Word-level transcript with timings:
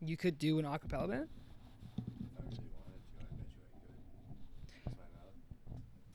You 0.00 0.16
could 0.16 0.38
do 0.38 0.58
an 0.58 0.64
acapella 0.64 1.08
band. 1.08 1.28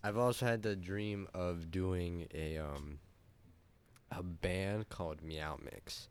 I've 0.04 0.18
also 0.18 0.46
had 0.46 0.64
the 0.64 0.76
dream 0.76 1.28
of 1.34 1.70
doing 1.72 2.28
a 2.34 2.58
um 2.58 3.00
a 4.12 4.24
band 4.24 4.90
called 4.90 5.22
Meow 5.24 5.60
Mix, 5.64 6.10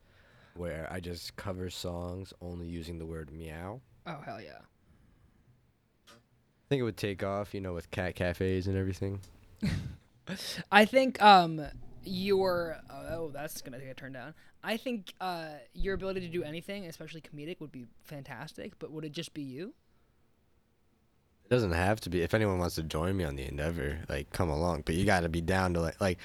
where 0.55 0.89
I 0.91 1.01
just 1.01 1.37
cover 1.37 1.71
songs 1.71 2.33
only 2.41 2.67
using 2.67 2.99
the 2.99 3.07
word 3.07 3.33
meow. 3.33 3.81
Oh 4.07 4.21
hell 4.25 4.41
yeah. 4.41 4.61
I 6.09 6.69
think 6.69 6.81
it 6.81 6.85
would 6.85 6.97
take 6.97 7.23
off, 7.25 7.53
you 7.53 7.61
know, 7.61 7.75
with 7.75 7.91
cat 7.91 8.15
cafes 8.15 8.69
and 8.69 8.77
everything. 8.77 9.21
I 10.73 10.85
think 10.85 11.21
um 11.21 11.61
your 12.05 12.79
oh 12.91 13.31
that's 13.33 13.61
gonna 13.61 13.79
get 13.79 13.97
turned 13.97 14.15
down. 14.15 14.35
I 14.63 14.77
think 14.77 15.15
uh 15.21 15.49
your 15.75 15.95
ability 15.95 16.21
to 16.21 16.29
do 16.29 16.43
anything, 16.43 16.87
especially 16.87 17.21
comedic, 17.21 17.61
would 17.61 17.73
be 17.73 17.87
fantastic. 18.03 18.79
But 18.79 18.91
would 18.91 19.05
it 19.05 19.13
just 19.13 19.35
be 19.35 19.43
you? 19.43 19.75
It 21.45 21.51
doesn't 21.51 21.73
have 21.73 22.01
to 22.03 22.11
be. 22.11 22.23
If 22.23 22.35
anyone 22.35 22.59
wants 22.59 22.77
to 22.77 22.83
join 22.83 23.17
me 23.17 23.25
on 23.25 23.37
the 23.37 23.47
endeavor, 23.47 23.99
like 24.09 24.31
come 24.31 24.51
along. 24.51 24.83
But 24.87 24.95
you 24.95 25.05
got 25.05 25.21
to 25.21 25.29
be 25.29 25.41
down 25.41 25.75
to 25.75 25.81
like 25.81 26.01
like. 26.01 26.19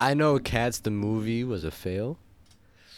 I 0.00 0.14
know 0.14 0.38
Cats 0.38 0.80
the 0.80 0.90
movie 0.90 1.42
was 1.42 1.64
a 1.64 1.70
fail, 1.70 2.18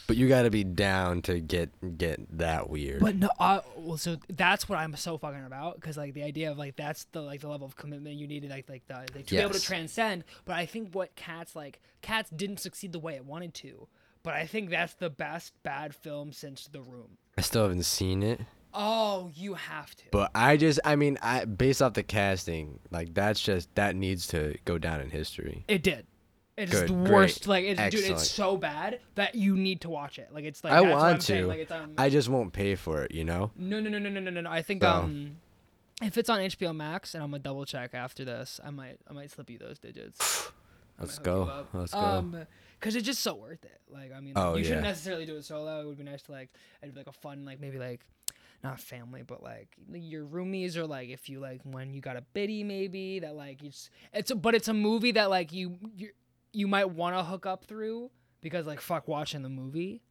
but 0.07 0.17
you 0.17 0.27
got 0.27 0.43
to 0.43 0.49
be 0.49 0.63
down 0.63 1.21
to 1.23 1.39
get 1.39 1.97
get 1.97 2.37
that 2.37 2.69
weird. 2.69 3.01
But 3.01 3.15
no, 3.15 3.29
uh, 3.39 3.61
well, 3.77 3.97
so 3.97 4.17
that's 4.29 4.67
what 4.67 4.79
I'm 4.79 4.95
so 4.95 5.17
fucking 5.17 5.45
about 5.45 5.75
because 5.75 5.97
like 5.97 6.13
the 6.13 6.23
idea 6.23 6.51
of 6.51 6.57
like 6.57 6.75
that's 6.75 7.05
the 7.11 7.21
like 7.21 7.41
the 7.41 7.49
level 7.49 7.67
of 7.67 7.75
commitment 7.75 8.15
you 8.15 8.27
needed 8.27 8.49
like 8.49 8.69
like 8.69 8.85
the 8.87 8.95
like, 9.15 9.25
to 9.27 9.35
be 9.35 9.37
able 9.37 9.53
to 9.53 9.61
transcend. 9.61 10.23
But 10.45 10.55
I 10.55 10.65
think 10.65 10.93
what 10.93 11.15
Cats 11.15 11.55
like 11.55 11.81
Cats 12.01 12.29
didn't 12.29 12.59
succeed 12.59 12.91
the 12.91 12.99
way 12.99 13.15
it 13.15 13.25
wanted 13.25 13.53
to. 13.55 13.87
But 14.23 14.35
I 14.35 14.45
think 14.45 14.69
that's 14.69 14.93
the 14.93 15.09
best 15.09 15.53
bad 15.63 15.95
film 15.95 16.31
since 16.31 16.67
The 16.67 16.81
Room. 16.81 17.17
I 17.37 17.41
still 17.41 17.63
haven't 17.63 17.85
seen 17.85 18.21
it. 18.21 18.41
Oh, 18.73 19.31
you 19.35 19.55
have 19.55 19.95
to. 19.95 20.03
But 20.11 20.31
I 20.33 20.57
just, 20.57 20.79
I 20.85 20.95
mean, 20.95 21.17
I 21.21 21.45
based 21.45 21.81
off 21.81 21.93
the 21.93 22.03
casting, 22.03 22.79
like 22.89 23.13
that's 23.13 23.41
just 23.41 23.73
that 23.75 23.95
needs 23.95 24.27
to 24.27 24.57
go 24.65 24.77
down 24.77 25.01
in 25.01 25.09
history. 25.09 25.65
It 25.67 25.83
did. 25.83 26.05
It's 26.57 26.71
Good, 26.71 26.89
the 26.89 26.93
great, 26.93 27.11
worst. 27.11 27.47
Like, 27.47 27.63
it's, 27.63 27.79
dude, 27.79 27.93
excellent. 28.01 28.11
it's 28.21 28.29
so 28.29 28.57
bad 28.57 28.99
that 29.15 29.35
you 29.35 29.55
need 29.55 29.81
to 29.81 29.89
watch 29.89 30.19
it. 30.19 30.29
Like, 30.33 30.43
it's 30.43 30.63
like 30.63 30.73
I 30.73 30.81
want 30.81 31.21
to. 31.23 31.47
Like, 31.47 31.59
it's 31.61 31.71
on. 31.71 31.93
I 31.97 32.09
just 32.09 32.27
won't 32.29 32.51
pay 32.53 32.75
for 32.75 33.03
it, 33.03 33.11
you 33.11 33.23
know. 33.23 33.51
no, 33.55 33.79
no, 33.79 33.89
no, 33.89 33.97
no, 33.99 34.09
no, 34.09 34.19
no, 34.19 34.41
no. 34.41 34.49
I 34.49 34.61
think 34.61 34.83
So- 34.83 34.89
um, 34.89 35.37
if 36.01 36.17
it's 36.17 36.29
on 36.29 36.39
HBO 36.39 36.75
Max, 36.75 37.13
and 37.15 37.23
I'm 37.23 37.31
gonna 37.31 37.43
double 37.43 37.65
check 37.65 37.93
after 37.93 38.25
this, 38.25 38.59
I 38.63 38.69
might, 38.71 38.97
I 39.09 39.13
might 39.13 39.31
slip 39.31 39.49
you 39.49 39.57
those 39.59 39.79
digits. 39.79 40.19
Let's 40.99 41.17
might 41.19 41.25
hook 41.27 41.37
you 41.39 41.45
go. 41.45 41.67
Let's 41.79 41.93
go. 41.93 41.99
Um, 41.99 42.47
cause 42.79 42.95
it's 42.95 43.05
just 43.05 43.21
so 43.21 43.33
worth 43.33 43.63
it. 43.63 43.79
Like, 43.89 44.11
I 44.13 44.19
mean, 44.19 44.33
Oh, 44.35 44.55
you 44.55 44.63
shouldn't 44.63 44.83
necessarily 44.83 45.25
do 45.25 45.35
it 45.37 45.45
solo. 45.45 45.81
It 45.81 45.87
would 45.87 45.97
be 45.97 46.03
nice 46.03 46.21
to 46.23 46.31
like, 46.31 46.49
it'd 46.83 46.93
be 46.93 46.99
like 46.99 47.07
a 47.07 47.11
fun, 47.13 47.45
like 47.45 47.59
maybe 47.59 47.79
like, 47.79 48.01
not 48.63 48.79
family, 48.79 49.23
but 49.23 49.41
like 49.41 49.69
your 49.91 50.25
roomies 50.25 50.75
or 50.75 50.85
like 50.85 51.09
if 51.09 51.29
you 51.29 51.39
like 51.39 51.61
when 51.63 51.93
you 51.93 52.01
got 52.01 52.17
a 52.17 52.21
biddy 52.33 52.63
maybe 52.63 53.17
that 53.19 53.35
like 53.35 53.63
it's 53.63 53.89
it's 54.13 54.29
a, 54.29 54.35
but 54.35 54.53
it's 54.53 54.67
a 54.67 54.73
movie 54.73 55.11
that 55.13 55.31
like 55.31 55.51
you 55.51 55.79
you 55.95 56.09
you 56.53 56.67
might 56.67 56.89
want 56.89 57.15
to 57.15 57.23
hook 57.23 57.45
up 57.45 57.65
through 57.65 58.11
because 58.41 58.65
like 58.65 58.81
fuck 58.81 59.07
watching 59.07 59.41
the 59.41 59.49
movie. 59.49 60.01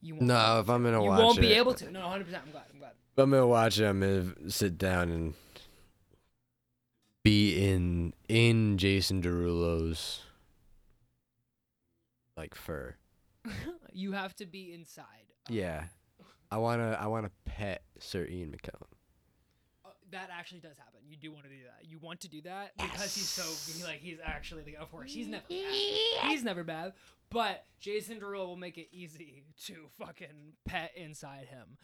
You 0.00 0.14
won't 0.14 0.26
no, 0.26 0.60
if 0.60 0.70
I'm 0.70 0.82
gonna 0.82 1.02
you 1.02 1.08
watch 1.10 1.18
won't 1.20 1.38
it, 1.38 1.42
be 1.42 1.52
able 1.52 1.74
to. 1.74 1.90
No, 1.90 2.00
100. 2.00 2.24
percent 2.24 2.42
I'm 2.46 2.52
glad. 2.52 2.64
I'm 2.72 2.78
glad. 2.78 2.92
if 3.12 3.18
I'm 3.22 3.30
gonna 3.30 3.46
watch 3.46 3.78
it, 3.78 3.84
I'm 3.84 4.00
gonna 4.00 4.50
sit 4.50 4.78
down 4.78 5.10
and 5.10 5.34
be 7.22 7.62
in 7.62 8.14
in 8.28 8.78
Jason 8.78 9.20
Derulo's 9.22 10.22
like 12.36 12.54
fur. 12.54 12.96
You 13.92 14.12
have 14.12 14.36
to 14.36 14.46
be 14.46 14.72
inside. 14.72 15.04
Yeah, 15.48 15.84
I 16.50 16.58
wanna 16.58 16.96
I 16.98 17.08
wanna 17.08 17.30
pet 17.44 17.82
Sir 17.98 18.24
Ian 18.24 18.52
McKellen. 18.56 18.86
Uh, 20.12 20.18
that 20.18 20.30
actually 20.36 20.60
does 20.60 20.76
happen. 20.76 21.00
You 21.08 21.16
do 21.16 21.32
want 21.32 21.44
to 21.44 21.50
do 21.50 21.62
that. 21.64 21.88
You 21.88 21.98
want 21.98 22.20
to 22.20 22.28
do 22.28 22.42
that 22.42 22.72
because 22.76 23.14
he's 23.14 23.28
so 23.28 23.42
he, 23.72 23.84
like 23.84 24.00
he's 24.00 24.18
actually 24.24 24.64
like 24.64 24.76
of 24.80 24.90
course 24.90 25.12
he's 25.12 25.28
never 25.28 25.44
bad. 25.48 26.30
he's 26.30 26.44
never 26.44 26.64
bad, 26.64 26.92
but 27.30 27.64
Jason 27.80 28.20
Derulo 28.20 28.46
will 28.46 28.56
make 28.56 28.78
it 28.78 28.88
easy 28.92 29.44
to 29.66 29.74
fucking 29.98 30.54
pet 30.64 30.92
inside 30.96 31.46
him. 31.46 31.78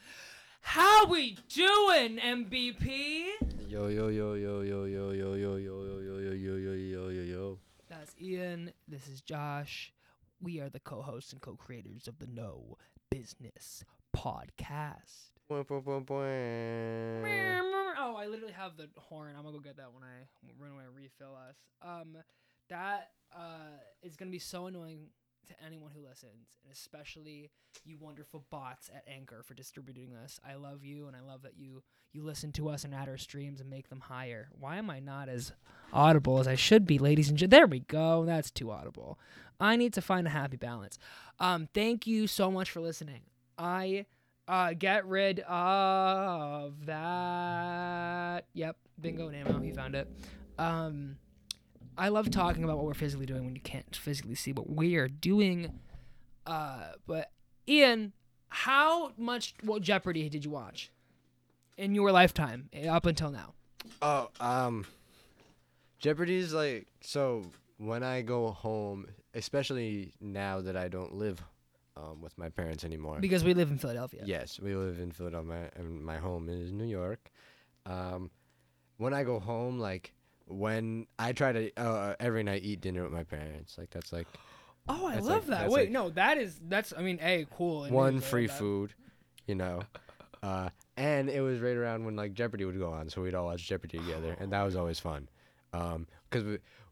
How 0.60 1.06
we 1.06 1.36
doing, 1.48 2.18
MVP? 2.18 3.24
Yo 3.68 3.86
yo 3.86 4.08
yo 4.08 4.34
yo 4.34 4.62
yo 4.62 4.84
yo 4.84 5.10
yo 5.12 5.34
yo 5.34 5.56
yo 5.56 5.56
yo 5.56 6.00
yo 6.00 6.18
yo 6.18 6.32
yo 6.34 6.54
yo 6.54 6.72
yo 6.72 7.08
yo 7.08 7.22
yo. 7.22 7.58
That's 7.88 8.14
Ian. 8.20 8.72
This 8.88 9.06
is 9.06 9.20
Josh. 9.20 9.92
We 10.40 10.60
are 10.60 10.68
the 10.68 10.80
co-hosts 10.80 11.32
and 11.32 11.40
co-creators 11.40 12.08
of 12.08 12.18
the 12.18 12.26
No 12.26 12.76
Business 13.10 13.84
Podcast. 14.14 15.35
Oh, 17.98 18.14
I 18.16 18.26
literally 18.26 18.52
have 18.52 18.76
the 18.76 18.88
horn. 18.98 19.34
I'm 19.36 19.42
gonna 19.44 19.56
go 19.56 19.60
get 19.60 19.76
that 19.78 19.92
when 19.92 20.02
I 20.02 20.26
when 20.58 20.70
I 20.70 20.94
refill 20.94 21.34
us. 21.34 21.56
Um, 21.82 22.16
that 22.68 23.10
uh 23.34 23.78
is 24.02 24.16
gonna 24.16 24.30
be 24.30 24.38
so 24.38 24.66
annoying 24.66 25.08
to 25.48 25.54
anyone 25.64 25.90
who 25.94 26.02
listens, 26.02 26.58
and 26.64 26.72
especially 26.72 27.50
you 27.84 27.98
wonderful 28.00 28.44
bots 28.50 28.90
at 28.94 29.04
Anchor 29.06 29.42
for 29.42 29.54
distributing 29.54 30.12
this. 30.12 30.40
I 30.46 30.54
love 30.54 30.84
you, 30.84 31.06
and 31.06 31.16
I 31.16 31.20
love 31.20 31.42
that 31.42 31.56
you 31.56 31.82
you 32.12 32.22
listen 32.22 32.52
to 32.52 32.68
us 32.68 32.84
and 32.84 32.94
add 32.94 33.08
our 33.08 33.18
streams 33.18 33.60
and 33.60 33.70
make 33.70 33.88
them 33.88 34.00
higher. 34.00 34.48
Why 34.58 34.76
am 34.76 34.90
I 34.90 35.00
not 35.00 35.28
as 35.28 35.52
audible 35.92 36.38
as 36.38 36.48
I 36.48 36.54
should 36.54 36.86
be, 36.86 36.98
ladies 36.98 37.28
and 37.28 37.38
gentlemen? 37.38 37.58
There 37.58 37.66
we 37.66 37.80
go. 37.80 38.24
That's 38.24 38.50
too 38.50 38.70
audible. 38.70 39.18
I 39.60 39.76
need 39.76 39.92
to 39.94 40.02
find 40.02 40.26
a 40.26 40.30
happy 40.30 40.56
balance. 40.56 40.98
Um, 41.38 41.68
thank 41.74 42.06
you 42.06 42.26
so 42.26 42.50
much 42.50 42.70
for 42.70 42.80
listening. 42.80 43.22
I 43.58 44.06
uh, 44.48 44.72
get 44.74 45.06
rid 45.06 45.40
of 45.40 46.86
that. 46.86 48.44
Yep, 48.54 48.76
bingo, 49.00 49.30
Namo, 49.30 49.64
he 49.64 49.72
found 49.72 49.94
it. 49.94 50.08
Um, 50.58 51.16
I 51.98 52.08
love 52.08 52.30
talking 52.30 52.64
about 52.64 52.76
what 52.76 52.86
we're 52.86 52.94
physically 52.94 53.26
doing 53.26 53.44
when 53.44 53.54
you 53.54 53.60
can't 53.60 53.94
physically 53.94 54.34
see 54.34 54.52
what 54.52 54.70
we 54.70 54.96
are 54.96 55.08
doing. 55.08 55.80
Uh, 56.46 56.92
but 57.06 57.30
Ian, 57.68 58.12
how 58.48 59.12
much 59.16 59.54
what 59.62 59.82
Jeopardy 59.82 60.28
did 60.28 60.44
you 60.44 60.50
watch 60.50 60.90
in 61.76 61.94
your 61.94 62.12
lifetime 62.12 62.68
eh, 62.72 62.88
up 62.88 63.06
until 63.06 63.30
now? 63.30 63.54
Oh, 64.02 64.28
um, 64.40 64.86
Jeopardy's 65.98 66.52
like 66.52 66.86
so 67.00 67.44
when 67.78 68.02
I 68.02 68.22
go 68.22 68.50
home, 68.50 69.06
especially 69.34 70.12
now 70.20 70.60
that 70.60 70.76
I 70.76 70.88
don't 70.88 71.14
live 71.14 71.42
um, 71.96 72.20
with 72.20 72.36
my 72.38 72.48
parents 72.48 72.84
anymore. 72.84 73.18
Because 73.20 73.44
we 73.44 73.54
live 73.54 73.70
in 73.70 73.78
Philadelphia. 73.78 74.22
Yes, 74.24 74.60
we 74.60 74.74
live 74.74 74.98
in 74.98 75.12
Philadelphia, 75.12 75.70
and 75.76 76.04
my 76.04 76.18
home 76.18 76.48
is 76.48 76.72
New 76.72 76.86
York. 76.86 77.30
Um, 77.84 78.30
when 78.98 79.14
I 79.14 79.24
go 79.24 79.38
home, 79.38 79.78
like 79.78 80.12
when 80.46 81.06
I 81.18 81.32
try 81.32 81.52
to 81.52 81.70
uh, 81.76 82.14
every 82.20 82.42
night 82.42 82.62
eat 82.64 82.80
dinner 82.80 83.02
with 83.02 83.12
my 83.12 83.24
parents, 83.24 83.76
like 83.78 83.90
that's 83.90 84.12
like 84.12 84.26
Oh, 84.88 85.06
I 85.06 85.16
love 85.16 85.48
like- 85.48 85.60
that. 85.60 85.70
Wait, 85.70 85.80
like- 85.82 85.90
no, 85.90 86.10
that 86.10 86.38
is 86.38 86.60
that's. 86.68 86.92
I 86.96 87.02
mean, 87.02 87.18
a 87.20 87.46
cool. 87.56 87.88
one 87.88 88.20
free 88.20 88.46
that. 88.46 88.58
food, 88.58 88.94
you 89.46 89.54
know. 89.54 89.80
Uh, 90.42 90.68
and 90.96 91.28
it 91.28 91.40
was 91.40 91.58
right 91.58 91.74
around 91.76 92.04
when 92.04 92.14
like 92.14 92.32
Jeopardy 92.32 92.64
would 92.64 92.78
go 92.78 92.92
on, 92.92 93.08
so 93.08 93.20
we'd 93.22 93.34
all 93.34 93.46
watch 93.46 93.66
Jeopardy 93.66 93.98
together, 93.98 94.36
and 94.38 94.52
that 94.52 94.62
was 94.62 94.76
always 94.76 95.00
fun. 95.00 95.28
Um, 95.72 96.06
cause 96.30 96.44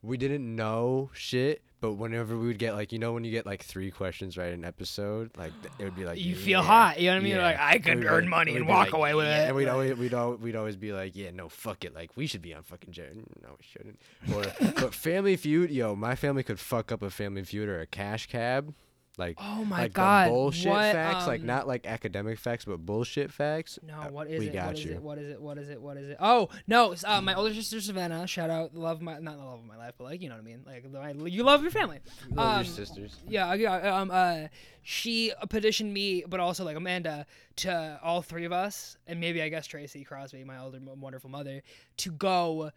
we 0.04 0.16
didn't 0.16 0.54
know 0.54 1.10
shit, 1.15 1.62
but 1.81 1.94
whenever 1.94 2.37
we 2.37 2.47
would 2.47 2.59
get 2.59 2.75
like 2.75 2.92
you 2.92 2.98
know 2.98 3.12
when 3.12 3.25
you 3.25 3.31
get 3.31 3.47
like 3.47 3.62
three 3.62 3.91
questions 3.91 4.37
right 4.37 4.48
in 4.48 4.60
an 4.60 4.65
episode, 4.65 5.31
like 5.37 5.53
it 5.78 5.84
would 5.84 5.97
be 5.97 6.04
like 6.04 6.19
You 6.19 6.34
feel 6.37 6.62
hot. 6.62 7.00
You 7.00 7.09
know 7.09 7.15
what 7.15 7.20
I 7.20 7.25
mean? 7.25 7.37
yeah. 7.37 7.42
Like 7.42 7.59
I 7.59 7.78
could 7.78 8.04
earn 8.04 8.25
like- 8.25 8.31
money 8.31 8.56
and 8.56 8.69
walk 8.69 8.87
like, 8.87 8.93
away 8.94 9.14
with 9.14 9.26
yeah, 9.26 9.44
it. 9.44 9.47
And 9.48 9.56
we'd 9.56 9.69
always 9.69 9.97
we'd 9.97 10.14
always 10.14 10.41
we'd 10.41 10.56
always 10.56 10.76
be 10.76 10.93
like, 10.93 11.16
yeah, 11.16 11.31
no, 11.32 11.48
fuck 11.48 11.84
it, 11.84 11.94
like 11.94 12.10
we 12.16 12.26
should 12.26 12.43
be 12.43 12.54
on 12.54 12.62
fucking 12.62 12.93
Jeopardy. 12.93 13.25
No, 13.43 13.50
we 13.59 13.64
shouldn't. 13.64 13.98
Or 14.34 14.72
but 14.81 14.94
Family 14.94 15.37
Feud, 15.37 15.70
yo, 15.70 15.97
my 15.97 16.14
family 16.14 16.43
could 16.43 16.60
fuck 16.60 16.93
up 16.93 17.03
a 17.03 17.10
Family 17.10 17.43
Feud 17.44 17.69
or 17.69 17.81
a 17.81 17.87
Cash 17.87 18.26
Cab. 18.26 18.75
Like, 19.16 19.38
Oh 19.41 19.64
my 19.64 19.82
like 19.82 19.92
god! 19.92 20.26
the 20.26 20.32
bullshit 20.32 20.70
what, 20.72 20.92
facts, 20.92 21.26
like 21.26 21.41
um, 21.41 21.47
not 21.47 21.69
like 21.69 21.86
academic 21.86 22.38
facts, 22.38 22.64
but 22.64 22.78
bullshit 22.84 23.32
facts. 23.32 23.78
No, 23.87 23.94
uh, 23.94 24.08
what 24.11 24.28
is 24.28 24.40
we 24.40 24.49
it? 24.49 24.52
got 24.52 24.66
what 24.66 24.78
is 24.78 24.84
you. 24.84 24.93
it? 24.93 25.02
What 25.02 25.19
is 25.19 25.31
it? 25.31 25.40
What 25.40 25.58
is 25.58 25.69
it? 25.69 25.81
What 25.81 25.96
is 25.96 26.08
it? 26.08 26.16
Oh 26.19 26.49
no! 26.66 26.93
it's, 26.93 27.05
Uh, 27.05 27.20
my 27.20 27.34
older 27.34 27.55
sister 27.55 27.81
Savannah. 27.81 28.26
Shout 28.26 28.50
out, 28.50 28.75
love 28.75 29.00
my 29.00 29.19
not 29.20 29.37
the 29.37 29.44
love 29.44 29.61
of 29.61 29.64
my 29.66 29.76
life, 29.76 29.94
but 29.96 30.05
like 30.05 30.20
you 30.20 30.28
know 30.28 30.34
what 30.34 30.43
I 30.43 30.44
mean. 30.44 30.64
Like 30.66 30.90
my, 30.90 31.28
you 31.28 31.44
love 31.44 31.62
your 31.62 31.70
family. 31.70 32.00
Love 32.32 32.58
um, 32.58 32.64
your 32.64 32.75
sisters. 32.75 33.16
Yeah, 33.28 33.55
yeah. 33.55 34.00
Um, 34.00 34.11
uh, 34.11 34.49
she 34.82 35.32
petitioned 35.49 35.93
me, 35.93 36.25
but 36.28 36.40
also 36.40 36.64
like 36.64 36.76
Amanda, 36.76 37.26
to 37.56 38.00
all 38.02 38.20
three 38.20 38.44
of 38.44 38.52
us, 38.52 38.96
and 39.06 39.20
maybe 39.20 39.40
I 39.43 39.49
guess 39.49 39.66
Tracy 39.66 40.05
Crosby, 40.05 40.44
my 40.44 40.58
older 40.58 40.81
wonderful 40.82 41.31
mother, 41.31 41.62
to 41.99 42.11
go 42.11 42.70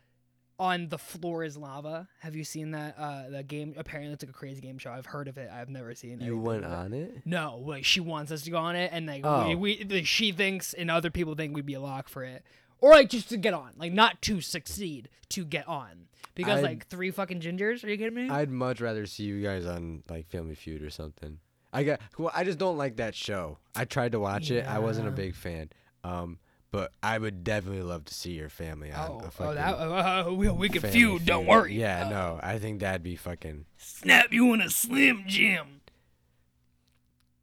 on 0.60 0.90
the 0.90 0.98
floor 0.98 1.44
is 1.44 1.56
lava. 1.58 2.08
Have 2.20 2.36
you 2.36 2.44
seen 2.44 2.72
that? 2.72 2.96
Uh, 2.98 3.30
the 3.30 3.44
game. 3.44 3.74
Apparently, 3.78 4.14
it's 4.14 4.24
like 4.24 4.30
a 4.32 4.34
crazy 4.34 4.62
game 4.62 4.78
show. 4.78 4.92
I've 4.92 5.06
heard 5.06 5.28
of 5.28 5.38
it. 5.38 5.50
I've 5.52 5.70
never 5.70 5.94
seen. 5.94 6.22
It. 6.22 6.26
You 6.26 6.38
went 6.38 6.66
on 6.66 6.94
it. 6.94 7.22
No, 7.26 7.58
like 7.66 7.86
she 7.86 8.00
wants 8.00 8.32
us 8.32 8.42
to 8.44 8.52
go 8.52 8.58
on 8.58 8.76
it, 8.76 8.90
and 8.94 9.06
like 9.06 9.22
Oh. 9.24 9.48
we, 9.50 9.56
we 9.56 9.84
like, 9.84 10.06
she 10.06 10.32
thinks 10.32 10.74
and 10.74 10.90
other 10.90 11.12
people 11.12 11.36
think 11.36 11.56
we'd 11.56 11.66
be 11.66 11.76
a 11.76 11.80
lock 11.80 12.10
for 12.10 12.24
it, 12.24 12.44
or 12.82 12.92
like 12.92 13.10
just 13.10 13.30
to 13.30 13.38
get 13.38 13.54
on, 13.54 13.72
like 13.78 13.94
not 13.94 14.22
to 14.24 14.42
succeed, 14.42 15.10
to 15.30 15.46
get 15.46 15.68
on, 15.68 16.08
because 16.36 16.58
I'd- 16.58 16.64
like 16.68 16.88
three 16.88 17.12
fucking 17.12 17.42
gingers. 17.42 17.84
Are 17.84 17.90
you 17.90 17.98
kidding 17.98 18.16
me? 18.16 18.30
I'd 18.30 18.50
much 18.50 18.82
rather 18.82 19.06
see 19.06 19.24
you 19.24 19.42
guys 19.44 19.66
on 19.66 20.04
like 20.10 20.28
Family 20.30 20.56
Feud 20.56 20.82
or 20.82 20.90
something. 20.90 21.40
I 21.74 21.84
got. 21.84 22.00
Well, 22.18 22.32
I 22.34 22.44
just 22.44 22.58
don't 22.58 22.78
like 22.78 22.96
that 22.96 23.14
show. 23.14 23.60
I 23.76 23.86
tried 23.86 24.14
to 24.14 24.20
watch 24.20 24.50
it. 24.52 24.66
I 24.66 24.80
wasn't 24.80 25.08
a 25.08 25.12
big 25.12 25.36
fan. 25.36 25.70
Um, 26.04 26.40
but 26.72 26.92
I 27.02 27.18
would 27.18 27.44
definitely 27.44 27.84
love 27.84 28.06
to 28.06 28.14
see 28.14 28.32
your 28.32 28.50
family 28.50 28.92
on. 28.92 29.10
Oh, 29.10 29.30
oh, 29.40 29.54
that 29.54 29.74
uh, 29.74 30.34
we, 30.34 30.50
we 30.50 30.70
can 30.70 30.82
feud. 30.82 31.26
Don't 31.26 31.46
worry. 31.46 31.74
Yeah, 31.80 32.06
Uh, 32.06 32.10
no, 32.10 32.40
I 32.44 32.60
think 32.60 32.80
that'd 32.82 33.04
be 33.04 33.16
fucking 33.16 33.66
Snap 33.78 34.32
you 34.34 34.54
in 34.54 34.62
a 34.62 34.70
slim 34.70 35.24
jim. 35.28 35.82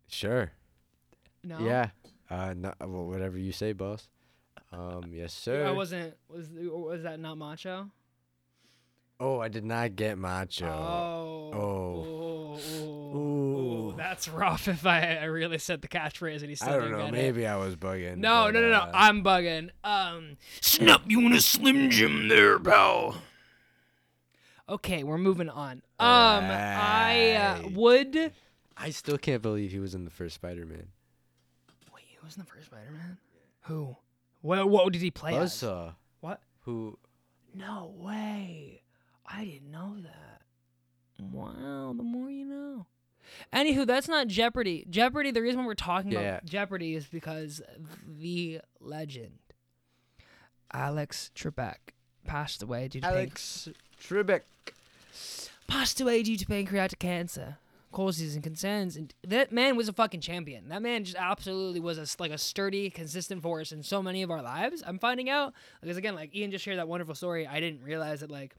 sure. 0.09 0.53
No. 1.43 1.59
Yeah. 1.61 1.91
Uh, 2.31 2.55
no, 2.57 2.73
well, 2.81 3.05
whatever 3.07 3.37
you 3.39 3.53
say, 3.53 3.73
boss. 3.73 4.09
Um, 4.73 5.11
yes, 5.13 5.33
sir. 5.45 5.67
I 5.67 5.71
wasn't. 5.73 6.15
Was 6.29 6.49
was 6.51 7.03
that 7.03 7.21
not 7.21 7.37
macho? 7.39 7.91
oh, 9.21 9.41
I 9.41 9.49
did 9.49 9.65
not 9.65 9.95
get 9.97 10.19
macho. 10.19 10.67
Oh. 10.67 11.51
Oh. 11.55 12.59
Oh. 12.59 13.44
Ooh. 13.95 13.97
That's 13.99 14.29
rough. 14.29 14.69
If 14.69 14.85
I, 14.87 15.15
I 15.17 15.25
really 15.25 15.59
said 15.59 15.83
the 15.83 15.89
catchphrase 15.89 16.41
and 16.41 16.49
he 16.51 16.55
still 16.57 16.69
I 16.69 16.73
don't 16.73 16.83
didn't 16.83 16.99
know. 16.99 17.05
get 17.07 17.15
it. 17.15 17.23
Maybe 17.23 17.47
I 17.47 17.57
was 17.57 17.77
bugging. 17.77 18.17
No, 18.19 18.45
but, 18.47 18.55
no, 18.55 18.61
no, 18.61 18.71
no. 18.71 18.77
uh, 18.77 18.91
I'm 18.95 19.23
bugging. 19.25 19.71
Um, 19.83 20.37
snap 20.61 21.03
you 21.07 21.21
in 21.27 21.33
a 21.33 21.41
slim 21.41 21.91
jim 21.91 22.29
there, 22.29 22.59
pal. 22.59 23.17
Okay, 24.69 25.05
we're 25.05 25.19
moving 25.19 25.49
on. 25.51 25.83
Um, 26.01 26.45
I 26.49 27.33
uh, 27.33 27.69
would. 27.75 28.33
I 28.77 28.91
still 28.91 29.19
can't 29.19 29.43
believe 29.43 29.71
he 29.73 29.79
was 29.79 29.95
in 29.95 30.05
the 30.05 30.11
first 30.11 30.35
Spider-Man. 30.37 30.89
Wait, 31.95 32.05
who 32.19 32.25
was 32.27 32.37
in 32.37 32.41
the 32.43 32.47
first 32.51 32.67
Spider-Man? 32.67 33.19
Who? 33.63 33.97
What? 34.41 34.69
What 34.69 34.93
did 34.93 35.03
he 35.03 35.11
play 35.11 35.37
as? 35.37 35.53
Buzzsaw, 35.53 35.95
What? 36.21 36.41
who 36.61 36.99
No 37.55 37.95
way. 37.99 38.83
I 39.27 39.45
didn't 39.45 39.71
know 39.71 39.97
that. 40.03 40.43
Wow, 41.31 41.95
the 41.97 42.03
more 42.03 42.31
you 42.31 42.45
know. 42.47 42.87
Anywho, 43.53 43.87
that's 43.87 44.09
not 44.09 44.29
Jeopardy. 44.29 44.87
Jeopardy, 44.91 45.31
the 45.31 45.43
reason 45.43 45.65
we're 45.65 45.75
talking 45.75 46.13
Yeah. 46.13 46.21
about 46.21 46.45
Jeopardy 46.45 46.95
is 46.95 47.07
because 47.07 47.63
the 48.07 48.61
legend, 48.81 49.39
Alex 50.73 51.31
Trebek, 51.35 51.77
passed 52.27 52.63
away 52.63 52.89
due 52.89 53.01
to 53.01 53.07
Alex 53.07 53.69
Trebek. 54.01 54.43
passed 55.67 56.01
away 56.01 56.23
due 56.23 56.37
to 56.37 56.47
pancreatic 56.47 56.99
cancer 56.99 57.59
causes 57.93 58.35
and 58.35 58.43
concerns 58.43 58.97
and 58.97 59.15
that 59.23 59.53
man 59.53 59.77
was 59.77 59.89
a 59.89 59.93
fucking 59.93 60.21
champion 60.21 60.69
that 60.69 60.83
man 60.83 61.05
just 61.05 61.17
absolutely 61.17 61.79
was 61.79 61.97
a, 61.97 62.05
like 62.21 62.33
a 62.33 62.39
sturdy 62.39 62.91
consistent 62.91 63.41
force 63.41 63.71
in 63.71 63.85
so 63.85 64.03
many 64.03 64.21
of 64.25 64.33
our 64.33 64.43
lives 64.43 64.83
i'm 64.85 64.99
finding 64.99 65.31
out 65.31 65.53
because 65.81 65.97
again 65.97 66.17
like 66.17 66.35
ian 66.35 66.51
just 66.51 66.65
shared 66.65 66.77
that 66.77 66.89
wonderful 66.89 67.15
story 67.15 67.47
i 67.47 67.61
didn't 67.61 67.81
realize 67.85 68.19
that 68.19 68.33
like 68.33 68.57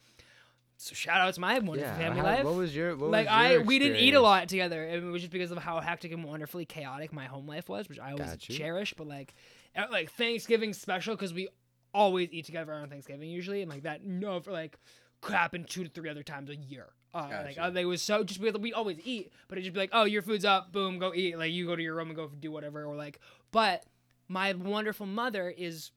so 0.78 0.94
shout 0.94 1.22
out 1.22 1.34
to 1.34 1.40
my 1.40 1.54
wonderful 1.60 1.78
Yeah. 1.80 1.98
family 1.98 2.20
how- 2.20 2.26
life 2.26 2.44
What 2.46 2.56
was 2.56 2.76
your? 2.76 2.96
What 2.96 3.12
like 3.12 3.28
was 3.28 3.34
I 3.34 3.52
your 3.54 3.64
we 3.64 3.80
didn't 3.80 3.98
eat 3.98 4.14
a 4.14 4.22
lot 4.22 4.48
together. 4.50 4.84
and 4.84 5.06
It 5.08 5.10
was 5.10 5.22
just 5.22 5.32
because 5.32 5.52
of 5.52 5.58
how 5.60 5.80
hectic 5.80 6.12
and 6.12 6.24
wonderfully 6.24 6.66
chaotic 6.66 7.14
my 7.14 7.26
home 7.26 7.48
life 7.48 7.70
was, 7.70 7.88
which 7.90 8.00
I 8.00 8.12
always 8.12 8.36
cherish. 8.38 8.94
But 8.98 9.08
like, 9.08 9.34
at, 9.74 9.92
like 9.92 10.12
Thanksgiving 10.12 10.74
special 10.74 11.16
because 11.16 11.34
we 11.34 11.48
always 11.94 12.30
eat 12.32 12.46
together 12.46 12.74
on 12.74 12.90
Thanksgiving 12.90 13.30
usually, 13.30 13.62
and 13.62 13.72
like 13.72 13.84
that 13.84 14.04
no 14.04 14.40
for 14.42 14.52
like 14.52 14.78
could 15.22 15.34
happen 15.36 15.64
two 15.64 15.84
to 15.86 15.90
three 15.90 16.10
other 16.10 16.24
times 16.24 16.50
a 16.50 16.56
year. 16.56 16.88
Uh, 17.14 17.30
like 17.46 17.58
uh, 17.58 17.70
they 17.70 17.86
was 17.86 18.02
so 18.02 18.26
just 18.26 18.42
because 18.42 18.60
we 18.60 18.74
always 18.74 18.98
eat, 19.06 19.32
but 19.48 19.58
it 19.58 19.62
just 19.62 19.74
be 19.74 19.80
like, 19.80 19.92
oh, 19.94 20.04
your 20.04 20.22
food's 20.22 20.44
up, 20.44 20.74
boom, 20.74 21.00
go 21.00 21.14
eat. 21.16 21.38
Like 21.38 21.54
you 21.54 21.66
go 21.66 21.74
to 21.76 21.82
your 21.82 21.96
room 21.96 22.10
and 22.10 22.16
go 22.18 22.28
do 22.28 22.52
whatever, 22.52 22.84
or 22.84 22.98
like. 22.98 23.22
But 23.54 23.86
my 24.28 24.52
wonderful 24.52 25.06
mother 25.06 25.50
is 25.50 25.92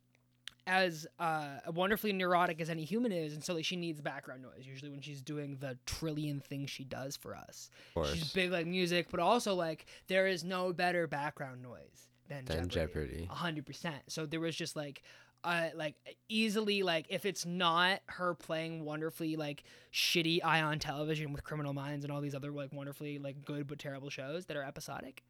as 0.68 1.06
uh, 1.18 1.58
wonderfully 1.72 2.12
neurotic 2.12 2.60
as 2.60 2.68
any 2.68 2.84
human 2.84 3.10
is, 3.10 3.32
and 3.32 3.42
so 3.42 3.54
like 3.54 3.64
she 3.64 3.74
needs 3.74 4.00
background 4.02 4.42
noise 4.42 4.66
usually 4.66 4.90
when 4.90 5.00
she's 5.00 5.22
doing 5.22 5.56
the 5.60 5.78
trillion 5.86 6.40
things 6.40 6.68
she 6.70 6.84
does 6.84 7.16
for 7.16 7.34
us. 7.34 7.70
She's 8.12 8.32
big 8.32 8.52
like 8.52 8.66
music, 8.66 9.08
but 9.10 9.18
also 9.18 9.54
like 9.54 9.86
there 10.06 10.26
is 10.26 10.44
no 10.44 10.72
better 10.72 11.06
background 11.06 11.62
noise 11.62 12.08
than, 12.28 12.44
Than 12.44 12.68
Jeopardy. 12.68 13.26
Hundred 13.30 13.64
percent. 13.64 14.02
So 14.08 14.26
there 14.26 14.40
was 14.40 14.54
just 14.54 14.76
like, 14.76 15.02
uh, 15.42 15.68
like 15.74 15.94
easily 16.28 16.82
like 16.82 17.06
if 17.08 17.24
it's 17.24 17.46
not 17.46 18.00
her 18.06 18.34
playing 18.34 18.84
wonderfully 18.84 19.36
like 19.36 19.64
shitty 19.92 20.40
eye 20.44 20.60
on 20.60 20.78
television 20.78 21.32
with 21.32 21.44
Criminal 21.44 21.72
Minds 21.72 22.04
and 22.04 22.12
all 22.12 22.20
these 22.20 22.34
other 22.34 22.50
like 22.52 22.72
wonderfully 22.74 23.18
like 23.18 23.44
good 23.44 23.66
but 23.66 23.78
terrible 23.78 24.10
shows 24.10 24.44
that 24.46 24.56
are 24.56 24.62
episodic, 24.62 25.22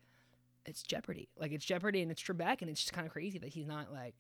it's 0.67 0.83
Jeopardy. 0.83 1.29
Like 1.39 1.53
it's 1.53 1.65
Jeopardy 1.65 2.03
and 2.03 2.11
it's 2.11 2.23
Trebek 2.23 2.61
and 2.61 2.69
it's 2.69 2.81
just 2.81 2.93
kind 2.93 3.07
of 3.07 3.13
crazy 3.13 3.39
that 3.39 3.51
he's 3.51 3.67
not 3.67 3.93
like. 3.93 4.15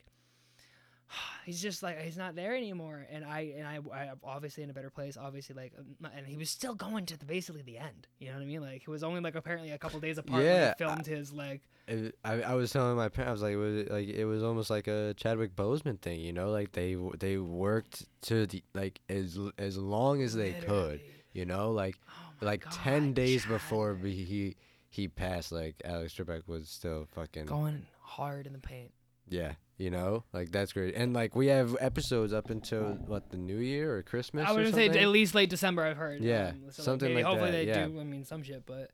He's 1.46 1.62
just 1.62 1.82
like 1.82 2.00
he's 2.00 2.16
not 2.16 2.36
there 2.36 2.54
anymore, 2.54 3.06
and 3.10 3.24
I 3.24 3.54
and 3.56 3.66
I, 3.66 3.78
I 3.94 4.10
obviously 4.22 4.62
in 4.62 4.70
a 4.70 4.74
better 4.74 4.90
place. 4.90 5.16
Obviously, 5.16 5.54
like, 5.54 5.72
um, 5.78 6.10
and 6.14 6.26
he 6.26 6.36
was 6.36 6.50
still 6.50 6.74
going 6.74 7.06
to 7.06 7.16
the, 7.16 7.24
basically 7.24 7.62
the 7.62 7.78
end. 7.78 8.06
You 8.18 8.28
know 8.28 8.34
what 8.34 8.42
I 8.42 8.46
mean? 8.46 8.60
Like, 8.60 8.82
it 8.82 8.88
was 8.88 9.02
only 9.02 9.20
like 9.20 9.34
apparently 9.34 9.70
a 9.70 9.78
couple 9.78 9.98
days 10.00 10.18
apart. 10.18 10.42
when 10.42 10.52
Yeah, 10.52 10.74
he 10.78 10.84
filmed 10.84 11.06
his 11.06 11.32
like 11.32 11.62
It, 11.86 12.14
I, 12.24 12.42
I 12.42 12.54
was 12.54 12.70
telling 12.70 12.96
my 12.96 13.08
parents, 13.08 13.30
I 13.30 13.32
was 13.32 13.42
like, 13.42 13.52
it 13.52 13.56
was 13.56 13.88
like 13.88 14.08
it 14.08 14.24
was 14.26 14.42
almost 14.42 14.68
like 14.68 14.88
a 14.88 15.14
Chadwick 15.16 15.56
Boseman 15.56 15.98
thing, 16.00 16.20
you 16.20 16.34
know, 16.34 16.50
like 16.50 16.72
they 16.72 16.96
they 17.18 17.38
worked 17.38 18.04
to 18.22 18.46
the 18.46 18.62
like 18.74 19.00
as 19.08 19.38
as 19.58 19.78
long 19.78 20.20
as 20.20 20.34
they 20.34 20.52
could, 20.52 21.00
you 21.32 21.46
know, 21.46 21.70
like 21.70 21.96
Oh 22.10 22.44
like 22.44 22.64
God, 22.64 22.72
ten 22.74 23.12
days 23.14 23.46
before 23.46 23.94
Chadwick. 23.94 24.12
he 24.12 24.24
he 24.24 24.56
he 24.90 25.08
passed, 25.08 25.52
like 25.52 25.76
Alex 25.84 26.14
Trebek 26.14 26.46
was 26.46 26.68
still 26.68 27.06
fucking 27.14 27.46
going 27.46 27.86
hard 28.00 28.46
in 28.46 28.52
the 28.52 28.58
paint. 28.58 28.90
Yeah, 29.30 29.52
you 29.76 29.90
know, 29.90 30.24
like 30.32 30.50
that's 30.50 30.72
great, 30.72 30.94
and 30.94 31.12
like 31.14 31.36
we 31.36 31.46
have 31.46 31.76
episodes 31.80 32.32
up 32.32 32.50
until 32.50 32.94
what 33.06 33.30
the 33.30 33.36
New 33.36 33.58
Year 33.58 33.96
or 33.96 34.02
Christmas. 34.02 34.48
I 34.48 34.52
would 34.52 34.74
say 34.74 34.88
at 34.88 35.08
least 35.08 35.34
late 35.34 35.50
December. 35.50 35.84
I've 35.84 35.96
heard. 35.96 36.20
Yeah, 36.20 36.48
um, 36.48 36.64
so, 36.70 36.82
something 36.82 37.08
maybe 37.08 37.22
like 37.22 37.30
hopefully 37.30 37.50
that, 37.50 37.56
they 37.56 37.66
yeah. 37.66 37.86
do. 37.86 38.00
I 38.00 38.04
mean, 38.04 38.24
some 38.24 38.42
shit, 38.42 38.64
but 38.66 38.90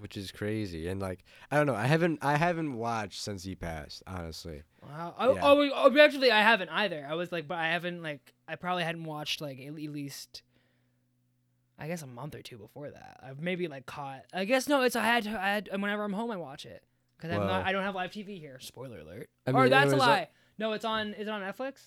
which 0.00 0.16
is 0.16 0.30
crazy, 0.30 0.88
and 0.88 1.00
like 1.00 1.24
I 1.50 1.56
don't 1.56 1.66
know, 1.66 1.74
I 1.74 1.86
haven't 1.86 2.20
I 2.22 2.36
haven't 2.36 2.74
watched 2.74 3.20
since 3.20 3.42
he 3.44 3.54
passed, 3.54 4.02
honestly. 4.06 4.62
wow. 4.82 5.14
I, 5.18 5.32
Yeah. 5.32 5.40
oh, 5.42 5.70
oh, 5.74 5.98
actually, 5.98 6.30
I 6.30 6.42
haven't 6.42 6.70
either. 6.70 7.06
I 7.08 7.14
was 7.14 7.32
like, 7.32 7.48
but 7.48 7.58
I 7.58 7.70
haven't 7.70 8.02
like 8.02 8.32
I 8.46 8.56
probably 8.56 8.84
hadn't 8.84 9.04
watched 9.04 9.40
like 9.40 9.58
at 9.60 9.74
least. 9.74 10.42
I 11.80 11.86
guess 11.86 12.02
a 12.02 12.08
month 12.08 12.34
or 12.34 12.42
two 12.42 12.58
before 12.58 12.90
that. 12.90 13.20
I've 13.22 13.40
maybe 13.40 13.68
like 13.68 13.86
caught. 13.86 14.24
I 14.34 14.44
guess 14.44 14.68
no. 14.68 14.82
It's 14.82 14.96
I 14.96 15.04
had 15.04 15.22
to, 15.24 15.40
I 15.40 15.48
had 15.50 15.68
whenever 15.72 16.02
I'm 16.02 16.12
home 16.12 16.30
I 16.32 16.36
watch 16.36 16.66
it 16.66 16.82
because 17.18 17.32
I'm 17.32 17.40
Well- 17.40 17.48
not. 17.48 17.66
I 17.66 17.72
don't 17.72 17.82
have 17.82 17.94
live 17.94 18.10
TV 18.10 18.38
here. 18.38 18.58
Spoiler 18.60 19.00
alert. 19.00 19.28
I 19.46 19.50
or 19.50 19.54
mean, 19.54 19.66
it 19.66 19.70
that's 19.70 19.92
a 19.92 19.96
was, 19.96 20.04
uh, 20.04 20.06
lie. 20.06 20.28
no, 20.58 20.72
it's 20.72 20.84
on. 20.84 21.14
Is 21.14 21.26
it 21.26 21.30
on 21.30 21.42
Netflix? 21.42 21.82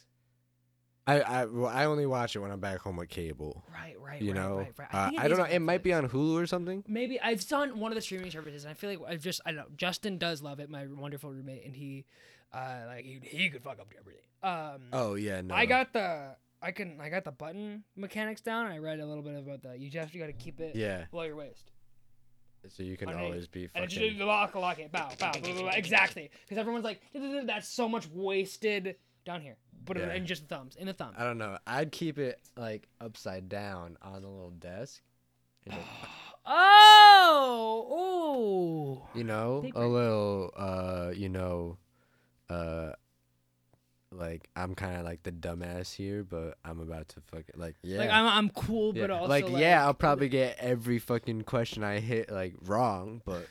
I 1.07 1.22
I 1.22 1.45
well, 1.45 1.66
I 1.68 1.86
only 1.86 2.06
watch 2.06 2.36
it 2.36 2.39
when 2.39 2.51
I'm 2.51 2.60
back 2.60 2.80
home 2.80 2.98
with 2.98 3.10
cable. 3.10 3.63
Right, 3.74 4.00
right. 4.00 4.22
You 4.22 4.33
right, 4.33 4.42
know, 4.42 4.57
right, 4.60 4.74
right. 4.78 4.88
Uh, 4.94 5.10
think 5.10 5.22
I 5.22 5.28
don't 5.28 5.38
know. 5.39 5.45
on 5.45 5.51
It 5.51 5.60
might 5.60 5.81
be 5.81 5.94
on 5.94 6.07
Hulu 6.07 6.42
or 6.42 6.45
something. 6.45 6.83
Maybe 6.88 7.19
I 7.19 7.31
it's 7.31 7.51
on 7.51 7.80
one 7.80 7.92
of 7.92 7.95
the 7.95 8.01
streaming 8.01 8.30
services. 8.30 8.66
And 8.66 8.72
I 8.72 8.75
feel 8.75 8.89
like 8.92 9.00
I've 9.07 9.22
just 9.22 9.42
I 9.45 9.51
don't 9.51 9.57
know. 9.57 9.75
Justin 9.75 10.18
does 10.19 10.42
love 10.44 10.60
it. 10.60 10.69
My 10.69 10.86
wonderful 10.86 11.31
roommate, 11.31 11.66
and 11.66 11.75
he, 11.75 12.06
uh, 12.54 12.84
like 12.88 13.03
he, 13.03 13.20
he 13.24 13.50
could 13.50 13.63
fuck 13.63 13.79
up 13.79 13.91
Jeopardy. 13.91 14.17
Um, 14.44 14.89
Oh 14.94 15.15
yeah, 15.15 15.41
no. 15.41 15.56
I 15.56 15.65
got 15.65 15.91
the 15.94 16.36
I 16.62 16.72
can 16.72 17.00
I 17.01 17.10
got 17.10 17.24
the 17.24 17.32
button 17.32 17.84
mechanics 17.96 18.41
down. 18.41 18.67
I 18.67 18.77
read 18.77 19.00
a 19.00 19.06
little 19.06 19.24
bit 19.24 19.36
about 19.38 19.63
that. 19.63 19.79
You 19.79 19.89
just 19.89 20.13
you 20.13 20.20
got 20.20 20.27
to 20.27 20.34
keep 20.34 20.60
it 20.60 20.75
yeah, 20.75 21.06
below 21.10 21.24
your 21.24 21.36
waist. 21.36 21.71
So 22.70 22.84
you 22.84 22.96
can 22.98 23.10
underneath. 23.10 23.32
always 23.32 23.48
be 23.48 23.63
And 23.75 23.91
fucking. 23.91 24.10
just 24.10 24.20
lock, 24.22 24.56
lock 24.56 24.80
it, 24.80 24.91
bow, 24.91 25.10
bow, 25.20 25.32
blah, 25.32 25.41
blah, 25.41 25.53
blah. 25.53 25.70
exactly. 25.72 26.30
Because 26.44 26.58
everyone's 26.58 26.86
like, 26.86 27.01
that's 27.46 27.68
so 27.68 27.89
much 27.89 28.08
wasted 28.10 28.96
down 29.25 29.41
here. 29.41 29.58
It 29.89 29.98
Yeah. 29.98 30.13
in 30.13 30.25
just 30.27 30.48
the 30.48 30.56
thumbs, 30.56 30.75
in 30.75 30.86
the 30.88 30.94
thumb. 30.94 31.13
I 31.18 31.24
don't 31.24 31.38
know. 31.39 31.58
I'd 31.65 31.91
keep 31.91 32.20
it 32.20 32.39
like 32.56 32.88
upside 33.01 33.50
down 33.50 33.98
on 34.01 34.22
the 34.22 34.27
little 34.27 34.51
desk. 34.51 35.01
and 35.65 35.75
Oh, 36.46 37.88
ooh. 39.13 39.18
you 39.18 39.24
know, 39.24 39.63
a 39.75 39.86
little. 39.86 40.51
Uh, 40.56 41.12
you 41.15 41.30
know, 41.30 41.77
uh, 42.50 42.91
like 44.12 44.50
I'm 44.56 44.75
kind 44.75 44.98
of 44.98 45.06
like 45.06 45.24
the 45.24 45.32
dumbass 45.32 45.94
here, 45.94 46.24
but 46.24 46.58
I'm 46.65 46.80
about 46.80 47.10
to 47.10 47.22
fuck 47.22 47.44
it. 47.48 47.58
like 47.58 47.75
yeah. 47.82 48.00
Like 48.00 48.10
I'm, 48.10 48.27
I'm 48.27 48.50
cool, 48.50 48.96
yeah. 48.96 49.03
but 49.03 49.12
also 49.12 49.30
like, 49.30 49.50
yeah, 49.50 49.86
I'll 49.86 49.94
probably 49.94 50.30
get 50.30 50.58
every 50.60 51.00
fucking 51.00 51.44
question 51.44 51.84
I 51.84 52.00
hit 52.00 52.32
like 52.32 52.56
wrong, 52.65 53.22
but 53.25 53.48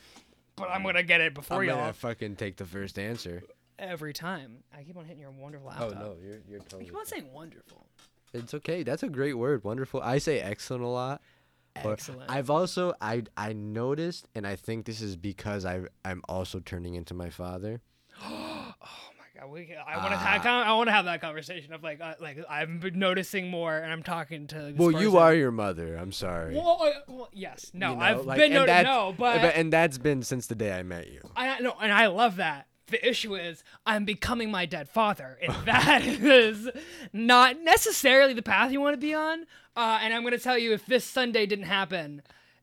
But 0.57 0.71
I'm 0.71 0.83
gonna 0.83 1.03
get 1.03 1.21
it 1.21 1.35
before 1.35 1.63
I'm 1.63 1.69
y'all 1.69 1.77
gonna 1.77 1.93
fucking 1.93 2.37
take 2.37 2.57
the 2.57 2.67
first 2.67 2.99
answer. 2.99 3.43
every 3.79 4.13
time. 4.13 4.59
I 4.77 4.83
keep 4.83 4.97
on 4.97 5.05
hitting 5.05 5.21
your 5.21 5.31
wonderful 5.31 5.73
oh, 5.75 5.85
Laptop. 5.85 6.03
Oh 6.03 6.09
no, 6.09 6.17
you're 6.23 6.41
you're 6.49 6.61
I 6.61 6.65
totally. 6.65 6.85
keep 6.85 6.97
on 6.97 7.07
saying 7.07 7.33
wonderful. 7.33 7.87
It's 8.33 8.55
okay. 8.55 8.83
That's 8.83 9.03
a 9.03 9.09
great 9.09 9.35
word. 9.35 9.65
Wonderful. 9.65 10.01
I 10.03 10.19
say 10.19 10.41
excellent 10.41 10.85
a 10.85 10.89
lot. 10.89 11.23
Excellent. 11.75 12.31
I've 12.31 12.51
also 12.51 12.93
I 13.01 13.23
I 13.37 13.55
noticed, 13.55 14.29
and 14.35 14.47
I 14.47 14.57
think 14.57 14.85
this 14.85 15.01
is 15.01 15.17
because 15.17 15.65
I 15.65 15.83
I'm 16.05 16.23
also 16.29 16.61
turning 16.61 16.95
into 16.95 17.15
my 17.15 17.31
father. 17.31 17.81
oh 18.23 19.10
we, 19.47 19.75
I 19.75 19.97
want 19.97 20.13
to 20.13 20.19
Ah. 20.21 20.65
I 20.65 20.73
want 20.75 20.89
to 20.89 20.93
have 20.93 21.05
that 21.07 21.21
conversation 21.21 21.73
of 21.73 21.83
like 21.83 22.01
uh, 22.01 22.15
like 22.21 22.39
I've 22.49 22.81
been 22.81 22.99
noticing 22.99 23.49
more, 23.49 23.77
and 23.77 23.93
I'm 23.93 24.03
talking 24.03 24.47
to. 24.49 24.75
Well, 24.77 24.91
you 24.91 25.19
are 25.19 25.35
your 25.35 25.51
mother. 25.51 25.97
I'm 25.97 26.13
sorry. 26.13 26.55
Well, 26.55 26.79
uh, 26.81 26.91
well, 27.09 27.29
yes, 27.33 27.71
no, 27.75 27.91
You 27.91 27.97
know, 27.97 28.03
I've 28.03 28.27
like, 28.27 28.39
been 28.39 28.53
noticing. 28.53 28.85
No, 28.85 29.15
but, 29.17 29.55
and 29.55 29.73
that's 29.73 29.99
been 29.99 30.23
since 30.23 30.47
the 30.47 30.55
day 30.55 30.73
I 30.73 30.83
met 30.83 31.11
you. 31.11 31.21
I 31.37 31.61
no, 31.61 31.75
and 31.81 31.93
I 31.93 32.07
love 32.09 32.37
that. 32.37 32.67
The 32.89 33.09
issue 33.09 33.37
is 33.37 33.63
I'm 33.87 34.05
becoming 34.05 34.51
my 34.51 34.67
dead 34.67 34.89
father, 34.89 35.39
and 35.41 35.55
that 35.65 36.05
is 36.05 36.69
not 37.13 37.61
necessarily 37.61 38.35
the 38.35 38.43
path 38.43 38.73
you 38.73 38.81
want 38.81 38.95
to 38.95 39.01
be 39.01 39.15
on. 39.15 39.47
Uh, 39.77 40.01
and 40.03 40.13
I'm 40.13 40.25
gonna 40.25 40.39
tell 40.39 40.59
you, 40.59 40.73
if 40.73 40.87
this 40.87 41.05
Sunday 41.05 41.47
didn't 41.47 41.67
happen, 41.67 42.23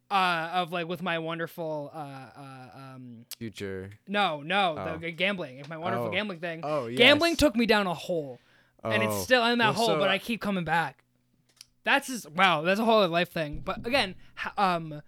uh, 0.09 0.49
of 0.53 0.71
like 0.71 0.87
with 0.87 1.01
my 1.01 1.19
wonderful 1.19 1.91
uh, 1.93 1.97
uh, 1.97 2.69
um, 2.75 3.25
Future. 3.39 3.91
no, 4.07 4.41
no, 4.41 4.75
Oh. 4.77 4.97
the 4.97 5.11
gambling, 5.11 5.57
If 5.59 5.67
my 5.69 5.77
wonderful 5.77 6.07
Oh. 6.07 6.11
gambling 6.11 6.39
thing. 6.39 6.61
Oh 6.63 6.87
yeah. 6.87 6.97
Gambling 6.97 7.35
took 7.35 7.55
me 7.55 7.65
down 7.65 7.87
a 7.87 7.93
hole, 7.93 8.39
and 8.83 9.03
it's 9.03 9.13
Oh. 9.15 9.21
still 9.23 9.45
in 9.45 9.57
that 9.59 9.65
Well, 9.65 9.73
hole, 9.73 9.87
so- 9.87 9.99
but 9.99 10.09
I 10.09 10.17
keep 10.17 10.39
coming 10.41 10.63
back. 10.63 11.03
That's 11.83 12.07
just 12.07 12.29
wow. 12.31 12.61
That's 12.61 12.79
a 12.79 12.85
whole 12.85 12.99
other 12.99 13.07
life 13.07 13.29
thing. 13.31 13.61
But 13.63 13.85
again, 13.87 14.15
um, 14.57 15.01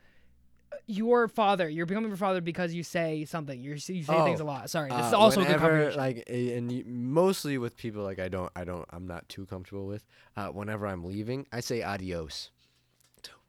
your 0.85 1.27
father, 1.27 1.67
you're 1.69 1.85
becoming 1.85 2.09
your 2.09 2.17
father 2.17 2.41
because 2.41 2.73
you 2.73 2.83
say 2.83 3.23
something. 3.25 3.61
You're, 3.61 3.75
you 3.75 3.79
say 3.79 4.03
Oh, 4.09 4.23
things 4.25 4.39
a 4.39 4.43
lot. 4.43 4.69
Sorry, 4.69 4.89
this 4.89 5.05
is 5.07 5.13
Uh, 5.13 5.17
also 5.19 5.41
a 5.41 5.45
good 5.45 5.95
like 5.95 6.23
and 6.29 6.71
you, 6.71 6.83
mostly 6.85 7.57
with 7.57 7.77
people 7.77 8.03
like 8.03 8.17
I 8.19 8.27
don't 8.27 8.51
I 8.55 8.63
don't 8.63 8.85
I'm 8.89 9.05
not 9.07 9.27
too 9.29 9.45
comfortable 9.45 9.85
with. 9.85 10.03
Uh, 10.35 10.47
whenever 10.49 10.87
I'm 10.87 11.03
leaving, 11.03 11.45
I 11.51 11.59
say 11.59 11.81
adios, 11.83 12.49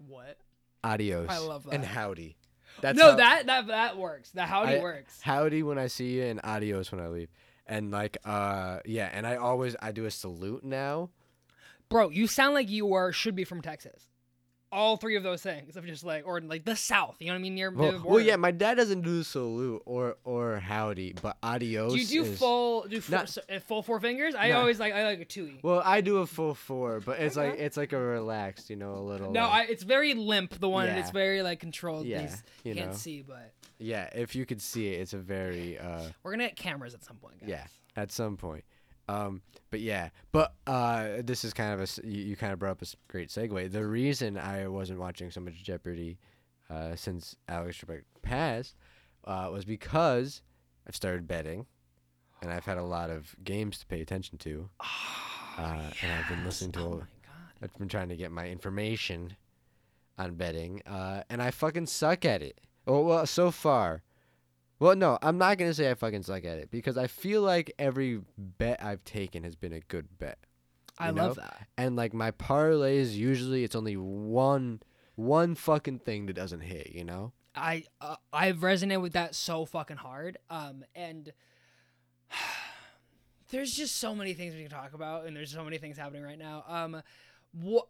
what? 0.06 0.36
Adios, 0.84 1.28
I 1.30 1.38
love 1.38 1.64
that. 1.64 1.74
and 1.74 1.84
howdy. 1.84 2.36
That's 2.80 2.98
no, 2.98 3.10
how- 3.10 3.16
that 3.16 3.46
that 3.46 3.66
that 3.68 3.96
works. 3.98 4.30
The 4.30 4.42
howdy 4.46 4.76
I- 4.76 4.80
works. 4.80 5.20
howdy 5.20 5.62
when 5.62 5.78
I 5.78 5.86
see 5.88 6.12
you 6.16 6.24
and 6.24 6.40
adios 6.44 6.90
when 6.92 7.00
I 7.00 7.08
leave. 7.08 7.28
And 7.66 7.90
like 7.90 8.16
uh 8.24 8.78
yeah, 8.84 9.10
and 9.12 9.26
I 9.26 9.36
always 9.36 9.76
I 9.80 9.92
do 9.92 10.04
a 10.06 10.10
salute 10.10 10.64
now. 10.64 11.10
Bro, 11.88 12.10
you 12.10 12.26
sound 12.26 12.54
like 12.54 12.68
you 12.70 12.94
are 12.94 13.12
should 13.12 13.34
be 13.34 13.44
from 13.44 13.62
Texas. 13.62 14.06
All 14.72 14.96
three 14.96 15.16
of 15.16 15.24
those 15.24 15.42
things 15.42 15.76
of 15.76 15.84
just 15.84 16.04
like 16.04 16.24
or 16.24 16.40
like 16.40 16.64
the 16.64 16.76
South. 16.76 17.16
You 17.18 17.26
know 17.26 17.32
what 17.32 17.38
I 17.38 17.42
mean? 17.42 17.54
Near, 17.56 17.72
near 17.72 17.80
Well, 17.80 17.92
the 17.98 18.06
well 18.08 18.20
yeah, 18.20 18.36
my 18.36 18.52
dad 18.52 18.74
doesn't 18.76 19.00
do 19.00 19.24
salute 19.24 19.82
or 19.84 20.16
or 20.22 20.60
howdy, 20.60 21.14
but 21.20 21.36
adios. 21.42 21.92
Do 21.92 21.98
you 21.98 22.06
do 22.06 22.30
is- 22.30 22.38
full 22.38 22.82
do 22.82 23.00
four, 23.00 23.18
Not- 23.18 23.28
so- 23.28 23.40
uh, 23.52 23.58
full 23.58 23.82
four 23.82 23.98
fingers? 23.98 24.36
I 24.36 24.50
Nah. 24.50 24.60
always 24.60 24.78
like 24.78 24.92
I 24.92 25.04
like 25.04 25.18
a 25.20 25.24
two. 25.24 25.58
Well, 25.62 25.82
I 25.84 26.00
do 26.02 26.18
a 26.18 26.26
full 26.26 26.54
four, 26.54 27.00
but 27.00 27.18
it's 27.18 27.34
like 27.36 27.54
it's 27.58 27.76
like 27.76 27.92
a 27.92 27.98
relaxed, 27.98 28.70
you 28.70 28.76
know, 28.76 28.94
a 28.94 29.00
little. 29.02 29.32
No, 29.32 29.40
I, 29.42 29.62
it's 29.62 29.82
very 29.82 30.14
limp. 30.14 30.60
The 30.60 30.68
one 30.68 30.86
Yeah. 30.86 30.98
it's 31.00 31.10
very 31.10 31.42
like 31.42 31.58
controlled. 31.58 32.06
Yeah, 32.06 32.30
you 32.62 32.74
can't 32.74 32.90
know. 32.92 32.96
see, 32.96 33.22
but 33.22 33.52
yeah. 33.78 34.08
If 34.14 34.36
you 34.36 34.46
could 34.46 34.62
see 34.62 34.88
it, 34.94 35.00
it's 35.00 35.14
a 35.14 35.18
very 35.18 35.78
uh 35.80 36.02
we're 36.22 36.30
gonna 36.30 36.46
get 36.46 36.54
cameras 36.56 36.94
at 36.94 37.02
some 37.02 37.16
point. 37.16 37.40
Guys. 37.40 37.48
yeah 37.48 37.66
at 37.96 38.12
some 38.12 38.36
point. 38.36 38.62
Um, 39.10 39.42
but 39.70 39.80
yeah, 39.80 40.10
but 40.32 40.54
uh, 40.66 41.22
this 41.22 41.44
is 41.44 41.52
kind 41.52 41.72
of 41.72 41.80
a 41.80 42.06
you, 42.06 42.22
you 42.22 42.36
kind 42.36 42.52
of 42.52 42.58
brought 42.58 42.72
up 42.72 42.82
a 42.82 42.86
great 43.08 43.28
segue. 43.28 43.70
The 43.70 43.84
reason 43.86 44.36
I 44.36 44.68
wasn't 44.68 44.98
watching 44.98 45.30
so 45.30 45.40
much 45.40 45.62
Jeopardy 45.62 46.18
uh, 46.68 46.96
since 46.96 47.36
Alex 47.48 47.78
Trebek 47.78 48.02
passed 48.22 48.76
uh, 49.24 49.48
was 49.52 49.64
because 49.64 50.42
I've 50.86 50.96
started 50.96 51.26
betting, 51.26 51.66
and 52.42 52.52
I've 52.52 52.64
had 52.64 52.78
a 52.78 52.84
lot 52.84 53.10
of 53.10 53.34
games 53.44 53.78
to 53.78 53.86
pay 53.86 54.00
attention 54.00 54.38
to. 54.38 54.68
Uh, 55.58 55.90
and 56.02 56.12
I've 56.12 56.28
been 56.28 56.44
listening 56.44 56.72
to. 56.72 56.80
Oh. 56.80 57.02
I've 57.62 57.76
been 57.76 57.88
trying 57.88 58.08
to 58.08 58.16
get 58.16 58.32
my 58.32 58.48
information 58.48 59.36
on 60.16 60.34
betting, 60.34 60.82
uh, 60.86 61.22
and 61.28 61.42
I 61.42 61.50
fucking 61.50 61.86
suck 61.86 62.24
at 62.24 62.42
it. 62.42 62.60
Oh 62.86 63.02
well, 63.02 63.26
so 63.26 63.50
far. 63.50 64.02
Well, 64.80 64.96
no, 64.96 65.18
I'm 65.22 65.38
not 65.38 65.58
gonna 65.58 65.74
say 65.74 65.90
I 65.90 65.94
fucking 65.94 66.22
suck 66.24 66.44
at 66.44 66.58
it 66.58 66.70
because 66.70 66.96
I 66.96 67.06
feel 67.06 67.42
like 67.42 67.72
every 67.78 68.22
bet 68.36 68.82
I've 68.82 69.04
taken 69.04 69.44
has 69.44 69.54
been 69.54 69.72
a 69.72 69.80
good 69.80 70.18
bet, 70.18 70.38
I 70.98 71.10
you 71.10 71.14
love 71.14 71.36
know? 71.36 71.42
that. 71.42 71.66
and 71.78 71.96
like 71.96 72.12
my 72.14 72.30
parlays 72.32 73.12
usually 73.14 73.62
it's 73.62 73.76
only 73.76 73.96
one 73.96 74.80
one 75.16 75.54
fucking 75.54 75.98
thing 76.00 76.26
that 76.26 76.32
doesn't 76.32 76.60
hit, 76.60 76.92
you 76.92 77.04
know. 77.04 77.32
I 77.54 77.84
uh, 78.00 78.16
I've 78.32 78.58
resonated 78.58 79.02
with 79.02 79.12
that 79.12 79.34
so 79.34 79.64
fucking 79.66 79.98
hard. 79.98 80.38
Um, 80.48 80.84
and 80.94 81.32
there's 83.50 83.72
just 83.72 83.98
so 83.98 84.14
many 84.14 84.32
things 84.34 84.54
we 84.54 84.62
can 84.62 84.70
talk 84.70 84.94
about, 84.94 85.26
and 85.26 85.36
there's 85.36 85.52
so 85.52 85.64
many 85.64 85.78
things 85.78 85.98
happening 85.98 86.22
right 86.22 86.38
now. 86.38 86.64
Um, 86.66 87.02
what 87.52 87.88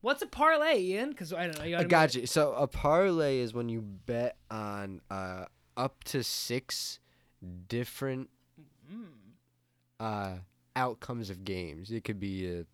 what's 0.00 0.22
a 0.22 0.26
parlay, 0.26 0.80
Ian? 0.80 1.10
Because 1.10 1.32
I 1.32 1.46
don't 1.46 1.58
know. 1.58 1.64
You 1.64 1.76
I 1.78 1.84
got 1.84 2.14
you. 2.14 2.26
So 2.26 2.52
a 2.52 2.66
parlay 2.66 3.38
is 3.38 3.54
when 3.54 3.68
you 3.68 3.80
bet 3.80 4.36
on 4.50 5.00
uh, 5.10 5.44
up 5.76 6.04
to 6.04 6.22
six 6.22 6.98
different 7.68 8.30
uh, 10.00 10.34
outcomes 10.74 11.30
of 11.30 11.44
games. 11.44 11.90
It 11.90 12.04
could 12.04 12.20
be 12.20 12.46
a 12.46 12.64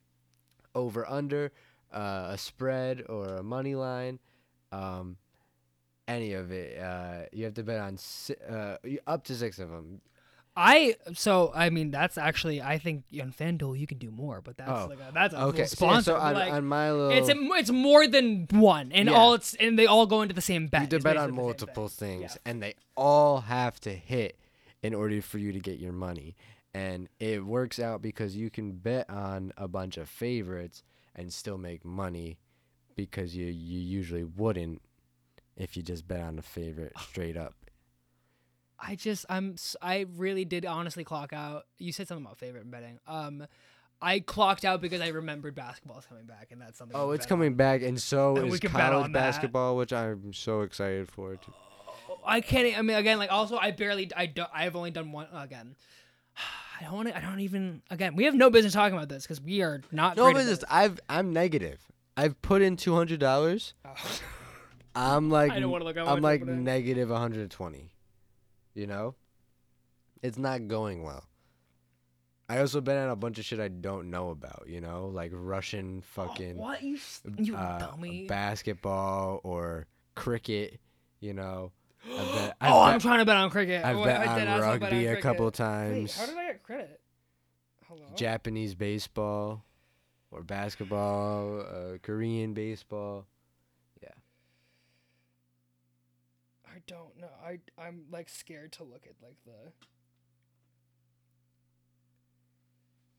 over 0.74 1.08
under, 1.08 1.52
uh, 1.92 2.28
a 2.30 2.38
spread, 2.38 3.04
or 3.08 3.36
a 3.36 3.42
money 3.42 3.74
line. 3.74 4.18
Um, 4.70 5.16
any 6.08 6.32
of 6.32 6.50
it. 6.50 6.78
Uh, 6.78 7.22
you 7.32 7.44
have 7.44 7.54
to 7.54 7.62
bet 7.62 7.80
on 7.80 7.96
si- 7.96 8.34
uh, 8.48 8.76
up 9.06 9.24
to 9.24 9.34
six 9.34 9.58
of 9.58 9.70
them. 9.70 10.00
I 10.54 10.96
so 11.14 11.50
I 11.54 11.70
mean 11.70 11.90
that's 11.90 12.18
actually 12.18 12.60
I 12.60 12.76
think 12.78 13.04
on 13.20 13.32
FanDuel 13.32 13.78
you 13.78 13.86
can 13.86 13.98
do 13.98 14.10
more, 14.10 14.40
but 14.42 14.58
that's 14.58 14.70
Oh, 14.70 14.86
like 14.88 14.98
a, 14.98 15.10
that's 15.12 15.32
a 15.34 15.38
Okay, 15.44 15.44
little 15.44 15.54
so, 15.54 15.60
yeah, 15.86 15.90
sponsor. 15.90 16.10
so 16.12 16.16
on, 16.16 16.34
like, 16.34 16.52
on 16.52 16.64
my 16.66 16.92
little, 16.92 17.10
it's 17.10 17.28
a, 17.30 17.34
it's 17.58 17.70
more 17.70 18.06
than 18.06 18.46
one, 18.50 18.92
and 18.92 19.08
Yeah. 19.08 19.14
all 19.14 19.34
it's 19.34 19.54
and 19.54 19.78
they 19.78 19.86
all 19.86 20.06
go 20.06 20.20
into 20.22 20.34
the 20.34 20.42
same 20.42 20.66
bet. 20.66 20.92
you 20.92 20.96
have 20.96 21.04
bet 21.04 21.16
on 21.16 21.34
multiple 21.34 21.88
things, 21.88 22.22
Yeah. 22.36 22.50
and 22.50 22.62
they 22.62 22.74
all 22.96 23.40
have 23.42 23.80
to 23.80 23.94
hit 23.94 24.38
in 24.82 24.94
order 24.94 25.22
for 25.22 25.38
you 25.38 25.52
to 25.52 25.58
get 25.60 25.78
your 25.78 25.92
money. 25.92 26.36
And 26.74 27.08
it 27.18 27.44
works 27.46 27.78
out 27.78 28.02
because 28.02 28.34
you 28.36 28.50
can 28.50 28.72
bet 28.72 29.08
on 29.08 29.52
a 29.56 29.68
bunch 29.68 29.96
of 29.96 30.08
favorites 30.08 30.82
and 31.14 31.32
still 31.32 31.56
make 31.58 31.84
money 31.84 32.38
because 32.96 33.34
you 33.34 33.46
you 33.46 33.78
usually 33.80 34.24
wouldn't 34.24 34.82
if 35.56 35.76
you 35.76 35.82
just 35.82 36.06
bet 36.08 36.20
on 36.20 36.38
a 36.38 36.42
favorite 36.42 36.92
straight 36.98 37.36
up. 37.38 37.54
I 38.84 38.96
just 38.96 39.24
I'm 39.28 39.54
I 39.80 40.06
really 40.16 40.44
did 40.44 40.66
honestly 40.66 41.04
clock 41.04 41.32
out. 41.32 41.66
You 41.78 41.92
said 41.92 42.08
something 42.08 42.24
about 42.26 42.38
favorite 42.38 42.68
betting. 42.70 42.98
Um, 43.06 43.46
I 44.00 44.18
clocked 44.18 44.64
out 44.64 44.80
because 44.80 45.00
I 45.00 45.08
remembered 45.08 45.54
basketball's 45.54 46.04
coming 46.06 46.26
back, 46.26 46.48
and 46.50 46.60
that's 46.60 46.76
something. 46.76 46.96
Oh, 46.96 47.12
it's 47.12 47.24
coming 47.24 47.54
back, 47.54 47.82
and 47.82 48.00
so 48.00 48.36
And 48.36 48.52
is 48.52 48.58
college 48.58 49.04
on 49.04 49.12
basketball, 49.12 49.76
which 49.76 49.92
I'm 49.92 50.32
so 50.32 50.62
excited 50.62 51.08
for. 51.08 51.36
Too. 51.36 51.52
on. 52.08 52.16
I 52.24 52.40
can't. 52.40 52.76
I 52.76 52.82
mean, 52.82 52.96
again, 52.96 53.18
like 53.18 53.30
also 53.30 53.56
I 53.56 53.70
barely 53.70 54.10
I 54.16 54.26
do, 54.26 54.44
I've 54.52 54.74
only 54.74 54.90
done 54.90 55.12
one 55.12 55.28
again. 55.32 55.76
I 56.80 56.84
don't 56.84 56.94
want 56.94 57.08
to. 57.08 57.16
I 57.16 57.20
don't 57.20 57.40
even. 57.40 57.82
Again, 57.90 58.16
we 58.16 58.24
have 58.24 58.34
no 58.34 58.50
business 58.50 58.72
talking 58.72 58.96
about 58.96 59.08
this 59.08 59.22
because 59.22 59.40
we 59.40 59.62
are 59.62 59.80
not. 59.92 60.16
No, 60.16 60.24
great 60.24 60.34
but 60.34 60.40
at 60.40 60.48
just 60.48 60.60
this. 60.62 60.70
I've 60.70 60.98
I'm 61.08 61.32
negative. 61.32 61.80
I've 62.16 62.42
put 62.42 62.62
in 62.62 62.76
two 62.76 62.94
hundred 62.96 63.20
dollars. 63.20 63.74
Oh. 63.84 63.94
I'm 64.96 65.30
like 65.30 65.52
I 65.52 65.60
don't 65.60 65.70
wanna 65.70 65.84
look 65.84 65.96
I'm 65.96 66.20
like 66.20 66.44
negative 66.44 67.08
120. 67.08 67.91
You 68.74 68.86
know, 68.86 69.14
it's 70.22 70.38
not 70.38 70.66
going 70.68 71.02
well. 71.02 71.24
I 72.48 72.58
also 72.58 72.80
bet 72.80 72.96
on 72.98 73.08
a 73.10 73.16
bunch 73.16 73.38
of 73.38 73.44
shit 73.44 73.60
I 73.60 73.68
don't 73.68 74.10
know 74.10 74.30
about. 74.30 74.64
You 74.66 74.80
know, 74.80 75.06
like 75.06 75.30
Russian 75.34 76.00
fucking 76.14 76.56
what 76.56 76.82
you 76.82 76.98
you 77.38 77.56
uh, 77.56 77.78
dummy? 77.78 78.26
basketball 78.26 79.40
or 79.42 79.86
cricket. 80.14 80.80
You 81.20 81.34
know, 81.34 81.72
I 82.04 82.16
bet. 82.34 82.56
oh, 82.62 82.80
I've 82.80 82.94
I'm 82.94 83.00
trying 83.00 83.18
to 83.20 83.24
bet 83.24 83.36
on 83.36 83.50
cricket. 83.50 83.84
I've 83.84 83.96
Oh, 83.96 84.04
bet 84.04 84.20
I 84.20 84.26
on 84.26 84.36
bet 84.38 84.60
rugby 84.60 84.86
a 85.06 85.10
cricket. 85.10 85.22
couple 85.22 85.46
Wait, 85.46 85.54
times. 85.54 86.18
how 86.18 86.26
did 86.26 86.36
I 86.36 86.46
get 86.46 86.62
credit? 86.62 87.00
Hello. 87.86 88.06
Japanese 88.16 88.74
baseball 88.74 89.64
or 90.30 90.42
basketball, 90.42 91.60
uh, 91.60 91.98
Korean 92.02 92.54
baseball. 92.54 93.26
I 96.71 96.71
don't 96.86 97.18
know. 97.20 97.28
I 97.44 97.58
I'm 97.78 98.04
like 98.10 98.28
scared 98.28 98.72
to 98.72 98.84
look 98.84 99.06
at 99.06 99.14
like 99.22 99.36
the. 99.44 99.72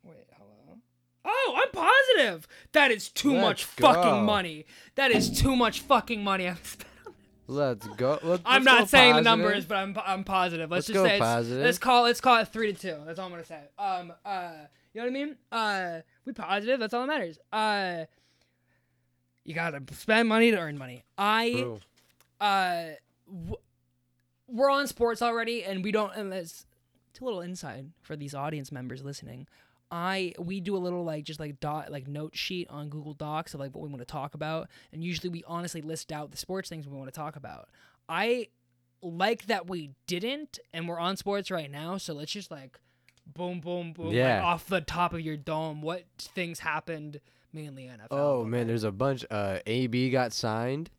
Wait, 0.03 0.27
hello. 0.38 0.77
Oh, 1.25 1.53
I'm 1.55 1.72
positive. 1.72 2.48
That 2.74 2.91
is 2.91 3.10
too 3.10 3.34
much 3.34 3.65
Let's 3.65 3.75
go. 3.75 3.93
fucking 3.93 4.25
money. 4.25 4.65
That 4.96 5.12
is 5.12 5.29
too 5.39 5.55
much 5.55 5.79
fucking 5.82 6.24
money. 6.24 6.48
I'm, 6.50 6.58
Let's 7.48 7.88
go. 7.88 8.20
Let's, 8.24 8.41
I'm 8.46 8.63
let's 8.63 8.65
not 8.65 8.79
go 8.79 8.86
saying 8.86 9.15
the 9.15 9.22
numbers, 9.22 9.65
but 9.65 9.75
I'm 9.75 9.98
I'm 10.05 10.24
positive. 10.24 10.72
Let's, 10.72 10.88
Let's 10.89 10.96
just 11.00 11.05
say 11.10 11.15
it's, 11.17 11.24
positive. 11.24 11.63
let's 11.63 11.77
call 11.77 12.03
let's 12.03 12.22
call 12.22 12.38
it 12.39 12.48
three 12.48 12.74
to 12.74 12.79
two. 12.79 12.98
That's 13.05 13.20
all 13.20 13.25
I'm 13.25 13.32
gonna 13.32 13.46
say. 13.46 13.60
Um, 13.77 14.13
uh, 14.25 14.51
you 14.93 15.01
know 15.01 15.08
what 15.08 15.10
I 15.10 15.10
mean? 15.10 15.36
Uh, 15.51 16.01
we 16.25 16.34
positive. 16.34 16.79
That's 16.79 16.93
all 16.93 17.01
that 17.01 17.08
matters. 17.08 17.38
Uh, 17.51 18.05
you 19.43 19.53
gotta 19.53 19.82
spend 19.93 20.29
money 20.29 20.51
to 20.51 20.58
earn 20.58 20.77
money. 20.77 21.03
I 21.17 21.51
True. 21.51 21.79
uh 22.39 22.84
w- 23.27 23.56
we're 24.48 24.70
on 24.70 24.88
sports 24.88 25.22
already 25.22 25.63
and 25.63 25.84
we 25.84 25.92
don't 25.92 26.13
and 26.15 26.34
it's, 26.34 26.65
it's 27.10 27.20
a 27.20 27.24
little 27.24 27.42
inside 27.42 27.89
for 28.01 28.15
these 28.15 28.34
audience 28.36 28.72
members 28.72 29.03
listening 29.03 29.48
i 29.92 30.34
we 30.39 30.60
do 30.60 30.75
a 30.75 30.80
little 30.80 31.03
like 31.03 31.24
just 31.24 31.39
like 31.39 31.60
dot 31.60 31.92
like 31.92 32.08
note 32.08 32.36
sheet 32.36 32.68
on 32.70 32.89
google 32.89 33.13
docs 33.13 33.53
of 33.53 33.60
like 33.60 33.74
what 33.74 33.82
we 33.84 33.89
want 33.89 34.00
to 34.01 34.06
talk 34.06 34.34
about 34.34 34.70
and 34.92 35.03
usually 35.03 35.30
we 35.30 35.44
honestly 35.48 35.82
list 35.82 36.12
out 36.12 36.32
the 36.32 36.38
sports 36.38 36.68
things 36.70 36.88
we 36.88 36.98
want 36.98 37.12
to 37.12 37.18
talk 37.18 37.36
about 37.36 37.70
i 38.10 38.48
like 39.01 39.46
that 39.48 39.68
we 39.70 39.92
didn't 40.08 40.60
and 40.74 40.88
we're 40.88 41.00
on 41.00 41.15
sports 41.18 41.50
right 41.51 41.70
now 41.72 41.98
so 41.98 42.13
let's 42.13 42.32
just 42.32 42.50
like 42.51 42.80
boom 43.25 43.60
boom 43.60 43.94
boom 43.94 44.08
like, 44.08 44.15
Yeah. 44.15 44.44
off 44.44 44.68
the 44.68 44.82
top 44.82 45.13
of 45.13 45.22
your 45.22 45.38
dome 45.38 45.82
what 45.82 46.03
things 46.18 46.60
happened 46.60 47.20
mainly 47.53 47.88
in 47.88 48.00
nfl 48.00 48.08
Oh 48.12 48.44
man, 48.44 48.65
there's 48.68 48.84
a 48.84 48.92
bunch. 48.92 49.24
Uh, 49.30 49.60
AB 49.68 50.10
got 50.10 50.34
signed 50.34 50.89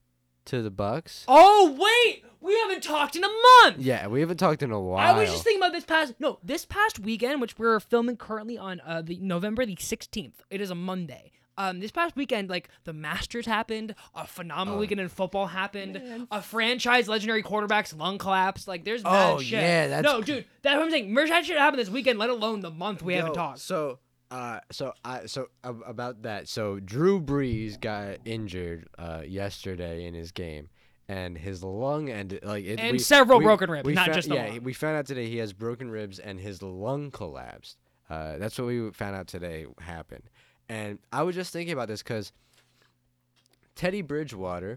to 0.47 0.63
the 0.63 0.71
Bucs. 0.71 1.25
oh 1.29 1.77
wait 1.79 2.25
we 2.41 2.55
haven't 2.61 2.83
talked 2.83 3.17
in 3.17 3.25
a 3.25 3.29
month 3.63 3.79
Yeah, 3.79 4.07
we 4.07 4.21
haven't 4.21 4.37
talked 4.37 4.63
in 4.63 4.71
a 4.71 4.79
while. 4.81 4.99
I 4.99 5.19
was 5.19 5.31
just 5.31 5.45
thinking 5.45 5.63
about 5.63 5.73
this 5.73 5.85
past 5.85 6.15
no, 6.19 6.39
this 6.43 6.67
past 6.67 6.99
weekend, 6.99 7.41
which 7.41 7.59
we're 7.59 7.81
filming 7.81 8.17
currently 8.19 8.59
on 8.59 8.81
uh, 8.85 9.01
the 9.01 9.19
November 9.19 9.65
the 9.65 9.77
sixteenth. 9.81 10.43
It 10.51 10.61
is 10.61 10.71
a 10.71 10.75
Monday. 10.75 11.31
Um, 11.57 11.79
this 11.81 11.93
past 11.93 12.17
weekend, 12.17 12.51
like 12.51 12.69
the 12.83 12.93
Masters 12.93 13.47
happened, 13.47 13.95
a 14.15 14.27
phenomenal 14.27 14.79
weekend 14.81 15.01
in 15.01 15.09
football 15.09 15.47
happened, 15.47 16.27
a 16.31 16.43
franchise 16.43 17.09
legendary 17.09 17.43
quarterback's 17.43 17.95
lung 17.95 18.19
collapsed. 18.19 18.67
Like 18.69 18.85
there's 18.85 19.05
mad 19.05 19.35
Oh, 19.35 19.39
shit. 19.39 19.63
yeah, 19.63 19.87
that's 19.87 20.05
no, 20.05 20.19
cr- 20.19 20.25
dude. 20.25 20.45
That's 20.63 20.77
what 20.77 20.85
I'm 20.85 20.91
saying. 20.91 21.13
Merch 21.15 21.29
shit 21.47 21.57
happened 21.57 21.81
this 21.81 21.89
weekend, 21.89 22.19
let 22.19 22.29
alone 22.29 22.61
the 22.61 22.73
month 22.73 23.03
we 23.03 23.15
haven't 23.15 23.35
talked. 23.35 23.61
So, 23.61 24.01
uh, 24.31 24.61
so 24.73 24.93
I 25.05 25.27
so 25.27 25.49
about 25.63 26.23
that. 26.23 26.49
So 26.49 26.81
Drew 26.81 27.21
Brees 27.21 27.81
got 27.81 28.19
injured 28.25 28.89
uh 28.99 29.23
yesterday 29.27 30.05
in 30.07 30.15
his 30.15 30.33
game, 30.33 30.69
and 31.09 31.37
his 31.39 31.63
lung 31.63 32.09
and 32.11 32.39
like 32.43 32.65
it, 32.65 32.81
And 32.81 32.93
we- 32.93 32.99
several 32.99 33.39
we- 33.39 33.45
broken 33.45 33.71
ribs, 33.71 33.89
not 33.89 34.07
found- 34.07 34.15
just 34.15 34.29
yeah. 34.29 34.47
lung. 34.49 34.63
We 34.63 34.73
found 34.73 34.97
out 34.97 35.07
today 35.07 35.29
he 35.29 35.37
has 35.39 35.53
broken 35.53 35.91
ribs 35.91 36.19
and 36.19 36.41
his 36.41 36.63
lung 36.63 37.11
collapsed. 37.11 37.79
Uh, 38.11 38.37
that's 38.39 38.59
what 38.59 38.67
we 38.67 38.91
found 38.93 39.17
out 39.17 39.27
today 39.29 39.67
happened. 39.81 40.25
And 40.69 40.99
I 41.13 41.23
was 41.23 41.35
just 41.35 41.53
thinking 41.53 41.73
about 41.73 41.89
this 41.89 42.03
because 42.03 42.33
Teddy 43.75 44.03
Bridgewater, 44.03 44.77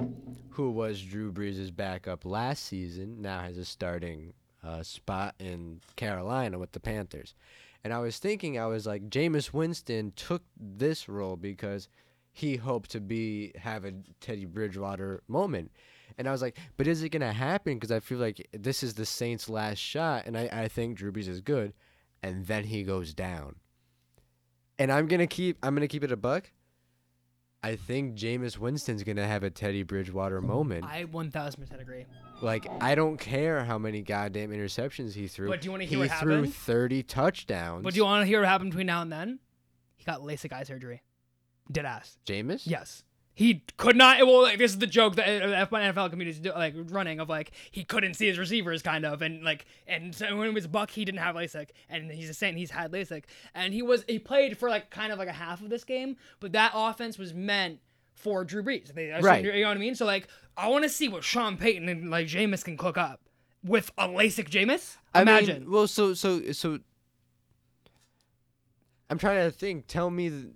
who 0.52 0.72
was 0.72 1.02
Drew 1.02 1.32
Brees' 1.32 1.74
backup 1.76 2.26
last 2.26 2.64
season, 2.66 3.22
now 3.22 3.42
has 3.42 3.58
a 3.58 3.66
starting 3.66 4.34
uh, 4.68 4.84
spot 4.84 5.36
in 5.40 5.82
Carolina 5.96 6.60
with 6.60 6.74
the 6.74 6.80
Panthers. 6.80 7.34
And 7.84 7.94
I 7.94 8.00
was 8.00 8.20
thinking, 8.20 8.60
I 8.60 8.66
was 8.66 8.86
like, 8.86 9.10
Jameis 9.10 9.54
Winston 9.54 10.12
took 10.16 10.44
this 10.60 11.08
role 11.08 11.38
because 11.38 11.88
he 12.34 12.58
hoped 12.58 12.92
to 12.92 13.00
be 13.00 13.54
have 13.56 13.86
a 13.86 13.94
Teddy 14.20 14.46
Bridgewater 14.46 15.24
moment. 15.28 15.72
And 16.18 16.28
I 16.28 16.32
was 16.32 16.42
like, 16.42 16.58
but 16.76 16.88
is 16.88 17.02
it 17.04 17.10
gonna 17.10 17.32
happen? 17.32 17.76
Because 17.76 17.92
I 17.92 18.00
feel 18.00 18.18
like 18.20 18.46
this 18.52 18.84
is 18.84 18.96
the 18.96 19.06
Saints' 19.06 19.50
last 19.50 19.78
shot, 19.78 20.26
and 20.26 20.38
I, 20.38 20.50
I 20.52 20.68
think 20.68 20.98
Drew 20.98 21.12
Brees 21.12 21.28
is 21.28 21.42
good, 21.42 21.74
and 22.22 22.46
then 22.46 22.66
he 22.66 22.84
goes 22.84 23.14
down. 23.14 23.56
And 24.80 24.92
I'm 24.92 25.08
gonna 25.08 25.28
keep 25.28 25.58
I'm 25.64 25.76
gonna 25.76 25.88
keep 25.88 26.04
it 26.04 26.12
a 26.12 26.18
buck. 26.18 26.52
I 27.64 27.76
think 27.76 28.16
Jameis 28.16 28.58
Winston's 28.58 29.04
gonna 29.04 29.28
have 29.28 29.44
a 29.44 29.50
Teddy 29.50 29.84
Bridgewater 29.84 30.42
moment. 30.42 30.86
I 30.86 31.06
1000% 31.06 31.82
agree. 31.82 32.06
Like 32.42 32.68
I 32.82 32.96
don't 32.96 33.18
care 33.18 33.64
how 33.64 33.78
many 33.78 34.02
goddamn 34.04 34.52
interceptions 34.52 35.14
he 35.14 35.28
threw. 35.28 35.50
But 35.50 35.62
do 35.62 35.66
you 35.66 35.72
wanna 35.72 35.86
he 35.86 35.96
hear 35.96 36.08
what 36.08 36.12
threw 36.20 36.46
30 36.46 37.04
touchdowns. 37.04 37.84
But 37.84 37.94
do 37.94 37.98
you 37.98 38.06
want 38.06 38.22
to 38.22 38.28
hear 38.28 38.40
what 38.42 38.48
happened 38.48 38.72
between 38.72 38.88
now 38.88 39.02
and 39.02 39.12
then? 39.12 39.40
He 39.96 40.06
got 40.06 40.22
LASIK 40.22 40.54
eye 40.54 40.64
surgery. 40.64 41.02
Dead 41.72 41.86
ass. 41.86 42.18
Jameis? 42.26 42.64
Yes. 42.66 43.04
He 43.38 43.62
could 43.78 43.96
not. 43.96 44.18
Well, 44.26 44.42
like 44.42 44.58
this 44.58 44.72
is 44.72 44.80
the 44.80 44.88
joke 44.88 45.16
that 45.18 45.44
uh, 45.44 45.66
the 45.66 45.76
NFL 45.76 46.10
community 46.10 46.32
is 46.32 46.40
do- 46.40 46.54
like 46.54 46.74
running 46.76 47.20
of 47.20 47.30
like 47.30 47.52
he 47.70 47.84
couldn't 47.84 48.16
see 48.16 48.26
his 48.26 48.40
receivers, 48.40 48.82
kind 48.82 49.06
of, 49.06 49.22
and 49.22 49.44
like 49.44 49.68
and 49.86 50.16
so 50.16 50.36
when 50.36 50.48
it 50.48 50.56
was 50.56 50.66
Buck, 50.66 50.90
he 50.90 51.06
didn't 51.06 51.20
have 51.20 51.36
LASIK, 51.36 51.68
and 51.88 52.10
he's 52.10 52.30
just 52.30 52.40
saying 52.40 52.58
he's 52.58 52.72
had 52.72 52.92
LASIK, 52.92 53.26
and 53.54 53.76
he 53.76 53.84
was 53.84 54.04
he 54.08 54.18
played 54.18 54.58
for 54.58 54.70
like 54.72 54.90
kind 54.90 55.14
of 55.14 55.20
like 55.20 55.28
a 55.28 55.34
half 55.34 55.62
of 55.62 55.70
this 55.70 55.84
game, 55.84 56.18
but 56.40 56.54
that 56.54 56.72
offense 56.74 57.20
was 57.20 57.32
meant 57.32 57.78
for 58.16 58.44
Drew 58.44 58.64
Brees. 58.64 58.92
They, 58.92 59.12
Right. 59.22 59.46
You 59.46 59.62
know 59.62 59.68
what 59.68 59.78
I 59.78 59.80
mean? 59.80 59.94
So 59.94 60.08
like, 60.08 60.28
I 60.58 60.70
want 60.70 60.86
to 60.86 60.90
see 60.90 61.08
what 61.08 61.24
Sean 61.24 61.58
Payton 61.58 61.88
and 61.90 62.10
like 62.10 62.26
Jameis 62.26 62.66
can 62.66 62.76
cook 62.76 62.98
up 62.98 63.22
with 63.64 63.92
a 64.00 64.08
LASIK 64.08 64.50
Jameis. 64.50 64.98
I 65.14 65.22
Imagine. 65.22 65.62
mean, 65.62 65.72
well, 65.72 65.86
so 65.88 66.16
so 66.16 66.52
so. 66.54 66.80
I'm 69.12 69.20
trying 69.20 69.46
to 69.46 69.52
think. 69.56 69.86
Tell 69.86 70.10
me 70.10 70.30
the, 70.30 70.50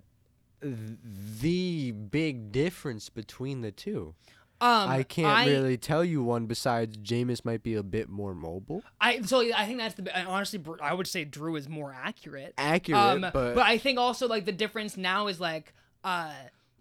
the 0.62 1.92
big 1.92 2.52
difference 2.52 3.08
between 3.08 3.60
the 3.62 3.72
two. 3.72 4.14
um, 4.60 4.88
I 4.88 5.02
can't 5.02 5.48
really 5.48 5.76
tell 5.76 6.04
you 6.04 6.22
one 6.22 6.46
besides 6.46 6.96
Jameis 6.96 7.44
might 7.44 7.62
be 7.62 7.74
a 7.74 7.82
bit 7.82 8.08
more 8.08 8.34
mobile, 8.34 8.82
I 9.00 9.22
so 9.22 9.40
I 9.40 9.66
think 9.66 9.78
that's 9.78 9.94
the 9.94 10.24
honestly 10.24 10.60
I 10.80 10.94
would 10.94 11.06
say 11.06 11.24
Drew 11.24 11.56
is 11.56 11.68
more 11.68 11.92
accurate. 11.92 12.54
accurate, 12.58 13.00
um, 13.00 13.26
but, 13.32 13.58
I 13.58 13.78
think 13.78 13.98
also 13.98 14.28
like 14.28 14.44
the 14.44 14.52
difference 14.52 14.96
now 14.96 15.26
is 15.26 15.40
like 15.40 15.74
uh 16.04 16.32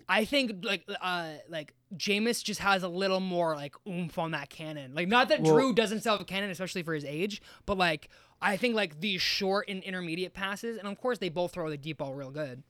I 0.07 0.25
think 0.25 0.63
like 0.63 0.85
uh 1.01 1.29
like 1.49 1.73
Jameis 1.95 2.43
just 2.43 2.59
has 2.59 2.83
a 2.83 2.87
little 2.89 3.19
more 3.19 3.55
like 3.55 3.75
oomph 3.87 4.17
on 4.19 4.31
that 4.31 4.49
cannon. 4.49 4.93
Like 4.93 5.07
not 5.07 5.29
that 5.29 5.41
Well- 5.41 5.55
Drew 5.55 5.73
doesn't 5.73 6.01
still 6.01 6.13
have 6.13 6.21
a 6.21 6.25
cannon, 6.25 6.51
especially 6.51 6.83
for 6.83 6.93
his 6.93 7.05
age, 7.05 7.41
but 7.65 7.77
like 7.77 8.09
I 8.43 8.57
think 8.57 8.75
like 8.75 8.99
these 9.01 9.21
short 9.21 9.69
and 9.69 9.83
intermediate 9.83 10.33
passes, 10.33 10.77
and 10.77 10.87
of 10.87 10.97
course 10.99 11.17
they 11.19 11.29
both 11.29 11.53
throw 11.53 11.69
the 11.69 11.77
deep 11.77 11.97
ball 11.99 12.13
real 12.13 12.31
good. 12.31 12.63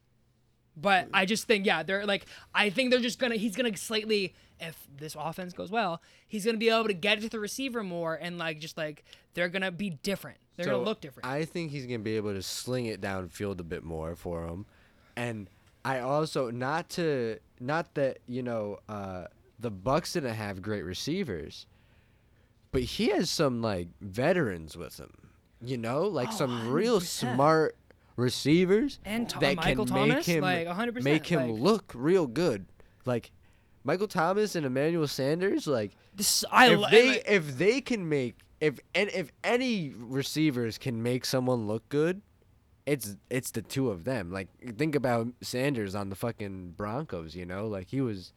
But 0.77 1.10
I 1.13 1.25
just 1.25 1.45
think 1.47 1.65
yeah, 1.65 1.84
they're 1.84 2.05
like 2.05 2.25
I 2.55 2.69
think 2.69 2.91
they're 2.91 2.99
just 2.99 3.19
gonna 3.19 3.36
he's 3.36 3.55
gonna 3.55 3.75
slightly 3.75 4.34
if 4.60 4.88
this 4.97 5.15
offense 5.19 5.53
goes 5.53 5.69
well, 5.71 6.01
he's 6.27 6.45
gonna 6.45 6.57
be 6.57 6.69
able 6.69 6.88
to 6.88 6.93
get 6.93 7.17
it 7.17 7.21
to 7.21 7.29
the 7.29 7.39
receiver 7.39 7.84
more 7.84 8.15
and 8.15 8.38
like 8.38 8.60
just 8.60 8.77
like 8.77 9.03
they're 9.34 9.49
gonna 9.49 9.71
be 9.71 9.91
different. 10.03 10.38
They're 10.55 10.65
So, 10.65 10.71
gonna 10.73 10.84
look 10.84 11.01
different. 11.01 11.27
I 11.27 11.45
think 11.45 11.71
he's 11.71 11.86
gonna 11.86 11.99
be 11.99 12.15
able 12.15 12.34
to 12.34 12.41
sling 12.41 12.86
it 12.86 13.01
downfield 13.01 13.60
a 13.60 13.63
bit 13.63 13.84
more 13.84 14.15
for 14.15 14.45
him, 14.47 14.65
and 15.15 15.49
I 15.84 15.99
also 15.99 16.51
not 16.51 16.89
to 16.91 17.39
not 17.60 17.93
that 17.95 18.19
you 18.27 18.43
know 18.43 18.79
uh, 18.88 19.25
the 19.60 19.71
Bucs 19.71 20.13
didn't 20.13 20.36
have 20.36 20.62
great 20.62 20.84
receivers, 20.84 21.65
but 22.71 22.84
he 22.84 23.10
has 23.10 23.29
some 23.29 23.62
like 23.62 23.88
veterans 23.99 24.77
with 24.77 24.99
him. 24.99 25.12
You 25.63 25.77
know, 25.77 26.03
like 26.03 26.29
Oh, 26.29 26.36
some 26.36 26.71
real 26.71 26.99
100%. 26.99 27.03
smart 27.36 27.75
receivers 28.21 28.99
And 29.05 29.29
that 29.39 29.57
Michael 29.57 29.86
can 29.86 29.93
Thomas, 29.95 30.15
make 30.27 30.36
him 30.38 30.41
like 30.41 30.67
100%, 30.67 31.03
make 31.03 31.25
him 31.27 31.51
like- 31.51 31.60
look 31.62 31.91
real 31.95 32.27
good. 32.27 32.65
Like 33.05 33.31
Michael 33.84 34.07
Thomas 34.07 34.55
and 34.55 34.65
Emmanuel 34.65 35.07
Sanders, 35.07 35.67
like 35.67 35.91
this 36.15 36.45
I 36.51 36.69
if 36.73 36.91
they 36.91 37.07
like- 37.10 37.23
if 37.27 37.57
they 37.57 37.81
can 37.81 38.07
make 38.07 38.36
if 38.60 38.79
and 38.93 39.10
if 39.10 39.31
any 39.43 39.93
receivers 39.97 40.77
can 40.77 41.01
make 41.01 41.25
someone 41.25 41.67
look 41.67 41.89
good, 41.89 42.21
it's 42.86 43.17
it's 43.29 43.51
the 43.51 43.62
two 43.63 43.89
of 43.89 44.03
them. 44.03 44.31
Like 44.31 44.47
think 44.77 44.95
about 44.95 45.27
Sanders 45.41 45.95
on 45.95 46.10
the 46.10 46.15
fucking 46.15 46.71
Broncos. 46.77 47.36
You 47.36 47.45
know, 47.45 47.67
like 47.67 47.88
he 47.88 48.01
was 48.01 48.34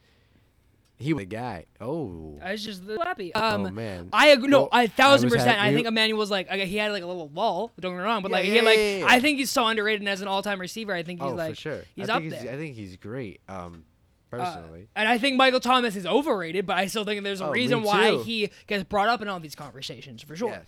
he 0.96 1.12
was 1.12 1.22
the 1.22 1.26
guy. 1.26 1.66
Oh, 1.80 2.38
I 2.42 2.52
was 2.52 2.64
just 2.64 2.82
happy. 3.02 3.34
Um, 3.34 3.66
oh 3.66 3.70
man. 3.70 4.08
I 4.12 4.28
agree. 4.28 4.48
No, 4.48 4.60
Well, 4.60 4.68
I 4.72 4.86
thousand 4.86 5.26
was 5.30 5.34
percent. 5.34 5.58
happy- 5.58 5.70
I 5.70 5.74
think 5.74 5.86
Emmanuel's 5.86 6.30
like 6.30 6.48
he 6.50 6.76
had 6.76 6.92
like 6.92 7.02
a 7.02 7.06
little 7.06 7.30
lull. 7.34 7.72
Don't 7.80 7.92
get 7.92 7.98
me 7.98 8.04
wrong, 8.04 8.22
but 8.22 8.30
Yeah, 8.30 8.36
like 8.38 8.44
he 8.46 8.54
had, 8.56 8.64
like 8.64 8.76
yeah, 8.78 8.98
yeah. 8.98 9.06
I 9.08 9.20
think 9.20 9.38
he's 9.38 9.50
so 9.50 9.66
underrated 9.66 10.00
and 10.02 10.08
as 10.08 10.20
an 10.20 10.28
all-time 10.28 10.60
receiver. 10.60 10.92
I 10.94 11.02
think 11.02 11.20
he's 11.22 11.30
oh 11.30 11.34
like 11.34 11.54
for 11.56 11.60
sure. 11.60 11.82
he's 11.96 12.08
I 12.08 12.14
up 12.16 12.22
he's, 12.22 12.32
there. 12.32 12.52
I 12.52 12.56
think 12.56 12.76
he's 12.76 12.96
great. 12.96 13.40
Um, 13.48 13.84
Uh, 14.32 14.36
personally. 14.38 14.88
and 14.96 15.08
I 15.08 15.18
think 15.18 15.36
Michael 15.36 15.60
Thomas 15.60 15.94
is 15.96 16.06
overrated, 16.06 16.66
but 16.66 16.76
I 16.76 16.86
still 16.86 17.04
think 17.04 17.22
there's 17.24 17.40
a 17.40 17.46
Oh, 17.46 17.50
reason 17.52 17.82
why 17.82 18.16
he 18.22 18.50
gets 18.66 18.82
brought 18.84 19.08
up 19.08 19.20
in 19.22 19.28
all 19.28 19.38
these 19.40 19.54
conversations 19.54 20.22
for 20.22 20.34
sure. 20.36 20.50
Yes. 20.50 20.66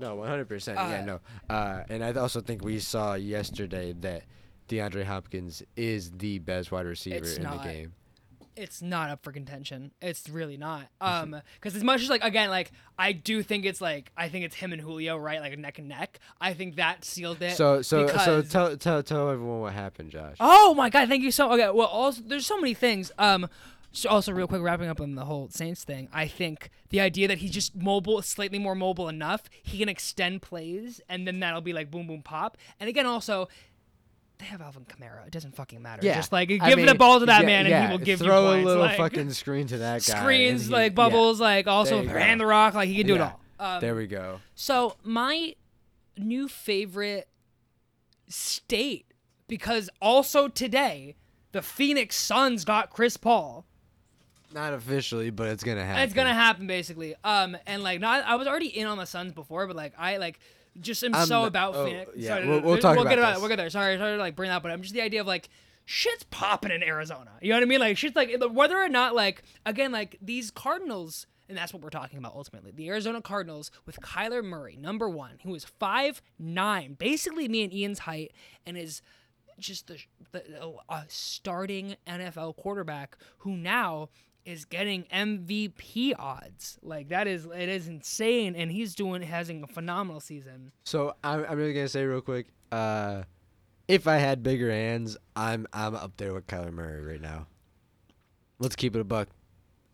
No, 0.00 0.16
one 0.16 0.28
hundred 0.28 0.48
percent. 0.48 0.78
Uh, 0.78 0.82
Yeah, 0.90 1.04
no. 1.04 1.20
Uh, 1.48 1.82
and 1.88 2.02
I 2.04 2.12
also 2.12 2.40
think 2.40 2.64
we 2.64 2.78
saw 2.80 3.14
yesterday 3.14 3.92
that 4.00 4.22
DeAndre 4.68 5.04
Hopkins 5.04 5.62
is 5.76 6.10
the 6.12 6.38
best 6.40 6.72
wide 6.72 6.86
receiver 6.86 7.24
in 7.24 7.42
not. 7.42 7.62
the 7.62 7.68
game. 7.68 7.92
It's 8.56 8.80
not 8.82 9.10
up 9.10 9.22
for 9.22 9.32
contention. 9.32 9.92
It's 10.00 10.28
really 10.28 10.56
not. 10.56 10.86
Um, 11.00 11.36
because 11.56 11.76
as 11.76 11.84
much 11.84 12.00
as 12.02 12.08
like 12.08 12.24
again, 12.24 12.48
like 12.48 12.72
I 12.98 13.12
do 13.12 13.42
think 13.42 13.66
it's 13.66 13.80
like 13.80 14.10
I 14.16 14.28
think 14.30 14.46
it's 14.46 14.54
him 14.56 14.72
and 14.72 14.80
Julio, 14.80 15.16
right? 15.18 15.40
Like 15.40 15.58
neck 15.58 15.78
and 15.78 15.88
neck. 15.88 16.18
I 16.40 16.54
think 16.54 16.76
that 16.76 17.04
sealed 17.04 17.42
it. 17.42 17.56
So 17.56 17.82
so 17.82 18.06
so 18.06 18.40
tell 18.40 18.76
tell 18.76 19.02
tell 19.02 19.28
everyone 19.30 19.60
what 19.60 19.74
happened, 19.74 20.10
Josh. 20.10 20.36
Oh 20.40 20.74
my 20.74 20.88
god, 20.88 21.08
thank 21.08 21.22
you 21.22 21.30
so. 21.30 21.52
Okay, 21.52 21.68
well, 21.70 21.88
also 21.88 22.22
there's 22.24 22.46
so 22.46 22.56
many 22.58 22.72
things. 22.72 23.12
Um, 23.18 23.48
so 23.92 24.08
also 24.08 24.32
real 24.32 24.48
quick, 24.48 24.62
wrapping 24.62 24.88
up 24.88 25.00
on 25.00 25.14
the 25.14 25.24
whole 25.24 25.48
Saints 25.50 25.84
thing. 25.84 26.08
I 26.12 26.26
think 26.26 26.70
the 26.88 27.00
idea 27.00 27.28
that 27.28 27.38
he's 27.38 27.52
just 27.52 27.76
mobile, 27.76 28.20
slightly 28.22 28.58
more 28.58 28.74
mobile 28.74 29.08
enough, 29.08 29.42
he 29.62 29.78
can 29.78 29.88
extend 29.88 30.42
plays, 30.42 31.00
and 31.08 31.26
then 31.26 31.38
that'll 31.40 31.60
be 31.60 31.72
like 31.72 31.90
boom, 31.90 32.06
boom, 32.06 32.22
pop. 32.22 32.56
And 32.80 32.88
again, 32.88 33.06
also. 33.06 33.48
They 34.44 34.50
have 34.50 34.60
Alvin 34.60 34.84
Kamara. 34.84 35.26
It 35.26 35.30
doesn't 35.32 35.56
fucking 35.56 35.80
matter. 35.80 36.04
Yeah, 36.04 36.16
Just 36.16 36.30
like 36.30 36.50
give 36.50 36.60
I 36.60 36.74
the 36.74 36.94
ball 36.94 37.18
to 37.20 37.24
that 37.26 37.40
yeah, 37.40 37.46
man, 37.46 37.64
yeah, 37.66 37.76
and 37.84 37.86
he 37.86 37.92
will 37.98 38.04
give 38.04 38.18
throw 38.18 38.42
you 38.42 38.56
points. 38.56 38.62
a 38.64 38.66
little 38.66 38.82
like, 38.82 38.96
fucking 38.98 39.30
screen 39.30 39.66
to 39.68 39.78
that 39.78 40.04
guy. 40.04 40.20
screens, 40.20 40.66
he- 40.66 40.70
like 40.72 40.92
yeah, 40.92 40.96
bubbles, 40.96 41.40
like 41.40 41.66
also 41.66 42.04
hand 42.06 42.42
the 42.42 42.44
rock. 42.46 42.74
Like 42.74 42.90
he 42.90 42.96
can 42.98 43.06
do 43.06 43.14
Yeah. 43.14 43.28
it 43.28 43.32
all. 43.58 43.66
Um, 43.76 43.80
there 43.80 43.94
we 43.94 44.06
go. 44.06 44.40
so 44.54 44.96
my 45.02 45.54
new 46.18 46.46
favorite 46.46 47.26
state, 48.28 49.06
because 49.48 49.88
also 50.02 50.48
today 50.48 51.16
the 51.52 51.62
Phoenix 51.62 52.16
Suns 52.16 52.66
got 52.66 52.90
Chris 52.90 53.16
Paul. 53.16 53.64
Not 54.52 54.74
officially, 54.74 55.30
but 55.30 55.48
it's 55.48 55.64
gonna 55.64 55.84
happen. 55.86 56.02
It's 56.02 56.12
gonna 56.12 56.34
happen 56.34 56.66
basically. 56.66 57.14
Um, 57.24 57.56
and 57.66 57.82
like 57.82 57.98
not, 57.98 58.24
I 58.26 58.34
was 58.36 58.46
already 58.46 58.68
in 58.76 58.86
on 58.86 58.98
the 58.98 59.06
Suns 59.06 59.32
before, 59.32 59.66
but 59.66 59.74
like 59.74 59.94
I 59.96 60.18
like 60.18 60.38
just 60.80 61.02
am 61.04 61.14
I'm 61.14 61.26
so 61.26 61.40
not- 61.42 61.48
about 61.48 61.74
oh, 61.74 61.86
Phoenix. 61.86 62.10
yeah, 62.16 62.28
Sorry, 62.28 62.48
we'll- 62.48 62.60
we'll 62.62 62.78
talk 62.78 62.96
get 62.96 63.02
about 63.06 63.18
about 63.18 63.30
it. 63.30 63.32
this. 63.34 63.40
We'll 63.40 63.48
get 63.48 63.56
there. 63.56 63.70
Sorry, 63.70 63.96
sorry 63.98 64.16
to 64.16 64.18
like 64.18 64.36
bring 64.36 64.50
that, 64.50 64.56
up, 64.56 64.62
but 64.62 64.72
I'm 64.72 64.82
just 64.82 64.94
the 64.94 65.00
idea 65.02 65.20
of 65.20 65.26
like 65.26 65.48
shit's 65.84 66.24
popping 66.24 66.70
in 66.72 66.82
Arizona. 66.82 67.30
You 67.40 67.50
know 67.50 67.56
what 67.56 67.62
I 67.62 67.66
mean? 67.66 67.80
Like 67.80 67.96
shit's 67.98 68.16
like 68.16 68.34
whether 68.50 68.76
or 68.80 68.88
not 68.88 69.14
like 69.14 69.42
again 69.66 69.92
like 69.92 70.18
these 70.20 70.50
Cardinals. 70.50 71.26
And 71.46 71.58
that's 71.58 71.74
what 71.74 71.82
we're 71.82 71.90
talking 71.90 72.18
about 72.18 72.32
ultimately. 72.34 72.72
The 72.74 72.88
Arizona 72.88 73.20
Cardinals 73.20 73.70
with 73.84 74.00
Kyler 74.00 74.42
Murray, 74.42 74.78
number 74.80 75.10
one, 75.10 75.40
who 75.44 75.54
is 75.54 75.62
five 75.64 76.22
nine, 76.38 76.94
basically 76.94 77.48
me 77.48 77.64
and 77.64 77.72
Ian's 77.74 77.98
height, 78.00 78.32
and 78.64 78.78
is 78.78 79.02
just 79.58 79.86
the, 79.88 79.98
the 80.32 80.42
a 80.88 81.02
starting 81.08 81.96
NFL 82.06 82.56
quarterback 82.56 83.18
who 83.38 83.56
now 83.58 84.08
is 84.44 84.64
getting 84.64 85.04
MVP 85.04 86.12
odds. 86.18 86.78
Like 86.82 87.08
that 87.08 87.26
is 87.26 87.46
it 87.46 87.68
is 87.68 87.88
insane, 87.88 88.54
and 88.56 88.70
he's 88.70 88.94
doing 88.94 89.22
having 89.22 89.62
a 89.62 89.66
phenomenal 89.66 90.20
season. 90.20 90.72
So 90.84 91.14
I'm 91.24 91.44
I'm 91.48 91.56
really 91.58 91.72
gonna 91.74 91.88
say 91.88 92.04
real 92.04 92.20
quick. 92.20 92.46
Uh, 92.72 93.22
if 93.88 94.06
I 94.08 94.16
had 94.16 94.42
bigger 94.42 94.70
hands, 94.70 95.16
I'm 95.36 95.66
I'm 95.72 95.94
up 95.94 96.16
there 96.16 96.32
with 96.34 96.46
Kyler 96.46 96.72
Murray 96.72 97.02
right 97.02 97.20
now. 97.20 97.46
Let's 98.58 98.76
keep 98.76 98.94
it 98.96 99.00
a 99.00 99.04
buck. 99.04 99.28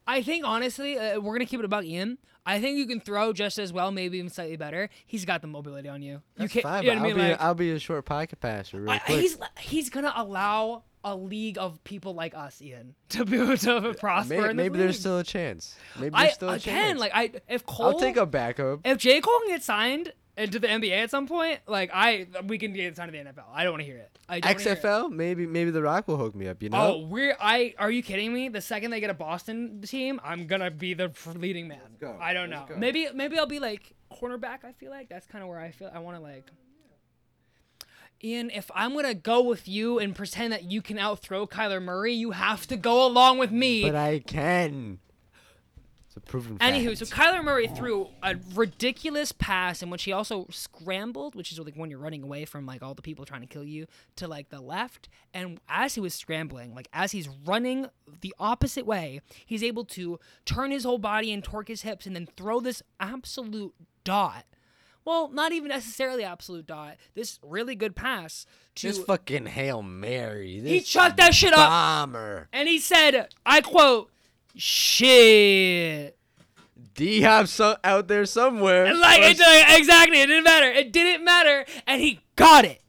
I 0.06 0.22
think 0.22 0.44
honestly, 0.44 0.98
uh, 0.98 1.20
we're 1.20 1.34
gonna 1.34 1.46
keep 1.46 1.60
it 1.60 1.64
about 1.66 1.84
Ian. 1.84 2.18
I 2.46 2.60
think 2.60 2.78
you 2.78 2.86
can 2.86 3.00
throw 3.00 3.32
just 3.32 3.58
as 3.58 3.72
well, 3.72 3.92
maybe 3.92 4.18
even 4.18 4.30
slightly 4.30 4.56
better. 4.56 4.88
He's 5.06 5.24
got 5.24 5.42
the 5.42 5.46
mobility 5.46 5.88
on 5.88 6.02
you. 6.02 6.22
You 6.38 6.48
can't. 6.48 6.62
fine. 6.62 6.82
you 6.84 6.94
know 6.94 6.96
what 6.96 7.02
I 7.04 7.08
I'll, 7.10 7.14
mean? 7.16 7.16
be 7.16 7.30
Like, 7.30 7.38
a, 7.38 7.42
I'll 7.42 7.54
be 7.54 7.70
a 7.72 7.78
short 7.78 8.04
pocket 8.06 8.40
passer 8.40 8.80
real 8.80 8.90
I, 8.90 8.98
quick. 8.98 9.20
he's 9.20 9.38
he's 9.58 9.90
gonna 9.90 10.12
allow 10.16 10.84
a 11.04 11.16
league 11.16 11.58
of 11.58 11.82
people 11.84 12.14
like 12.14 12.34
us, 12.34 12.60
Ian, 12.60 12.94
to 13.10 13.24
be 13.24 13.40
able 13.40 13.56
to 13.56 13.94
prosper. 13.94 14.40
May- 14.40 14.50
in 14.50 14.56
maybe 14.56 14.78
there's 14.78 14.98
still 14.98 15.18
a 15.18 15.24
chance. 15.24 15.76
Maybe 15.98 16.14
I 16.14 16.24
there's 16.24 16.34
still 16.34 16.50
a 16.50 16.54
again, 16.54 16.86
chance. 16.88 17.00
like 17.00 17.12
I 17.14 17.30
if 17.48 17.66
Cole, 17.66 17.86
I'll 17.86 17.98
take 17.98 18.16
a 18.16 18.26
backup. 18.26 18.80
if 18.84 18.98
J 18.98 19.20
Cole 19.20 19.38
can 19.40 19.48
get 19.48 19.62
signed 19.62 20.12
into 20.36 20.58
the 20.58 20.66
NBA 20.66 20.92
at 20.92 21.10
some 21.10 21.26
point, 21.26 21.60
like 21.66 21.90
I 21.92 22.26
we 22.46 22.58
can 22.58 22.72
get 22.72 22.96
signed 22.96 23.12
to 23.12 23.18
the 23.18 23.24
NFL. 23.24 23.44
I 23.52 23.64
don't 23.64 23.72
want 23.72 23.82
to 23.82 23.86
hear 23.86 23.98
it. 23.98 24.18
I 24.28 24.40
wanna 24.42 24.48
it. 24.48 24.58
XFL, 24.58 25.10
maybe 25.10 25.46
maybe 25.46 25.70
the 25.70 25.82
Rock 25.82 26.08
will 26.08 26.16
hook 26.16 26.34
me 26.34 26.48
up. 26.48 26.62
You 26.62 26.70
know? 26.70 26.78
Oh, 26.78 27.00
know. 27.00 27.06
we're 27.06 27.36
I. 27.40 27.74
Are 27.78 27.90
you 27.90 28.02
kidding 28.02 28.32
me? 28.32 28.48
The 28.48 28.60
second 28.60 28.90
they 28.90 29.00
get 29.00 29.10
a 29.10 29.14
Boston 29.14 29.82
team, 29.82 30.20
I'm 30.24 30.46
gonna 30.46 30.70
be 30.70 30.94
the 30.94 31.12
leading 31.34 31.68
man. 31.68 31.80
I 32.20 32.32
don't 32.32 32.50
know. 32.50 32.58
Let's 32.60 32.70
go. 32.72 32.76
Maybe 32.78 33.08
maybe 33.14 33.38
I'll 33.38 33.46
be 33.46 33.58
like 33.58 33.94
cornerback. 34.12 34.64
I 34.64 34.72
feel 34.72 34.90
like 34.90 35.08
that's 35.08 35.26
kind 35.26 35.42
of 35.42 35.48
where 35.48 35.60
I 35.60 35.70
feel 35.70 35.90
I 35.92 35.98
want 35.98 36.16
to 36.16 36.22
like. 36.22 36.44
Ian, 38.22 38.50
if 38.50 38.70
I'm 38.74 38.94
gonna 38.94 39.14
go 39.14 39.40
with 39.40 39.66
you 39.66 39.98
and 39.98 40.14
pretend 40.14 40.52
that 40.52 40.64
you 40.64 40.82
can 40.82 40.98
outthrow 40.98 41.46
Kyler 41.46 41.82
Murray, 41.82 42.12
you 42.12 42.32
have 42.32 42.66
to 42.66 42.76
go 42.76 43.06
along 43.06 43.38
with 43.38 43.50
me. 43.50 43.82
But 43.82 43.94
I 43.94 44.18
can. 44.18 44.98
It's 46.10 46.16
a 46.16 46.20
proven 46.20 46.58
fact. 46.58 46.74
Anywho, 46.74 46.96
so 46.96 47.06
Kyler 47.06 47.44
Murray 47.44 47.68
threw 47.68 48.08
a 48.20 48.34
ridiculous 48.52 49.30
pass 49.30 49.80
in 49.80 49.90
which 49.90 50.02
he 50.02 50.12
also 50.12 50.48
scrambled, 50.50 51.36
which 51.36 51.52
is 51.52 51.60
like 51.60 51.76
when 51.76 51.88
you're 51.88 52.00
running 52.00 52.24
away 52.24 52.44
from 52.44 52.66
like 52.66 52.82
all 52.82 52.94
the 52.94 53.02
people 53.02 53.24
trying 53.24 53.42
to 53.42 53.46
kill 53.46 53.62
you, 53.62 53.86
to 54.16 54.26
like 54.26 54.48
the 54.48 54.60
left. 54.60 55.08
And 55.32 55.60
as 55.68 55.94
he 55.94 56.00
was 56.00 56.12
scrambling, 56.12 56.74
like 56.74 56.88
as 56.92 57.12
he's 57.12 57.28
running 57.28 57.86
the 58.22 58.34
opposite 58.40 58.86
way, 58.86 59.20
he's 59.46 59.62
able 59.62 59.84
to 59.84 60.18
turn 60.44 60.72
his 60.72 60.82
whole 60.82 60.98
body 60.98 61.32
and 61.32 61.44
torque 61.44 61.68
his 61.68 61.82
hips 61.82 62.06
and 62.06 62.16
then 62.16 62.26
throw 62.36 62.58
this 62.58 62.82
absolute 62.98 63.72
dot. 64.02 64.46
Well, 65.04 65.28
not 65.30 65.52
even 65.52 65.68
necessarily 65.68 66.24
absolute 66.24 66.66
dot. 66.66 66.96
This 67.14 67.38
really 67.42 67.74
good 67.74 67.96
pass 67.96 68.46
to 68.76 68.86
This 68.88 68.98
fucking 68.98 69.46
hail 69.46 69.82
mary. 69.82 70.60
This 70.60 70.70
he 70.70 70.80
chucked 70.80 71.16
that 71.16 71.34
shit 71.34 71.52
up 71.52 71.68
bomber. 71.68 72.48
and 72.52 72.68
he 72.68 72.78
said, 72.78 73.28
I 73.44 73.60
quote, 73.60 74.10
shit. 74.54 76.16
D 76.94 77.22
Hop 77.22 77.46
so 77.46 77.76
out 77.82 78.08
there 78.08 78.26
somewhere. 78.26 78.84
And, 78.84 78.98
Like 79.00 79.20
it, 79.22 79.38
like, 79.38 79.78
exactly, 79.78 80.20
it 80.20 80.26
didn't 80.26 80.44
matter. 80.44 80.66
It 80.66 80.92
didn't 80.92 81.24
matter, 81.24 81.64
and 81.86 82.00
he 82.00 82.20
got 82.36 82.64
it. 82.64 82.82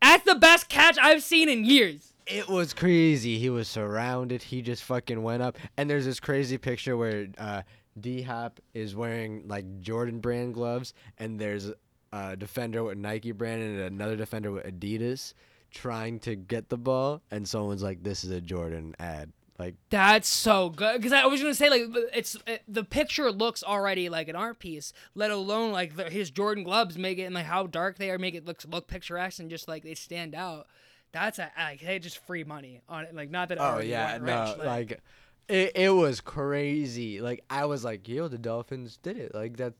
That's 0.00 0.24
the 0.24 0.36
best 0.36 0.68
catch 0.68 0.96
I've 0.98 1.22
seen 1.22 1.48
in 1.48 1.64
years. 1.64 2.14
It 2.26 2.48
was 2.48 2.72
crazy. 2.74 3.38
He 3.38 3.50
was 3.50 3.68
surrounded. 3.68 4.42
He 4.42 4.62
just 4.62 4.84
fucking 4.84 5.22
went 5.22 5.42
up. 5.42 5.56
And 5.76 5.88
there's 5.90 6.04
this 6.04 6.20
crazy 6.20 6.58
picture 6.58 6.96
where 6.96 7.28
uh, 7.38 7.62
D 8.00 8.22
Hop 8.22 8.60
is 8.74 8.94
wearing 8.94 9.46
like 9.46 9.80
Jordan 9.80 10.20
brand 10.20 10.54
gloves, 10.54 10.94
and 11.18 11.38
there's 11.38 11.72
a 12.12 12.36
defender 12.36 12.84
with 12.84 12.98
Nike 12.98 13.32
brand 13.32 13.62
and 13.62 13.80
another 13.80 14.16
defender 14.16 14.50
with 14.50 14.64
Adidas 14.64 15.34
trying 15.70 16.18
to 16.20 16.34
get 16.34 16.68
the 16.68 16.78
ball, 16.78 17.22
and 17.30 17.46
someone's 17.46 17.82
like, 17.82 18.02
"This 18.02 18.24
is 18.24 18.30
a 18.30 18.40
Jordan 18.40 18.94
ad." 18.98 19.32
Like, 19.58 19.74
That's 19.90 20.28
so 20.28 20.70
good 20.70 20.98
because 20.98 21.12
I 21.12 21.26
was 21.26 21.40
gonna 21.40 21.52
say 21.52 21.68
like 21.68 21.82
it's 22.14 22.36
it, 22.46 22.62
the 22.68 22.84
picture 22.84 23.32
looks 23.32 23.64
already 23.64 24.08
like 24.08 24.28
an 24.28 24.36
art 24.36 24.60
piece, 24.60 24.92
let 25.16 25.32
alone 25.32 25.72
like 25.72 25.96
the, 25.96 26.04
his 26.04 26.30
Jordan 26.30 26.62
gloves 26.62 26.96
make 26.96 27.18
it 27.18 27.24
and 27.24 27.34
like 27.34 27.46
how 27.46 27.66
dark 27.66 27.98
they 27.98 28.10
are 28.10 28.18
make 28.18 28.36
it 28.36 28.46
look 28.46 28.62
look 28.70 28.86
picturesque 28.86 29.40
and 29.40 29.50
just 29.50 29.66
like 29.66 29.82
they 29.82 29.94
stand 29.94 30.36
out. 30.36 30.68
That's 31.10 31.40
a 31.40 31.50
like 31.58 31.80
they 31.80 31.98
just 31.98 32.24
free 32.24 32.44
money 32.44 32.82
on 32.88 33.06
it. 33.06 33.14
Like 33.16 33.30
not 33.30 33.48
that. 33.48 33.58
Oh 33.60 33.80
yeah, 33.80 34.18
no, 34.18 34.54
rich, 34.56 34.64
like. 34.64 35.00
It, 35.48 35.72
it 35.74 35.90
was 35.90 36.20
crazy. 36.20 37.20
Like 37.20 37.42
I 37.48 37.64
was 37.64 37.84
like, 37.84 38.06
yo, 38.08 38.28
the 38.28 38.38
Dolphins 38.38 38.98
did 38.98 39.16
it. 39.16 39.34
Like 39.34 39.56
that. 39.56 39.74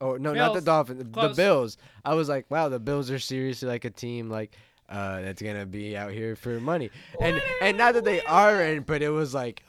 Oh 0.00 0.16
no, 0.16 0.34
not 0.34 0.48
the 0.48 0.54
Bills. 0.54 0.64
Dolphins. 0.64 1.04
The 1.10 1.28
Bills. 1.34 1.78
I 2.04 2.14
was 2.14 2.28
like, 2.28 2.50
wow, 2.50 2.68
the 2.68 2.80
Bills 2.80 3.10
are 3.10 3.18
seriously 3.18 3.68
like 3.68 3.84
a 3.84 3.90
team 3.90 4.28
like 4.28 4.54
uh 4.88 5.22
that's 5.22 5.40
gonna 5.40 5.64
be 5.64 5.96
out 5.96 6.12
here 6.12 6.36
for 6.36 6.60
money. 6.60 6.90
And 7.20 7.40
and 7.62 7.78
not 7.78 7.94
that 7.94 8.04
they 8.04 8.20
aren't, 8.22 8.86
but 8.86 9.00
it 9.02 9.08
was 9.08 9.32
like, 9.32 9.62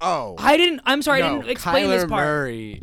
oh, 0.00 0.34
I 0.38 0.56
didn't. 0.56 0.80
I'm 0.86 1.02
sorry, 1.02 1.22
I 1.22 1.28
no, 1.28 1.36
didn't 1.36 1.50
explain 1.50 1.86
Kyler 1.86 2.00
this 2.00 2.04
part. 2.06 2.26
Murray. 2.26 2.82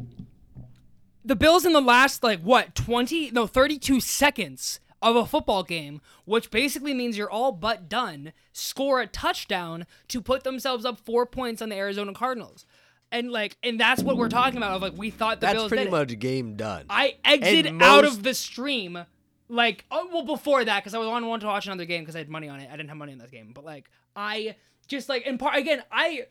the 1.25 1.35
Bills 1.35 1.65
in 1.65 1.73
the 1.73 1.81
last 1.81 2.23
like 2.23 2.39
what 2.41 2.73
20 2.75 3.31
no 3.31 3.47
32 3.47 3.99
seconds 3.99 4.79
of 5.05 5.15
a 5.15 5.25
football 5.25 5.63
game, 5.63 6.01
which 6.25 6.49
basically 6.49 6.93
means 6.93 7.17
you're 7.17 7.29
all 7.29 7.51
but 7.51 7.87
done, 7.87 8.33
score 8.51 8.99
a 8.99 9.07
touchdown 9.07 9.85
to 10.07 10.19
put 10.19 10.43
themselves 10.43 10.83
up 10.83 10.99
4 10.99 11.27
points 11.27 11.61
on 11.61 11.69
the 11.69 11.75
Arizona 11.75 12.11
Cardinals. 12.13 12.65
And 13.11 13.31
like 13.31 13.55
and 13.63 13.79
that's 13.79 14.01
what 14.01 14.17
we're 14.17 14.29
talking 14.29 14.57
about 14.57 14.71
of 14.71 14.81
like 14.81 14.97
we 14.97 15.11
thought 15.11 15.39
the 15.39 15.45
That's 15.45 15.59
Bills 15.59 15.69
pretty 15.69 15.89
much 15.89 16.17
game 16.19 16.55
done. 16.55 16.85
I 16.89 17.15
exit 17.23 17.67
And 17.67 17.81
out 17.81 18.03
of 18.03 18.23
the 18.23 18.33
stream 18.33 19.05
like 19.47 19.85
oh 19.91 20.09
well 20.11 20.25
before 20.25 20.65
that 20.65 20.83
cuz 20.83 20.95
I 20.95 20.97
was 20.97 21.07
on 21.07 21.25
one 21.27 21.39
to 21.41 21.45
watch 21.45 21.67
another 21.67 21.85
game 21.85 22.03
cuz 22.03 22.15
I 22.15 22.19
had 22.19 22.29
money 22.29 22.49
on 22.49 22.59
it. 22.59 22.67
I 22.67 22.75
didn't 22.75 22.89
have 22.89 22.97
money 22.97 23.13
in 23.13 23.19
this 23.19 23.29
game, 23.29 23.51
but 23.53 23.63
like 23.63 23.89
I 24.15 24.55
just 24.87 25.07
like 25.07 25.25
in 25.27 25.37
part 25.37 25.55
again, 25.55 25.83
I 25.91 26.25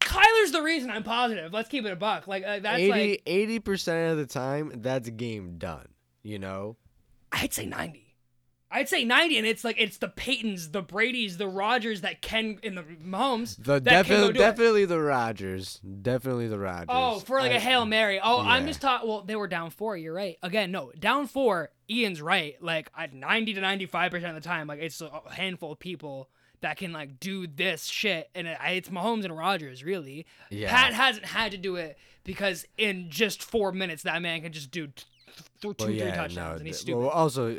Kyler's 0.00 0.50
the 0.50 0.62
reason 0.62 0.90
I'm 0.90 1.04
positive. 1.04 1.52
Let's 1.52 1.68
keep 1.68 1.84
it 1.84 1.92
a 1.92 1.96
buck. 1.96 2.26
Like 2.26 2.42
uh, 2.42 2.60
that's 2.60 2.80
80 2.80 2.90
like 2.90 3.22
80 3.26 3.58
percent 3.60 4.12
of 4.12 4.16
the 4.18 4.26
time, 4.26 4.72
that's 4.76 5.10
game 5.10 5.58
done. 5.58 5.88
You 6.22 6.38
know. 6.38 6.76
I'd 7.32 7.52
say 7.52 7.66
90. 7.66 8.04
I'd 8.70 8.88
say 8.88 9.02
90, 9.02 9.38
and 9.38 9.46
it's 9.46 9.64
like 9.64 9.76
it's 9.78 9.96
the 9.96 10.08
Peytons, 10.08 10.72
the 10.72 10.82
Brady's, 10.82 11.38
the 11.38 11.48
Rodgers 11.48 12.02
that 12.02 12.20
can 12.20 12.58
in 12.62 12.74
the 12.74 12.82
Mahomes. 12.82 13.56
The 13.56 13.80
that 13.80 14.04
can 14.04 14.20
go 14.20 14.32
definitely 14.32 14.82
it. 14.82 14.88
the 14.88 15.00
Rodgers. 15.00 15.80
Definitely 16.02 16.48
the 16.48 16.58
Rodgers. 16.58 16.86
Oh, 16.90 17.18
for 17.20 17.38
like 17.40 17.52
a 17.52 17.56
I- 17.56 17.60
hail 17.60 17.86
mary. 17.86 18.20
Oh, 18.22 18.40
I'm 18.40 18.66
just 18.66 18.82
talking. 18.82 19.08
Well, 19.08 19.22
they 19.22 19.36
were 19.36 19.48
down 19.48 19.70
four. 19.70 19.96
You're 19.96 20.12
right. 20.12 20.36
Again, 20.42 20.70
no, 20.70 20.92
down 20.98 21.26
four. 21.28 21.70
Ian's 21.90 22.20
right. 22.20 22.56
Like 22.62 22.90
at 22.94 23.14
90 23.14 23.54
to 23.54 23.60
95 23.62 24.10
percent 24.10 24.36
of 24.36 24.42
the 24.42 24.46
time, 24.46 24.66
like 24.66 24.80
it's 24.82 25.00
a 25.00 25.22
handful 25.30 25.72
of 25.72 25.78
people 25.78 26.28
that 26.60 26.76
can 26.76 26.92
like 26.92 27.18
do 27.20 27.46
this 27.46 27.86
shit, 27.86 28.28
and 28.34 28.46
it, 28.46 28.58
it's 28.66 28.90
Mahomes 28.90 29.24
and 29.24 29.34
Rodgers 29.34 29.82
really. 29.82 30.26
Yeah. 30.50 30.68
Pat 30.70 30.92
hasn't 30.92 31.24
had 31.24 31.52
to 31.52 31.56
do 31.56 31.76
it 31.76 31.96
because 32.22 32.66
in 32.76 33.08
just 33.08 33.42
four 33.42 33.72
minutes 33.72 34.02
that 34.02 34.20
man 34.20 34.42
can 34.42 34.52
just 34.52 34.70
do 34.70 34.88
t- 34.88 35.04
th- 35.36 35.48
two, 35.60 35.68
Well, 35.68 35.74
three 35.88 35.98
yeah, 35.98 36.14
touchdowns, 36.14 36.36
no, 36.36 36.56
and 36.58 36.66
he's 36.66 36.78
stupid. 36.78 36.98
Well, 37.00 37.08
also, 37.10 37.58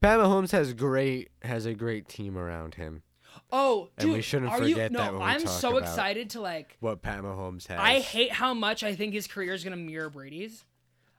Pat 0.00 0.18
Mahomes 0.18 0.50
has 0.52 0.72
great 0.74 1.30
has 1.42 1.66
a 1.66 1.74
great 1.74 2.08
team 2.08 2.36
around 2.36 2.74
him. 2.74 3.02
Oh, 3.50 3.90
And 3.98 4.06
dude, 4.06 4.16
we 4.16 4.22
shouldn't 4.22 4.52
are 4.52 4.62
you, 4.62 4.76
no, 4.76 4.88
that 4.88 5.12
when 5.12 5.22
I'm 5.22 5.40
talk 5.42 5.48
so 5.60 5.76
excited 5.78 6.30
to 6.30 6.40
like. 6.40 6.76
What 6.80 7.02
Pat 7.02 7.22
Mahomes 7.22 7.66
has. 7.68 7.78
I 7.80 8.00
hate 8.00 8.32
how 8.32 8.54
much 8.54 8.82
I 8.82 8.94
think 8.94 9.12
his 9.12 9.26
career 9.26 9.52
is 9.54 9.64
gonna 9.64 9.76
mirror 9.76 10.10
Brady's. 10.10 10.64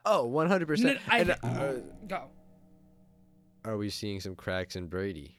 Oh, 0.04 0.24
100 0.26 0.66
percent. 0.68 0.98
Uh, 1.10 1.72
Go. 2.06 2.28
Are 3.64 3.76
we 3.76 3.90
seeing 3.90 4.20
some 4.20 4.36
cracks 4.36 4.76
in 4.76 4.86
Brady? 4.86 5.36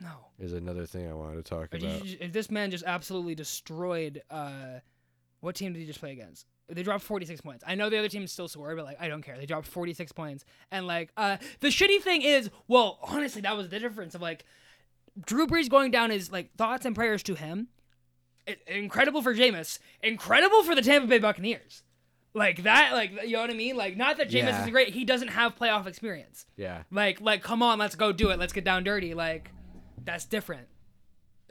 No. 0.00 0.08
Is 0.38 0.52
another 0.54 0.86
thing 0.86 1.08
I 1.08 1.14
wanted 1.14 1.36
to 1.36 1.42
talk 1.42 1.74
about. 1.74 2.04
you- 2.04 2.16
if 2.20 2.32
this 2.32 2.50
man 2.50 2.70
just 2.70 2.84
absolutely 2.84 3.34
destroyed. 3.34 4.22
uh 4.30 4.80
What 5.40 5.54
team 5.56 5.74
did 5.74 5.80
he 5.80 5.86
just 5.86 6.00
play 6.00 6.12
against? 6.12 6.46
They 6.68 6.82
dropped 6.82 7.04
46 7.04 7.40
points. 7.42 7.62
I 7.66 7.76
know 7.76 7.88
the 7.90 7.98
other 7.98 8.08
team 8.08 8.22
is 8.24 8.32
still 8.32 8.48
scored, 8.48 8.76
but 8.76 8.84
like 8.84 9.00
I 9.00 9.08
don't 9.08 9.22
care. 9.22 9.36
They 9.38 9.46
dropped 9.46 9.66
46 9.68 10.10
points, 10.12 10.44
and 10.70 10.86
like 10.86 11.10
uh 11.16 11.36
the 11.60 11.68
shitty 11.68 12.00
thing 12.00 12.22
is, 12.22 12.50
well, 12.66 12.98
honestly, 13.02 13.42
that 13.42 13.56
was 13.56 13.68
the 13.68 13.78
difference 13.78 14.14
of 14.14 14.20
like 14.20 14.44
Drew 15.24 15.46
Brees 15.46 15.68
going 15.70 15.90
down 15.90 16.10
is 16.10 16.30
like 16.32 16.54
thoughts 16.56 16.84
and 16.84 16.94
prayers 16.94 17.22
to 17.24 17.34
him. 17.36 17.68
I- 18.48 18.56
incredible 18.66 19.22
for 19.22 19.34
Jameis. 19.34 19.78
Incredible 20.02 20.62
for 20.64 20.74
the 20.74 20.82
Tampa 20.82 21.06
Bay 21.06 21.18
Buccaneers. 21.18 21.82
Like 22.34 22.64
that, 22.64 22.92
like 22.92 23.12
you 23.24 23.32
know 23.34 23.40
what 23.40 23.50
I 23.50 23.54
mean? 23.54 23.76
Like 23.76 23.96
not 23.96 24.16
that 24.18 24.28
Jameis 24.28 24.42
Yeah. 24.48 24.64
is 24.64 24.70
great. 24.70 24.88
He 24.90 25.04
doesn't 25.04 25.28
have 25.28 25.56
playoff 25.56 25.86
experience. 25.86 26.46
Yeah. 26.56 26.82
Like, 26.90 27.20
like, 27.20 27.42
come 27.42 27.62
on, 27.62 27.78
let's 27.78 27.94
go 27.94 28.12
do 28.12 28.30
it. 28.30 28.38
Let's 28.38 28.52
get 28.52 28.64
down 28.64 28.84
dirty. 28.84 29.14
Like, 29.14 29.50
that's 30.04 30.24
different. 30.26 30.66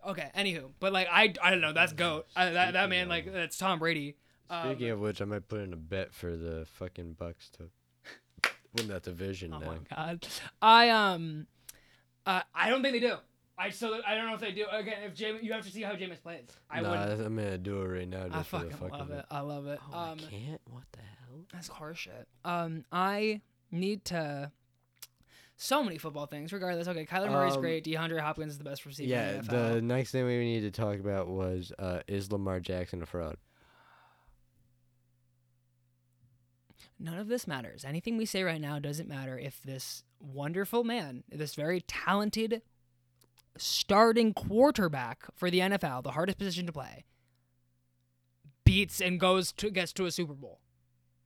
Okay. 0.08 0.30
Anywho, 0.38 0.70
but 0.80 0.94
like, 0.94 1.08
I, 1.12 1.34
I 1.42 1.50
don't 1.50 1.62
know. 1.62 1.74
That's 1.74 1.94
goat. 1.94 2.28
I, 2.36 2.50
that 2.52 2.74
that 2.74 2.90
man, 2.90 3.08
like, 3.10 3.32
that's 3.34 3.58
Tom 3.58 3.80
Brady. 3.80 4.16
Um, 4.50 4.70
Speaking 4.70 4.90
of 4.90 5.00
which, 5.00 5.22
I 5.22 5.26
might 5.26 5.48
put 5.48 5.62
in 5.62 5.74
a 5.74 5.78
bet 5.78 6.14
for 6.14 6.36
the 6.36 6.66
fucking 6.66 7.16
Bucs 7.20 7.50
to 7.58 7.70
win 8.76 8.88
that 8.90 9.04
division 9.04 9.54
oh 9.54 9.60
now. 9.60 9.68
my 9.68 9.78
god. 9.96 10.28
I 10.62 10.90
um, 10.90 11.48
uh, 12.26 12.42
I 12.54 12.70
don't 12.70 12.82
think 12.82 12.94
they 12.94 13.00
do. 13.00 13.16
I 13.58 13.70
still, 13.70 14.00
I 14.06 14.16
don't 14.16 14.28
know 14.28 14.34
if 14.34 14.42
they 14.42 14.52
do. 14.52 14.66
Again, 14.70 15.04
if 15.06 15.16
Jameis, 15.16 15.42
you 15.42 15.54
have 15.54 15.66
to 15.66 15.72
see 15.72 15.82
how 15.82 15.94
Jameis 15.94 16.22
plays. 16.22 16.50
I 16.70 16.82
nah, 16.82 16.90
would. 16.92 17.26
I'm 17.26 17.36
gonna 17.38 17.58
do 17.58 17.82
it 17.82 17.88
right 17.88 18.08
now. 18.08 18.26
Just 18.26 18.36
I 18.36 18.44
fucking 18.44 18.72
fucking 18.72 19.00
love 19.00 19.12
it. 19.12 19.26
I 19.32 19.40
love 19.40 19.68
it. 19.68 19.80
Oh, 19.94 19.98
um, 19.98 20.18
I 20.20 20.30
can't. 20.30 20.62
What 20.70 20.84
the 20.92 21.00
hell? 21.00 21.46
That's 21.54 21.70
horseshit. 21.70 22.26
Um, 22.44 22.84
I 22.92 23.42
need 23.72 24.04
to. 24.06 24.52
So 25.58 25.82
many 25.82 25.98
football 25.98 26.26
things. 26.26 26.52
Regardless, 26.52 26.90
okay, 26.90 27.06
Kyler 27.06 27.32
Murray's 27.32 27.56
Um, 27.56 27.62
great. 27.62 27.86
DeAndre 27.86 28.20
Hopkins 28.20 28.52
is 28.52 28.58
the 28.58 28.66
best 28.66 28.86
receiver. 28.86 29.10
Yeah, 29.10 29.30
in 29.30 29.36
the, 29.38 29.42
NFL. 29.54 29.74
the 29.76 29.82
next 29.82 30.12
thing 30.12 30.26
we 30.26 30.38
need 30.40 30.62
to 30.62 30.72
talk 30.72 31.00
about 31.00 31.30
was 31.30 31.72
uh, 31.80 32.02
is 32.08 32.30
Lamar 32.30 32.60
Jackson 32.60 33.02
a 33.02 33.06
fraud? 33.06 33.38
None 37.00 37.18
of 37.18 37.28
this 37.28 37.48
matters. 37.48 37.86
Anything 37.86 38.18
we 38.18 38.26
say 38.26 38.44
right 38.44 38.62
now 38.62 38.80
doesn't 38.80 39.10
matter 39.10 39.38
if 39.38 39.62
this 39.62 40.04
wonderful 40.20 40.84
man, 40.84 41.24
this 41.30 41.56
very 41.56 41.82
talented 41.82 42.62
starting 43.58 44.34
quarterback 44.34 45.24
for 45.34 45.50
the 45.50 45.60
NFL, 45.60 46.04
the 46.04 46.12
hardest 46.12 46.38
position 46.38 46.66
to 46.66 46.74
play, 46.74 47.06
beats 48.64 49.00
and 49.02 49.20
goes 49.20 49.52
to 49.54 49.70
gets 49.70 49.94
to 49.94 50.06
a 50.06 50.12
Super 50.12 50.34
Bowl. 50.34 50.60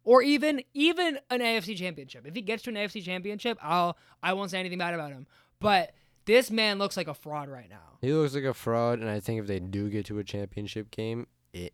Or 0.03 0.21
even 0.21 0.61
even 0.73 1.19
an 1.29 1.39
AFC 1.39 1.75
championship. 1.77 2.25
If 2.25 2.33
he 2.33 2.41
gets 2.41 2.63
to 2.63 2.69
an 2.69 2.75
AFC 2.75 3.03
championship, 3.03 3.57
I'll 3.61 3.97
I 4.23 4.33
won't 4.33 4.51
say 4.51 4.59
anything 4.59 4.79
bad 4.79 4.93
about 4.93 5.11
him. 5.11 5.27
But 5.59 5.91
this 6.25 6.49
man 6.49 6.79
looks 6.79 6.95
like 6.95 7.07
a 7.07 7.13
fraud 7.13 7.49
right 7.49 7.69
now. 7.69 7.97
He 8.01 8.13
looks 8.13 8.33
like 8.33 8.43
a 8.43 8.53
fraud, 8.53 8.99
and 8.99 9.09
I 9.09 9.19
think 9.19 9.41
if 9.41 9.47
they 9.47 9.59
do 9.59 9.89
get 9.89 10.05
to 10.07 10.19
a 10.19 10.23
championship 10.23 10.89
game, 10.91 11.27
it 11.53 11.73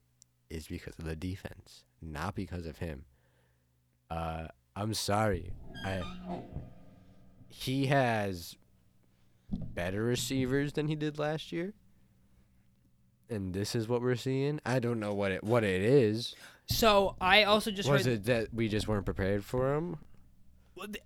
is 0.49 0.67
because 0.67 0.95
of 0.97 1.05
the 1.05 1.15
defense, 1.15 1.83
not 2.01 2.35
because 2.35 2.65
of 2.65 2.77
him. 2.79 3.05
Uh, 4.09 4.47
I'm 4.75 4.93
sorry. 4.93 5.51
I 5.85 6.01
he 7.49 7.85
has 7.87 8.55
better 9.51 10.03
receivers 10.03 10.73
than 10.73 10.87
he 10.87 10.95
did 10.95 11.17
last 11.17 11.51
year. 11.51 11.73
And 13.29 13.53
this 13.53 13.75
is 13.75 13.87
what 13.87 14.01
we're 14.01 14.15
seeing. 14.15 14.59
I 14.65 14.79
don't 14.79 14.99
know 14.99 15.13
what 15.13 15.31
it 15.31 15.43
what 15.43 15.63
it 15.63 15.81
is. 15.81 16.35
So 16.67 17.15
I 17.21 17.43
also 17.43 17.71
just 17.71 17.89
Was 17.89 18.05
heard 18.05 18.13
it 18.13 18.23
that 18.25 18.53
we 18.53 18.67
just 18.67 18.87
weren't 18.87 19.05
prepared 19.05 19.43
for 19.43 19.75
him? 19.75 19.97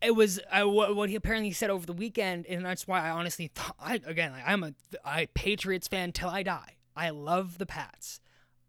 it 0.01 0.15
was 0.15 0.39
uh, 0.51 0.67
what, 0.67 0.95
what 0.95 1.09
he 1.09 1.15
apparently 1.15 1.51
said 1.51 1.69
over 1.69 1.85
the 1.85 1.93
weekend, 1.93 2.47
and 2.47 2.65
that's 2.65 2.88
why 2.88 3.01
I 3.05 3.12
honestly 3.12 3.51
thought. 3.53 3.75
I, 3.79 4.01
again, 4.05 4.31
like, 4.31 4.43
I'm 4.45 4.63
a 4.63 4.73
I 5.05 5.27
Patriots 5.35 5.88
fan 5.88 6.12
till 6.12 6.29
I 6.29 6.43
die. 6.43 6.75
I 6.95 7.12
love 7.12 7.59
the 7.59 7.65
Pats. 7.67 8.19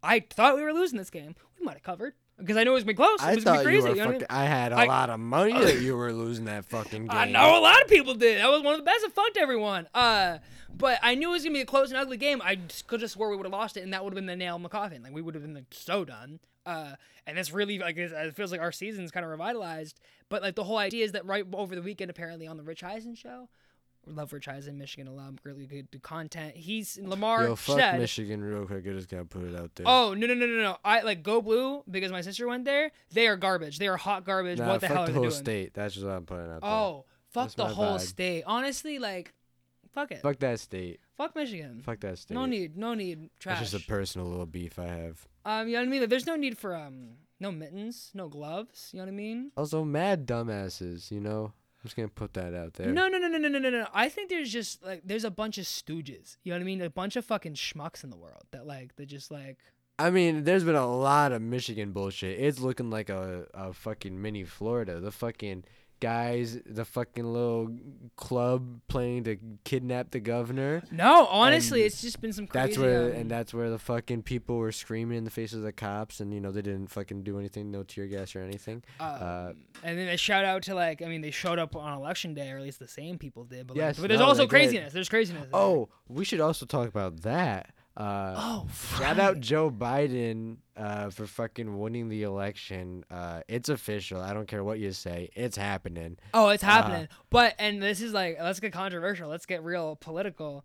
I 0.03 0.19
thought 0.19 0.55
we 0.55 0.61
were 0.61 0.73
losing 0.73 0.97
this 0.97 1.09
game. 1.09 1.35
We 1.59 1.65
might 1.65 1.73
have 1.73 1.83
covered 1.83 2.13
because 2.41 2.57
I 2.57 2.63
knew 2.65 2.71
it 2.71 2.73
was 2.73 2.83
gonna 2.83 2.93
be 2.93 2.97
close. 2.97 3.21
It 3.21 3.25
I 3.25 3.35
was 3.35 3.43
gonna 3.43 3.57
thought 3.59 3.65
be 3.65 3.71
you 3.73 3.81
were 3.81 3.87
know 3.89 3.89
what 3.91 3.99
I 3.99 4.03
fucking, 4.03 4.19
mean? 4.19 4.27
I 4.29 4.43
had 4.45 4.71
a 4.73 4.75
I- 4.75 4.85
lot 4.85 5.09
of 5.09 5.19
money 5.19 5.53
that 5.53 5.79
you 5.81 5.95
were 5.95 6.11
losing 6.11 6.45
that 6.45 6.65
fucking 6.65 7.07
game. 7.07 7.17
I 7.17 7.25
know 7.25 7.57
a 7.57 7.61
lot 7.61 7.81
of 7.81 7.87
people 7.87 8.13
did. 8.15 8.39
That 8.39 8.49
was 8.49 8.61
one 8.61 8.73
of 8.73 8.79
the 8.79 8.85
best. 8.85 9.03
It 9.05 9.13
fucked 9.13 9.37
everyone. 9.37 9.87
Uh, 9.93 10.39
but 10.77 10.99
I 11.03 11.15
knew 11.15 11.29
it 11.29 11.33
was 11.33 11.43
gonna 11.43 11.53
be 11.53 11.61
a 11.61 11.65
close 11.65 11.89
and 11.91 11.97
ugly 11.99 12.17
game. 12.17 12.41
I 12.43 12.55
just 12.55 12.87
could 12.87 13.01
have 13.01 13.11
swore 13.11 13.29
we 13.29 13.37
would 13.37 13.45
have 13.45 13.53
lost 13.53 13.77
it, 13.77 13.81
and 13.83 13.93
that 13.93 14.03
would 14.03 14.11
have 14.11 14.15
been 14.15 14.25
the 14.25 14.35
nail 14.35 14.55
in 14.55 14.63
the 14.63 14.69
coffin. 14.69 15.03
Like 15.03 15.13
we 15.13 15.21
would 15.21 15.35
have 15.35 15.43
been 15.43 15.53
like, 15.53 15.65
so 15.71 16.03
done. 16.05 16.39
Uh, 16.65 16.95
and 17.27 17.37
it's 17.39 17.51
really 17.51 17.79
like 17.79 17.97
it 17.97 18.11
it 18.11 18.35
feels 18.35 18.51
like 18.51 18.61
our 18.61 18.71
season's 18.71 19.11
kind 19.11 19.23
of 19.25 19.31
revitalized. 19.31 19.99
But 20.29 20.41
like 20.41 20.55
the 20.55 20.63
whole 20.63 20.77
idea 20.77 21.03
is 21.05 21.11
that 21.13 21.25
right 21.25 21.45
over 21.53 21.75
the 21.75 21.81
weekend, 21.81 22.09
apparently 22.11 22.47
on 22.47 22.57
the 22.57 22.63
Rich 22.63 22.83
Eisen 22.83 23.15
show, 23.15 23.49
love 24.07 24.33
Rich 24.33 24.47
Eisen, 24.47 24.77
Michigan 24.77 25.07
alum, 25.07 25.37
really 25.43 25.65
good 25.67 25.87
content. 26.01 26.55
He's 26.55 26.97
Lamar 27.01 27.43
Yo, 27.43 27.55
fuck 27.55 27.97
Michigan 27.97 28.43
real 28.43 28.65
quick. 28.65 28.85
I 28.87 28.91
just 28.91 29.09
gotta 29.09 29.25
put 29.25 29.43
it 29.43 29.55
out 29.55 29.75
there. 29.75 29.85
"Oh 29.87 30.13
no 30.13 30.27
no 30.27 30.33
no 30.33 30.45
no 30.45 30.61
no! 30.61 30.77
I 30.83 31.01
like 31.01 31.23
go 31.23 31.41
blue 31.41 31.83
because 31.89 32.11
my 32.11 32.21
sister 32.21 32.47
went 32.47 32.65
there. 32.65 32.91
They 33.13 33.27
are 33.27 33.37
garbage. 33.37 33.77
They 33.79 33.87
are 33.87 33.97
hot 33.97 34.25
garbage. 34.25 34.57
nah, 34.59 34.67
what 34.69 34.81
the 34.81 34.87
fuck 34.87 34.95
hell 34.97 35.05
the 35.05 35.11
are 35.11 35.13
whole 35.15 35.23
doing? 35.23 35.35
state. 35.35 35.73
That's 35.73 35.93
just 35.93 36.05
what 36.05 36.13
I'm 36.15 36.25
putting 36.25 36.51
out 36.51 36.61
there. 36.61 36.69
Oh, 36.69 37.05
fuck 37.29 37.43
That's 37.45 37.55
the 37.55 37.67
whole 37.67 37.97
vibe. 37.97 38.01
state. 38.01 38.43
Honestly, 38.47 38.99
like, 38.99 39.33
fuck 39.93 40.11
it. 40.11 40.21
Fuck 40.21 40.39
that 40.39 40.59
state. 40.59 40.99
Fuck 41.17 41.35
Michigan. 41.35 41.81
Fuck 41.85 41.99
that 42.01 42.17
state. 42.17 42.33
No 42.35 42.45
need. 42.45 42.75
No 42.77 42.93
need. 42.95 43.29
Trash. 43.39 43.59
That's 43.59 43.71
just 43.71 43.83
a 43.85 43.87
personal 43.87 44.27
little 44.27 44.45
beef 44.47 44.79
I 44.79 44.87
have. 44.87 45.27
um, 45.45 45.67
you 45.67 45.73
know 45.73 45.79
what 45.81 45.87
I 45.87 45.89
mean? 45.91 45.99
Like, 46.01 46.09
there's 46.09 46.25
no 46.25 46.35
need 46.35 46.57
for 46.57 46.75
um, 46.75 47.09
no 47.39 47.51
mittens, 47.51 48.09
no 48.15 48.27
gloves. 48.27 48.89
You 48.91 48.97
know 48.97 49.05
what 49.05 49.11
I 49.11 49.15
mean? 49.15 49.51
Also, 49.55 49.83
mad 49.83 50.25
dumbasses. 50.25 51.11
You 51.11 51.19
know, 51.19 51.53
I'm 51.81 51.87
just 51.87 51.95
gonna 51.95 52.09
put 52.09 52.33
that 52.35 52.53
out 52.53 52.75
there. 52.75 52.91
No, 52.91 53.07
no, 53.07 53.17
no, 53.17 53.27
no, 53.27 53.39
no, 53.39 53.47
no, 53.47 53.57
no, 53.57 53.69
no. 53.71 53.87
I 53.91 54.07
think 54.07 54.29
there's 54.29 54.51
just 54.51 54.83
like 54.83 55.01
there's 55.03 55.23
a 55.23 55.31
bunch 55.31 55.57
of 55.57 55.65
stooges. 55.65 56.37
You 56.43 56.51
know 56.51 56.57
what 56.57 56.61
I 56.61 56.65
mean? 56.65 56.81
A 56.81 56.91
bunch 56.91 57.15
of 57.15 57.25
fucking 57.25 57.55
schmucks 57.55 58.03
in 58.03 58.11
the 58.11 58.17
world 58.17 58.43
that 58.51 58.67
like 58.67 58.95
they're 58.97 59.05
just 59.07 59.31
like. 59.31 59.57
I 59.97 60.11
mean, 60.11 60.43
there's 60.43 60.63
been 60.63 60.75
a 60.75 60.85
lot 60.85 61.31
of 61.31 61.41
Michigan 61.41 61.91
bullshit. 61.91 62.39
It's 62.39 62.59
looking 62.59 62.89
like 62.91 63.09
a, 63.09 63.47
a 63.53 63.73
fucking 63.73 64.19
mini 64.21 64.43
Florida. 64.43 64.99
The 64.99 65.11
fucking 65.11 65.63
guys, 66.01 66.59
the 66.65 66.83
fucking 66.83 67.23
little 67.23 67.69
club 68.17 68.81
playing 68.89 69.23
to 69.23 69.37
kidnap 69.63 70.11
the 70.11 70.19
governor. 70.19 70.83
No, 70.91 71.27
honestly, 71.27 71.81
And 71.83 71.87
it's 71.87 72.01
just 72.01 72.19
been 72.19 72.33
some 72.33 72.47
crazy. 72.47 72.67
That's 72.67 72.77
where, 72.77 73.05
um, 73.11 73.11
and 73.17 73.31
that's 73.31 73.53
where 73.53 73.69
the 73.69 73.79
fucking 73.79 74.23
people 74.23 74.57
were 74.57 74.71
screaming 74.73 75.17
in 75.17 75.23
the 75.23 75.31
faces 75.31 75.59
of 75.59 75.63
the 75.63 75.71
cops, 75.71 76.19
and 76.19 76.33
you 76.33 76.41
know 76.41 76.51
they 76.51 76.61
didn't 76.61 76.87
fucking 76.87 77.23
do 77.23 77.39
anything, 77.39 77.71
no 77.71 77.83
tear 77.83 78.07
gas 78.07 78.35
or 78.35 78.41
anything. 78.41 78.83
Um, 78.99 79.07
uh, 79.21 79.51
and 79.83 79.97
then 79.97 80.07
they 80.07 80.17
shout 80.17 80.43
out 80.43 80.63
to 80.63 80.75
like, 80.75 81.01
I 81.01 81.05
mean, 81.07 81.21
they 81.21 81.31
showed 81.31 81.59
up 81.59 81.75
on 81.75 81.93
election 81.93 82.33
day, 82.33 82.51
or 82.51 82.57
at 82.57 82.63
least 82.63 82.79
the 82.79 82.87
same 82.87 83.17
people 83.17 83.45
did. 83.45 83.67
But, 83.67 83.77
like, 83.77 83.81
Yes, 83.85 83.99
but 83.99 84.07
there's 84.09 84.19
no, 84.19 84.25
also 84.25 84.39
they 84.39 84.43
did. 84.45 84.49
craziness. 84.49 84.93
There's 84.93 85.09
craziness. 85.09 85.43
there. 85.43 85.49
Oh, 85.61 85.89
we 86.09 86.25
should 86.25 86.41
also 86.41 86.65
talk 86.65 86.87
about 86.89 87.21
that. 87.21 87.73
Uh, 87.97 88.33
oh, 88.37 88.67
Shout 88.97 89.19
out. 89.19 89.39
Joe 89.41 89.69
Biden 89.69 90.57
uh, 90.77 91.09
for 91.09 91.27
fucking 91.27 91.77
winning 91.77 92.07
the 92.07 92.23
election. 92.23 93.03
Uh, 93.11 93.41
it's 93.49 93.67
official. 93.69 94.21
I 94.21 94.33
don't 94.33 94.47
care 94.47 94.63
what 94.63 94.79
you 94.79 94.91
say. 94.93 95.29
It's 95.35 95.57
happening. 95.57 96.17
Oh, 96.33 96.49
it's 96.49 96.63
Uh, 96.63 96.67
happening. 96.67 97.07
but 97.29 97.53
and 97.59 97.81
this 97.83 98.01
is 98.01 98.13
like, 98.13 98.37
let's 98.41 98.59
get 98.61 98.71
controversial. 98.71 99.29
Let's 99.29 99.45
get 99.45 99.63
real 99.63 99.97
political. 99.97 100.63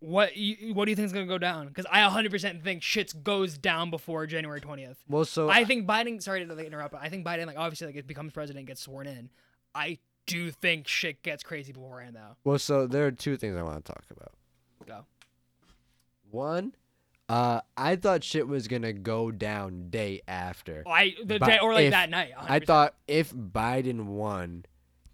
What 0.00 0.36
you, 0.36 0.74
what 0.74 0.84
do 0.84 0.90
you 0.92 0.96
think 0.96 1.06
is 1.06 1.12
gonna 1.14 1.26
go 1.26 1.38
down? 1.38 1.68
Because 1.68 1.86
I 1.90 2.00
100% 2.00 2.62
think 2.62 2.82
shit 2.82 3.24
goes 3.24 3.56
down 3.56 3.90
before 3.90 4.26
January 4.26 4.60
20th. 4.60 4.96
Well, 5.08 5.24
so 5.24 5.48
I 5.48 5.64
think 5.64 5.86
Biden. 5.86 6.22
Sorry 6.22 6.44
to 6.44 6.54
like, 6.54 6.66
interrupt, 6.66 6.92
but 6.92 7.00
I 7.02 7.08
think 7.08 7.24
Biden, 7.26 7.46
like, 7.46 7.56
obviously, 7.58 7.86
like, 7.86 7.96
it 7.96 8.06
becomes 8.06 8.32
president, 8.32 8.66
gets 8.66 8.82
sworn 8.82 9.06
in. 9.06 9.30
I 9.74 9.98
do 10.26 10.50
think 10.50 10.86
shit 10.86 11.22
gets 11.22 11.42
crazy 11.42 11.72
beforehand, 11.72 12.14
though. 12.16 12.36
well, 12.44 12.58
so 12.58 12.86
there 12.86 13.06
are 13.06 13.10
two 13.10 13.36
things 13.38 13.56
I 13.56 13.62
want 13.62 13.82
to 13.84 13.92
talk 13.92 14.04
about. 14.10 14.32
One, 16.30 16.74
uh, 17.28 17.60
I 17.76 17.96
thought 17.96 18.22
shit 18.24 18.46
was 18.46 18.68
gonna 18.68 18.92
go 18.92 19.30
down 19.30 19.90
day 19.90 20.22
after. 20.28 20.82
I 20.86 21.14
the 21.24 21.38
day 21.38 21.58
or 21.60 21.72
like 21.72 21.86
if- 21.86 21.90
that 21.92 22.10
night. 22.10 22.32
I 22.36 22.58
100%. 22.60 22.66
thought 22.66 22.94
if 23.08 23.32
Biden 23.32 24.04
won, 24.06 24.64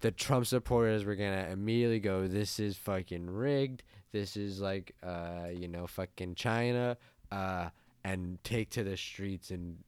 the 0.01 0.11
Trump 0.11 0.45
supporters 0.45 1.05
were 1.05 1.15
gonna 1.15 1.47
immediately 1.51 1.99
go, 1.99 2.27
"This 2.27 2.59
is 2.59 2.77
fucking 2.77 3.29
rigged. 3.29 3.83
This 4.11 4.37
is 4.37 4.59
like, 4.61 4.95
uh, 5.01 5.47
you 5.51 5.67
know, 5.67 5.87
fucking 5.87 6.35
China," 6.35 6.97
uh, 7.31 7.69
and 8.03 8.43
take 8.43 8.69
to 8.71 8.83
the 8.83 8.97
streets 8.97 9.49
and 9.49 9.83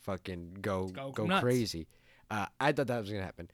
fucking 0.00 0.58
go 0.60 0.88
Go 0.88 1.10
go, 1.12 1.26
nuts. 1.26 1.42
crazy. 1.42 1.86
Uh, 2.30 2.46
I 2.60 2.72
thought 2.72 2.86
that 2.88 3.00
was 3.00 3.10
gonna 3.10 3.24
happen. 3.24 3.50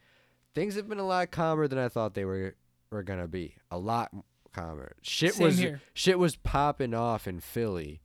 Things 0.55 0.75
have 0.77 0.89
been 0.89 0.99
a 0.99 1.07
lot 1.07 1.31
calmer 1.31 1.69
than 1.69 1.79
I 1.79 1.89
thought 1.89 2.15
they 2.15 2.25
were 2.25 2.55
were 2.91 3.03
gonna 3.03 3.29
be. 3.29 3.55
A 3.71 3.79
lot 3.79 4.13
calmer. 4.55 4.93
Shit 5.03 5.35
Same 5.35 5.47
was 5.47 5.59
here. 5.59 5.81
shit 5.93 6.19
was 6.19 6.37
popping 6.37 6.95
off 6.95 7.27
in 7.27 7.41
Philly, 7.41 8.01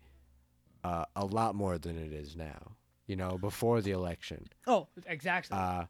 uh, 0.83 1.05
a 1.15 1.25
lot 1.25 1.55
more 1.55 1.77
than 1.77 1.97
it 1.97 2.11
is 2.11 2.35
now. 2.35 2.75
You 3.07 3.15
know, 3.15 3.37
before 3.39 3.81
the 3.81 3.91
election. 3.91 4.47
Oh, 4.67 4.87
exactly. 5.07 5.57
Uh, 5.57 5.85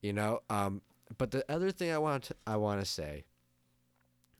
you 0.00 0.12
know, 0.12 0.40
um, 0.48 0.80
but 1.18 1.30
the 1.30 1.44
other 1.52 1.70
thing 1.70 1.90
I 1.90 1.98
want 1.98 2.24
to 2.24 2.36
I 2.46 2.56
want 2.56 2.80
to 2.80 2.86
say 2.86 3.24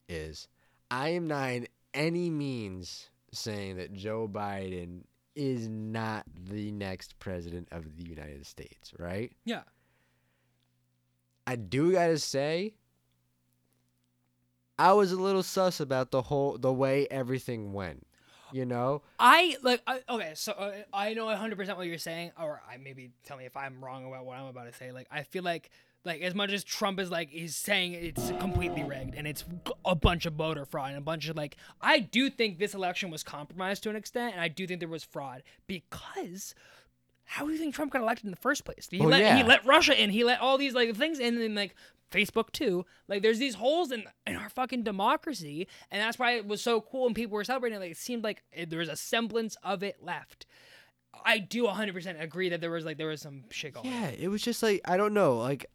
is 0.09 0.49
I 0.91 1.11
am 1.11 1.27
not 1.29 1.51
in 1.51 1.67
any 1.93 2.31
means 2.31 3.11
saying 3.33 3.77
that 3.77 3.93
Joe 3.93 4.29
Biden 4.31 5.03
is 5.35 5.69
not 5.69 6.25
the 6.49 6.71
next 6.71 7.19
president 7.19 7.69
of 7.73 7.97
the 7.97 8.09
United 8.09 8.47
States, 8.47 8.93
right? 8.99 9.33
yeah. 9.45 9.63
I 11.47 11.57
do 11.57 11.93
gotta 11.93 12.19
say, 12.19 12.75
I 14.79 14.93
was 14.93 15.13
a 15.13 15.17
little 15.17 15.43
sus 15.43 15.81
about 15.81 16.11
the 16.11 16.23
whole 16.23 16.59
the 16.59 16.73
way 16.73 17.07
everything 17.11 17.73
went. 17.73 18.07
You 18.53 18.65
know, 18.65 19.03
I 19.19 19.57
like 19.63 19.83
I, 19.87 20.01
okay, 20.09 20.33
so 20.35 20.53
uh, 20.53 20.73
I 20.93 21.13
know 21.15 21.27
100% 21.27 21.77
what 21.77 21.89
you're 21.89 21.99
saying 21.99 22.31
or 22.41 22.63
I 22.71 22.77
maybe 22.77 23.11
tell 23.25 23.37
me 23.37 23.47
if 23.47 23.57
I'm 23.57 23.85
wrong 23.85 24.07
about 24.07 24.27
what 24.27 24.39
I'm 24.39 24.47
about 24.47 24.71
to 24.71 24.73
say. 24.73 24.93
Like 24.93 25.09
I 25.11 25.25
feel 25.25 25.43
like 25.43 25.71
like 26.05 26.21
as 26.21 26.37
much 26.37 26.53
as 26.53 26.63
Trump 26.63 27.01
is 27.01 27.11
like 27.11 27.31
he's 27.31 27.57
saying 27.57 27.95
it's 27.95 28.31
completely 28.39 28.85
rigged 28.85 29.15
and 29.17 29.27
it's 29.27 29.45
a 29.85 29.97
bunch 29.97 30.25
of 30.25 30.35
voter 30.35 30.65
fraud 30.65 30.91
and 30.91 30.99
a 30.99 31.01
bunch 31.01 31.29
of 31.29 31.37
like 31.37 31.57
I 31.81 31.99
do 31.99 32.31
think 32.31 32.59
this 32.59 32.75
election 32.75 33.11
was 33.11 33.25
compromised 33.25 33.83
to 33.85 33.91
an 33.91 33.97
extent 33.97 34.35
and 34.35 34.41
I 34.41 34.49
do 34.49 34.69
think 34.69 34.81
there 34.81 34.89
was 34.89 35.03
fraud 35.03 35.43
because 35.67 36.55
how 37.25 37.47
do 37.47 37.53
you 37.53 37.59
think 37.59 37.75
Trump 37.75 37.91
got 37.93 38.03
elected 38.03 38.27
in 38.27 38.31
the 38.31 38.37
first 38.37 38.65
place? 38.65 38.87
He 38.91 39.01
Oh, 39.01 39.05
let 39.05 39.37
he 39.37 39.43
let 39.43 39.65
Russia 39.65 40.01
in. 40.01 40.11
He 40.11 40.25
let 40.25 40.41
all 40.41 40.59
these 40.59 40.75
like 40.75 40.95
things 40.95 41.19
in, 41.19 41.41
and 41.41 41.55
like 41.55 41.75
Facebook 42.15 42.53
too. 42.53 42.87
Like 43.09 43.23
there's 43.23 43.39
these 43.39 43.55
holes 43.57 43.91
in 43.93 44.05
in 44.27 44.37
our 44.37 44.49
fucking 44.49 44.83
democracy, 44.85 45.67
and 45.91 46.01
that's 46.01 46.19
why 46.19 46.33
it 46.33 46.47
was 46.47 46.63
so 46.63 46.81
cool 46.81 47.07
and 47.07 47.15
people 47.15 47.35
were 47.35 47.45
celebrating. 47.45 47.79
Like 47.81 47.91
it 47.93 47.97
seemed 47.97 48.23
like 48.25 48.43
it- 48.53 48.71
there 48.71 48.79
was 48.79 48.89
a 48.89 48.97
semblance 48.97 49.57
of 49.63 49.83
it 49.83 49.97
left. 50.03 50.47
I 51.25 51.39
do 51.39 51.65
100% 51.65 52.21
agree 52.21 52.49
that 52.51 52.61
there 52.61 52.71
was 52.71 52.85
like 52.85 52.99
there 52.99 53.07
was 53.09 53.21
some 53.23 53.45
shit 53.51 53.75
going. 53.75 53.87
on. 53.87 53.93
yeah, 53.93 54.09
it 54.09 54.29
was 54.29 54.43
just 54.43 54.63
like 54.63 54.81
I 54.85 54.97
don't 54.97 55.15
know, 55.15 55.39
like 55.39 55.67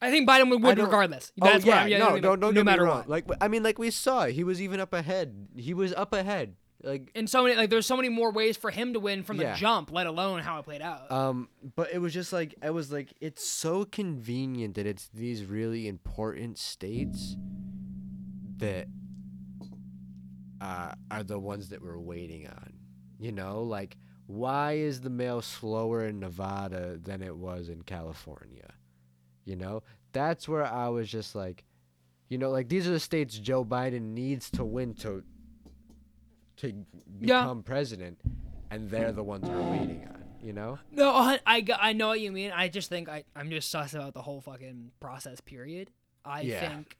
I 0.00 0.10
think 0.10 0.28
Biden 0.28 0.50
would 0.50 0.62
win 0.62 0.78
regardless. 0.78 1.30
oh 1.40 1.46
yeah, 1.46 1.52
what 1.58 1.68
I'm, 1.68 1.88
yeah, 1.88 1.98
no, 1.98 2.18
don't 2.20 2.40
no 2.40 2.52
get 2.52 2.64
matter 2.64 2.82
me 2.82 2.88
wrong. 2.88 2.98
what. 2.98 3.08
Like 3.08 3.24
I 3.40 3.48
mean, 3.48 3.62
like 3.62 3.78
we 3.78 3.90
saw, 3.90 4.26
he 4.26 4.42
was 4.44 4.60
even 4.60 4.80
up 4.80 4.92
ahead. 4.92 5.48
He 5.56 5.72
was 5.74 5.92
up 5.94 6.12
ahead. 6.12 6.56
Like 6.84 7.10
And 7.14 7.30
so 7.30 7.44
many 7.44 7.54
like 7.54 7.70
there's 7.70 7.86
so 7.86 7.96
many 7.96 8.08
more 8.08 8.32
ways 8.32 8.56
for 8.56 8.70
him 8.70 8.92
to 8.94 9.00
win 9.00 9.22
from 9.22 9.40
Yeah. 9.40 9.52
the 9.52 9.58
jump, 9.58 9.92
let 9.92 10.06
alone 10.06 10.40
how 10.40 10.58
it 10.58 10.64
played 10.64 10.82
out. 10.82 11.10
Um, 11.12 11.48
but 11.76 11.92
it 11.92 11.98
was 11.98 12.12
just 12.12 12.32
like 12.32 12.54
I 12.62 12.70
was 12.70 12.90
like, 12.90 13.12
it's 13.20 13.46
so 13.46 13.84
convenient 13.84 14.74
that 14.74 14.86
it's 14.86 15.08
these 15.14 15.44
really 15.44 15.86
important 15.86 16.58
states 16.58 17.36
that 18.56 18.88
uh, 20.60 20.92
are 21.10 21.22
the 21.22 21.38
ones 21.38 21.68
that 21.70 21.82
we're 21.82 21.98
waiting 21.98 22.46
on. 22.46 22.72
You 23.18 23.32
know, 23.32 23.62
like 23.62 23.96
why 24.26 24.72
is 24.72 25.00
the 25.00 25.10
mail 25.10 25.42
slower 25.42 26.06
in 26.06 26.20
Nevada 26.20 26.98
than 27.02 27.22
it 27.22 27.36
was 27.36 27.68
in 27.68 27.82
California? 27.82 28.72
You 29.44 29.56
know, 29.56 29.82
that's 30.12 30.48
where 30.48 30.64
I 30.64 30.88
was 30.88 31.08
just 31.08 31.34
like, 31.34 31.64
you 32.28 32.38
know, 32.38 32.50
like 32.50 32.68
these 32.68 32.86
are 32.88 32.92
the 32.92 33.00
states 33.00 33.38
Joe 33.38 33.64
Biden 33.64 34.14
needs 34.14 34.50
to 34.52 34.64
win 34.64 34.94
to 34.96 35.22
to 36.62 36.72
Yeah. 37.20 37.42
become 37.42 37.62
president, 37.62 38.18
and 38.70 38.90
they're 38.90 39.12
the 39.12 39.22
ones 39.22 39.48
we're 39.48 39.70
waiting 39.70 40.06
on. 40.08 40.24
You 40.42 40.52
know? 40.52 40.78
No, 40.90 41.10
I 41.12 41.40
I 41.46 41.92
know 41.92 42.08
what 42.08 42.20
you 42.20 42.32
mean. 42.32 42.50
I 42.50 42.66
just 42.68 42.88
think 42.88 43.08
I, 43.08 43.22
I'm 43.36 43.48
just 43.50 43.70
sus 43.70 43.94
about 43.94 44.12
the 44.14 44.22
whole 44.22 44.40
fucking 44.40 44.90
process. 44.98 45.40
Period. 45.40 45.90
I 46.24 46.40
Yeah. 46.40 46.68
think. 46.68 46.96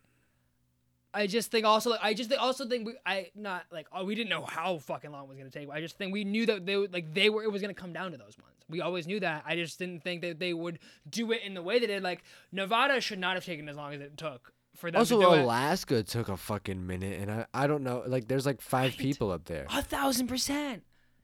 I 1.14 1.26
just 1.26 1.50
think 1.50 1.66
also 1.66 1.90
like 1.90 2.00
I 2.02 2.14
just 2.14 2.30
think 2.30 2.40
also 2.40 2.66
think 2.66 2.86
we 2.86 2.96
I 3.04 3.30
not 3.34 3.64
like 3.70 3.86
oh 3.92 4.04
we 4.04 4.14
didn't 4.14 4.30
know 4.30 4.44
how 4.44 4.78
fucking 4.78 5.10
long 5.10 5.24
it 5.24 5.28
was 5.28 5.38
gonna 5.38 5.50
take. 5.50 5.68
I 5.68 5.80
just 5.80 5.98
think 5.98 6.12
we 6.12 6.24
knew 6.24 6.46
that 6.46 6.64
they 6.64 6.76
would 6.76 6.92
like 6.92 7.12
they 7.12 7.28
were 7.30 7.42
it 7.42 7.50
was 7.52 7.60
gonna 7.60 7.74
come 7.74 7.92
down 7.92 8.12
to 8.12 8.16
those 8.16 8.36
ones. 8.38 8.56
We 8.70 8.80
always 8.80 9.06
knew 9.06 9.20
that. 9.20 9.42
I 9.46 9.56
just 9.56 9.78
didn't 9.78 10.02
think 10.04 10.22
that 10.22 10.38
they 10.38 10.54
would 10.54 10.78
do 11.10 11.32
it 11.32 11.42
in 11.42 11.52
the 11.54 11.62
way 11.62 11.78
they 11.80 11.86
did. 11.86 12.02
Like 12.02 12.22
Nevada 12.52 13.00
should 13.00 13.18
not 13.18 13.34
have 13.34 13.44
taken 13.44 13.68
as 13.68 13.76
long 13.76 13.92
as 13.92 14.00
it 14.00 14.16
took 14.16 14.54
for 14.76 14.90
them 14.90 14.98
Also, 15.00 15.20
do 15.20 15.32
it. 15.34 15.40
Alaska 15.40 16.02
took 16.02 16.28
a 16.28 16.36
fucking 16.36 16.86
minute, 16.86 17.20
and 17.20 17.30
I 17.30 17.46
I 17.54 17.66
don't 17.66 17.82
know. 17.82 18.02
Like, 18.06 18.28
there's 18.28 18.46
like 18.46 18.60
five 18.60 18.90
Right. 18.92 18.98
people 18.98 19.30
up 19.30 19.44
there. 19.44 19.66
A 19.70 19.82
thousand 19.82 20.26
percent. 20.28 20.82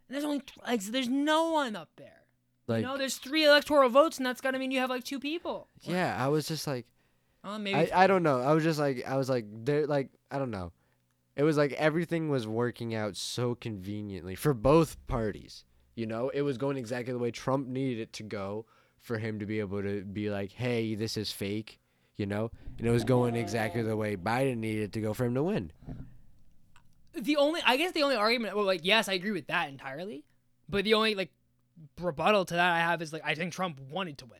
And 0.08 0.14
there's 0.14 0.24
only 0.24 0.42
like 0.66 0.82
there's 0.82 1.08
no 1.08 1.50
one 1.50 1.76
up 1.76 1.90
there. 1.96 2.12
Like, 2.66 2.82
no, 2.82 2.98
there's 2.98 3.16
three 3.16 3.44
electoral 3.46 3.88
votes, 3.88 4.18
and 4.18 4.26
that's 4.26 4.40
gotta 4.42 4.58
mean 4.58 4.70
you 4.70 4.80
have 4.80 4.90
like 4.90 5.04
two 5.04 5.18
people. 5.20 5.68
yeah, 5.82 6.16
I 6.22 6.28
was 6.28 6.46
just 6.48 6.66
like. 6.66 6.87
Oh, 7.44 7.56
maybe 7.56 7.92
I, 7.92 8.04
I 8.04 8.06
don't 8.08 8.22
know. 8.24 8.40
I 8.40 8.52
was 8.52 8.64
just 8.64 8.78
like 8.80 9.06
I 9.06 9.16
was 9.16 9.30
like 9.30 9.46
there 9.64 9.87
like 9.87 10.11
I 10.30 10.38
don't 10.38 10.50
know. 10.50 10.72
It 11.37 11.44
was 11.44 11.56
like 11.56 11.72
everything 11.74 12.28
was 12.28 12.46
working 12.48 12.94
out 12.96 13.16
so 13.16 13.54
conveniently 13.54 14.34
for 14.34 14.52
both 14.52 14.96
parties. 15.06 15.64
You 15.94 16.06
know, 16.06 16.30
it 16.30 16.42
was 16.42 16.58
going 16.58 16.76
exactly 16.76 17.12
the 17.12 17.18
way 17.18 17.30
Trump 17.30 17.68
needed 17.68 18.00
it 18.02 18.12
to 18.14 18.22
go 18.24 18.66
for 18.98 19.18
him 19.18 19.38
to 19.38 19.46
be 19.46 19.61
able 19.61 19.80
to 19.82 20.04
be 20.04 20.30
like, 20.30 20.50
"Hey, 20.52 20.94
this 20.96 21.16
is 21.16 21.30
fake," 21.30 21.78
you 22.18 22.26
know? 22.26 22.50
And 22.78 22.87
it 22.87 22.90
was 22.90 23.04
going 23.04 23.35
exactly 23.35 23.81
the 23.83 23.96
way 23.96 24.16
Biden 24.16 24.59
needed 24.59 24.92
to 24.92 25.00
go 25.00 25.14
for 25.14 25.24
him 25.24 25.35
to 25.35 25.42
win. 25.42 25.72
the 27.14 27.37
only 27.37 27.61
I 27.64 27.76
guess 27.76 27.92
the 27.92 28.02
only 28.02 28.16
argument 28.16 28.54
well 28.54 28.64
like 28.66 28.81
yes 28.85 29.09
I 29.09 29.14
agree 29.14 29.33
with 29.33 29.46
that 29.48 29.68
entirely 29.68 30.24
but 30.68 30.85
the 30.85 30.94
only 30.94 31.14
like 31.14 31.31
rebuttal 32.00 32.44
to 32.44 32.54
that 32.54 32.72
I 32.72 32.78
have 32.78 33.02
is 33.02 33.12
like 33.12 33.22
I 33.24 33.35
think 33.35 33.52
Trump 33.52 33.81
wanted 33.90 34.18
to 34.18 34.26
win 34.26 34.38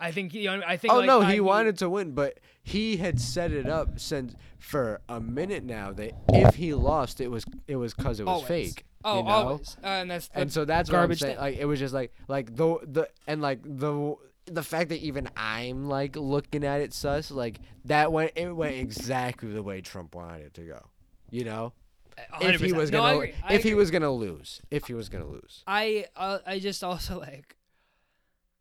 I 0.00 0.10
think 0.12 0.32
you 0.32 0.44
know 0.44 0.62
I 0.66 0.76
think 0.76 0.92
Oh 0.94 0.98
like, 0.98 1.06
no, 1.06 1.20
I- 1.22 1.32
he 1.32 1.40
wanted 1.40 1.78
to 1.78 1.88
win, 1.90 2.12
but 2.12 2.38
he 2.62 2.96
had 2.96 3.20
set 3.20 3.52
it 3.52 3.68
up 3.68 3.98
since 4.00 4.34
for 4.58 5.00
a 5.08 5.20
minute 5.20 5.62
now 5.64 5.92
that 5.92 6.12
if 6.30 6.56
he 6.56 6.74
lost, 6.74 7.20
it 7.20 7.28
was 7.30 7.44
it 7.68 7.76
was 7.76 7.94
cuz 7.94 8.18
it 8.20 8.24
was 8.24 8.42
always. 8.42 8.48
fake. 8.48 8.84
oh 9.04 9.18
you 9.18 9.22
know? 9.24 9.30
always 9.30 9.76
uh, 9.84 9.86
and 9.86 10.10
that's, 10.10 10.28
and 10.34 10.52
so 10.52 10.64
that's 10.64 10.90
what 10.90 10.96
I'm 10.96 11.02
garbage 11.02 11.20
saying. 11.20 11.36
thing. 11.36 11.42
Like 11.44 11.56
it 11.58 11.64
was 11.66 11.78
just 11.78 11.94
like 11.94 12.12
like 12.26 12.54
the 12.56 12.78
the 12.82 13.08
and 13.26 13.40
like 13.40 13.60
the 13.62 14.16
the 14.46 14.62
fact 14.62 14.90
that 14.90 15.00
even 15.00 15.28
I'm 15.36 15.88
like 15.88 16.16
looking 16.16 16.64
at 16.64 16.80
it 16.80 16.92
sus 16.92 17.30
like 17.30 17.60
that 17.86 18.12
went 18.12 18.32
it 18.36 18.50
went 18.52 18.76
exactly 18.76 19.50
the 19.52 19.62
way 19.62 19.80
Trump 19.80 20.14
wanted 20.14 20.42
it 20.46 20.54
to 20.54 20.62
go. 20.62 20.86
You 21.30 21.44
know, 21.44 21.72
if 22.40 22.60
he 22.60 22.68
100%. 22.72 22.76
was 22.76 22.90
No, 22.90 23.02
I 23.02 23.06
gonna 23.12 23.16
agree. 23.24 23.34
I 23.42 23.54
if 23.54 23.62
he 23.62 23.74
was 23.74 23.90
gonna 23.90 24.10
lose, 24.12 24.60
if 24.70 24.86
he 24.86 24.94
was 24.94 25.08
gonna 25.08 25.26
lose. 25.26 25.62
I 25.66 26.06
uh, 26.16 26.38
I 26.46 26.58
just 26.58 26.84
also 26.84 27.18
like 27.18 27.56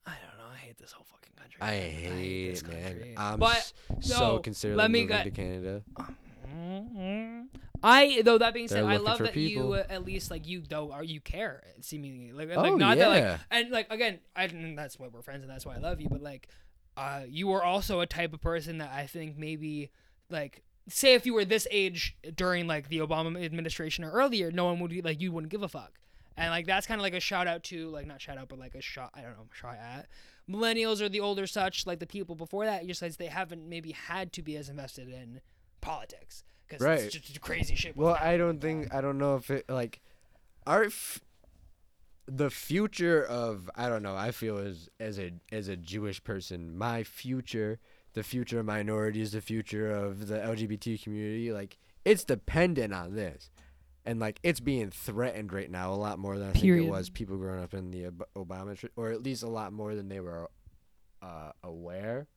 I 0.05 0.11
don't 0.11 0.37
know 0.45 0.51
I 0.53 0.57
hate 0.57 0.77
this 0.77 0.91
whole 0.93 1.05
fucking 1.05 1.33
country 1.37 1.61
I 1.61 1.71
man. 1.71 2.17
hate 2.17 2.63
it, 2.63 2.67
man. 2.67 3.13
I'm 3.17 3.39
but 3.39 3.73
so 3.99 4.19
no, 4.35 4.39
considering 4.39 4.77
moving 4.91 5.07
go- 5.07 5.23
to 5.23 5.31
Canada. 5.31 5.83
I 7.85 8.21
though 8.23 8.37
that 8.37 8.53
being 8.53 8.67
said, 8.67 8.77
They're 8.83 8.85
I 8.89 8.93
looking 8.93 9.05
love 9.05 9.17
for 9.17 9.23
that 9.23 9.33
people. 9.33 9.67
you 9.69 9.73
uh, 9.73 9.83
at 9.89 10.05
least 10.05 10.31
like 10.31 10.47
you 10.47 10.61
though 10.67 10.91
are 10.91 11.03
you 11.03 11.19
care 11.19 11.63
seemingly 11.81 12.31
like 12.31 12.49
Oh, 12.55 12.61
like 12.61 12.75
not 12.75 12.97
that 12.97 13.17
yeah. 13.17 13.31
like 13.31 13.39
and 13.51 13.71
like 13.71 13.87
again 13.91 14.19
I 14.35 14.45
and 14.45 14.77
that's 14.77 14.97
why 14.97 15.07
we're 15.07 15.21
friends 15.21 15.41
and 15.43 15.49
that's 15.51 15.65
why 15.65 15.75
I 15.75 15.79
love 15.79 15.99
you 15.99 16.07
but 16.09 16.21
like 16.21 16.47
uh 16.95 17.21
you 17.27 17.51
are 17.51 17.63
also 17.63 17.99
a 17.99 18.05
type 18.07 18.33
of 18.33 18.41
person 18.41 18.77
that 18.77 18.91
I 18.93 19.07
think 19.07 19.37
maybe 19.37 19.91
like 20.29 20.63
say 20.87 21.13
if 21.13 21.25
you 21.25 21.33
were 21.33 21.45
this 21.45 21.67
age 21.71 22.15
during 22.35 22.67
like 22.67 22.89
the 22.89 22.99
Obama 22.99 23.43
administration 23.43 24.03
or 24.03 24.11
earlier 24.11 24.51
no 24.51 24.65
one 24.65 24.79
would 24.79 24.91
be 24.91 25.01
like 25.01 25.19
you 25.19 25.31
wouldn't 25.31 25.51
give 25.51 25.63
a 25.63 25.67
fuck 25.69 25.91
and 26.37 26.49
like 26.51 26.65
that's 26.65 26.87
kind 26.87 26.99
of 26.99 27.03
like 27.03 27.13
a 27.13 27.19
shout 27.19 27.47
out 27.47 27.63
to 27.63 27.89
like 27.89 28.07
not 28.07 28.21
shout 28.21 28.37
out 28.37 28.47
but 28.47 28.59
like 28.59 28.75
a 28.75 28.81
shot 28.81 29.11
I 29.13 29.21
don't 29.21 29.31
know 29.31 29.47
shot 29.53 29.75
at 29.77 30.07
millennials 30.49 31.01
or 31.01 31.09
the 31.09 31.19
older 31.19 31.47
such 31.47 31.85
like 31.85 31.99
the 31.99 32.07
people 32.07 32.35
before 32.35 32.65
that 32.65 32.85
just 32.87 33.01
as 33.03 33.17
they 33.17 33.27
haven't 33.27 33.67
maybe 33.67 33.91
had 33.91 34.31
to 34.33 34.41
be 34.41 34.55
as 34.57 34.69
invested 34.69 35.07
in 35.09 35.41
politics 35.83 36.43
because 36.67 36.81
Right. 36.81 36.99
it's 37.01 37.13
just 37.15 37.41
crazy 37.41 37.75
shit 37.75 37.95
Well, 37.95 38.17
I 38.19 38.37
don't 38.37 38.59
think 38.59 38.93
I 38.93 39.01
don't 39.01 39.17
know 39.17 39.35
if 39.35 39.49
it 39.51 39.69
like 39.69 40.01
our 40.65 40.85
f- 40.85 41.19
the 42.25 42.49
future 42.49 43.23
of 43.23 43.69
I 43.75 43.89
don't 43.89 44.01
know. 44.01 44.15
I 44.15 44.31
feel 44.31 44.57
as 44.57 44.89
as 44.99 45.19
a 45.19 45.33
as 45.51 45.67
a 45.67 45.75
Jewish 45.75 46.23
person, 46.23 46.77
my 46.77 47.03
future, 47.03 47.79
the 48.13 48.23
future 48.23 48.59
of 48.59 48.65
minorities, 48.65 49.33
the 49.33 49.41
future 49.41 49.91
of 49.91 50.27
the 50.27 50.37
LGBT 50.39 51.03
community, 51.03 51.51
like 51.51 51.77
it's 52.05 52.23
dependent 52.23 52.93
on 52.93 53.13
this, 53.15 53.49
and 54.05 54.19
like 54.21 54.39
it's 54.41 54.61
being 54.61 54.89
threatened 54.89 55.51
right 55.51 55.69
now 55.69 55.91
a 55.93 55.95
lot 55.95 56.17
more 56.17 56.37
than 56.39 56.49
I 56.49 56.53
think 56.53 56.65
it 56.65 56.89
was 56.89 57.09
people 57.09 57.35
growing 57.37 57.61
up 57.61 57.73
in 57.73 57.91
the 57.91 58.07
Ob- 58.07 58.27
Obama, 58.37 58.81
or 58.95 59.09
at 59.11 59.21
least 59.21 59.43
a 59.43 59.49
lot 59.49 59.73
more 59.73 59.93
than 59.93 60.07
they 60.07 60.21
were 60.21 60.49
uh, 61.21 61.51
aware 61.61 62.27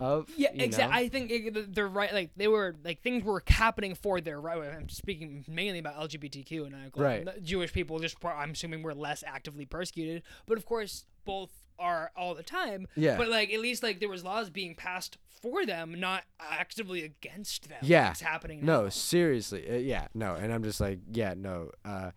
of. 0.00 0.28
Yeah, 0.36 0.50
exactly. 0.54 0.98
I 0.98 1.08
think 1.08 1.30
it, 1.30 1.74
they're 1.74 1.88
right. 1.88 2.12
Like 2.12 2.30
they 2.36 2.48
were 2.48 2.76
like 2.84 3.02
things 3.02 3.22
were 3.24 3.42
happening 3.46 3.94
for 3.94 4.20
their 4.20 4.40
right. 4.40 4.58
I'm 4.58 4.88
speaking 4.88 5.44
mainly 5.48 5.78
about 5.78 5.96
LGBTQ 5.96 6.66
and 6.66 6.72
like, 6.72 6.96
Right. 6.96 7.42
Jewish 7.42 7.72
people. 7.72 7.98
Just 7.98 8.16
I'm 8.24 8.52
assuming 8.52 8.82
were 8.82 8.94
less 8.94 9.22
actively 9.26 9.66
persecuted, 9.66 10.22
but 10.46 10.58
of 10.58 10.66
course 10.66 11.04
both 11.24 11.50
are 11.78 12.10
all 12.16 12.34
the 12.34 12.42
time. 12.42 12.86
Yeah. 12.96 13.16
But 13.16 13.28
like 13.28 13.52
at 13.52 13.60
least 13.60 13.82
like 13.82 14.00
there 14.00 14.08
was 14.08 14.24
laws 14.24 14.50
being 14.50 14.74
passed 14.74 15.18
for 15.42 15.64
them, 15.64 15.98
not 15.98 16.24
actively 16.38 17.02
against 17.02 17.68
them. 17.68 17.78
Yeah. 17.82 18.10
it's 18.10 18.20
happening. 18.20 18.64
No, 18.64 18.88
seriously. 18.88 19.68
Uh, 19.68 19.76
yeah, 19.76 20.08
no. 20.14 20.34
And 20.34 20.52
I'm 20.52 20.62
just 20.62 20.80
like, 20.80 20.98
yeah, 21.10 21.34
no. 21.36 21.70
Uh 21.84 22.10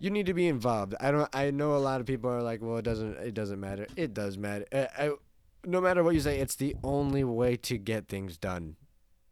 you 0.00 0.10
need 0.10 0.26
to 0.26 0.34
be 0.34 0.48
involved. 0.48 0.94
I 1.00 1.10
don't 1.12 1.34
I 1.34 1.50
know 1.50 1.76
a 1.76 1.78
lot 1.78 2.00
of 2.00 2.06
people 2.06 2.28
are 2.30 2.42
like, 2.42 2.60
well, 2.60 2.76
it 2.76 2.84
doesn't 2.84 3.16
it 3.18 3.34
doesn't 3.34 3.60
matter. 3.60 3.86
It 3.96 4.12
does 4.12 4.36
matter. 4.36 4.66
Uh, 4.72 4.86
I, 4.98 5.12
no 5.66 5.80
matter 5.80 6.02
what 6.02 6.14
you 6.14 6.20
say, 6.20 6.38
it's 6.38 6.56
the 6.56 6.74
only 6.82 7.24
way 7.24 7.56
to 7.56 7.78
get 7.78 8.08
things 8.08 8.36
done. 8.36 8.76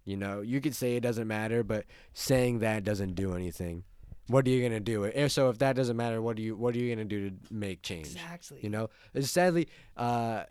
You 0.04 0.16
know, 0.16 0.40
you 0.40 0.60
could 0.60 0.74
say 0.74 0.96
it 0.96 1.00
doesn't 1.00 1.28
matter, 1.28 1.62
but 1.62 1.84
saying 2.12 2.58
that 2.60 2.82
doesn't 2.84 3.14
do 3.14 3.34
anything. 3.34 3.84
What 4.28 4.46
are 4.46 4.50
you 4.50 4.60
going 4.60 4.72
to 4.72 4.80
do? 4.80 5.04
If 5.04 5.32
so 5.32 5.48
if 5.50 5.58
that 5.58 5.76
doesn't 5.76 5.96
matter, 5.96 6.20
what 6.22 6.36
do 6.36 6.42
you 6.42 6.56
what 6.56 6.74
are 6.74 6.78
you 6.78 6.94
going 6.94 7.06
to 7.06 7.16
do 7.16 7.30
to 7.30 7.36
make 7.54 7.82
change? 7.82 8.06
exactly. 8.08 8.58
You 8.62 8.70
know, 8.70 8.88
And 9.14 9.24
sadly, 9.24 9.68
uh, 9.96 10.44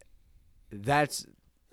that's 0.71 1.25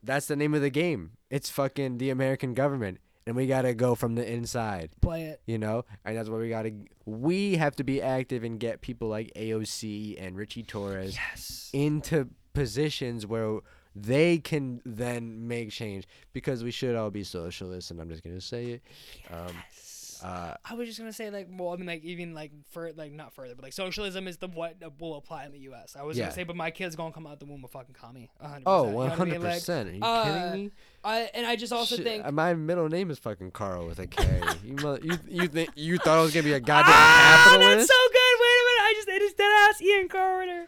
that's 0.02 0.26
the 0.26 0.36
name 0.36 0.54
of 0.54 0.60
the 0.62 0.70
game. 0.70 1.12
It's 1.30 1.50
fucking 1.50 1.98
the 1.98 2.10
American 2.10 2.54
government, 2.54 2.98
and 3.26 3.36
we 3.36 3.46
gotta 3.46 3.74
go 3.74 3.94
from 3.94 4.14
the 4.14 4.28
inside. 4.32 4.90
Play 5.00 5.24
it. 5.24 5.40
You 5.46 5.58
know, 5.58 5.84
and 6.04 6.16
that's 6.16 6.28
why 6.28 6.38
we 6.38 6.48
gotta. 6.48 6.72
We 7.04 7.56
have 7.56 7.76
to 7.76 7.84
be 7.84 8.00
active 8.00 8.44
and 8.44 8.58
get 8.58 8.80
people 8.80 9.08
like 9.08 9.32
AOC 9.36 10.16
and 10.20 10.36
Richie 10.36 10.62
Torres 10.62 11.14
Yes. 11.16 11.70
into 11.72 12.28
positions 12.54 13.26
where 13.26 13.58
they 13.96 14.38
can 14.38 14.81
then 14.85 15.46
make 15.48 15.70
change 15.70 16.07
because 16.33 16.62
we 16.64 16.70
should 16.70 16.94
all 16.96 17.11
be 17.11 17.24
socialists, 17.24 17.90
and 17.90 18.01
I'm 18.01 18.09
just 18.09 18.22
gonna 18.22 18.40
say 18.40 18.66
it. 18.72 18.83
Um, 19.31 19.55
Yes. 19.55 20.20
uh, 20.24 20.55
I 20.64 20.74
was 20.74 20.88
just 20.88 20.98
gonna 20.98 21.12
say 21.12 21.31
like 21.31 21.46
well 21.48 21.72
I 21.72 21.77
mean 21.77 21.87
like 21.87 22.03
even 22.03 22.35
like 22.35 22.51
for 22.70 22.90
like 22.92 23.12
not 23.12 23.33
further 23.33 23.55
but 23.55 23.62
like 23.62 23.72
socialism 23.72 24.27
is 24.27 24.37
the 24.38 24.48
what 24.48 24.74
will 24.98 25.14
apply 25.16 25.44
in 25.46 25.53
the 25.53 25.61
U.S. 25.61 25.94
I 25.98 26.03
was 26.03 26.16
Yeah. 26.18 26.24
gonna 26.24 26.35
say 26.35 26.42
but 26.44 26.57
my 26.57 26.72
kid's 26.72 26.96
gonna 26.96 27.12
come 27.12 27.24
out 27.27 27.38
the 27.38 27.46
womb 27.46 27.62
a 27.64 27.68
fucking 27.68 27.94
commie. 27.94 28.29
100%, 28.42 28.62
oh, 28.66 28.87
you 28.87 28.92
know 28.92 28.98
I 28.98 29.03
mean? 29.09 29.11
hundred 29.16 29.42
Like, 29.42 29.53
percent. 29.55 29.88
Are 29.88 29.92
you 29.92 30.03
uh, 30.03 30.24
kidding 30.24 30.64
me? 30.64 30.70
I 31.05 31.31
and 31.35 31.46
I 31.46 31.55
just 31.55 31.72
also 31.72 31.94
Shit, 31.96 32.05
think 32.05 32.33
my 32.33 32.53
middle 32.55 32.88
name 32.88 33.11
is 33.12 33.18
fucking 33.20 33.53
Carl 33.53 33.87
with 33.87 34.01
a 34.01 34.09
K. 34.09 34.40
you, 34.64 34.74
mother, 34.74 34.98
you 35.05 35.18
you 35.29 35.46
think 35.46 35.70
you 35.77 35.98
thought 35.98 36.18
I 36.18 36.22
was 36.22 36.33
gonna 36.35 36.42
be 36.42 36.53
a 36.53 36.59
goddamn 36.61 36.92
ah, 36.94 37.44
capitalist? 37.44 37.88
that's 37.88 37.88
so 37.88 38.09
good. 38.12 38.40
Wait 38.40 38.57
a 38.59 38.64
minute, 38.66 38.83
I 38.83 38.92
just 38.96 39.09
it 39.09 39.22
is 39.22 39.33
dead 39.35 39.53
ass 39.70 39.81
Ian 39.83 40.09
Carter. 40.09 40.66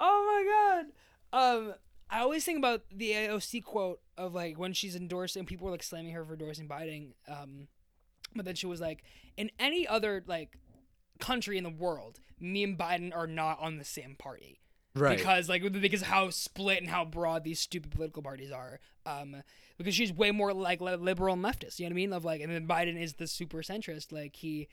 Oh 0.00 0.26
my 0.26 0.82
god. 0.82 0.86
Um, 1.32 1.74
I 2.10 2.20
always 2.20 2.44
think 2.44 2.58
about 2.58 2.82
the 2.90 3.12
AOC 3.12 3.64
quote 3.64 4.00
of 4.18 4.34
like 4.34 4.58
when 4.58 4.72
she's 4.72 4.96
endorsing 4.96 5.46
people 5.46 5.66
were 5.66 5.70
like 5.70 5.82
slamming 5.82 6.12
her 6.12 6.24
for 6.24 6.32
endorsing 6.32 6.68
Biden. 6.68 7.12
Um, 7.28 7.68
but 8.34 8.44
then 8.44 8.54
she 8.54 8.66
was 8.66 8.80
like, 8.80 9.02
in 9.36 9.50
any 9.58 9.86
other 9.86 10.22
like 10.26 10.58
country 11.20 11.56
in 11.56 11.64
the 11.64 11.70
world, 11.70 12.20
me 12.40 12.64
and 12.64 12.78
Biden 12.78 13.14
are 13.14 13.26
not 13.26 13.60
on 13.60 13.78
the 13.78 13.84
same 13.84 14.16
party. 14.18 14.60
right. 14.94 15.16
because 15.16 15.48
like 15.48 15.62
because 15.72 16.02
how 16.02 16.30
split 16.30 16.78
and 16.80 16.90
how 16.90 17.04
broad 17.04 17.44
these 17.44 17.60
stupid 17.60 17.92
political 17.92 18.22
parties 18.22 18.50
are. 18.50 18.80
Um, 19.06 19.42
because 19.78 19.94
she's 19.94 20.12
way 20.12 20.30
more 20.30 20.52
like 20.52 20.80
liberal 20.80 21.32
and 21.32 21.42
leftist. 21.44 21.78
You 21.78 21.86
know 21.86 21.90
what 21.90 21.94
I 21.94 21.96
mean? 21.96 22.12
Of 22.12 22.24
like, 22.24 22.40
and 22.42 22.52
then 22.52 22.66
Biden 22.66 23.00
is 23.00 23.14
the 23.14 23.26
super 23.26 23.58
centrist. 23.58 24.12
Like 24.12 24.36
he, 24.36 24.68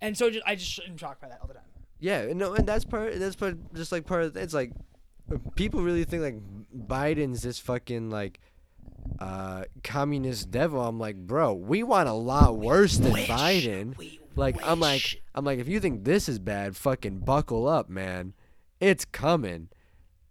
and 0.00 0.16
so 0.16 0.30
just 0.30 0.44
I 0.46 0.56
just 0.56 0.80
am 0.88 0.96
shocked 0.96 1.20
by 1.20 1.28
that 1.28 1.38
all 1.40 1.48
the 1.48 1.54
time. 1.54 1.62
Yeah, 2.00 2.32
no, 2.32 2.54
and 2.54 2.66
that's 2.66 2.84
part. 2.84 3.18
That's 3.18 3.36
part. 3.36 3.56
Just 3.74 3.92
like 3.92 4.06
part 4.06 4.22
of. 4.22 4.36
It's 4.36 4.54
like 4.54 4.72
people 5.54 5.82
really 5.82 6.04
think 6.04 6.22
like 6.22 6.38
Biden's 6.86 7.42
this 7.42 7.58
fucking 7.58 8.10
like 8.10 8.40
uh 9.20 9.64
communist 9.82 10.50
devil. 10.50 10.82
I'm 10.82 10.98
like, 10.98 11.16
bro, 11.16 11.54
we 11.54 11.82
want 11.82 12.08
a 12.08 12.12
lot 12.12 12.56
worse 12.56 12.96
than 12.96 13.12
Biden. 13.12 13.96
We 13.96 14.20
Like 14.36 14.56
I'm 14.66 14.80
like 14.80 15.20
I'm 15.34 15.44
like 15.44 15.58
if 15.58 15.68
you 15.68 15.80
think 15.80 16.04
this 16.04 16.28
is 16.28 16.38
bad, 16.38 16.76
fucking 16.76 17.20
buckle 17.20 17.68
up, 17.68 17.88
man. 17.88 18.34
It's 18.80 19.04
coming. 19.04 19.68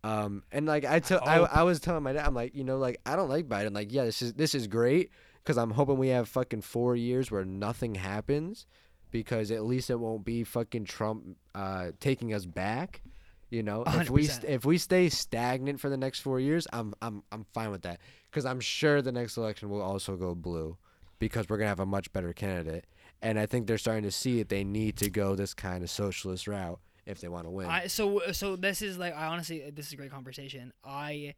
Um 0.04 0.44
and 0.52 0.66
like 0.66 0.86
I 0.86 1.00
tell 1.00 1.22
I, 1.26 1.38
hope. 1.38 1.50
I 1.58 1.64
was 1.64 1.80
telling 1.80 2.04
my 2.04 2.14
dad 2.14 2.26
I'm 2.26 2.36
like, 2.36 2.56
you 2.56 2.64
know, 2.64 2.78
like 2.78 3.00
I 3.06 3.16
don't 3.16 3.30
like 3.30 3.48
Biden. 3.48 3.74
Like, 3.74 3.92
yeah, 3.92 4.06
this 4.06 4.22
is 4.22 4.34
this 4.34 4.56
is 4.56 4.68
great 4.68 5.12
cuz 5.44 5.58
I'm 5.58 5.72
hoping 5.72 5.98
we 5.98 6.10
have 6.10 6.28
fucking 6.28 6.62
4 6.62 6.96
years 6.96 7.32
where 7.32 7.46
nothing 7.46 7.96
happens 7.96 8.66
because 9.12 9.50
at 9.52 9.64
least 9.64 9.90
it 9.90 10.00
won't 10.00 10.26
be 10.26 10.44
fucking 10.44 10.86
Trump 10.86 11.38
uh 11.54 11.92
taking 12.00 12.34
us 12.34 12.46
back. 12.46 13.02
You 13.50 13.64
know, 13.64 13.84
if 13.88 14.10
we 14.10 14.24
100%. 14.24 14.30
st- 14.30 14.46
if 14.52 14.66
we 14.66 14.78
stay 14.78 15.10
stagnant 15.10 15.80
for 15.80 15.90
the 15.90 15.98
next 15.98 16.20
4 16.20 16.40
years, 16.40 16.68
I'm 16.74 16.94
I'm 17.02 17.24
I'm 17.32 17.46
fine 17.54 17.72
with 17.72 17.84
that 17.84 18.00
cuz 18.32 18.46
I'm 18.46 18.60
sure 18.60 19.02
the 19.02 19.12
next 19.12 19.38
election 19.38 19.70
will 19.70 19.82
also 19.82 20.18
go 20.18 20.36
blue 20.36 20.78
because 21.20 21.48
we're 21.50 21.58
going 21.58 21.66
to 21.66 21.70
have 21.70 21.80
a 21.80 21.86
much 21.86 22.12
better 22.14 22.34
candidate. 22.34 22.86
And 23.22 23.40
I 23.40 23.46
think 23.46 23.66
they're 23.68 23.78
starting 23.78 24.04
to 24.04 24.12
see 24.12 24.38
that 24.40 24.50
they 24.50 24.64
need 24.64 24.98
to 24.98 25.10
go 25.10 25.36
this 25.36 25.54
kind 25.54 25.84
of 25.84 25.90
socialist 25.90 26.48
route 26.48 26.80
if 27.06 27.20
they 27.22 27.28
want 27.28 27.46
to 27.46 27.50
win. 27.50 27.68
I 27.68 27.88
so 27.88 28.22
so 28.32 28.56
this 28.56 28.82
is 28.82 28.98
like 28.98 29.16
I 29.16 29.28
honestly 29.28 29.70
this 29.72 29.88
is 29.88 29.94
a 29.94 29.96
great 29.96 30.12
conversation. 30.12 30.74
I 30.84 31.36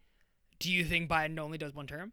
do 0.59 0.71
you 0.71 0.83
think 0.83 1.09
Biden 1.09 1.39
only 1.39 1.57
does 1.57 1.73
one 1.73 1.87
term? 1.87 2.11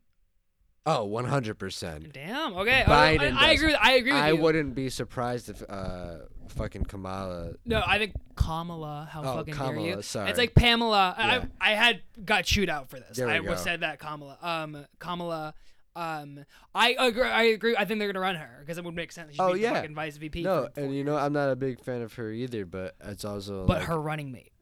Oh, 0.87 1.07
100%. 1.09 2.13
Damn. 2.13 2.55
Okay. 2.57 2.85
Biden 2.87 3.35
I, 3.37 3.47
I 3.47 3.47
does. 3.53 3.61
agree. 3.61 3.73
With, 3.73 3.81
I 3.83 3.93
agree 3.93 4.13
with 4.13 4.21
I 4.23 4.29
you. 4.31 4.37
wouldn't 4.37 4.75
be 4.75 4.89
surprised 4.89 5.49
if 5.49 5.63
uh 5.69 6.19
fucking 6.49 6.85
Kamala 6.85 7.53
No, 7.67 7.83
I 7.87 7.99
think 7.99 8.15
Kamala. 8.37 9.09
How 9.11 9.21
Oh, 9.21 9.37
fucking 9.39 9.55
dare 9.55 9.67
Kamala, 9.67 9.87
you? 9.97 10.03
sorry. 10.03 10.31
It's 10.31 10.39
like 10.39 10.55
Pamela. 10.55 11.15
Yeah. 11.19 11.45
I 11.61 11.73
I 11.73 11.75
had 11.75 12.01
got 12.25 12.45
chewed 12.45 12.71
out 12.71 12.89
for 12.89 12.99
this. 12.99 13.17
There 13.17 13.27
we 13.27 13.33
I 13.35 13.39
go. 13.41 13.57
said 13.57 13.81
that 13.81 13.99
Kamala. 13.99 14.39
Um, 14.41 14.87
Kamala. 14.99 15.55
Um, 15.95 16.45
I 16.75 16.95
agree. 16.99 17.23
I 17.27 17.43
agree. 17.45 17.75
I 17.77 17.85
think 17.87 17.99
they're 18.01 18.13
gonna 18.13 18.21
run 18.21 18.37
her 18.37 18.59
because 18.61 18.77
it 18.79 18.85
would 18.85 18.95
make 18.95 19.13
sense. 19.13 19.33
She'd 19.33 19.41
Oh, 19.41 19.49
be 19.55 19.61
the 19.61 19.65
yeah. 19.65 19.75
fucking 19.75 19.95
vice 19.95 20.17
VP. 20.19 20.43
No, 20.43 20.69
for 20.75 20.81
and 20.81 20.95
you 20.95 21.05
know. 21.05 21.17
I'm 21.17 21.33
not 21.33 21.49
a 21.51 21.57
big 21.57 21.81
fan 21.81 22.03
of 22.03 22.13
her 22.15 22.31
either, 22.31 22.67
but 22.67 22.95
it's 23.03 23.25
also 23.25 23.67
but 23.67 23.79
like, 23.79 23.87
her 23.89 23.99
running 23.99 24.31
mate. 24.31 24.53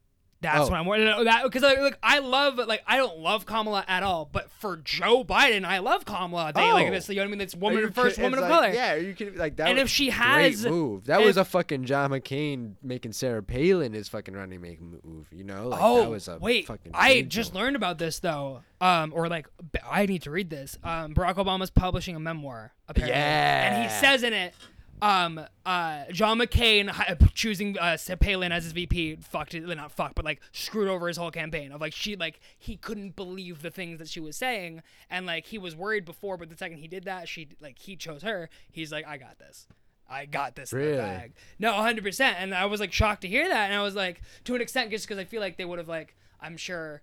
That's 0.53 0.67
Oh. 0.69 0.71
what 0.71 0.79
I'm 0.79 0.85
to 0.85 1.03
know. 1.05 1.23
That 1.23 1.43
because 1.43 1.61
like, 1.63 1.79
like 1.79 1.97
I 2.03 2.19
love 2.19 2.57
like 2.57 2.83
I 2.87 2.97
don't 2.97 3.19
love 3.19 3.45
Kamala 3.45 3.83
at 3.87 4.03
all, 4.03 4.29
but 4.31 4.49
for 4.59 4.77
Joe 4.77 5.23
Biden, 5.23 5.65
I 5.65 5.79
love 5.79 6.05
Kamala. 6.05 6.53
They 6.53 6.71
like 6.71 6.87
Oh. 6.87 6.91
this. 6.91 7.09
You 7.09 7.15
know 7.15 7.21
what 7.23 7.27
I 7.27 7.31
mean? 7.31 7.41
It's 7.41 7.55
woman 7.55 7.91
first 7.91 8.17
woman 8.17 8.39
it's 8.39 8.43
of 8.43 8.49
like- 8.49 8.61
color. 8.61 8.73
Yeah, 8.73 8.95
you 8.95 9.13
kidding? 9.13 9.37
Like 9.37 9.55
that 9.57 9.67
And 9.69 9.79
if 9.79 9.89
she 9.89 10.05
great 10.05 10.13
has- 10.15 10.65
move. 10.65 11.05
That 11.05 11.21
was 11.23 11.37
a 11.37 11.45
fucking 11.45 11.85
John 11.85 12.11
McCain 12.11 12.73
making 12.81 13.13
Sarah 13.13 13.43
Palin 13.43 13.93
his 13.93 14.07
fucking 14.07 14.33
running 14.33 14.61
mate 14.61 14.79
move. 14.81 15.27
You 15.31 15.43
know? 15.43 15.67
Like, 15.69 15.79
oh 15.81 16.01
that 16.01 16.09
was 16.09 16.27
a 16.27 16.37
wait, 16.39 16.67
fucking 16.67 16.91
I 16.93 17.21
just 17.21 17.53
learned 17.55 17.75
about 17.75 17.97
this 17.97 18.19
though. 18.19 18.61
Um, 18.81 19.13
or 19.15 19.27
like 19.29 19.47
I 19.89 20.05
need 20.05 20.21
to 20.23 20.31
read 20.31 20.49
this. 20.49 20.77
Um, 20.83 21.13
Barack 21.15 21.35
Obama's 21.35 21.69
publishing 21.69 22.15
a 22.15 22.19
memoir 22.19 22.73
apparently, 22.87 23.15
and 23.19 23.83
he 23.83 23.89
says 23.89 24.21
in 24.23 24.33
it. 24.33 24.53
Um, 25.01 25.41
uh, 25.65 26.05
John 26.11 26.39
McCain 26.39 26.89
hi- 26.89 27.17
choosing 27.33 27.77
uh, 27.77 27.97
Palin 28.19 28.51
as 28.51 28.63
his 28.63 28.71
VP 28.73 29.17
fucked 29.17 29.53
it, 29.53 29.63
not 29.65 29.91
fucked, 29.91 30.15
but 30.15 30.23
like 30.25 30.41
screwed 30.51 30.87
over 30.87 31.07
his 31.07 31.17
whole 31.17 31.31
campaign. 31.31 31.71
Of 31.71 31.81
like 31.81 31.93
she 31.93 32.15
like 32.15 32.39
he 32.57 32.77
couldn't 32.77 33.15
believe 33.15 33.61
the 33.61 33.69
things 33.71 33.99
that 33.99 34.07
she 34.07 34.19
was 34.19 34.37
saying, 34.37 34.81
and 35.09 35.25
like 35.25 35.47
he 35.47 35.57
was 35.57 35.75
worried 35.75 36.05
before, 36.05 36.37
but 36.37 36.49
the 36.49 36.57
second 36.57 36.77
he 36.77 36.87
did 36.87 37.03
that, 37.03 37.27
she 37.27 37.49
like 37.59 37.77
he 37.79 37.95
chose 37.95 38.23
her. 38.23 38.49
He's 38.71 38.91
like, 38.91 39.05
I 39.05 39.17
got 39.17 39.37
this. 39.37 39.67
I 40.09 40.25
got 40.27 40.55
this 40.55 40.71
in 40.71 40.79
Really? 40.79 40.91
the 40.97 41.01
bag. 41.01 41.33
No, 41.57 41.73
100%. 41.73 42.19
And 42.37 42.53
I 42.53 42.65
was 42.65 42.79
like 42.79 42.93
shocked 42.93 43.21
to 43.21 43.27
hear 43.27 43.49
that. 43.49 43.65
And 43.71 43.73
I 43.73 43.81
was 43.81 43.95
like, 43.95 44.21
to 44.43 44.53
an 44.53 44.61
extent, 44.61 44.91
just 44.91 45.07
because 45.07 45.17
I 45.19 45.23
feel 45.25 45.41
like 45.41 45.57
they 45.57 45.65
would 45.65 45.79
have, 45.79 45.87
like, 45.87 46.15
I'm 46.39 46.57
sure. 46.57 47.01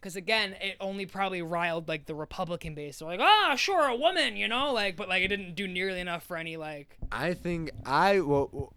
Because 0.00 0.16
again, 0.16 0.56
it 0.62 0.76
only 0.80 1.04
probably 1.04 1.42
riled 1.42 1.86
like 1.86 2.06
the 2.06 2.14
Republican 2.14 2.74
base. 2.74 3.00
They're 3.00 3.08
like, 3.08 3.20
ah, 3.20 3.54
sure, 3.54 3.86
a 3.86 3.94
woman, 3.94 4.34
you 4.34 4.48
know, 4.48 4.72
like, 4.72 4.96
but 4.96 5.10
like 5.10 5.22
it 5.22 5.28
didn't 5.28 5.54
do 5.54 5.68
nearly 5.68 6.00
enough 6.00 6.22
for 6.22 6.38
any 6.38 6.56
like. 6.56 6.96
I 7.12 7.34
think 7.34 7.70
I 7.84 8.20
well, 8.20 8.72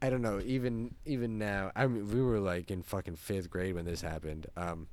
I 0.00 0.10
don't 0.10 0.22
know. 0.22 0.40
Even 0.44 0.94
even 1.04 1.38
now, 1.38 1.72
I 1.74 1.88
mean, 1.88 2.08
we 2.08 2.22
were 2.22 2.38
like 2.38 2.70
in 2.70 2.82
fucking 2.82 3.16
fifth 3.16 3.50
grade 3.50 3.74
when 3.74 3.84
this 3.84 4.00
happened. 4.00 4.46
Um, 4.56 4.86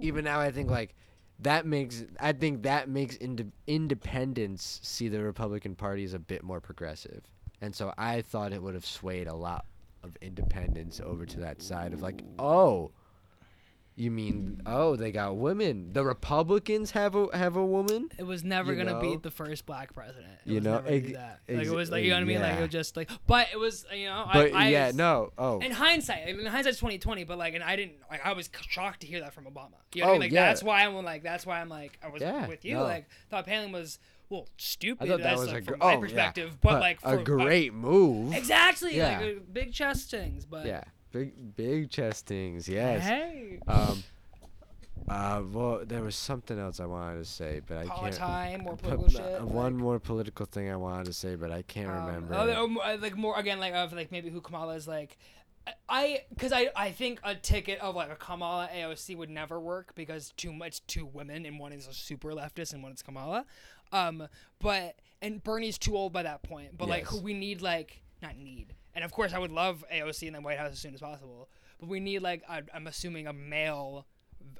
even 0.00 0.24
now, 0.24 0.40
I 0.40 0.50
think 0.50 0.70
like 0.70 0.94
that 1.40 1.66
makes 1.66 2.02
I 2.18 2.32
think 2.32 2.62
that 2.62 2.88
makes 2.88 3.16
ind- 3.16 3.52
independents 3.66 4.80
see 4.82 5.08
the 5.08 5.22
Republican 5.22 5.74
Party 5.74 6.04
as 6.04 6.14
a 6.14 6.18
bit 6.18 6.42
more 6.42 6.60
progressive, 6.60 7.22
and 7.60 7.74
so 7.74 7.92
I 7.98 8.22
thought 8.22 8.54
it 8.54 8.62
would 8.62 8.74
have 8.74 8.86
swayed 8.86 9.26
a 9.26 9.34
lot 9.34 9.66
of 10.02 10.16
independents 10.22 11.00
over 11.04 11.26
to 11.26 11.40
that 11.40 11.60
side 11.60 11.92
of 11.92 12.00
like, 12.00 12.22
oh. 12.38 12.92
You 13.94 14.10
mean 14.10 14.62
oh 14.64 14.96
they 14.96 15.12
got 15.12 15.36
women? 15.36 15.92
The 15.92 16.02
Republicans 16.02 16.92
have 16.92 17.14
a 17.14 17.26
have 17.36 17.56
a 17.56 17.64
woman? 17.64 18.08
It 18.18 18.22
was 18.22 18.42
never 18.42 18.74
gonna 18.74 18.92
know? 18.92 19.00
be 19.00 19.16
the 19.16 19.30
first 19.30 19.66
black 19.66 19.92
president. 19.92 20.32
It 20.46 20.48
You 20.48 20.54
was 20.56 20.64
know, 20.64 20.82
ex- 20.86 21.12
that. 21.12 21.40
Like 21.46 21.58
ex- 21.58 21.68
it 21.68 21.74
was 21.74 21.90
like 21.90 22.02
you 22.02 22.08
know 22.10 22.16
what 22.16 22.22
I 22.22 22.24
mean. 22.24 22.40
Like 22.40 22.58
it 22.58 22.60
was 22.62 22.70
just 22.70 22.96
like, 22.96 23.10
but 23.26 23.48
it 23.52 23.58
was 23.58 23.84
you 23.94 24.06
know. 24.06 24.26
But 24.32 24.54
I, 24.54 24.66
I 24.66 24.68
yeah, 24.70 24.92
no. 24.94 25.30
Oh, 25.36 25.58
In 25.60 25.72
hindsight, 25.72 26.22
I 26.26 26.32
mean, 26.32 26.46
hindsight's 26.46 26.78
twenty 26.78 26.96
twenty, 26.98 27.24
but 27.24 27.36
like, 27.36 27.52
and 27.54 27.62
I 27.62 27.76
didn't 27.76 27.96
like, 28.10 28.24
I 28.24 28.32
was 28.32 28.48
shocked 28.68 29.00
to 29.02 29.06
hear 29.06 29.20
that 29.20 29.34
from 29.34 29.44
Obama. 29.44 29.72
You 29.94 30.00
know 30.02 30.06
what 30.08 30.08
I 30.08 30.08
Oh, 30.08 30.12
mean? 30.12 30.20
Like 30.20 30.32
yeah. 30.32 30.46
that's 30.46 30.62
why 30.62 30.86
I'm 30.86 30.94
like, 31.04 31.22
that's 31.22 31.44
why 31.44 31.60
I'm 31.60 31.68
like, 31.68 31.98
I 32.02 32.08
was 32.08 32.22
Yeah, 32.22 32.48
with 32.48 32.64
you. 32.64 32.76
no. 32.76 32.84
Like, 32.84 33.06
thought 33.30 33.44
Palin 33.44 33.72
was 33.72 33.98
well 34.30 34.48
stupid. 34.56 35.04
I 35.04 35.08
thought 35.10 35.18
that 35.18 35.24
that's, 35.24 35.40
was 35.40 35.52
like, 35.52 35.62
a 35.62 35.64
from 35.66 35.74
gr- 35.74 35.84
my 35.84 35.86
oh, 35.86 35.90
yeah. 35.96 36.00
perspective, 36.00 36.58
but, 36.62 36.80
like 36.80 37.00
for, 37.02 37.18
a 37.18 37.22
great 37.22 37.74
move. 37.74 38.34
exactly, 38.34 38.96
Yeah. 38.96 39.18
like 39.20 39.36
uh, 39.36 39.40
big 39.52 39.74
chest 39.74 40.10
things, 40.10 40.46
but 40.46 40.64
Yeah, 40.64 40.84
big 41.12 41.54
big 41.56 41.90
chest 41.90 42.26
things. 42.26 42.68
Yes. 42.68 43.02
hey, 43.04 43.58
Um. 43.68 44.02
Uh. 45.08 45.42
Well, 45.52 45.82
there 45.84 46.02
was 46.02 46.14
something 46.16 46.58
else 46.58 46.80
I 46.80 46.86
wanted 46.86 47.18
to 47.18 47.24
say, 47.24 47.60
but 47.66 47.78
I 47.78 47.86
Call 47.86 48.02
can't. 48.02 48.14
time, 48.14 48.60
more 48.62 48.76
political 48.76 49.06
uh, 49.06 49.08
shit. 49.38 49.42
one 49.42 49.74
like, 49.74 49.82
more 49.82 49.98
political 49.98 50.46
thing 50.46 50.70
I 50.70 50.76
wanted 50.76 51.06
to 51.06 51.12
say, 51.12 51.34
but 51.34 51.50
I 51.50 51.62
can't 51.62 51.90
um, 51.90 52.06
remember. 52.06 52.34
or 52.34 52.68
more- 52.68 52.84
uh, 52.84 52.96
like 52.98 53.16
more 53.16 53.38
again, 53.38 53.58
like 53.60 53.74
of 53.74 53.92
like 53.92 54.10
maybe 54.12 54.30
who 54.30 54.40
Kamala 54.40 54.74
is 54.74 54.86
like. 54.88 55.18
I, 55.88 56.22
because 56.30 56.50
I, 56.52 56.70
I 56.74 56.90
think 56.90 57.20
a 57.22 57.36
ticket 57.36 57.78
of 57.80 57.94
like 57.94 58.10
a 58.10 58.16
Kamala 58.16 58.68
AOC 58.74 59.16
would 59.16 59.30
never 59.30 59.60
work 59.60 59.94
because 59.94 60.32
too 60.36 60.52
much 60.52 60.84
two 60.88 61.06
women 61.06 61.46
and 61.46 61.56
one 61.56 61.72
is 61.72 61.86
a 61.86 61.94
super 61.94 62.30
leftist 62.32 62.72
and 62.72 62.82
one 62.82 62.90
is 62.90 63.00
Kamala, 63.00 63.44
um, 63.92 64.26
but 64.58 64.96
and 65.20 65.40
Bernie's 65.44 65.78
too 65.78 65.96
old 65.96 66.12
by 66.12 66.24
that 66.24 66.42
point. 66.42 66.76
But 66.76 66.88
like 66.88 67.04
Yes. 67.12 67.20
we 67.22 67.32
need 67.32 67.62
like 67.62 68.02
not 68.20 68.36
need, 68.36 68.74
and 68.94 69.04
of 69.04 69.12
course 69.12 69.32
I 69.32 69.38
would 69.38 69.52
love 69.52 69.84
AOC 69.92 70.26
in 70.26 70.34
the 70.34 70.40
White 70.40 70.58
House 70.58 70.72
as 70.72 70.78
soon 70.78 70.94
as 70.94 71.00
possible. 71.00 71.48
But 71.80 71.88
we 71.88 72.00
need 72.00 72.20
like 72.20 72.42
I'm 72.48 72.86
assuming 72.86 73.26
a 73.26 73.32
male, 73.32 74.06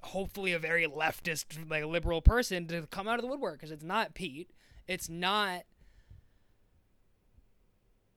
hopefully 0.03 0.53
a 0.53 0.59
very 0.59 0.87
leftist 0.87 1.69
like 1.71 1.85
liberal 1.85 2.23
person 2.23 2.67
to 2.69 2.87
come 2.87 3.09
out 3.09 3.19
of 3.19 3.23
the 3.23 3.29
woodwork 3.29 3.55
because 3.55 3.71
it's 3.71 3.85
not 3.85 4.15
Pete, 4.15 4.51
it's 4.87 5.09
not 5.09 5.63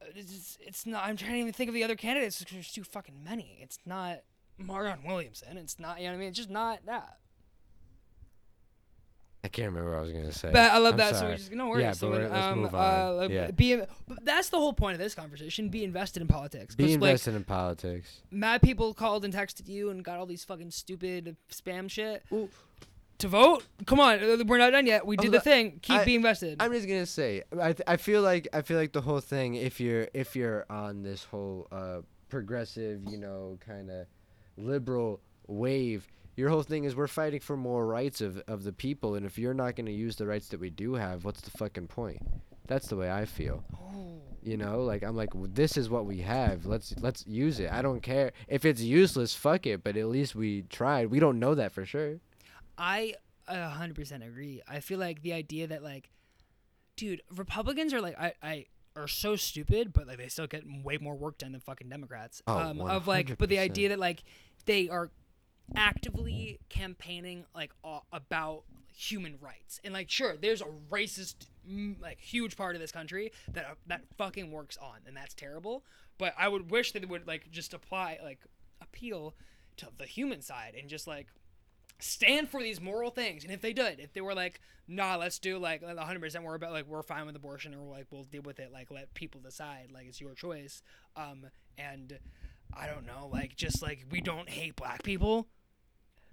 uh, 0.01 0.05
it's, 0.16 0.57
it's 0.61 0.86
not. 0.86 1.03
I'm 1.05 1.18
trying 1.18 1.34
to 1.34 1.39
even 1.39 1.53
think 1.53 1.70
of 1.70 1.74
the 1.74 1.84
other 1.84 1.95
candidates 1.95 2.39
because 2.39 2.53
There's 2.53 2.72
too 2.72 2.84
fucking 2.84 3.24
many. 3.24 3.59
It's 3.61 3.80
not 3.86 4.20
Marianne 4.57 5.03
Williamson. 5.05 5.57
It's 5.57 5.80
not. 5.80 5.99
You 5.99 6.05
know 6.05 6.11
what 6.11 6.18
I 6.18 6.20
mean? 6.20 6.30
It's 6.30 6.38
just 6.38 6.49
not 6.49 6.86
that. 6.86 7.18
I 9.46 9.48
can't 9.48 9.68
remember 9.68 9.91
what 9.91 9.98
I 10.00 10.02
was 10.02 10.12
gonna 10.12 10.32
say. 10.32 10.50
But 10.52 10.72
I 10.72 10.78
love 10.80 10.93
I'm 10.93 10.98
that. 10.98 11.14
So 11.14 11.20
sorry. 11.20 11.32
we're 11.32 11.38
just 11.38 11.52
no 11.52 11.68
worries. 11.68 11.82
Yeah, 11.84 11.91
so 11.93 12.10
but 12.10 12.12
we- 12.14 12.18
we're- 12.24 12.32
let's 12.34 12.46
um, 12.46 12.60
move 12.62 12.74
uh, 12.76 12.78
on. 12.78 13.18
like, 13.18 13.30
Yeah. 13.30 13.52
be. 13.52 13.82
That's 14.24 14.50
the 14.50 14.58
whole 14.58 14.74
point 14.74 14.93
of 14.93 15.00
this 15.00 15.14
conversation. 15.16 15.70
Be 15.70 15.84
invested 15.84 16.22
in 16.22 16.28
politics. 16.28 16.76
Be 16.76 16.84
'Cause, 16.84 16.91
like, 16.98 17.10
invested 17.10 17.36
in 17.36 17.43
politics. 17.43 18.22
mad 18.32 18.62
people 18.62 18.93
called 18.93 19.24
and 19.24 19.34
texted 19.34 19.68
you 19.70 19.89
and 19.91 20.04
got 20.04 20.18
all 20.20 20.26
these 20.26 20.43
fucking 20.43 20.72
stupid 20.72 21.38
spam 21.52 21.89
shit 21.89 22.24
to 23.20 23.28
vote. 23.28 23.64
Come 23.86 24.00
on, 24.00 24.20
uh, 24.20 24.43
we're 24.46 24.58
not 24.58 24.72
done 24.72 24.86
yet. 24.88 25.06
We 25.06 25.16
did 25.16 25.32
the 25.32 25.39
thing. 25.39 25.80
Keep 25.82 26.00
I- 26.00 26.06
being 26.06 26.18
invested. 26.18 26.58
I'm 26.60 26.74
just 26.74 26.88
gonna 26.88 27.06
say, 27.06 27.43
I, 27.58 27.74
th- 27.74 27.82
I 27.88 27.98
feel 27.98 28.22
like 28.24 28.48
I 28.54 28.62
feel 28.62 28.78
like 28.78 28.91
the 28.93 29.02
whole 29.02 29.20
thing. 29.22 29.56
If 29.56 29.80
you're 29.80 30.08
if 30.14 30.36
you're 30.36 30.66
on 30.70 31.04
this 31.04 31.24
whole 31.24 31.68
uh, 31.72 32.02
progressive, 32.30 33.04
you 33.10 33.18
know, 33.18 33.58
kind 33.66 33.89
of 33.91 34.08
liberal 34.58 35.22
wave, 35.48 36.08
your 36.36 36.50
whole 36.50 36.64
thing 36.64 36.84
is 36.84 36.96
we're 36.96 37.08
fighting 37.08 37.40
for 37.40 37.58
more 37.58 37.86
rights 37.86 38.22
of 38.22 38.38
of 38.48 38.64
the 38.64 38.74
people, 38.74 39.16
and 39.16 39.26
if 39.26 39.38
you're 39.38 39.54
not 39.54 39.76
gonna 39.76 39.92
use 39.92 40.16
the 40.16 40.28
rights 40.28 40.50
that 40.50 40.60
we 40.60 40.70
do 40.70 40.96
have, 40.96 41.26
what's 41.26 41.42
the 41.42 41.52
fucking 41.52 41.88
point? 41.88 42.20
That's 42.68 42.88
the 42.88 42.96
way 42.96 43.12
I 43.12 43.26
feel. 43.26 43.64
oh. 43.76 44.22
You 44.42 44.58
know, 44.58 44.84
like 44.84 45.02
I'm 45.02 45.16
like 45.16 45.32
this 45.56 45.76
is 45.76 45.90
what 45.90 46.06
we 46.06 46.20
have. 46.20 46.68
Let's 46.68 46.94
let's 47.02 47.26
use 47.26 47.60
it. 47.60 47.72
I 47.72 47.82
don't 47.82 48.02
care 48.02 48.32
if 48.48 48.64
it's 48.64 48.80
useless. 48.82 49.34
Fuck 49.34 49.66
it. 49.66 49.84
But 49.84 49.98
at 49.98 50.06
least 50.08 50.36
we 50.36 50.62
tried. 50.64 51.10
We 51.10 51.20
don't 51.20 51.40
know 51.40 51.56
that 51.56 51.72
for 51.72 51.84
sure. 51.84 52.20
I 52.78 53.16
a 53.48 53.70
hundred 53.70 53.96
percent 53.96 54.24
agree. 54.24 54.62
I 54.68 54.82
feel 54.82 55.00
like 55.00 55.24
the 55.24 55.34
idea 55.34 55.66
that 55.68 55.82
like, 55.82 56.12
dude, 56.96 57.24
Republicans 57.36 57.92
are 57.92 58.02
like 58.02 58.20
I, 58.20 58.34
I 58.44 58.66
are 58.96 59.08
so 59.08 59.36
stupid, 59.36 59.94
but 59.94 60.06
like 60.06 60.18
they 60.18 60.28
still 60.28 60.46
get 60.48 60.64
way 60.84 60.98
more 61.00 61.16
work 61.16 61.40
done 61.40 61.52
than 61.52 61.62
fucking 61.62 61.90
Democrats. 61.90 62.44
Oh, 62.46 62.58
um, 62.58 62.82
of 62.82 63.08
like, 63.08 63.38
but 63.40 63.50
the 63.50 63.60
idea 63.60 63.90
that 63.90 64.00
like 64.00 64.24
they 64.66 64.90
are 64.90 65.10
actively 65.76 66.59
campaigning 66.70 67.45
like 67.55 67.72
uh, 67.84 67.99
about 68.11 68.63
human 68.93 69.38
rights 69.41 69.80
and 69.84 69.93
like 69.93 70.09
sure 70.09 70.38
there's 70.38 70.61
a 70.61 70.68
racist 70.89 71.36
like 71.99 72.18
huge 72.20 72.55
part 72.55 72.76
of 72.76 72.82
this 72.82 72.91
country 72.91 73.32
that 73.51 73.66
uh, 73.66 73.74
that 73.88 74.01
fucking 74.18 74.51
works 74.51 74.78
on 74.78 74.99
and 75.05 75.18
that's 75.18 75.34
terrible 75.34 75.84
but 76.18 76.34
i 76.38 76.47
would 76.47 76.72
wish 76.72 76.93
that 76.93 77.03
it 77.03 77.09
would 77.09 77.28
like 77.28 77.51
just 77.51 77.74
apply 77.74 78.18
like 78.24 78.39
appeal 78.82 79.34
to 79.76 79.88
the 79.97 80.05
human 80.05 80.41
side 80.41 80.76
and 80.80 80.88
just 80.88 81.07
like 81.07 81.28
stand 81.99 82.49
for 82.49 82.61
these 82.61 82.82
moral 82.82 83.09
things. 83.09 83.43
And 83.43 83.51
if 83.51 83.61
they 83.61 83.74
did, 83.74 83.99
if 83.99 84.13
they 84.13 84.22
were 84.22 84.34
like, 84.34 84.59
nah, 84.88 85.16
let's 85.16 85.39
do 85.39 85.57
like 85.57 85.82
100%, 85.82 86.43
we're 86.43 86.55
about 86.55 86.72
like, 86.72 86.88
we're 86.88 87.03
fine 87.03 87.26
with 87.26 87.36
abortion 87.36 87.74
or 87.74 87.86
like, 87.86 88.07
we'll 88.11 88.24
deal 88.24 88.41
with 88.41 88.59
it, 88.59 88.72
like, 88.72 88.91
let 88.91 89.13
people 89.13 89.41
decide, 89.41 89.89
like, 89.93 90.07
it's 90.07 90.22
your 90.22 90.34
choice. 90.34 90.82
Um, 91.16 91.45
and 91.78 92.20
I 92.74 92.88
don't 92.88 93.05
know, 93.05 93.30
like, 93.32 93.55
just 93.55 93.82
like 93.82 94.05
we 94.11 94.22
don't 94.22 94.49
hate 94.49 94.76
black 94.76 95.03
people, 95.03 95.47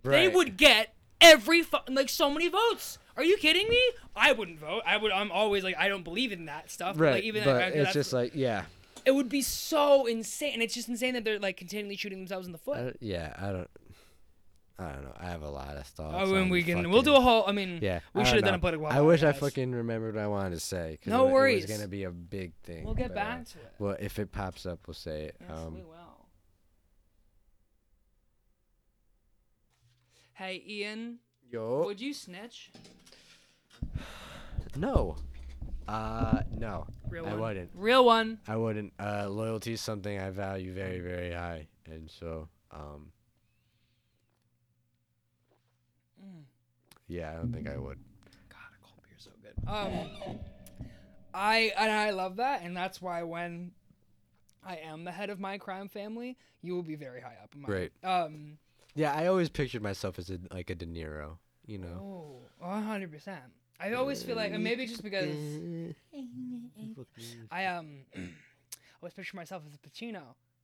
they 0.03 0.29
would 0.29 0.57
get 0.57 0.95
every 1.21 1.63
fu- 1.63 1.77
like 1.89 2.09
so 2.09 2.31
many 2.31 2.49
votes. 2.49 2.99
Are 3.17 3.25
you 3.25 3.37
kidding 3.37 3.69
me? 3.69 3.81
I 4.17 4.33
wouldn't 4.33 4.59
vote. 4.59 4.83
I 4.87 4.97
would. 4.97 5.13
I'm 5.13 5.31
always 5.31 5.65
like 5.65 5.77
I 5.79 5.89
don't 5.89 6.03
believe 6.05 6.33
in 6.33 6.47
that 6.47 6.71
stuff. 6.71 6.99
Right, 6.99 7.15
Like, 7.15 7.25
even 7.25 7.45
but 7.45 7.57
like, 7.57 7.67
it's 7.67 7.75
that's- 7.77 7.95
just 7.95 8.13
like 8.13 8.33
yeah, 8.35 8.65
it 9.05 9.11
would 9.15 9.29
be 9.29 9.43
so 9.43 10.07
insane. 10.07 10.55
And 10.55 10.63
it's 10.63 10.75
just 10.75 10.89
insane 10.89 11.15
that 11.15 11.25
they're 11.25 11.39
like 11.39 11.57
continually 11.57 11.97
shooting 11.97 12.19
themselves 12.19 12.47
in 12.47 12.53
the 12.53 12.59
foot. 12.59 12.77
don't- 12.79 12.97
yeah. 13.01 13.35
I 13.39 13.53
don't. 13.53 13.71
I 14.79 14.91
don't 14.91 15.05
know. 15.05 15.15
I 15.21 15.27
have 15.27 15.43
a 15.43 15.51
lot 15.51 15.77
of 15.77 15.87
thoughts. 15.87 16.15
Oh, 16.19 16.35
and 16.35 16.51
we 16.51 16.63
can. 16.63 16.77
fucking- 16.79 16.91
We'll 16.91 17.03
do 17.03 17.15
a 17.15 17.21
whole. 17.21 17.45
I 17.47 17.53
mean, 17.53 17.79
Yeah, 17.83 18.01
we 18.15 18.25
should 18.25 18.37
have 18.37 18.45
done 18.45 18.55
a 18.55 18.59
political. 18.59 18.87
I 18.87 19.01
wish 19.03 19.23
I 19.23 19.31
fucking 19.33 19.71
remembered 19.73 20.15
what 20.17 20.25
I 20.25 20.27
wanted 20.27 20.55
to 20.55 20.61
say. 20.61 20.99
No 21.07 21.29
it, 21.29 21.33
worries. 21.33 21.65
It 21.65 21.69
was 21.71 21.77
gonna 21.79 21.89
be 21.89 22.05
a 22.05 22.11
big 22.11 22.53
thing. 22.65 22.83
We'll 22.85 22.95
get 22.95 23.09
but, 23.09 23.19
uh, 23.19 23.25
back 23.25 23.45
to 23.49 23.59
it. 23.59 23.73
well, 23.79 23.97
if 24.01 24.19
it 24.19 24.33
pops 24.33 24.65
up, 24.67 24.81
we'll 24.89 24.95
say 24.95 25.25
it. 25.27 25.37
Yes, 25.41 25.51
um, 25.57 25.75
we 25.75 25.83
will. 25.83 25.95
Hey, 30.43 30.61
Ian, 30.67 31.19
yo, 31.53 31.85
would 31.85 32.01
you 32.01 32.13
snitch? 32.13 32.73
no, 34.77 35.15
uh, 35.87 36.41
no, 36.51 36.85
Real 37.09 37.23
one. 37.23 37.33
I 37.33 37.37
one. 37.37 37.41
wouldn't. 37.43 37.71
Real 37.75 38.05
one. 38.05 38.41
I 38.49 38.57
wouldn't. 38.57 38.93
Uh, 38.99 39.29
loyalty 39.29 39.75
is 39.75 39.81
something 39.81 40.19
I 40.19 40.31
value 40.31 40.73
very, 40.73 40.99
very 40.99 41.31
high, 41.33 41.69
and 41.87 42.11
so, 42.11 42.49
um, 42.73 43.13
Mm. 46.21 46.43
yeah, 47.07 47.31
I 47.31 47.35
don't 47.37 47.53
think 47.53 47.69
I 47.69 47.77
would. 47.77 47.99
God, 48.49 48.59
a 48.75 48.85
cold 48.85 49.01
beer's 49.09 49.23
so 49.23 49.31
good. 49.45 49.55
Um, 49.69 50.41
I 51.33 51.73
and 51.79 51.93
I 51.93 52.11
love 52.11 52.35
that, 52.39 52.63
and 52.63 52.77
that's 52.77 53.01
why 53.01 53.23
when 53.23 53.71
I 54.67 54.79
am 54.79 55.05
the 55.05 55.13
head 55.13 55.31
of 55.31 55.39
my 55.39 55.59
crime 55.59 55.89
family, 55.89 56.37
you 56.63 56.75
will 56.75 56.83
be 56.83 56.97
very 56.97 57.21
high 57.21 57.37
up. 57.41 57.55
In 57.55 57.61
my, 57.61 57.67
Great. 57.67 57.93
Um. 58.03 58.59
Yeah, 58.95 59.13
I 59.15 59.27
always 59.27 59.49
pictured 59.49 59.83
myself 59.83 60.19
as 60.19 60.31
a 60.31 60.39
like 60.51 60.71
a 60.71 60.75
De 60.75 60.87
Niro, 60.87 61.39
you 61.67 61.79
know. 61.79 61.99
Oh, 62.01 62.39
Oh, 62.65 62.69
one 62.69 62.83
hundred 62.85 63.11
percent. 63.11 63.41
I 63.81 63.95
always 63.95 64.23
feel 64.23 64.37
like, 64.37 64.53
and 64.53 64.63
maybe 64.63 64.87
just 64.87 65.03
because 65.03 65.37
I 67.51 67.67
um, 67.67 68.05
always 69.03 69.15
picture 69.15 69.37
myself 69.37 69.63
as 69.67 69.75
a 69.75 69.79
Pacino. 69.79 70.23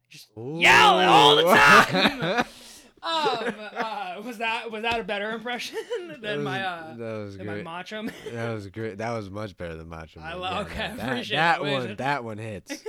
Just 0.08 0.28
yell 0.36 1.00
it 1.00 1.06
all 1.06 1.36
the 1.36 1.42
time. 1.42 2.44
um, 3.02 3.54
uh, 3.76 4.22
was 4.24 4.38
that 4.38 4.70
was 4.70 4.82
that 4.82 5.00
a 5.00 5.04
better 5.04 5.30
impression 5.32 5.76
than 6.20 6.42
my 6.44 6.62
uh, 6.62 6.96
that 6.96 7.12
was 7.24 7.36
than 7.36 7.46
my. 7.46 7.62
Macho 7.62 8.02
Man? 8.02 8.14
That 8.32 8.52
was 8.52 8.68
great. 8.68 8.98
That 8.98 9.12
was 9.12 9.28
much 9.30 9.56
better 9.56 9.74
than 9.76 9.88
Macho 9.88 10.20
I 10.20 10.30
Man. 10.30 10.40
lo- 10.40 10.50
Yeah, 10.50 10.60
okay, 10.60 10.84
I 10.84 10.96
that, 10.96 11.08
appreciate 11.08 11.36
that 11.36 11.60
it. 11.60 11.70
one. 11.72 11.96
That 11.96 12.24
one 12.24 12.38
hits. 12.38 12.84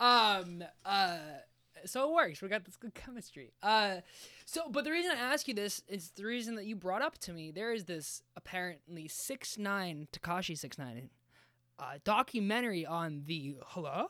um 0.00 0.64
uh 0.84 1.18
so 1.84 2.08
it 2.08 2.14
works 2.14 2.40
we 2.42 2.48
got 2.48 2.64
this 2.64 2.76
good 2.76 2.94
chemistry 2.94 3.52
uh 3.62 3.96
so 4.44 4.68
but 4.70 4.84
the 4.84 4.90
reason 4.90 5.10
i 5.12 5.14
ask 5.20 5.46
you 5.48 5.54
this 5.54 5.82
is 5.88 6.10
the 6.12 6.24
reason 6.24 6.54
that 6.54 6.66
you 6.66 6.76
brought 6.76 7.02
up 7.02 7.18
to 7.18 7.32
me 7.32 7.50
there 7.50 7.72
is 7.72 7.84
this 7.84 8.22
apparently 8.36 9.08
six 9.08 9.56
nine 9.58 10.08
tekashi 10.12 10.56
six 10.56 10.78
nine 10.78 11.10
uh 11.78 11.98
documentary 12.04 12.84
on 12.84 13.22
the 13.26 13.56
Hulu 13.72 14.06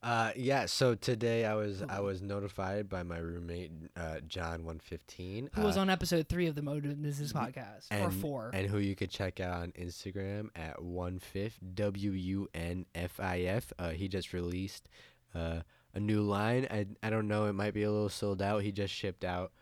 Uh, 0.00 0.30
yeah. 0.36 0.64
So 0.66 0.94
today 0.94 1.44
I 1.44 1.54
was 1.54 1.82
I 1.88 1.98
was 1.98 2.22
notified 2.22 2.88
by 2.88 3.02
my 3.02 3.18
roommate 3.18 3.72
uh, 3.96 4.20
John 4.28 4.64
one 4.64 4.78
fifteen. 4.78 5.50
who 5.54 5.62
was 5.62 5.76
on 5.76 5.90
episode 5.90 6.28
three 6.28 6.46
of 6.46 6.54
the 6.54 6.62
mode 6.62 6.84
business 7.02 7.32
podcast 7.32 7.90
or 7.90 8.04
and, 8.06 8.14
four 8.14 8.50
and 8.54 8.68
who 8.68 8.78
you 8.78 8.94
could 8.94 9.10
check 9.10 9.40
out 9.40 9.60
on 9.60 9.72
Instagram 9.72 10.50
at 10.54 10.80
one 10.80 11.18
fifth 11.18 11.58
W 11.74 12.12
U 12.12 12.48
N 12.54 12.86
F 12.94 13.18
I 13.18 13.40
F. 13.40 13.72
Uh, 13.76 13.90
he 13.90 14.06
just 14.06 14.32
released 14.32 14.88
uh, 15.34 15.62
a 15.94 16.00
new 16.00 16.20
line. 16.22 16.66
I 16.70 16.86
I 17.02 17.10
don't 17.10 17.28
know. 17.28 17.46
It 17.46 17.52
might 17.54 17.74
be 17.74 17.82
a 17.84 17.90
little 17.90 18.08
sold 18.08 18.42
out. 18.42 18.62
He 18.62 18.72
just 18.72 18.92
shipped 18.94 19.24
out 19.24 19.52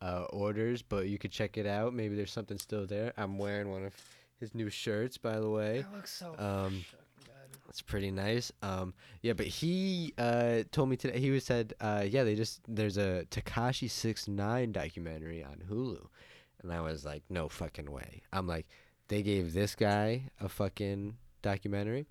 uh, 0.00 0.24
orders, 0.30 0.82
but 0.82 1.06
you 1.08 1.18
could 1.18 1.30
check 1.32 1.56
it 1.56 1.66
out. 1.66 1.94
Maybe 1.94 2.14
there's 2.14 2.32
something 2.32 2.58
still 2.58 2.86
there. 2.86 3.12
I'm 3.16 3.38
wearing 3.38 3.70
one 3.70 3.84
of 3.84 3.94
his 4.40 4.54
new 4.54 4.68
shirts, 4.70 5.16
by 5.18 5.38
the 5.40 5.48
way. 5.48 5.82
that 5.82 5.94
looks 5.94 6.12
so 6.12 6.34
Um, 6.38 6.84
good. 7.18 7.28
It's 7.68 7.80
pretty 7.82 8.10
nice. 8.10 8.52
Um, 8.62 8.94
yeah, 9.22 9.32
but 9.32 9.46
he 9.46 10.12
uh 10.18 10.62
told 10.70 10.88
me 10.90 10.96
today. 10.96 11.18
He 11.18 11.30
was 11.30 11.44
said, 11.44 11.74
uh, 11.80 12.04
yeah, 12.08 12.22
they 12.24 12.34
just 12.36 12.60
there's 12.68 12.98
a 12.98 13.26
Tekashi 13.30 13.90
Six 13.90 14.28
Nine 14.28 14.70
documentary 14.72 15.42
on 15.42 15.62
Hulu, 15.70 16.06
and 16.62 16.72
I 16.72 16.80
was 16.80 17.04
like, 17.04 17.22
no 17.30 17.48
fucking 17.48 17.90
way. 17.90 18.22
I'm 18.32 18.46
like, 18.46 18.66
they 19.08 19.22
gave 19.22 19.52
this 19.54 19.74
guy 19.74 20.24
a 20.40 20.48
fucking 20.48 21.16
documentary, 21.42 22.06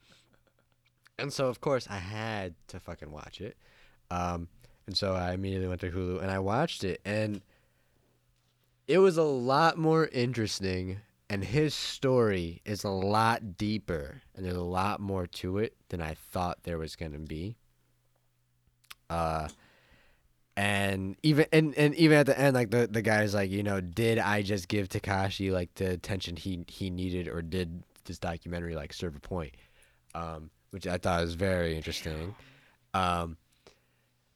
and 1.18 1.32
so 1.32 1.48
of 1.48 1.62
course 1.62 1.88
I 1.90 1.98
had 1.98 2.56
to 2.68 2.80
fucking 2.80 3.12
watch 3.12 3.42
it. 3.42 3.58
Um, 4.12 4.48
and 4.88 4.96
so 4.98 5.14
I 5.14 5.34
immediately 5.34 5.68
went 5.68 5.82
to 5.82 5.92
Hulu 5.92 6.22
and 6.22 6.30
I 6.30 6.40
watched 6.40 6.84
it, 6.84 7.02
and 7.06 7.42
it 8.88 9.00
was 9.00 9.18
a 9.18 9.24
lot 9.24 9.78
more 9.78 10.08
interesting 10.08 11.00
and 11.30 11.44
his 11.44 11.74
story 11.74 12.62
is 12.66 12.84
a 12.84 12.90
lot 12.90 13.58
deeper 13.58 14.22
and 14.36 14.46
there's 14.46 14.56
a 14.56 14.62
lot 14.62 15.00
more 15.00 15.26
to 15.26 15.58
it 15.58 15.76
than 15.90 16.02
I 16.02 16.14
thought 16.14 16.64
there 16.64 16.78
was 16.78 16.96
gonna 16.96 17.20
be. 17.20 17.56
Uh 19.10 19.48
and 20.56 21.16
even 21.24 21.48
and, 21.52 21.74
and 21.76 21.96
even 21.96 22.18
at 22.18 22.28
the 22.28 22.40
end 22.40 22.54
like 22.54 22.70
the, 22.70 22.88
the 22.88 23.02
guy's 23.02 23.34
like, 23.34 23.50
you 23.50 23.64
know, 23.64 23.82
did 23.82 24.20
I 24.20 24.44
just 24.44 24.68
give 24.68 24.90
Tekashi 24.90 25.52
like 25.52 25.74
the 25.76 25.90
attention 25.92 26.36
he 26.36 26.66
he 26.68 26.90
needed 26.90 27.28
or 27.28 27.42
did 27.42 27.84
this 28.06 28.20
documentary 28.20 28.76
like 28.76 28.94
serve 28.94 29.16
a 29.16 29.20
point? 29.20 29.56
Um 30.14 30.52
which 30.74 30.88
I 30.88 30.98
thought 30.98 31.22
was 31.22 31.36
very 31.36 31.76
interesting. 31.76 32.34
Um 32.96 33.38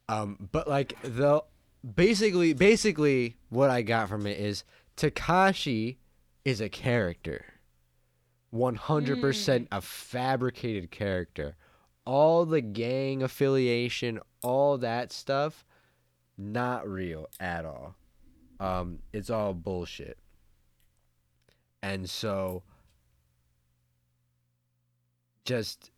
um 0.08 0.50
but 0.52 0.68
like 0.68 0.94
the 1.02 1.44
basically 1.96 2.54
basically 2.54 3.38
what 3.50 3.72
I 3.72 3.82
got 3.82 4.08
from 4.08 4.28
it 4.28 4.40
is 4.40 4.64
Tekashi 4.96 5.98
is 6.46 6.62
a 6.62 6.70
character. 6.70 7.46
100% 8.54 9.68
a 9.72 9.82
fabricated 9.82 10.92
character. 10.92 11.56
All 12.06 12.46
the 12.46 12.62
gang 12.62 13.22
affiliation, 13.24 14.20
all 14.42 14.78
that 14.78 15.12
stuff, 15.12 15.66
not 16.38 16.88
real 16.88 17.28
at 17.40 17.66
all. 17.66 17.96
Um, 18.60 19.00
it's 19.12 19.30
all 19.30 19.54
bullshit. 19.54 20.18
And 21.84 22.10
so, 22.10 22.64
just 25.46 25.92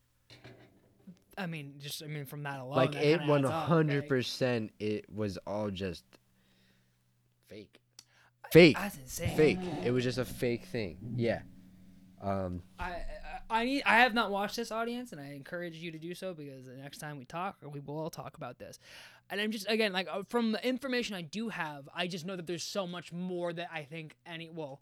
i 1.39 1.45
mean 1.45 1.73
just 1.79 2.03
i 2.03 2.07
mean 2.07 2.25
from 2.25 2.43
that 2.43 2.59
alone 2.59 2.75
like 2.75 2.91
that 2.91 3.03
it, 3.03 3.21
adds 3.21 3.45
up, 3.45 3.69
100%, 3.69 4.69
it 4.79 5.05
was 5.11 5.37
all 5.47 5.71
just 5.71 6.03
fake. 7.49 7.79
Fake. 8.51 8.77
that's 8.77 8.97
insane 8.97 9.37
fake. 9.37 9.59
It 9.83 9.91
was 9.91 10.03
just 10.03 10.17
a 10.17 10.25
fake 10.25 10.65
thing. 10.65 10.97
Yeah. 11.15 11.41
Um. 12.21 12.63
I, 12.79 12.89
I 12.89 13.05
I 13.49 13.65
need 13.65 13.83
I 13.85 13.99
have 13.99 14.13
not 14.13 14.31
watched 14.31 14.55
this 14.55 14.71
audience 14.71 15.11
and 15.11 15.21
I 15.21 15.33
encourage 15.33 15.75
you 15.77 15.91
to 15.91 15.97
do 15.97 16.13
so 16.13 16.33
because 16.33 16.65
the 16.65 16.73
next 16.73 16.99
time 16.99 17.17
we 17.17 17.25
talk 17.25 17.57
we 17.61 17.79
will 17.79 17.99
all 17.99 18.09
talk 18.09 18.37
about 18.37 18.59
this. 18.59 18.79
And 19.29 19.39
I'm 19.39 19.51
just 19.51 19.69
again 19.69 19.93
like 19.93 20.07
uh, 20.11 20.23
from 20.29 20.51
the 20.51 20.65
information 20.67 21.15
I 21.15 21.21
do 21.21 21.49
have, 21.49 21.87
I 21.93 22.07
just 22.07 22.25
know 22.25 22.35
that 22.35 22.47
there's 22.47 22.63
so 22.63 22.87
much 22.87 23.11
more 23.11 23.53
that 23.53 23.69
I 23.73 23.83
think 23.83 24.15
any 24.25 24.49
well 24.49 24.81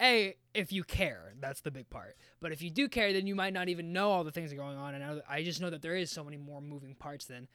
a 0.00 0.34
if 0.54 0.72
you 0.72 0.82
care, 0.84 1.34
that's 1.40 1.60
the 1.60 1.70
big 1.70 1.88
part. 1.90 2.16
But 2.40 2.52
if 2.52 2.62
you 2.62 2.70
do 2.70 2.88
care, 2.88 3.12
then 3.12 3.26
you 3.26 3.34
might 3.34 3.52
not 3.52 3.68
even 3.68 3.92
know 3.92 4.10
all 4.10 4.24
the 4.24 4.32
things 4.32 4.50
that 4.50 4.56
are 4.56 4.62
going 4.62 4.78
on 4.78 4.94
and 4.94 5.22
I, 5.28 5.42
just 5.44 5.60
know 5.60 5.70
that 5.70 5.82
there 5.82 5.96
is 5.96 6.10
so 6.10 6.24
many 6.24 6.36
more 6.36 6.60
moving 6.60 6.94
parts 6.94 7.24
than 7.26 7.48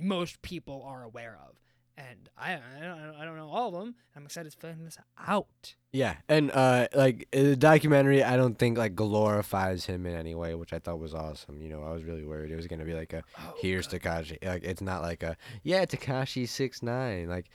most 0.00 0.42
people 0.42 0.82
are 0.86 1.02
aware 1.02 1.38
of. 1.48 1.60
And 1.98 2.30
I 2.38 2.54
I 2.54 2.80
don't, 2.80 3.14
I 3.20 3.24
don't 3.24 3.36
know 3.36 3.50
all 3.50 3.68
of 3.68 3.74
them. 3.74 3.94
I'm 4.16 4.24
excited 4.24 4.50
to 4.52 4.58
find 4.58 4.86
this 4.86 4.96
out. 5.28 5.74
Yeah, 5.92 6.14
and 6.28 6.50
uh, 6.52 6.88
like 6.94 7.28
the 7.30 7.56
documentary, 7.56 8.22
I 8.22 8.36
don't 8.36 8.58
think 8.58 8.78
like 8.78 8.94
glorifies 8.94 9.84
him 9.84 10.06
in 10.06 10.14
any 10.14 10.34
way, 10.34 10.54
which 10.54 10.72
I 10.72 10.78
thought 10.78 10.98
was 10.98 11.14
awesome. 11.14 11.60
You 11.60 11.68
know, 11.68 11.82
I 11.82 11.92
was 11.92 12.04
really 12.04 12.24
worried 12.24 12.52
it 12.52 12.56
was 12.56 12.68
gonna 12.68 12.86
be 12.86 12.94
like 12.94 13.12
a 13.12 13.22
Oh, 13.38 13.54
here's 13.60 13.86
Tekashi. 13.86 14.42
Like 14.42 14.62
it's 14.64 14.80
not 14.80 15.02
like 15.02 15.22
a 15.22 15.36
yeah 15.62 15.84
Tekashi 15.84 16.48
six 16.48 16.82
nine. 16.82 17.28
Like, 17.28 17.50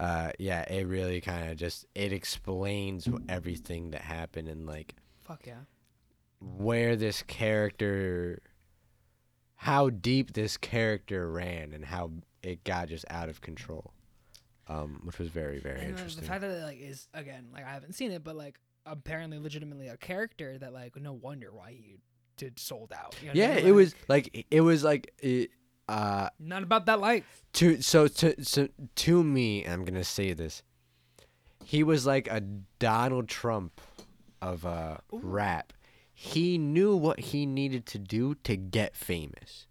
uh, 0.00 0.32
yeah, 0.38 0.62
it 0.62 0.86
really 0.86 1.20
kind 1.20 1.50
of 1.50 1.56
just 1.58 1.84
it 1.94 2.12
explains 2.12 3.06
everything 3.28 3.90
that 3.90 4.00
happened 4.00 4.48
and 4.48 4.66
like 4.66 4.96
Fuck 5.22 5.46
yeah. 5.46 5.60
where 6.40 6.96
this 6.96 7.22
character, 7.22 8.40
how 9.56 9.90
deep 9.90 10.32
this 10.32 10.56
character 10.56 11.30
ran 11.30 11.72
and 11.74 11.84
how 11.84 12.10
it 12.42 12.64
got 12.64 12.88
just 12.88 13.04
out 13.10 13.28
of 13.28 13.40
control. 13.40 13.92
Um, 14.68 15.00
which 15.04 15.18
was 15.18 15.28
very 15.28 15.58
very 15.58 15.80
And 15.80 15.90
interesting. 15.90 16.22
The 16.22 16.28
fact 16.28 16.42
that 16.42 16.50
it 16.50 16.62
like 16.62 16.80
is 16.80 17.08
again 17.12 17.48
like 17.52 17.66
I 17.66 17.70
haven't 17.72 17.94
seen 17.94 18.12
it, 18.12 18.22
but 18.24 18.36
like 18.36 18.58
apparently 18.86 19.38
legitimately 19.38 19.88
a 19.88 19.96
character 19.96 20.56
that 20.58 20.72
like 20.72 20.94
no 20.96 21.12
wonder 21.12 21.50
why 21.52 21.72
he 21.72 21.98
did 22.36 22.58
sold 22.58 22.92
out. 22.92 23.14
You 23.20 23.28
know 23.28 23.32
what 23.32 23.36
I 23.36 23.40
Yeah, 23.40 23.54
mean? 23.56 23.66
it 23.66 23.72
was 23.72 23.94
like 24.08 24.46
it 24.50 24.60
was 24.60 24.84
like 24.84 25.12
it, 25.18 25.50
uh 25.90 26.28
not 26.38 26.62
about 26.62 26.86
that 26.86 27.00
life. 27.00 27.44
to 27.54 27.82
so 27.82 28.06
to 28.06 28.44
so 28.44 28.68
to 28.94 29.24
me. 29.24 29.64
I'm 29.64 29.84
gonna 29.84 30.04
say 30.04 30.32
this. 30.32 30.62
He 31.64 31.82
was 31.82 32.06
like 32.06 32.28
a 32.28 32.40
Donald 32.78 33.28
Trump 33.28 33.80
of 34.40 34.64
uh, 34.64 34.98
rap. 35.12 35.72
He 36.12 36.58
knew 36.58 36.96
what 36.96 37.20
he 37.20 37.46
needed 37.46 37.86
to 37.86 37.98
do 37.98 38.34
to 38.44 38.56
get 38.56 38.96
famous. 38.96 39.66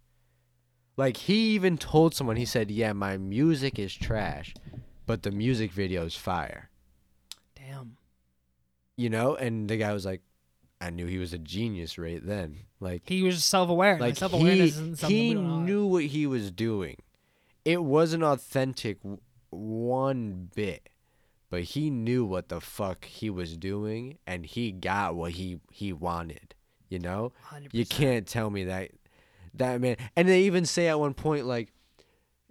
Like 0.96 1.16
he 1.16 1.50
even 1.50 1.78
told 1.78 2.14
someone, 2.14 2.36
he 2.36 2.44
said, 2.44 2.70
"Yeah, 2.70 2.92
my 2.92 3.16
music 3.16 3.78
is 3.78 3.94
trash, 3.94 4.54
but 5.06 5.22
the 5.22 5.30
music 5.30 5.72
video 5.72 6.04
is 6.04 6.16
fire." 6.16 6.68
Damn. 7.54 7.96
You 8.96 9.08
know, 9.08 9.36
and 9.36 9.70
the 9.70 9.78
guy 9.78 9.92
was 9.94 10.04
like, 10.04 10.20
"I 10.80 10.90
knew 10.90 11.06
he 11.06 11.18
was 11.18 11.32
a 11.32 11.38
genius 11.38 11.96
right 11.96 12.24
then." 12.24 12.58
Like 12.80 13.02
He 13.06 13.22
was 13.22 13.44
self-aware. 13.44 13.92
Like, 13.94 14.00
like 14.00 14.16
self-awareness 14.16 14.58
he, 14.58 14.64
isn't 14.64 14.96
something 14.96 15.18
we 15.18 15.26
he 15.26 15.34
knew 15.34 15.86
what 15.86 16.04
he 16.04 16.26
was 16.26 16.50
doing 16.50 16.96
it 17.64 17.82
wasn't 17.82 18.22
authentic 18.22 18.98
one 19.50 20.50
bit 20.54 20.88
but 21.50 21.62
he 21.62 21.90
knew 21.90 22.24
what 22.24 22.48
the 22.48 22.60
fuck 22.60 23.04
he 23.04 23.28
was 23.28 23.56
doing 23.56 24.18
and 24.26 24.46
he 24.46 24.72
got 24.72 25.14
what 25.14 25.32
he 25.32 25.60
he 25.70 25.92
wanted 25.92 26.54
you 26.88 26.98
know 26.98 27.32
100%. 27.52 27.68
you 27.72 27.84
can't 27.84 28.26
tell 28.26 28.50
me 28.50 28.64
that 28.64 28.90
that 29.54 29.80
man 29.80 29.96
and 30.16 30.28
they 30.28 30.42
even 30.42 30.64
say 30.64 30.88
at 30.88 30.98
one 30.98 31.14
point 31.14 31.46
like 31.46 31.72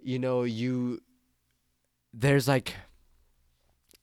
you 0.02 0.18
know 0.18 0.42
you 0.42 1.00
there's 2.12 2.46
like 2.46 2.74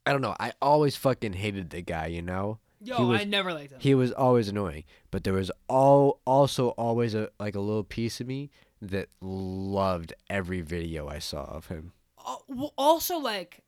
i 0.05 0.11
don't 0.11 0.21
know 0.21 0.35
i 0.39 0.51
always 0.61 0.95
fucking 0.95 1.33
hated 1.33 1.69
the 1.69 1.81
guy 1.81 2.07
you 2.07 2.21
know 2.21 2.59
Yo, 2.81 3.05
was- 3.07 3.21
I 3.21 3.23
never 3.23 3.53
liked 3.53 3.71
him. 3.73 3.79
he 3.79 3.95
was 3.95 4.11
always 4.11 4.47
annoying 4.47 4.83
but 5.11 5.23
there 5.23 5.33
was 5.33 5.51
all 5.67 6.19
also 6.25 6.69
always 6.69 7.13
a 7.15 7.29
like 7.39 7.55
a 7.55 7.59
little 7.59 7.83
piece 7.83 8.19
of 8.21 8.27
me 8.27 8.49
that 8.81 9.09
loved 9.21 10.13
every 10.29 10.61
video 10.61 11.07
i 11.07 11.17
saw 11.19 11.43
of 11.45 11.67
him 11.67 11.93
Al- 12.27 12.43
well, 12.47 12.73
also, 12.77 13.17
like, 13.17 13.63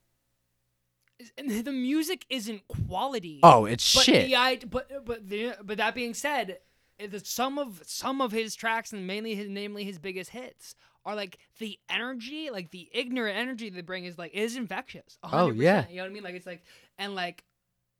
the 1.37 1.71
music 1.71 2.25
isn't 2.29 2.61
quality. 2.67 3.39
oh 3.43 3.65
it's 3.65 3.93
but 3.95 4.03
shit 4.03 4.29
The, 4.29 4.67
but 4.67 5.05
but 5.05 5.27
the, 5.29 5.55
but 5.63 5.77
that 5.77 5.95
being 5.95 6.13
said, 6.13 6.59
eh, 6.99 7.07
the, 7.07 7.19
some 7.19 7.57
of 7.57 7.81
some 7.85 8.21
of 8.21 8.31
his 8.31 8.55
tracks 8.55 8.93
and 8.93 9.05
mainly 9.05 9.35
his 9.35 9.49
namely 9.49 9.83
his 9.83 9.97
biggest 9.99 10.29
hits 10.31 10.75
are 11.05 11.15
like 11.15 11.37
the 11.59 11.79
energy, 11.89 12.49
like 12.51 12.71
the 12.71 12.89
ignorant 12.93 13.37
energy 13.37 13.69
they 13.69 13.81
bring 13.81 14.05
is 14.05 14.17
like 14.17 14.33
is 14.33 14.55
infectious. 14.55 15.17
Oh, 15.23 15.27
100%, 15.51 15.61
yeah. 15.61 15.85
you 15.89 15.97
know 15.97 16.03
what 16.03 16.09
I 16.09 16.13
mean? 16.13 16.23
Like 16.23 16.35
it's 16.35 16.45
like 16.45 16.63
and 16.97 17.15
like. 17.15 17.43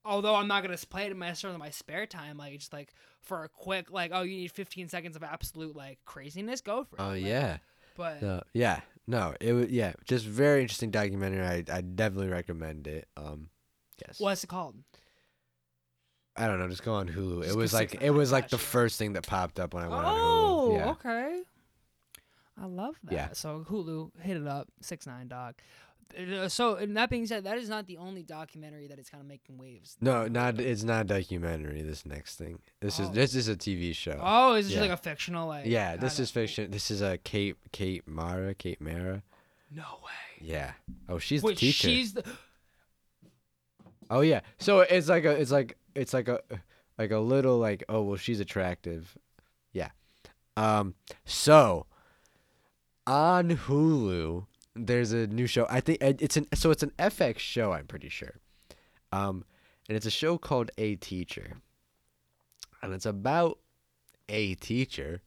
Although 0.06 0.36
I'm 0.36 0.48
not 0.48 0.64
gonna 0.64 0.78
play 0.78 1.06
it 1.06 1.12
in 1.12 1.18
my 1.18 1.34
sort 1.34 1.58
my 1.60 1.70
spare 1.70 2.06
time, 2.06 2.38
like 2.38 2.54
just 2.58 2.74
like 2.74 2.94
for 3.22 3.44
a 3.44 3.50
quick, 3.50 3.92
like 3.92 4.12
oh 4.14 4.22
you 4.22 4.38
need 4.38 4.52
15 4.52 4.88
seconds 4.90 5.16
of 5.16 5.24
absolute 5.24 5.76
like 5.76 6.00
craziness, 6.06 6.62
go 6.62 6.84
for 6.86 6.96
it. 6.96 7.02
oh 7.02 7.10
Like, 7.10 7.24
yeah 7.24 7.58
but 7.98 8.22
no, 8.22 8.42
yeah 8.54 8.80
no 9.08 9.34
it 9.42 9.52
was 9.52 9.68
yeah 9.70 9.92
just 10.06 10.26
very 10.26 10.62
interesting 10.62 10.90
documentary 10.90 11.46
i, 11.46 11.64
I 11.78 11.82
definitely 11.82 12.30
recommend 12.30 12.88
it 12.88 13.10
um 13.18 13.50
yes 14.08 14.20
what's 14.22 14.44
it 14.44 14.48
called? 14.48 14.76
i 16.38 16.48
don't 16.48 16.60
know 16.60 16.68
just 16.70 16.84
go 16.84 16.94
on 16.94 17.10
hulu 17.10 17.44
Just 17.44 17.56
it 17.56 17.58
was 17.58 17.74
like 17.74 18.02
it 18.02 18.12
was 18.12 18.32
like 18.32 18.48
the 18.50 18.58
first 18.58 18.98
thing 18.98 19.14
that 19.14 19.28
popped 19.28 19.60
up 19.60 19.74
when 19.74 19.84
i 19.84 19.88
went 19.88 20.02
Oh, 20.06 20.08
on 20.08 20.70
hulu 20.72 20.78
yeah 20.78 20.92
okay. 20.92 21.42
I 22.62 22.66
love 22.66 22.96
that. 23.06 23.14
Yeah. 23.14 23.30
So 23.32 23.66
Hulu, 23.70 24.12
hit 24.20 24.36
it 24.36 24.46
up, 24.46 24.68
six 24.82 25.08
nine 25.08 25.30
dog. 25.30 25.56
Uh, 26.18 26.48
So, 26.50 26.76
and 26.76 26.96
that 26.98 27.10
being 27.10 27.26
said, 27.28 27.44
that 27.44 27.58
is 27.58 27.70
not 27.70 27.86
the 27.88 27.98
only 27.98 28.24
documentary 28.24 28.88
that 28.88 28.98
is 29.00 29.10
kind 29.10 29.22
of 29.22 29.28
making 29.28 29.58
waves. 29.58 29.96
no 30.02 30.28
not 30.28 30.60
it's 30.60 30.84
not 30.84 31.02
a 31.02 31.04
documentary 31.06 31.82
this 31.84 32.06
next 32.06 32.36
thing 32.38 32.60
this 32.80 33.00
is 33.00 33.08
Oh. 33.10 33.12
this 33.12 33.36
is 33.36 33.48
a 33.48 33.56
tv 33.56 33.96
show 33.96 34.20
Oh, 34.22 34.54
is 34.56 34.68
it 34.68 34.70
Yeah. 34.72 34.76
just 34.80 34.90
like 34.90 35.00
a 35.00 35.02
fictional 35.02 35.48
like? 35.48 35.66
yeah 35.66 35.96
this 35.98 36.20
is 36.20 36.32
fiction 36.32 36.72
this 36.72 36.90
is 36.92 37.02
a 37.02 37.18
kate 37.20 37.58
kate 37.72 38.08
mara 38.08 38.54
kate 38.56 38.82
mara 38.82 39.22
No 39.72 39.84
way. 40.04 40.30
yeah 40.42 40.72
oh 41.08 41.20
she's 41.20 41.44
Wait, 41.44 41.56
the 41.58 41.68
teacher 41.68 41.88
she's 41.90 42.14
the. 42.14 42.24
Oh 44.10 44.22
yeah. 44.22 44.42
So 44.58 44.80
it's 44.80 45.08
like 45.08 45.26
a 45.26 45.32
it's 45.40 45.52
like 45.52 45.78
it's 45.94 46.14
like 46.14 46.28
a 46.28 46.40
like 46.98 47.12
a 47.12 47.20
little 47.20 47.60
like 47.60 47.84
oh 47.88 48.02
well 48.02 48.18
she's 48.18 48.40
attractive. 48.40 49.16
Yeah. 49.72 49.90
Um 50.58 50.96
so 51.26 51.86
on 53.06 53.50
Hulu 53.68 54.48
there's 54.76 55.12
a 55.12 55.28
new 55.28 55.48
show. 55.48 55.68
I 55.70 55.82
think 55.82 56.00
it's 56.02 56.38
an 56.38 56.48
so 56.54 56.72
it's 56.72 56.84
an 56.84 56.92
FX 57.00 57.40
show, 57.40 57.72
I'm 57.74 57.88
pretty 57.88 58.10
sure. 58.10 58.40
Um 59.12 59.46
and 59.88 59.96
it's 59.96 60.06
a 60.06 60.12
show 60.12 60.38
called 60.38 60.72
A 60.78 60.96
Teacher. 60.96 61.58
And 62.82 62.94
it's 62.94 63.06
about 63.06 63.60
a 64.30 64.56
teacher 64.56 65.22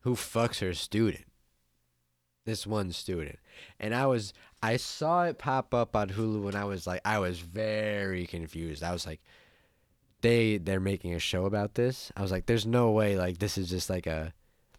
who 0.00 0.14
fucks 0.14 0.60
her 0.60 0.72
student. 0.72 1.24
This 2.44 2.66
one 2.66 2.92
student. 2.92 3.38
And 3.80 3.94
I 3.94 4.06
was 4.06 4.32
I 4.62 4.76
saw 4.76 5.24
it 5.24 5.38
pop 5.38 5.74
up 5.74 5.96
on 5.96 6.10
Hulu 6.10 6.46
and 6.46 6.56
I 6.56 6.64
was 6.64 6.86
like 6.86 7.00
I 7.04 7.18
was 7.18 7.40
very 7.40 8.26
confused. 8.26 8.82
I 8.82 8.92
was 8.92 9.04
like 9.04 9.20
they 10.20 10.58
they're 10.58 10.80
making 10.80 11.14
a 11.14 11.18
show 11.18 11.44
about 11.44 11.74
this. 11.74 12.12
I 12.16 12.22
was 12.22 12.30
like 12.30 12.46
there's 12.46 12.66
no 12.66 12.92
way 12.92 13.16
like 13.16 13.38
this 13.38 13.58
is 13.58 13.68
just 13.68 13.90
like 13.90 14.06
a 14.06 14.32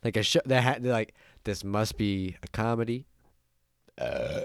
like 0.04 0.16
a 0.16 0.24
show 0.24 0.42
that 0.46 0.64
had 0.64 0.86
like 0.86 1.14
this 1.44 1.64
must 1.64 1.98
be 1.98 2.38
a 2.42 2.48
comedy. 2.48 3.06
Uh, 3.98 4.42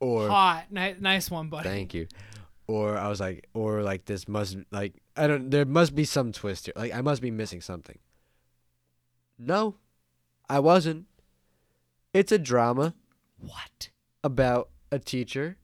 or 0.00 0.28
Hot, 0.28 0.66
Ni- 0.70 0.94
nice 1.00 1.30
one, 1.30 1.48
buddy. 1.48 1.68
Thank 1.68 1.92
you. 1.94 2.06
Or 2.66 2.96
I 2.96 3.08
was 3.08 3.20
like, 3.20 3.48
or 3.54 3.82
like 3.82 4.04
this 4.04 4.28
must 4.28 4.56
like 4.70 4.94
I 5.16 5.26
don't. 5.26 5.50
There 5.50 5.64
must 5.64 5.94
be 5.94 6.04
some 6.04 6.32
twist 6.32 6.66
here. 6.66 6.74
Like 6.76 6.94
I 6.94 7.00
must 7.00 7.22
be 7.22 7.30
missing 7.30 7.60
something. 7.60 7.98
No, 9.38 9.76
I 10.48 10.58
wasn't. 10.60 11.06
It's 12.12 12.32
a 12.32 12.38
drama 12.38 12.94
What? 13.38 13.90
about 14.24 14.70
a 14.90 14.98
teacher 14.98 15.56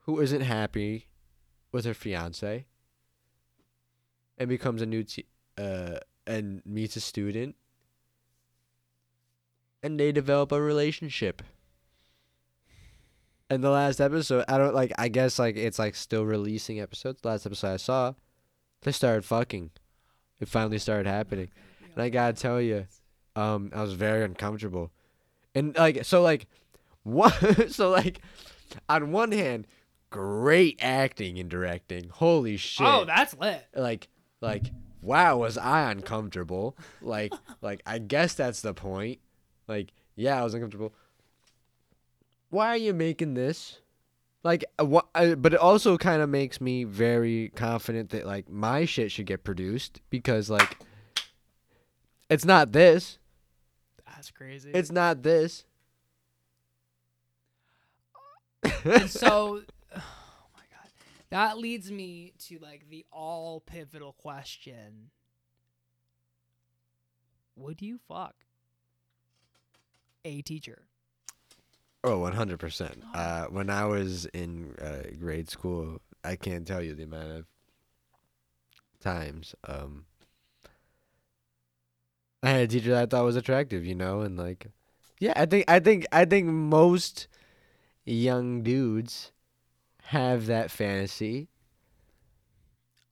who 0.00 0.20
isn't 0.20 0.40
happy 0.42 1.08
with 1.72 1.84
her 1.84 1.94
fiance 1.94 2.66
and 4.38 4.48
becomes 4.48 4.82
a 4.82 4.86
new 4.86 5.02
te- 5.04 5.26
uh 5.58 5.98
and 6.26 6.60
meets 6.66 6.96
a 6.96 7.00
student 7.00 7.54
and 9.82 9.98
they 10.00 10.12
develop 10.12 10.52
a 10.52 10.60
relationship. 10.60 11.42
And 13.50 13.62
the 13.62 13.70
last 13.70 14.00
episode, 14.00 14.44
I 14.48 14.58
don't 14.58 14.74
like 14.74 14.92
I 14.98 15.08
guess 15.08 15.38
like 15.38 15.56
it's 15.56 15.78
like 15.78 15.94
still 15.94 16.24
releasing 16.24 16.80
episodes. 16.80 17.20
The 17.22 17.28
last 17.28 17.46
episode 17.46 17.74
I 17.74 17.76
saw, 17.76 18.14
they 18.82 18.92
started 18.92 19.24
fucking. 19.24 19.70
It 20.40 20.48
finally 20.48 20.78
started 20.78 21.06
happening. 21.06 21.48
And 21.94 22.02
I 22.02 22.08
gotta 22.08 22.32
tell 22.32 22.60
you, 22.60 22.86
um, 23.36 23.70
I 23.74 23.82
was 23.82 23.92
very 23.92 24.24
uncomfortable. 24.24 24.90
And 25.54 25.76
like 25.76 26.04
so 26.04 26.22
like 26.22 26.46
what 27.02 27.70
so 27.70 27.90
like 27.90 28.20
on 28.88 29.12
one 29.12 29.32
hand, 29.32 29.66
great 30.10 30.78
acting 30.80 31.38
and 31.38 31.50
directing. 31.50 32.08
Holy 32.08 32.56
shit. 32.56 32.86
Oh, 32.86 33.04
that's 33.04 33.36
lit. 33.36 33.66
like 33.74 34.08
like 34.40 34.70
wow, 35.02 35.36
was 35.36 35.58
I 35.58 35.90
uncomfortable? 35.90 36.76
Like 37.02 37.32
like 37.60 37.82
I 37.86 37.98
guess 37.98 38.34
that's 38.34 38.62
the 38.62 38.74
point. 38.74 39.18
Like 39.68 39.92
yeah, 40.16 40.40
I 40.40 40.44
was 40.44 40.54
uncomfortable. 40.54 40.94
Why 42.54 42.68
are 42.68 42.76
you 42.76 42.94
making 42.94 43.34
this? 43.34 43.80
Like 44.44 44.64
uh, 44.78 44.84
what? 44.84 45.08
I, 45.12 45.34
but 45.34 45.54
it 45.54 45.58
also 45.58 45.98
kind 45.98 46.22
of 46.22 46.28
makes 46.28 46.60
me 46.60 46.84
very 46.84 47.50
confident 47.56 48.10
that 48.10 48.26
like 48.26 48.48
my 48.48 48.84
shit 48.84 49.10
should 49.10 49.26
get 49.26 49.42
produced 49.42 50.00
because 50.08 50.48
like 50.48 50.78
it's 52.30 52.44
not 52.44 52.70
this. 52.70 53.18
That's 54.06 54.30
crazy. 54.30 54.70
It's 54.72 54.92
not 54.92 55.24
this. 55.24 55.64
And 58.84 59.10
so, 59.10 59.62
oh 59.96 60.46
my 60.54 60.62
god, 60.70 60.92
that 61.30 61.58
leads 61.58 61.90
me 61.90 62.34
to 62.46 62.60
like 62.60 62.88
the 62.88 63.04
all 63.10 63.58
pivotal 63.66 64.12
question: 64.12 65.10
Would 67.56 67.82
you 67.82 67.98
fuck 68.06 68.36
a 70.24 70.40
teacher? 70.42 70.84
Oh, 72.04 72.18
100%. 72.18 73.02
Uh, 73.14 73.46
when 73.46 73.70
I 73.70 73.86
was 73.86 74.26
in 74.26 74.74
uh, 74.80 75.04
grade 75.18 75.48
school, 75.48 76.00
I 76.22 76.36
can't 76.36 76.66
tell 76.66 76.82
you 76.82 76.94
the 76.94 77.04
amount 77.04 77.30
of 77.32 77.46
times 79.00 79.54
um, 79.66 80.04
I 82.42 82.50
had 82.50 82.60
a 82.62 82.66
teacher 82.68 82.90
that 82.90 83.02
I 83.02 83.06
thought 83.06 83.24
was 83.24 83.36
attractive, 83.36 83.84
you 83.84 83.94
know, 83.94 84.20
and 84.20 84.36
like, 84.36 84.66
yeah, 85.18 85.32
I 85.36 85.46
think, 85.46 85.64
I 85.66 85.80
think, 85.80 86.06
I 86.12 86.24
think 86.24 86.46
most 86.46 87.26
young 88.04 88.62
dudes 88.62 89.32
have 90.04 90.46
that 90.46 90.70
fantasy. 90.70 91.48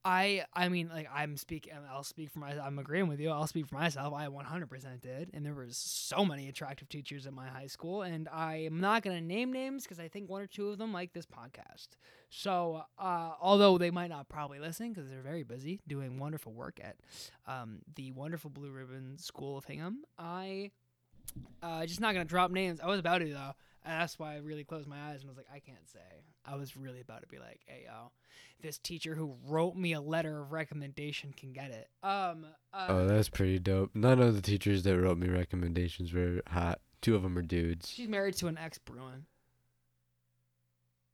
I 0.04 0.44
I 0.52 0.68
mean 0.68 0.88
like 0.88 1.08
I'm 1.14 1.36
speaking 1.36 1.72
I'll 1.90 2.02
speak 2.02 2.30
for 2.30 2.40
my 2.40 2.58
I'm 2.58 2.78
agreeing 2.78 3.08
with 3.08 3.20
you. 3.20 3.30
I'll 3.30 3.46
speak 3.46 3.66
for 3.66 3.76
myself. 3.76 4.12
I 4.14 4.26
100% 4.26 5.00
did 5.00 5.30
and 5.32 5.46
there 5.46 5.54
was 5.54 5.76
so 5.76 6.24
many 6.24 6.48
attractive 6.48 6.88
teachers 6.88 7.26
at 7.26 7.32
my 7.32 7.48
high 7.48 7.68
school 7.68 8.02
and 8.02 8.28
I 8.28 8.56
am 8.56 8.80
not 8.80 9.02
going 9.02 9.16
to 9.16 9.22
name 9.24 9.52
names 9.52 9.86
cuz 9.86 10.00
I 10.00 10.08
think 10.08 10.28
one 10.28 10.42
or 10.42 10.46
two 10.46 10.70
of 10.70 10.78
them 10.78 10.92
like 10.92 11.12
this 11.12 11.26
podcast. 11.26 11.88
So, 12.30 12.84
uh, 12.98 13.32
although 13.40 13.78
they 13.78 13.90
might 13.90 14.08
not 14.08 14.28
probably 14.28 14.58
listen 14.58 14.94
cuz 14.94 15.08
they're 15.08 15.22
very 15.22 15.42
busy 15.44 15.80
doing 15.86 16.18
wonderful 16.18 16.52
work 16.52 16.80
at 16.82 16.96
um, 17.46 17.82
the 17.94 18.10
wonderful 18.12 18.50
Blue 18.50 18.70
Ribbon 18.70 19.18
School 19.18 19.58
of 19.58 19.64
Hingham, 19.66 20.04
I 20.18 20.70
uh, 21.62 21.86
just 21.86 22.00
not 22.00 22.14
going 22.14 22.26
to 22.26 22.28
drop 22.28 22.50
names. 22.50 22.80
I 22.80 22.86
was 22.86 22.98
about 22.98 23.18
to 23.18 23.32
though. 23.32 23.52
And 23.84 24.00
that's 24.00 24.18
why 24.18 24.34
I 24.34 24.38
really 24.38 24.62
closed 24.64 24.86
my 24.88 25.10
eyes 25.10 25.20
and 25.20 25.28
was 25.28 25.36
like, 25.36 25.48
I 25.52 25.58
can't 25.58 25.88
say. 25.92 25.98
I 26.46 26.54
was 26.56 26.76
really 26.76 27.00
about 27.00 27.22
to 27.22 27.28
be 27.28 27.38
like, 27.38 27.60
hey 27.66 27.82
yo, 27.86 28.10
this 28.60 28.78
teacher 28.78 29.14
who 29.14 29.34
wrote 29.46 29.74
me 29.76 29.92
a 29.92 30.00
letter 30.00 30.40
of 30.40 30.52
recommendation 30.52 31.32
can 31.36 31.52
get 31.52 31.70
it. 31.70 31.88
Um. 32.02 32.46
Uh, 32.72 32.86
Oh, 32.88 33.06
that's 33.06 33.28
pretty 33.28 33.58
dope. 33.58 33.90
None 33.94 34.20
of 34.20 34.34
the 34.36 34.42
teachers 34.42 34.82
that 34.84 34.96
wrote 34.98 35.18
me 35.18 35.28
recommendations 35.28 36.12
were 36.12 36.42
hot. 36.46 36.80
Two 37.00 37.16
of 37.16 37.22
them 37.22 37.36
are 37.36 37.42
dudes. 37.42 37.88
she's 37.90 38.06
married 38.08 38.34
to 38.36 38.46
an 38.46 38.56
ex 38.58 38.78
Bruin. 38.78 39.26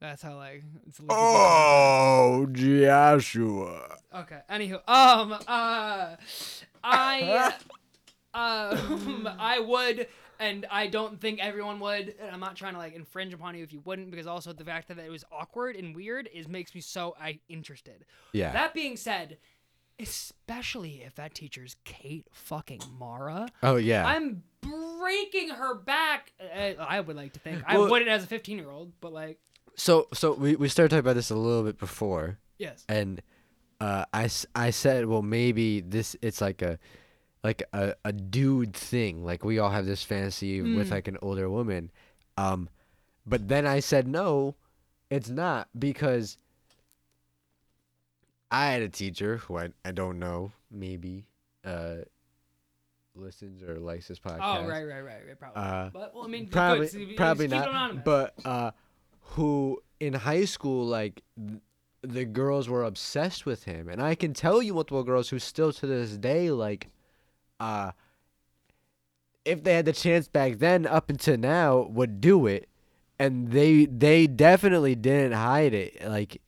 That's 0.00 0.22
how 0.22 0.36
like 0.36 0.62
it's. 0.86 1.00
low-key 1.00 1.14
Oh, 1.18 2.46
Joshua. 2.52 3.96
Okay. 4.14 4.38
Anywho, 4.48 4.74
um, 4.88 5.32
uh, 5.48 6.14
I, 6.84 7.54
um, 8.34 9.28
I 9.38 9.58
would, 9.58 10.06
and 10.39 10.66
I 10.70 10.86
don't 10.86 11.20
think 11.20 11.41
everyone 11.41 11.80
would. 11.80 12.14
And 12.20 12.30
I'm 12.30 12.41
not 12.41 12.57
trying 12.57 12.74
to 12.74 12.78
like 12.78 12.95
infringe 12.95 13.34
upon 13.34 13.57
you 13.57 13.62
if 13.64 13.72
you 13.72 13.80
wouldn't, 13.84 14.11
because 14.11 14.26
also 14.26 14.53
the 14.53 14.64
fact 14.64 14.89
that 14.89 14.99
it 14.99 15.11
was 15.11 15.24
awkward 15.32 15.76
and 15.76 15.95
weird 15.95 16.28
is 16.32 16.49
makes 16.49 16.74
me 16.74 16.80
so 16.80 17.14
I 17.20 17.41
interested. 17.49 18.05
Yeah. 18.32 18.53
That 18.53 18.74
being 18.74 18.97
said, 18.97 19.39
especially 19.99 21.03
if 21.05 21.14
that 21.16 21.34
teacher's 21.34 21.76
Kate 21.84 22.26
fucking 22.32 22.82
Mara, 22.99 23.49
oh 23.62 23.76
yeah. 23.76 24.07
I'm 24.07 24.43
breaking 24.61 25.51
her 25.51 25.74
back. 25.74 26.32
Uh, 26.41 26.72
I 26.78 27.01
would 27.01 27.16
like 27.16 27.32
to 27.34 27.41
think 27.41 27.62
I 27.66 27.78
wouldn't 27.78 28.11
as 28.11 28.24
a 28.24 28.26
15 28.26 28.59
year 28.59 28.70
old, 28.70 28.93
but 29.01 29.12
like, 29.12 29.39
so 29.74 30.09
so 30.12 30.32
we 30.32 30.57
we 30.57 30.68
started 30.68 30.91
talking 30.91 31.01
about 31.01 31.14
this 31.14 31.30
a 31.30 31.36
little 31.36 31.62
bit 31.62 31.78
before, 31.78 32.39
yes. 32.59 32.84
and 32.89 33.22
uh, 33.80 34.05
I 34.12 34.28
I 34.55 34.70
said, 34.70 35.07
well, 35.07 35.22
maybe 35.22 35.80
this 35.80 36.16
it's 36.20 36.41
like 36.41 36.62
a 36.62 36.78
like 37.45 37.62
a, 37.72 37.95
a 38.05 38.12
dude 38.12 38.74
thing. 38.74 39.24
Like 39.24 39.45
we 39.45 39.59
all 39.59 39.70
have 39.70 39.86
this 39.86 40.03
fantasy 40.03 40.61
with 40.61 40.89
Mm. 40.89 40.91
like 40.91 41.09
an 41.09 41.18
older 41.22 41.49
woman. 41.49 41.91
Um, 42.36 42.68
but 43.26 43.49
then 43.49 43.66
I 43.66 43.80
said 43.80 44.07
no, 44.09 44.55
it's 45.11 45.28
not 45.28 45.68
because 45.78 46.39
I 48.51 48.66
had 48.70 48.82
a 48.82 48.89
teacher 48.89 49.36
who 49.39 49.59
I, 49.59 49.68
I 49.84 49.93
don't 49.93 50.18
know 50.18 50.53
maybe 50.70 51.26
uh 51.64 51.97
listens 53.14 53.62
or 53.62 53.78
likes 53.78 54.09
this 54.09 54.18
podcast. 54.18 54.39
Oh 54.43 54.66
right, 54.66 54.84
right, 54.86 55.01
right, 55.01 55.20
right. 55.26 55.39
Probably. 55.39 55.62
Uh, 55.62 55.91
but 55.93 56.14
well, 56.14 56.24
I 56.24 56.28
mean, 56.28 56.47
probably 56.49 56.86
good, 56.86 56.91
so 56.93 56.99
you- 56.99 57.16
probably 57.16 57.49
not 57.49 58.05
but 58.05 58.34
uh 58.45 58.70
who 59.32 59.82
in 60.01 60.14
high 60.14 60.45
school 60.45 60.86
like 60.86 61.22
th- 61.36 61.61
the 62.03 62.24
girls 62.24 62.68
were 62.68 62.84
obsessed 62.84 63.45
with 63.45 63.64
him 63.64 63.89
and 63.89 64.01
i 64.01 64.14
can 64.14 64.32
tell 64.32 64.62
you 64.62 64.72
multiple 64.72 65.03
girls 65.03 65.28
who 65.28 65.39
still 65.41 65.72
to 65.72 65.84
this 65.86 66.16
day 66.16 66.49
like 66.51 66.89
uh 67.61 67.92
if 69.44 69.64
they 69.64 69.74
had 69.74 69.84
the 69.86 69.92
chance 69.92 70.28
back 70.28 70.59
then 70.59 70.86
up 70.86 71.09
until 71.11 71.36
now 71.38 71.80
would 71.90 72.20
do 72.20 72.46
it. 72.46 72.68
And 73.18 73.50
they 73.50 73.86
they 73.86 74.26
definitely 74.26 74.94
didn't 74.94 75.32
hide 75.32 75.74
it 75.74 76.06
like 76.06 76.40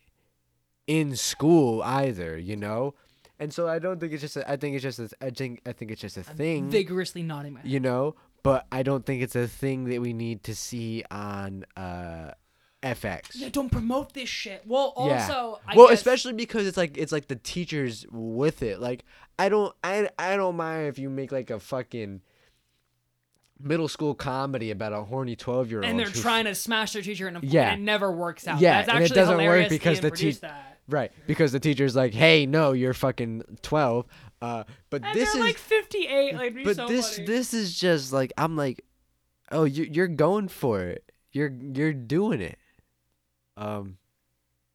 in 0.86 1.16
school 1.16 1.82
either 1.82 2.36
you 2.38 2.56
know? 2.56 2.94
And 3.38 3.52
so 3.54 3.66
i 3.68 3.78
don't 3.78 3.98
think 3.98 4.12
it's 4.12 4.20
just 4.22 4.36
a, 4.36 4.48
i 4.50 4.56
think 4.56 4.74
it's 4.74 4.82
just 4.82 4.98
a, 4.98 5.08
i 5.20 5.30
think 5.30 5.62
i 5.66 5.72
think 5.72 5.90
it's 5.90 6.00
just 6.00 6.16
a 6.18 6.24
I'm 6.28 6.36
thing 6.36 6.70
vigorously 6.70 7.22
nodding 7.22 7.54
my 7.54 7.60
head. 7.60 7.70
you 7.70 7.80
know? 7.80 8.14
But 8.42 8.66
i 8.70 8.82
don't 8.82 9.04
think 9.06 9.22
it's 9.22 9.34
a 9.36 9.48
thing 9.48 9.84
that 9.86 10.00
we 10.00 10.12
need 10.12 10.44
to 10.44 10.54
see 10.54 11.02
on 11.10 11.64
uh 11.76 12.32
fx 12.82 13.30
Yeah, 13.34 13.50
don't 13.50 13.70
promote 13.70 14.14
this 14.14 14.28
shit. 14.28 14.62
Well, 14.66 14.94
Yeah. 14.96 15.22
also, 15.28 15.60
I 15.66 15.76
well 15.76 15.88
guess, 15.88 15.98
especially 15.98 16.32
because 16.32 16.66
it's 16.66 16.76
like 16.78 16.96
it's 16.96 17.12
like 17.12 17.28
the 17.28 17.36
teachers 17.36 18.06
with 18.10 18.62
it 18.62 18.80
like 18.80 19.04
i 19.38 19.48
don't 19.50 19.74
i 19.84 20.08
i 20.18 20.34
don't 20.36 20.56
mind 20.56 20.86
if 20.88 20.98
you 20.98 21.10
make 21.10 21.30
like 21.30 21.50
a 21.50 21.60
fucking 21.60 22.22
middle 23.58 23.88
school 23.88 24.14
comedy 24.14 24.70
about 24.70 24.92
a 24.94 25.02
horny 25.04 25.36
12 25.36 25.70
year 25.70 25.80
old 25.80 25.84
and 25.90 25.98
they're 25.98 26.06
trying 26.06 26.46
to 26.46 26.54
smash 26.54 26.92
their 26.94 27.02
teacher, 27.02 27.28
and, 27.28 27.42
Yeah. 27.44 27.74
it 27.74 27.80
never 27.80 28.10
works 28.10 28.48
out. 28.48 28.60
Yeah, 28.60 28.84
and 28.88 29.04
it 29.04 29.12
doesn't 29.12 29.36
work 29.36 29.68
because 29.68 30.00
the 30.00 30.08
produced 30.08 30.40
teach- 30.40 30.50
that. 30.50 30.78
right 30.88 31.12
because 31.26 31.52
the 31.52 31.60
teacher's 31.60 31.94
like 31.94 32.14
hey 32.14 32.46
no 32.46 32.72
you're 32.72 32.94
fucking 32.94 33.42
12 33.62 34.06
uh 34.40 34.64
but 34.88 35.04
And 35.04 35.14
this 35.14 35.34
is 35.34 35.40
like 35.40 35.58
58. 35.58 36.34
Like, 36.34 36.56
but 36.64 36.76
so 36.76 36.88
this 36.88 37.16
funny. 37.16 37.26
this 37.26 37.52
is 37.52 37.78
just 37.78 38.10
like 38.14 38.32
I'm 38.38 38.56
like, 38.56 38.82
oh, 39.52 39.64
you 39.64 39.84
you're 39.84 40.08
going 40.08 40.48
for 40.48 40.80
it. 40.80 41.12
You're 41.32 41.52
you're 41.74 41.92
doing 41.92 42.40
it. 42.40 42.58
Um, 43.60 43.98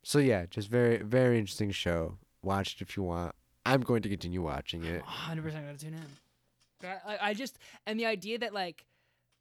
so 0.04 0.20
yeah, 0.20 0.46
just 0.50 0.70
very 0.70 0.98
very 0.98 1.38
interesting 1.40 1.72
show. 1.72 2.18
Watch 2.44 2.76
it 2.76 2.82
if 2.82 2.96
you 2.96 3.04
want. 3.04 3.34
I'm 3.66 3.82
going 3.82 4.04
to 4.04 4.10
continue 4.10 4.42
watching 4.44 4.84
it. 4.84 5.02
100 5.02 5.42
percent 5.44 5.66
gotta 5.66 5.78
tune 5.78 5.96
in. 5.96 6.90
I, 7.06 7.30
I- 7.30 7.34
just 7.34 7.58
and 7.88 8.00
the 8.00 8.06
idea 8.06 8.38
that 8.40 8.54
like 8.54 8.86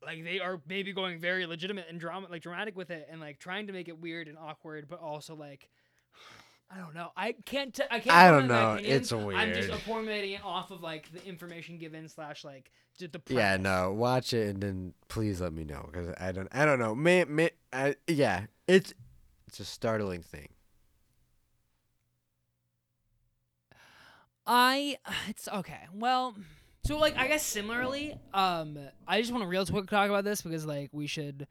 like 0.04 0.24
they 0.24 0.40
are 0.40 0.60
maybe 0.68 0.92
going 0.92 1.18
very 1.18 1.46
legitimate 1.46 1.86
and 1.90 2.00
drama 2.00 2.26
like 2.30 2.42
dramatic 2.42 2.76
with 2.76 2.90
it 2.90 3.08
and 3.10 3.20
like 3.20 3.38
trying 3.38 3.66
to 3.66 3.72
make 3.72 3.88
it 3.88 4.00
weird 4.00 4.28
and 4.28 4.38
awkward, 4.38 4.86
but 4.88 5.00
also 5.00 5.34
like 5.34 5.68
I 6.70 6.78
don't 6.78 6.94
know. 6.94 7.10
I 7.16 7.34
can't. 7.44 7.74
T- 7.74 7.82
I 7.90 8.00
can't. 8.00 8.16
I 8.16 8.30
don't 8.30 8.48
know. 8.48 8.78
It's 8.80 9.12
I'm 9.12 9.52
just 9.52 9.68
weird. 9.68 9.80
formulating 9.82 10.32
it 10.32 10.40
off 10.44 10.70
of 10.70 10.82
like 10.82 11.12
the 11.12 11.24
information 11.26 11.76
given 11.76 12.08
slash 12.08 12.42
like 12.44 12.70
the 12.98 13.20
Yeah, 13.28 13.58
no, 13.58 13.92
watch 13.92 14.32
it 14.32 14.48
and 14.48 14.62
then 14.62 14.94
please 15.08 15.40
let 15.42 15.52
me 15.52 15.64
know 15.64 15.86
because 15.90 16.14
I 16.18 16.32
don't 16.32 16.48
I 16.52 16.64
don't 16.64 16.78
know. 16.78 16.94
May, 16.94 17.24
may, 17.24 17.50
I, 17.72 17.96
yeah, 18.06 18.46
it's 18.66 18.94
it's 19.54 19.60
a 19.60 19.72
startling 19.72 20.20
thing. 20.20 20.48
I 24.44 24.98
it's 25.28 25.46
okay. 25.46 25.82
Well, 25.94 26.34
so 26.84 26.98
like 26.98 27.16
I 27.16 27.28
guess 27.28 27.46
similarly, 27.46 28.16
um, 28.32 28.76
I 29.06 29.20
just 29.20 29.30
want 29.30 29.44
to 29.44 29.48
real 29.48 29.64
quick 29.64 29.88
talk 29.88 30.08
about 30.08 30.24
this 30.24 30.42
because 30.42 30.66
like 30.66 30.90
we 30.92 31.06
should. 31.06 31.46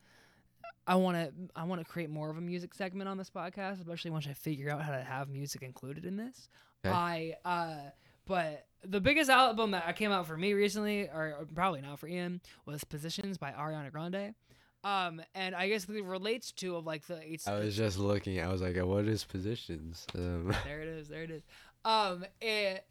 I 0.85 0.95
want 0.95 1.15
to 1.15 1.31
I 1.55 1.63
want 1.63 1.79
to 1.79 1.85
create 1.89 2.09
more 2.09 2.29
of 2.29 2.37
a 2.37 2.41
music 2.41 2.73
segment 2.73 3.07
on 3.07 3.17
this 3.17 3.29
podcast, 3.29 3.79
especially 3.79 4.11
once 4.11 4.27
I 4.27 4.33
figure 4.33 4.69
out 4.69 4.81
how 4.81 4.91
to 4.91 5.01
have 5.01 5.29
music 5.29 5.61
included 5.61 6.03
in 6.03 6.17
this. 6.17 6.49
Okay. 6.85 6.93
I 6.93 7.35
uh, 7.45 7.89
but 8.25 8.65
the 8.83 8.99
biggest 8.99 9.29
album 9.29 9.71
that 9.71 9.95
came 9.95 10.11
out 10.11 10.27
for 10.27 10.35
me 10.35 10.51
recently, 10.51 11.03
or 11.03 11.37
or 11.39 11.47
probably 11.55 11.79
not 11.79 11.99
for 11.99 12.07
Ian, 12.07 12.41
was 12.65 12.83
"Positions" 12.83 13.37
by 13.37 13.51
Ariana 13.51 13.93
Grande. 13.93 14.35
Um, 14.83 15.21
and 15.33 15.55
I 15.55 15.69
guess 15.69 15.87
it 15.87 16.03
relates 16.03 16.51
to 16.53 16.75
of 16.75 16.85
like 16.85 17.07
the 17.07 17.21
eight. 17.21 17.43
I 17.47 17.59
was 17.59 17.75
just 17.75 17.97
looking. 17.97 18.41
I 18.41 18.49
was 18.49 18.61
like, 18.61 18.75
what 18.77 19.05
is 19.05 19.23
positions? 19.23 20.05
Um, 20.15 20.53
there 20.65 20.81
it 20.81 20.89
is. 20.89 21.07
There 21.07 21.23
it 21.23 21.31
is. 21.31 21.43
Um, 21.85 22.25
it, 22.41 22.85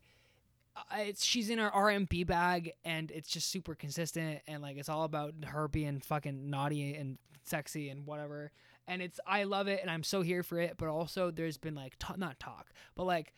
uh, 0.75 0.81
it's 1.01 1.25
she's 1.25 1.51
in 1.51 1.59
her 1.59 1.71
R&B 1.71 2.25
bag, 2.25 2.73
and 2.85 3.11
it's 3.11 3.29
just 3.29 3.51
super 3.51 3.75
consistent, 3.75 4.41
and 4.47 4.63
like 4.63 4.79
it's 4.79 4.89
all 4.89 5.05
about 5.05 5.35
her 5.45 5.69
being 5.69 6.01
fucking 6.01 6.49
naughty 6.49 6.95
and 6.95 7.19
sexy 7.45 7.91
and 7.91 8.07
whatever. 8.07 8.53
And 8.89 9.03
it's 9.03 9.21
I 9.27 9.45
love 9.45 9.69
it, 9.69 9.81
and 9.83 9.91
I'm 9.91 10.03
so 10.03 10.23
here 10.23 10.43
for 10.43 10.59
it. 10.59 10.77
But 10.79 10.89
also, 10.89 11.31
there's 11.31 11.59
been 11.59 11.75
like 11.75 11.97
ta- 11.99 12.15
not 12.17 12.41
talk, 12.41 12.73
but 12.95 13.05
like 13.05 13.35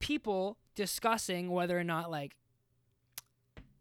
people 0.00 0.58
discussing 0.74 1.50
whether 1.50 1.78
or 1.78 1.84
not 1.84 2.10
like. 2.10 2.36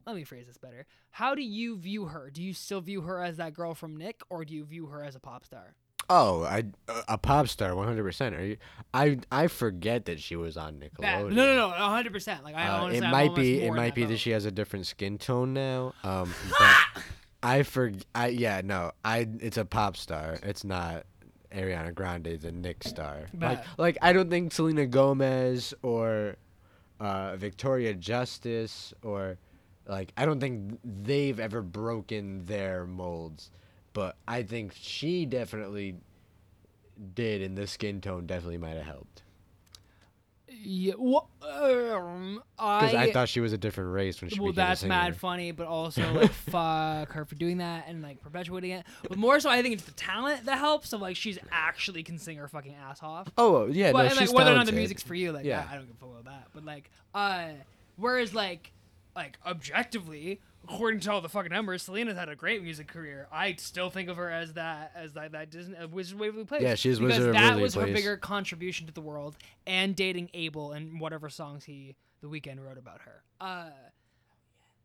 Let 0.06 0.16
me 0.16 0.24
phrase 0.24 0.48
this 0.48 0.58
better. 0.58 0.86
How 1.12 1.34
do 1.36 1.42
you 1.42 1.78
view 1.78 2.06
her? 2.06 2.30
Do 2.30 2.42
you 2.42 2.54
still 2.54 2.82
view 2.82 3.02
her 3.02 3.24
as 3.24 3.38
that 3.38 3.54
girl 3.54 3.74
from 3.74 3.96
Nick, 3.96 4.22
or 4.30 4.44
do 4.44 4.54
you 4.54 4.66
view 4.66 4.88
her 4.88 5.04
as 5.04 5.16
a 5.16 5.20
pop 5.20 5.46
star? 5.46 5.76
Oh, 6.10 6.44
I 6.44 6.66
a 7.08 7.18
pop 7.18 7.48
star, 7.48 7.74
one 7.76 7.88
hundred 7.88 8.04
percent. 8.04 8.36
Are 8.36 8.46
you? 8.46 8.58
I 8.94 9.20
I 9.32 9.48
forget 9.48 10.06
that 10.06 10.20
she 10.20 10.36
was 10.36 10.58
on 10.58 10.74
Nickelodeon. 10.76 11.00
Bad. 11.02 11.24
No, 11.28 11.30
no, 11.30 11.70
no, 11.70 11.74
hundred 11.76 12.12
percent. 12.12 12.44
Like 12.44 12.56
I 12.56 12.68
Uh, 12.68 12.82
honestly, 12.84 13.08
it 13.08 13.10
might 13.10 13.34
be 13.36 13.62
it 13.62 13.72
might 13.74 13.96
be 13.96 14.04
boat. 14.04 14.10
that 14.10 14.18
she 14.18 14.32
has 14.32 14.44
a 14.44 14.52
different 14.52 14.86
skin 14.86 15.18
tone 15.18 15.54
now. 15.54 15.94
Um, 16.04 16.34
but 16.60 17.04
I 17.42 17.64
for 17.64 17.94
I 18.14 18.28
yeah 18.28 18.62
no 18.64 18.92
I 19.06 19.28
it's 19.40 19.58
a 19.58 19.64
pop 19.66 19.96
star. 19.96 20.38
It's 20.44 20.66
not 20.66 21.06
Ariana 21.54 21.94
Grande, 21.96 22.38
the 22.42 22.52
Nick 22.52 22.84
star. 22.84 23.28
Like 23.40 23.64
like 23.78 23.98
I 24.02 24.12
don't 24.12 24.30
think 24.30 24.52
Selena 24.52 24.86
Gomez 24.86 25.74
or 25.84 26.36
uh, 27.00 27.38
Victoria 27.38 27.94
Justice 27.94 28.94
or 29.04 29.38
like 29.88 30.14
I 30.18 30.26
don't 30.26 30.40
think 30.40 30.80
they've 30.84 31.40
ever 31.40 31.62
broken 31.62 32.46
their 32.46 32.86
molds. 32.86 33.52
But 33.94 34.16
I 34.28 34.42
think 34.42 34.74
she 34.76 35.26
definitely 35.26 35.98
did, 37.14 37.42
and 37.42 37.58
the 37.58 37.68
skin 37.68 38.02
tone 38.02 38.26
definitely 38.26 38.58
might 38.58 38.76
have 38.76 38.86
helped. 38.86 39.24
Yeah, 40.66 40.94
well, 40.98 41.30
um, 41.42 42.42
Because 42.56 42.94
I, 42.94 43.04
I, 43.04 43.12
thought 43.12 43.28
she 43.28 43.40
was 43.40 43.54
a 43.54 43.58
different 43.58 43.92
race 43.92 44.22
when 44.22 44.30
she 44.30 44.40
well, 44.40 44.52
became 44.52 44.68
that's 44.68 44.84
mad 44.84 45.16
funny, 45.16 45.52
but 45.52 45.68
also 45.68 46.02
like 46.14 46.32
fuck 46.32 47.12
her 47.12 47.26
for 47.26 47.36
doing 47.36 47.58
that 47.58 47.86
and 47.88 48.02
like 48.02 48.22
perpetuating 48.22 48.72
it. 48.72 48.86
But 49.08 49.18
more 49.18 49.40
so, 49.40 49.50
I 49.50 49.62
think 49.62 49.74
it's 49.74 49.84
the 49.84 49.92
talent 49.92 50.46
that 50.46 50.60
helps. 50.60 50.90
So 50.90 50.98
like, 50.98 51.16
she's 51.16 51.40
actually 51.52 52.04
can 52.04 52.18
sing 52.18 52.38
her 52.38 52.48
fucking 52.48 52.76
ass 52.76 53.02
off. 53.02 53.30
Oh 53.38 53.66
yeah, 53.66 53.92
but 53.92 54.04
no, 54.04 54.10
and, 54.10 54.20
she's 54.20 54.30
like 54.30 54.38
whether 54.38 54.52
or 54.52 54.56
not 54.56 54.66
the 54.66 54.72
music's 54.72 55.04
for 55.04 55.16
you, 55.16 55.32
like 55.32 55.46
Yeah. 55.46 55.66
I, 55.70 55.74
I 55.74 55.78
don't 55.78 55.88
give 55.88 55.96
a 55.96 56.00
fuck 56.00 56.10
about 56.12 56.26
that. 56.26 56.48
But 56.54 56.66
like, 56.66 56.90
uh, 57.14 57.50
whereas 57.98 58.34
like, 58.34 58.72
like 59.16 59.38
objectively, 59.46 60.40
according 60.64 61.00
to 61.02 61.12
all 61.12 61.22
the 61.22 61.30
fucking 61.30 61.52
numbers, 61.52 61.84
Selena's 61.84 62.18
had 62.18 62.30
a 62.30 62.36
great 62.36 62.64
music 62.64 62.88
career. 62.88 63.28
I 63.32 63.56
still 63.56 63.90
think 63.90 64.10
of 64.10 64.18
her 64.18 64.30
as 64.32 64.54
that 64.54 64.92
as 64.96 65.14
that 65.14 65.32
that 65.34 65.50
Disney 65.50 65.76
uh, 65.78 65.88
Wizard 65.88 66.16
of 66.16 66.20
Waverly 66.22 66.46
Place. 66.46 66.62
Yeah, 66.62 66.76
she 66.76 66.90
is 66.90 67.00
because 67.00 67.18
Wizard 67.18 67.30
of 67.30 67.34
that 67.36 67.42
Waverly 67.50 67.64
was 67.64 67.74
her 67.76 67.86
bigger 67.86 68.18
contribution 68.18 68.88
to 68.88 68.94
the 68.94 69.02
world 69.02 69.36
and 69.68 69.96
dating 69.96 70.30
Abel 70.34 70.72
and 70.72 71.00
whatever 71.00 71.30
songs 71.30 71.66
he 71.66 71.96
the 72.22 72.28
Weeknd 72.28 72.64
wrote 72.66 72.78
about 72.78 73.02
her. 73.02 73.22
Uh, 73.42 73.70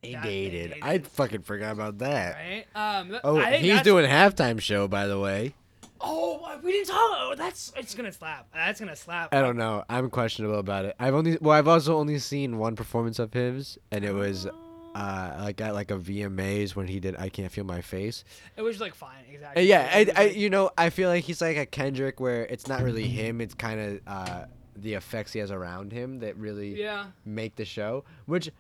He 0.02 0.12
That- 0.12 0.22
dated. 0.24 0.74
I 0.82 0.98
fucking 0.98 1.42
forgot 1.42 1.72
about 1.72 1.98
that. 1.98 2.36
right? 2.36 2.66
Um, 2.74 3.18
Oh, 3.24 3.40
he's 3.40 3.82
doing 3.82 4.08
halftime 4.08 4.60
show, 4.60 4.86
by 4.88 5.06
the 5.08 5.18
way. 5.18 5.54
Oh, 6.00 6.58
we 6.62 6.72
didn't 6.72 6.88
talk. 6.88 6.98
Oh, 6.98 7.34
that's 7.36 7.72
it's 7.76 7.94
gonna 7.94 8.12
slap. 8.12 8.46
That's 8.54 8.80
gonna 8.80 8.96
slap. 8.96 9.34
I 9.34 9.40
don't 9.40 9.56
know. 9.56 9.84
I'm 9.88 10.10
questionable 10.10 10.58
about 10.58 10.84
it. 10.84 10.96
I've 10.98 11.14
only 11.14 11.38
well, 11.40 11.56
I've 11.56 11.68
also 11.68 11.96
only 11.96 12.18
seen 12.18 12.58
one 12.58 12.76
performance 12.76 13.18
of 13.18 13.32
his, 13.32 13.78
and 13.90 14.04
it 14.04 14.12
was 14.12 14.46
uh 14.94 15.36
like 15.40 15.60
at 15.60 15.74
like 15.74 15.90
a 15.90 15.98
VMAs 15.98 16.76
when 16.76 16.86
he 16.86 17.00
did 17.00 17.16
"I 17.16 17.28
Can't 17.28 17.50
Feel 17.50 17.64
My 17.64 17.80
Face." 17.80 18.24
It 18.56 18.62
was 18.62 18.80
like 18.80 18.94
fine, 18.94 19.24
exactly. 19.30 19.64
yeah, 19.64 19.88
I, 19.92 20.06
I 20.16 20.24
you 20.26 20.50
know 20.50 20.70
I 20.78 20.90
feel 20.90 21.08
like 21.08 21.24
he's 21.24 21.40
like 21.40 21.56
a 21.56 21.66
Kendrick 21.66 22.20
where 22.20 22.46
it's 22.46 22.68
not 22.68 22.82
really 22.82 23.06
him. 23.08 23.40
It's 23.40 23.54
kind 23.54 23.80
of 23.80 24.00
uh 24.06 24.44
the 24.76 24.94
effects 24.94 25.32
he 25.32 25.40
has 25.40 25.50
around 25.50 25.92
him 25.92 26.20
that 26.20 26.36
really 26.36 26.80
yeah. 26.80 27.06
make 27.24 27.56
the 27.56 27.64
show, 27.64 28.04
which 28.26 28.50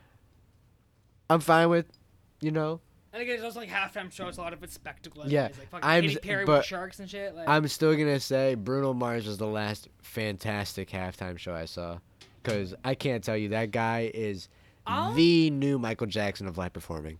I'm 1.30 1.40
fine 1.40 1.68
with. 1.68 1.86
You 2.40 2.52
know, 2.52 2.80
And 3.12 3.22
again, 3.22 3.36
it's 3.36 3.44
also 3.44 3.60
like 3.60 3.70
halftime 3.70 4.12
show. 4.12 4.28
It's 4.28 4.36
a 4.38 4.40
lot 4.42 4.52
of 4.52 4.62
it's 4.62 4.74
spectacle. 4.74 5.24
Yeah, 5.26 5.44
like 5.44 5.54
fucking 5.70 5.88
I'm 5.88 6.02
Katy 6.02 6.14
s- 6.14 6.20
Perry 6.22 6.44
but 6.44 6.58
with 6.58 6.66
sharks 6.66 6.98
and 7.00 7.08
shit. 7.08 7.34
Like, 7.34 7.48
I'm 7.48 7.66
still 7.68 7.96
gonna 7.96 8.20
say 8.20 8.54
Bruno 8.54 8.92
Mars 8.92 9.26
was 9.26 9.38
the 9.38 9.46
last 9.46 9.88
fantastic 10.02 10.90
halftime 10.90 11.38
show 11.38 11.54
I 11.54 11.64
saw, 11.64 11.98
because 12.42 12.74
I 12.84 12.94
can't 12.94 13.24
tell 13.24 13.36
you 13.36 13.48
that 13.50 13.70
guy 13.70 14.10
is 14.12 14.48
I'll- 14.86 15.14
the 15.14 15.48
new 15.50 15.78
Michael 15.78 16.06
Jackson 16.06 16.46
of 16.46 16.58
live 16.58 16.72
performing. 16.74 17.18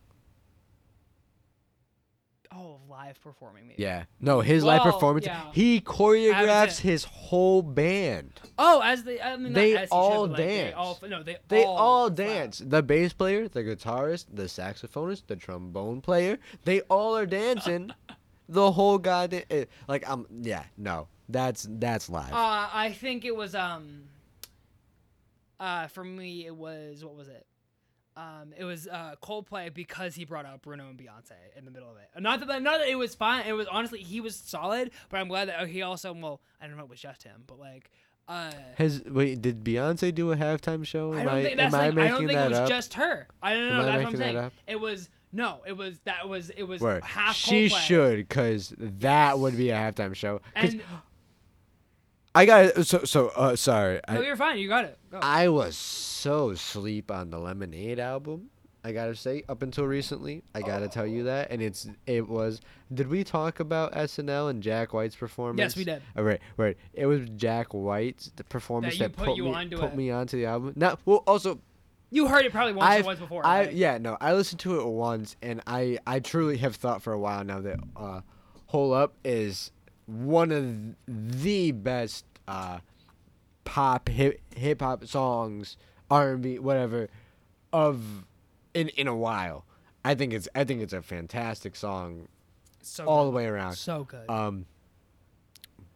oh, 2.52 2.78
live 2.98 3.20
performing 3.22 3.68
maybe. 3.68 3.82
Yeah, 3.82 4.04
no, 4.20 4.40
his 4.40 4.64
live 4.64 4.82
Well, 4.84 4.92
performance. 4.92 5.26
yeah. 5.26 5.50
He 5.52 5.80
choreographs 5.80 6.72
say- 6.72 6.88
his 6.90 7.04
whole 7.04 7.62
band. 7.62 8.40
Oh, 8.58 8.80
as 8.80 9.04
they, 9.04 9.20
I 9.20 9.36
mean, 9.36 9.52
not 9.52 9.54
They 9.54 9.76
as 9.76 9.80
he 9.80 9.86
should, 9.86 9.92
all 9.92 10.22
but, 10.26 10.30
like, 10.30 10.36
They 10.38 10.46
dance. 10.64 10.74
all, 10.76 10.98
no, 11.08 11.22
they, 11.22 11.36
They 11.48 11.64
all, 11.64 11.76
all 11.76 12.06
flap. 12.08 12.16
dance. 12.16 12.58
The 12.64 12.82
bass 12.82 13.12
player, 13.12 13.48
the 13.48 13.62
guitarist, 13.62 14.26
the 14.32 14.44
saxophonist, 14.44 15.26
the 15.28 15.36
trombone 15.36 16.00
player. 16.00 16.38
They 16.64 16.80
all 16.82 17.16
are 17.16 17.26
dancing. 17.26 17.92
the 18.48 18.72
whole 18.72 18.96
goddamn 18.96 19.42
eh, 19.50 19.66
like 19.88 20.08
um 20.08 20.26
yeah 20.40 20.64
no 20.78 21.06
that's 21.28 21.66
that's 21.68 22.08
live. 22.08 22.32
Uh, 22.32 22.68
I 22.72 22.92
think 22.98 23.26
it 23.26 23.36
was 23.36 23.54
um. 23.54 24.04
Uh, 25.60 25.86
for 25.88 26.02
me, 26.04 26.46
it 26.46 26.54
was 26.56 27.04
what 27.04 27.14
was 27.14 27.28
it? 27.28 27.44
Um, 28.18 28.52
it 28.58 28.64
was 28.64 28.88
uh 28.88 29.14
Coldplay 29.22 29.72
because 29.72 30.16
he 30.16 30.24
brought 30.24 30.44
out 30.44 30.60
Bruno 30.62 30.88
and 30.88 30.98
Beyonce 30.98 31.34
in 31.56 31.64
the 31.64 31.70
middle 31.70 31.88
of 31.88 31.96
it. 31.98 32.20
Not 32.20 32.44
that 32.44 32.62
not 32.62 32.78
that 32.80 32.88
it 32.88 32.96
was 32.96 33.14
fine. 33.14 33.46
It 33.46 33.52
was 33.52 33.68
honestly 33.68 34.00
he 34.00 34.20
was 34.20 34.34
solid, 34.34 34.90
but 35.08 35.20
I'm 35.20 35.28
glad 35.28 35.48
that 35.48 35.58
oh, 35.60 35.66
he 35.66 35.82
also 35.82 36.12
well 36.12 36.40
I 36.60 36.66
don't 36.66 36.76
know 36.76 36.82
if 36.82 36.88
it 36.88 36.90
was 36.90 37.00
just 37.00 37.22
him, 37.22 37.44
but 37.46 37.60
like 37.60 37.90
uh. 38.26 38.50
Has 38.76 39.02
wait 39.06 39.40
did 39.40 39.62
Beyonce 39.62 40.12
do 40.12 40.32
a 40.32 40.36
halftime 40.36 40.84
show? 40.84 41.12
I 41.12 41.20
Am 41.20 41.26
don't 41.26 41.34
I, 41.36 41.42
think 41.44 41.56
that's 41.58 41.74
am 41.74 41.80
I 41.80 41.84
like, 41.86 41.94
making 41.94 42.06
I 42.06 42.18
don't 42.18 42.26
think 42.26 42.40
it 42.40 42.48
was 42.50 42.58
up? 42.58 42.68
just 42.68 42.94
her. 42.94 43.28
I 43.40 43.54
don't 43.54 43.62
Am 43.62 43.68
know. 43.68 43.80
I 43.80 43.84
That's 43.84 43.96
what 43.98 44.06
I'm 44.06 44.12
that 44.12 44.18
saying. 44.18 44.36
up? 44.36 44.52
It 44.66 44.80
was 44.80 45.08
no. 45.32 45.60
It 45.66 45.76
was 45.76 45.98
that 46.00 46.28
was 46.28 46.50
it 46.50 46.64
was 46.64 46.80
Word. 46.80 47.04
half. 47.04 47.36
She 47.36 47.68
Coldplay. 47.68 47.78
should, 47.86 48.28
cause 48.28 48.74
that 48.78 49.38
would 49.38 49.56
be 49.56 49.70
a 49.70 49.76
halftime 49.76 50.14
show. 50.16 50.40
And 50.56 50.82
I 52.38 52.46
got 52.46 52.86
so 52.86 53.04
so. 53.04 53.28
Uh, 53.28 53.56
sorry, 53.56 54.00
no, 54.08 54.20
I 54.20 54.24
you're 54.24 54.36
fine. 54.36 54.58
You 54.58 54.68
got 54.68 54.84
it. 54.84 54.98
Go. 55.10 55.18
I 55.20 55.48
was 55.48 55.76
so 55.76 56.54
sleep 56.54 57.10
on 57.10 57.30
the 57.30 57.38
Lemonade 57.38 57.98
album. 57.98 58.50
I 58.84 58.92
gotta 58.92 59.16
say, 59.16 59.42
up 59.48 59.62
until 59.62 59.84
recently, 59.86 60.44
I 60.54 60.62
gotta 60.62 60.88
tell 60.88 61.06
you 61.06 61.24
that, 61.24 61.50
and 61.50 61.60
it's 61.60 61.88
it 62.06 62.28
was. 62.28 62.60
Did 62.94 63.08
we 63.08 63.24
talk 63.24 63.58
about 63.60 63.92
SNL 63.92 64.50
and 64.50 64.62
Jack 64.62 64.92
White's 64.94 65.16
performance? 65.16 65.58
yes, 65.58 65.76
we 65.76 65.84
did. 65.84 66.00
Oh, 66.16 66.22
right, 66.22 66.40
right. 66.56 66.76
It 66.94 67.06
was 67.06 67.28
Jack 67.36 67.74
White's 67.74 68.30
the 68.36 68.44
performance 68.44 68.94
you 68.94 69.00
that, 69.00 69.16
put 69.16 69.26
put, 69.26 69.36
you 69.36 69.44
me 69.44 69.52
onto 69.54 69.76
put 69.78 69.92
it. 69.92 69.96
me 69.96 70.10
onto 70.10 70.36
the 70.38 70.46
album. 70.46 70.72
Not 70.76 71.00
well. 71.04 71.24
Also, 71.26 71.58
You 72.10 72.28
heard 72.28 72.46
it 72.46 72.52
probably 72.52 72.72
once 72.74 72.88
I've- 72.88 73.04
once 73.04 73.18
before. 73.18 73.44
I 73.44 73.64
right? 73.64 73.72
yeah 73.74 73.98
no. 73.98 74.16
I 74.20 74.32
listened 74.34 74.60
to 74.60 74.78
it 74.80 74.86
once, 74.86 75.34
and 75.42 75.60
I 75.66 75.98
I 76.06 76.20
truly 76.20 76.58
have 76.58 76.76
thought 76.76 77.02
for 77.02 77.12
a 77.12 77.18
while 77.18 77.42
now 77.44 77.60
that 77.60 77.80
uh, 77.96 78.20
"Hold 78.66 78.94
Up" 78.94 79.14
is 79.24 79.72
one 80.06 80.50
of 80.52 80.94
the 81.42 81.72
best 81.72 82.24
uh, 82.48 82.78
pop 83.64 84.08
hip 84.08 84.40
hip 84.56 84.80
hop 84.80 85.04
songs, 85.06 85.76
R 86.10 86.32
and 86.32 86.42
B, 86.42 86.58
whatever, 86.58 87.08
of 87.72 88.24
in 88.74 88.88
in 88.90 89.06
a 89.06 89.14
while. 89.14 89.64
I 90.04 90.14
think 90.14 90.32
it's 90.32 90.48
I 90.54 90.64
think 90.64 90.80
it's 90.80 90.92
a 90.92 91.02
fantastic 91.02 91.76
song 91.76 92.28
so 92.82 93.04
all 93.04 93.24
good. 93.24 93.32
the 93.32 93.36
way 93.36 93.46
around. 93.46 93.74
So 93.74 94.04
good. 94.04 94.28
Um, 94.28 94.66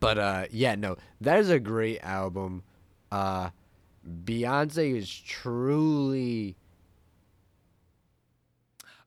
but 0.00 0.18
uh, 0.18 0.44
yeah, 0.50 0.74
no, 0.74 0.96
that 1.20 1.38
is 1.38 1.48
a 1.48 1.58
great 1.58 2.00
album. 2.02 2.62
Uh, 3.10 3.50
Beyonce 4.24 4.96
is 4.96 5.08
truly 5.10 6.56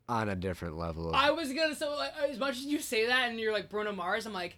on 0.08 0.30
a 0.30 0.36
different 0.36 0.78
level. 0.78 1.12
I 1.14 1.32
was 1.32 1.52
gonna 1.52 1.76
say 1.76 1.88
like 1.88 2.14
as 2.30 2.40
much 2.40 2.58
as 2.58 2.66
you 2.66 2.80
say 2.80 3.08
that 3.08 3.30
and 3.30 3.40
you're 3.40 3.54
like 3.54 3.70
Bruno 3.70 3.92
Mars, 3.92 4.26
I'm 4.26 4.34
like, 4.34 4.58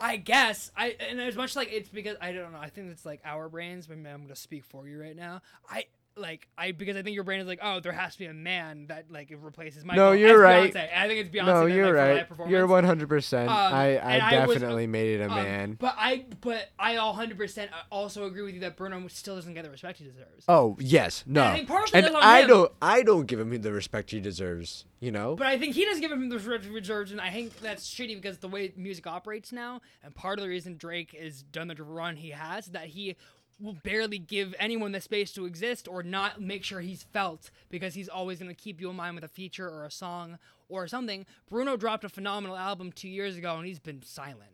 I 0.00 0.16
guess 0.16 0.70
I 0.76 0.96
and 1.08 1.20
as 1.20 1.36
much 1.36 1.54
like 1.56 1.72
it's 1.72 1.88
because 1.88 2.16
I 2.20 2.32
don't 2.32 2.52
know. 2.52 2.58
I 2.58 2.68
think 2.68 2.90
it's 2.90 3.06
like 3.06 3.20
our 3.24 3.48
brains. 3.48 3.88
Maybe 3.88 4.08
I'm 4.08 4.22
gonna 4.22 4.36
speak 4.36 4.64
for 4.64 4.88
you 4.88 5.00
right 5.00 5.16
now. 5.16 5.40
I 5.68 5.84
like 6.16 6.48
I 6.56 6.72
because 6.72 6.96
I 6.96 7.02
think 7.02 7.14
your 7.14 7.24
brain 7.24 7.40
is 7.40 7.46
like, 7.46 7.60
oh, 7.62 7.80
there 7.80 7.92
has 7.92 8.12
to 8.14 8.18
be 8.18 8.26
a 8.26 8.34
man 8.34 8.86
that 8.88 9.10
like 9.10 9.32
replaces 9.40 9.84
Michael. 9.84 10.04
No, 10.04 10.12
you're 10.12 10.38
right. 10.38 10.72
Beyonce. 10.72 10.96
I 10.96 11.08
think 11.08 11.20
it's 11.26 11.34
Beyonce. 11.34 11.46
no, 11.46 11.66
you're 11.66 11.96
like, 11.96 12.38
right. 12.38 12.48
You're 12.48 12.66
100. 12.66 13.08
percent 13.08 13.48
Um, 13.48 13.56
I 13.56 13.82
I 13.82 14.12
and 14.14 14.22
I 14.22 14.46
was, 14.46 14.56
definitely 14.56 14.86
made 14.86 15.20
it 15.20 15.22
a 15.22 15.28
Um, 15.28 15.34
man. 15.34 15.76
But 15.80 15.94
I 15.98 16.26
but 16.40 16.70
I 16.78 16.96
100 16.96 17.36
percent 17.36 17.70
also 17.90 18.24
agree 18.24 18.42
with 18.42 18.54
you 18.54 18.60
that 18.60 18.76
Bruno 18.76 19.06
still 19.08 19.36
doesn't 19.36 19.54
get 19.54 19.64
the 19.64 19.70
respect 19.70 19.98
he 19.98 20.04
deserves. 20.04 20.44
Oh 20.48 20.76
yes, 20.80 21.24
no, 21.26 21.44
I 21.44 21.54
think 21.54 21.68
partially 21.68 21.98
and 21.98 22.06
that's 22.06 22.16
on 22.16 22.22
I 22.22 22.46
don't 22.46 22.72
I 22.80 23.02
don't 23.02 23.26
give 23.26 23.40
him 23.40 23.60
the 23.60 23.72
respect 23.72 24.10
he 24.10 24.20
deserves. 24.20 24.84
You 25.00 25.10
know. 25.10 25.34
But 25.36 25.48
I 25.48 25.58
think 25.58 25.74
he 25.74 25.84
doesn't 25.84 26.00
give 26.00 26.12
him 26.12 26.30
the 26.30 26.36
respect 26.36 26.64
he 26.64 26.80
deserves, 26.80 27.12
and 27.12 27.20
I 27.20 27.30
think 27.30 27.60
that's 27.60 27.86
shitty 27.92 28.14
because 28.14 28.38
the 28.38 28.48
way 28.48 28.72
music 28.76 29.06
operates 29.06 29.52
now, 29.52 29.82
and 30.02 30.14
part 30.14 30.38
of 30.38 30.44
the 30.44 30.48
reason 30.48 30.76
Drake 30.78 31.14
has 31.20 31.42
done 31.42 31.68
the 31.68 31.74
run 31.82 32.16
he 32.16 32.30
has, 32.30 32.66
that 32.68 32.86
he 32.86 33.16
will 33.60 33.76
barely 33.84 34.18
give 34.18 34.54
anyone 34.58 34.92
the 34.92 35.00
space 35.00 35.32
to 35.32 35.46
exist 35.46 35.86
or 35.88 36.02
not 36.02 36.40
make 36.40 36.64
sure 36.64 36.80
he's 36.80 37.02
felt 37.04 37.50
because 37.70 37.94
he's 37.94 38.08
always 38.08 38.38
going 38.38 38.48
to 38.54 38.54
keep 38.60 38.80
you 38.80 38.90
in 38.90 38.96
mind 38.96 39.14
with 39.14 39.24
a 39.24 39.28
feature 39.28 39.68
or 39.68 39.84
a 39.84 39.90
song 39.90 40.38
or 40.68 40.86
something. 40.88 41.24
Bruno 41.48 41.76
dropped 41.76 42.04
a 42.04 42.08
phenomenal 42.08 42.56
album 42.56 42.90
two 42.92 43.08
years 43.08 43.36
ago, 43.36 43.56
and 43.56 43.66
he's 43.66 43.78
been 43.78 44.02
silent. 44.02 44.50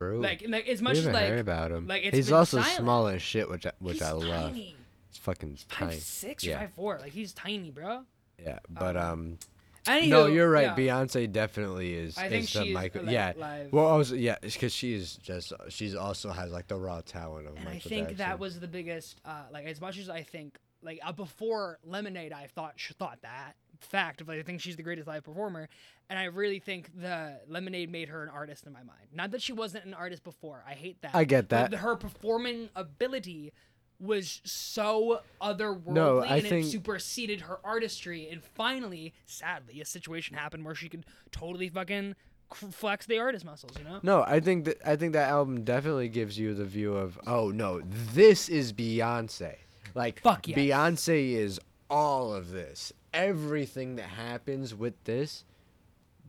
Like, 0.00 0.44
like 0.48 0.68
as 0.68 0.80
we 0.80 0.84
much 0.84 0.96
as 0.98 1.04
haven't 1.04 1.14
like 1.14 1.28
heard 1.30 1.38
about 1.38 1.70
him. 1.72 1.86
like, 1.86 2.04
it's 2.04 2.14
he's 2.16 2.30
also 2.32 2.60
silent. 2.60 2.76
small 2.78 3.06
as 3.06 3.22
shit, 3.22 3.48
which 3.48 3.64
I, 3.64 3.72
which 3.78 3.94
he's 3.94 4.02
I 4.02 4.12
love. 4.12 4.50
tiny. 4.50 4.76
It's 5.08 5.16
fucking 5.18 5.56
Five 5.68 5.78
tiny. 5.88 5.96
six 6.00 6.44
Yeah. 6.44 6.56
or 6.56 6.58
five 6.60 6.72
four. 6.74 6.98
Like 7.00 7.12
he's 7.12 7.32
tiny, 7.32 7.70
bro. 7.70 8.02
Yeah, 8.38 8.58
but 8.68 8.96
um, 8.98 9.38
Anywho, 9.86 10.08
no, 10.08 10.26
you're 10.26 10.50
right. 10.50 10.76
yeah. 10.76 10.76
Beyonce 10.76 11.30
definitely 11.30 11.94
is. 11.94 12.16
I 12.16 12.28
think 12.28 12.44
is 12.44 12.52
the 12.52 12.64
she's, 12.64 12.74
Michael. 12.74 13.02
like, 13.02 13.12
yeah. 13.12 13.32
live. 13.36 13.72
Well, 13.72 13.86
also 13.86 14.14
yeah, 14.14 14.36
because 14.40 14.72
she's 14.72 15.16
just 15.16 15.52
she's 15.68 15.94
also 15.94 16.30
has 16.30 16.52
like 16.52 16.68
the 16.68 16.76
raw 16.76 17.02
talent 17.02 17.46
of 17.48 17.56
and 17.56 17.64
Michael 17.64 17.76
I 17.76 17.88
think 17.88 18.08
Jackson. 18.08 18.16
that 18.18 18.38
was 18.38 18.60
the 18.60 18.68
biggest. 18.68 19.20
Uh, 19.24 19.42
like 19.52 19.66
as 19.66 19.80
much 19.80 19.98
as 19.98 20.08
I 20.08 20.22
think, 20.22 20.58
like 20.82 21.00
uh, 21.04 21.12
before 21.12 21.78
Lemonade, 21.84 22.32
I 22.32 22.46
thought 22.46 22.74
sh- 22.76 22.92
thought 22.98 23.18
that 23.22 23.54
fact 23.80 24.20
of 24.20 24.28
like, 24.28 24.38
I 24.38 24.42
think 24.42 24.60
she's 24.60 24.76
the 24.76 24.82
greatest 24.82 25.06
live 25.06 25.24
performer, 25.24 25.68
and 26.08 26.18
I 26.18 26.24
really 26.24 26.58
think 26.58 26.90
the 26.98 27.38
Lemonade 27.46 27.90
made 27.90 28.08
her 28.08 28.22
an 28.22 28.30
artist 28.30 28.66
in 28.66 28.72
my 28.72 28.82
mind. 28.82 29.08
Not 29.12 29.32
that 29.32 29.42
she 29.42 29.52
wasn't 29.52 29.84
an 29.84 29.94
artist 29.94 30.24
before. 30.24 30.64
I 30.66 30.72
hate 30.72 31.02
that. 31.02 31.14
I 31.14 31.24
get 31.24 31.48
but 31.48 31.72
that. 31.72 31.78
her 31.78 31.96
performing 31.96 32.70
ability 32.74 33.52
was 34.00 34.40
so 34.44 35.20
otherworldly 35.40 35.86
No, 35.92 36.18
I 36.20 36.36
and 36.38 36.46
think- 36.46 36.66
it 36.66 36.70
superseded 36.70 37.42
her 37.42 37.58
artistry 37.64 38.28
and 38.28 38.42
finally 38.42 39.14
sadly 39.26 39.80
a 39.80 39.84
situation 39.84 40.36
happened 40.36 40.64
where 40.64 40.74
she 40.74 40.88
could 40.88 41.06
totally 41.30 41.68
fucking 41.68 42.14
flex 42.52 43.06
the 43.06 43.18
artist 43.18 43.44
muscles 43.44 43.72
you 43.78 43.84
know 43.84 44.00
No, 44.02 44.22
I 44.22 44.40
think 44.40 44.64
that 44.66 44.78
I 44.86 44.96
think 44.96 45.12
that 45.14 45.28
album 45.30 45.64
definitely 45.64 46.08
gives 46.08 46.38
you 46.38 46.54
the 46.54 46.64
view 46.66 46.94
of 46.94 47.18
oh 47.26 47.50
no, 47.50 47.80
this 48.12 48.48
is 48.48 48.72
Beyonce. 48.72 49.56
Like 49.94 50.20
Fuck 50.20 50.48
yes. 50.48 50.58
Beyonce 50.58 51.32
is 51.34 51.60
all 51.88 52.34
of 52.34 52.50
this. 52.50 52.92
Everything 53.12 53.96
that 53.96 54.08
happens 54.08 54.74
with 54.74 55.02
this, 55.04 55.44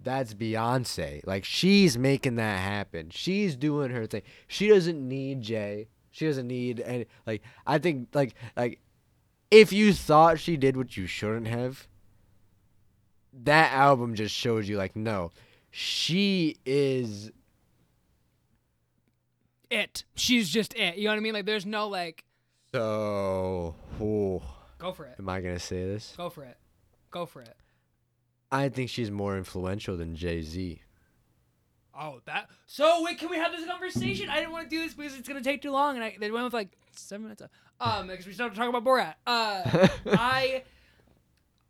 that's 0.03 0.33
Beyonce. 0.35 1.25
Like 1.25 1.43
she's 1.45 1.97
making 1.97 2.35
that 2.35 2.59
happen. 2.59 3.09
She's 3.09 3.55
doing 3.55 3.91
her 3.91 4.05
thing. 4.05 4.21
She 4.47 4.67
doesn't 4.69 5.07
need 5.07 5.41
Jay. 5.41 5.87
She 6.15 6.25
doesn't 6.25 6.47
need 6.47 6.79
any 6.79 7.07
like 7.27 7.41
I 7.67 7.77
think 7.77 8.07
like 8.13 8.35
like 8.55 8.79
if 9.51 9.73
you 9.73 9.91
thought 9.91 10.39
she 10.39 10.55
did 10.55 10.77
what 10.77 10.95
you 10.95 11.07
shouldn't 11.07 11.47
have, 11.47 11.89
that 13.43 13.73
album 13.73 14.15
just 14.15 14.33
shows 14.33 14.69
you 14.69 14.77
like 14.77 14.95
no. 14.95 15.31
She 15.71 16.55
is 16.65 17.31
it 19.69 20.05
she's 20.15 20.49
just 20.49 20.73
it 20.75 20.95
you 20.95 21.03
know 21.03 21.09
what 21.09 21.17
i 21.17 21.19
mean 21.19 21.33
like 21.33 21.45
there's 21.45 21.65
no 21.65 21.87
like 21.87 22.23
so 22.71 23.75
ooh, 23.99 24.39
go 24.77 24.93
for 24.93 25.05
it 25.05 25.15
am 25.17 25.27
I 25.27 25.41
gonna 25.41 25.57
say 25.59 25.83
this? 25.83 26.13
go 26.15 26.29
for 26.29 26.43
it 26.43 26.55
go 27.09 27.25
for 27.25 27.41
it 27.41 27.57
I 28.51 28.69
think 28.69 28.89
she's 28.89 29.09
more 29.11 29.35
influential 29.37 29.97
than 29.97 30.15
Jay 30.15 30.41
Z. 30.43 30.81
oh 31.99 32.21
that 32.25 32.49
so 32.67 33.01
wait 33.03 33.17
can 33.17 33.29
we 33.29 33.37
have 33.37 33.51
this 33.51 33.65
conversation 33.65 34.29
i 34.29 34.35
didn't 34.39 34.51
want 34.51 34.69
to 34.69 34.75
do 34.75 34.81
this 34.83 34.93
because 34.93 35.15
it's 35.17 35.27
gonna 35.27 35.41
take 35.41 35.61
too 35.61 35.71
long 35.71 35.95
and 35.95 36.03
i 36.03 36.15
they 36.19 36.31
went 36.31 36.43
with 36.43 36.53
like 36.53 36.69
seven 36.95 37.23
minutes 37.23 37.41
um 37.79 38.07
because 38.07 38.25
we 38.25 38.33
started 38.33 38.55
talking 38.55 38.69
about 38.73 38.83
borat 38.83 39.15
uh 39.27 39.87
I 40.17 40.63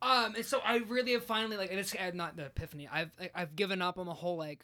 Um, 0.01 0.35
and 0.35 0.45
so 0.45 0.59
I 0.63 0.77
really 0.87 1.13
have 1.13 1.23
finally 1.23 1.57
like 1.57 1.71
it's 1.71 1.95
not 2.13 2.35
the 2.35 2.45
epiphany. 2.45 2.87
I've 2.91 3.11
like, 3.19 3.31
I've 3.33 3.55
given 3.55 3.81
up 3.81 3.97
on 3.97 4.05
the 4.05 4.13
whole 4.13 4.37
like 4.37 4.63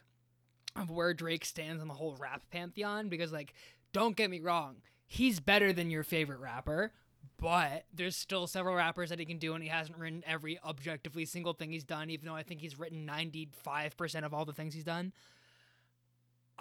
of 0.76 0.92
where 0.92 1.14
Drake 1.14 1.46
stands 1.46 1.82
on 1.82 1.88
the 1.88 1.94
whole 1.96 2.16
rap 2.20 2.44
pantheon 2.52 3.10
because 3.10 3.32
like 3.32 3.54
don't 3.92 4.16
get 4.16 4.30
me 4.30 4.40
wrong, 4.40 4.78
he's 5.08 5.40
better 5.40 5.74
than 5.74 5.90
your 5.90 6.04
favorite 6.04 6.40
rapper, 6.40 6.92
but 7.38 7.86
there's 7.94 8.16
still 8.16 8.46
several 8.46 8.76
rappers 8.76 9.10
that 9.10 9.20
he 9.20 9.26
can 9.26 9.38
do 9.40 9.54
and 9.56 9.64
he 9.64 9.70
hasn't 9.70 9.98
written 9.98 10.24
every 10.28 10.60
objectively 10.64 11.26
single 11.26 11.54
thing 11.54 11.72
he's 11.72 11.84
done 11.84 12.10
even 12.10 12.28
though 12.28 12.36
I 12.36 12.44
think 12.44 12.62
he's 12.62 12.78
written 12.78 13.08
95% 13.08 14.24
of 14.24 14.34
all 14.34 14.46
the 14.46 14.54
things 14.54 14.74
he's 14.76 14.84
done. 14.84 15.12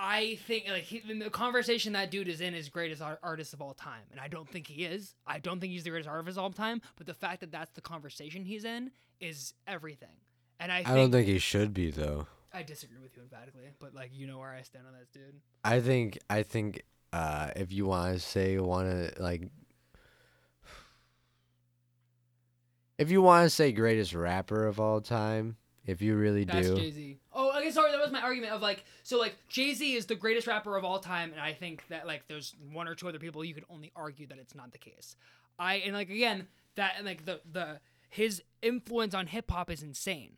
I 0.03 0.39
think 0.47 0.65
like 0.67 0.85
he, 0.85 1.01
the 1.01 1.29
conversation 1.29 1.93
that 1.93 2.11
dude 2.11 2.27
is 2.27 2.41
in 2.41 2.55
is 2.55 2.71
greatest 2.71 3.03
art- 3.03 3.21
artist 3.23 3.53
of 3.53 3.61
all 3.61 3.75
time, 3.75 4.01
and 4.11 4.19
I 4.19 4.29
don't 4.29 4.49
think 4.49 4.67
he 4.67 4.87
is. 4.87 5.15
I 5.27 5.39
don't 5.39 5.61
think 5.61 5.75
he's 5.75 5.85
the 5.85 5.91
greatest 5.91 6.09
artist 6.09 6.39
of 6.39 6.43
all 6.43 6.51
time. 6.51 6.81
But 6.97 7.07
the 7.07 7.13
fact 7.13 7.41
that 7.41 7.53
that's 7.53 7.71
the 7.73 7.83
conversation 7.83 8.47
he's 8.47 8.65
in 8.65 8.93
is 9.21 9.53
everything. 9.67 10.17
And 10.59 10.73
I, 10.73 10.79
I 10.79 10.85
think, 10.85 10.97
don't 10.97 11.13
think 11.13 11.27
he 11.27 11.39
should 11.39 11.75
be 11.75 11.91
though. 11.91 12.27
I 12.53 12.63
disagree 12.63 12.99
with 13.03 13.15
you 13.15 13.23
emphatically, 13.23 13.69
but 13.79 13.95
like 13.95 14.11
you 14.15 14.27
know 14.27 14.39
where 14.39 14.49
I 14.51 14.63
stand 14.63 14.87
on 14.87 14.95
this, 14.99 15.09
dude. 15.11 15.41
I 15.65 15.81
think 15.81 16.19
I 16.31 16.45
think 16.45 16.83
uh, 17.13 17.51
if 17.55 17.71
you 17.71 17.85
want 17.85 18.15
to 18.15 18.21
say 18.21 18.59
want 18.59 18.89
to 18.89 19.23
like 19.23 19.51
if 22.97 23.11
you 23.11 23.21
want 23.21 23.45
to 23.45 23.51
say 23.51 23.71
greatest 23.71 24.15
rapper 24.15 24.67
of 24.67 24.81
all 24.81 25.03
time, 25.03 25.57
if 25.91 26.01
you 26.01 26.17
really 26.17 26.45
That's 26.45 26.69
do, 26.69 26.77
Jay 26.77 26.91
Z. 26.91 27.19
Oh, 27.33 27.59
okay. 27.59 27.71
Sorry, 27.71 27.91
that 27.91 28.01
was 28.01 28.13
my 28.13 28.21
argument 28.21 28.53
of 28.53 28.63
like, 28.63 28.85
so 29.03 29.19
like 29.19 29.37
Jay 29.49 29.75
Z 29.75 29.95
is 29.95 30.07
the 30.07 30.15
greatest 30.15 30.47
rapper 30.47 30.77
of 30.77 30.85
all 30.85 30.99
time, 30.99 31.33
and 31.33 31.41
I 31.41 31.53
think 31.53 31.85
that 31.89 32.07
like 32.07 32.27
there's 32.29 32.55
one 32.73 32.89
or 32.89 32.95
two 32.95 33.09
other 33.09 33.19
people 33.19 33.45
you 33.45 33.55
could 33.55 33.65
only 33.69 33.91
argue 33.97 34.27
that 34.29 34.39
it's 34.39 34.55
not 34.55 34.73
the 34.73 34.79
case. 34.79 35.17
I 35.59 35.75
and 35.77 35.95
like 35.95 36.11
again 36.11 36.47
that 36.77 36.95
and 36.97 37.07
like 37.07 37.25
the 37.25 37.41
the 37.51 37.81
his 38.09 38.43
influence 38.63 39.15
on 39.15 39.27
hip 39.27 39.51
hop 39.51 39.71
is 39.71 39.83
insane, 39.83 40.35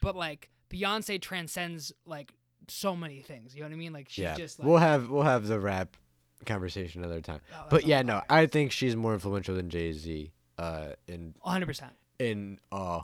but 0.00 0.16
like 0.16 0.50
Beyonce 0.70 1.20
transcends 1.20 1.92
like 2.04 2.32
so 2.68 2.96
many 2.96 3.20
things. 3.20 3.54
You 3.54 3.62
know 3.62 3.68
what 3.68 3.74
I 3.74 3.78
mean? 3.78 3.92
Like 3.92 4.08
she's 4.08 4.24
yeah, 4.24 4.36
just 4.36 4.58
like 4.58 4.68
we'll 4.68 4.78
have 4.78 5.08
we'll 5.08 5.22
have 5.22 5.46
the 5.46 5.60
rap 5.60 5.96
conversation 6.44 7.04
another 7.04 7.20
time. 7.20 7.40
Oh, 7.54 7.66
But 7.70 7.86
yeah, 7.86 8.02
no. 8.02 8.22
I 8.28 8.46
think 8.46 8.72
she's 8.72 8.96
more 8.96 9.14
influential 9.14 9.54
than 9.54 9.70
Jay 9.70 9.92
Z. 9.92 10.32
Uh, 10.58 10.92
in 11.06 11.34
100. 11.42 11.66
percent 11.66 11.92
in 12.18 12.58
uh, 12.72 13.00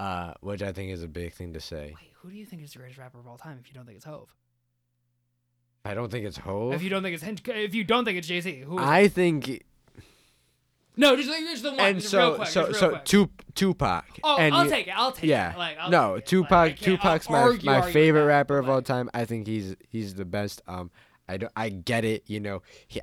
uh, 0.00 0.32
which 0.40 0.62
I 0.62 0.72
think 0.72 0.90
is 0.92 1.02
a 1.02 1.08
big 1.08 1.32
thing 1.34 1.52
to 1.52 1.60
say. 1.60 1.94
Wait, 1.96 2.10
who 2.22 2.30
do 2.30 2.36
you 2.36 2.46
think 2.46 2.62
is 2.62 2.72
the 2.72 2.78
greatest 2.78 2.98
rapper 2.98 3.18
of 3.18 3.26
all 3.26 3.36
time? 3.36 3.58
If 3.60 3.68
you 3.68 3.74
don't 3.74 3.84
think 3.84 3.96
it's 3.96 4.04
Hove, 4.06 4.34
I 5.84 5.94
don't 5.94 6.10
think 6.10 6.26
it's 6.26 6.38
Hove. 6.38 6.72
if 6.74 6.82
you 6.82 6.90
don't 6.90 7.02
think 7.02 7.14
it's 7.14 7.22
Hen- 7.22 7.38
if 7.46 7.74
you 7.74 7.84
don't 7.84 8.04
think 8.04 8.18
it's 8.18 8.26
Jay 8.28 8.40
Z, 8.40 8.60
who? 8.60 8.78
Is 8.78 8.84
I 8.84 9.08
think, 9.08 9.62
no, 10.96 11.16
just, 11.16 11.28
just 11.28 11.62
the 11.62 11.70
one. 11.70 11.80
and 11.80 12.00
just 12.00 12.12
real 12.12 12.32
so 12.32 12.36
quick, 12.36 12.48
so 12.48 12.72
so 12.72 12.88
quick. 12.90 13.04
Tup- 13.04 13.42
Tupac. 13.54 14.04
Oh, 14.24 14.36
and 14.38 14.54
I'll 14.54 14.64
you- 14.64 14.70
take 14.70 14.88
it. 14.88 14.94
I'll 14.98 15.12
take 15.12 15.28
yeah. 15.30 15.52
it. 15.52 15.58
Like, 15.58 15.76
I'll 15.78 15.90
no, 15.90 16.16
take. 16.16 16.26
Tupac. 16.26 16.50
Like, 16.50 16.78
Tupac's 16.80 17.26
I'll 17.28 17.32
my 17.32 17.40
argue- 17.42 17.66
my 17.66 17.76
argue 17.80 17.92
favorite 17.92 18.24
rapper 18.26 18.58
of 18.58 18.68
all 18.68 18.82
time. 18.82 19.08
I 19.14 19.24
think 19.24 19.46
he's 19.46 19.76
he's 19.88 20.14
the 20.14 20.24
best. 20.24 20.60
Um, 20.66 20.90
I 21.28 21.36
don't, 21.36 21.52
I 21.56 21.68
get 21.68 22.04
it. 22.04 22.24
You 22.26 22.40
know, 22.40 22.62
he, 22.88 23.00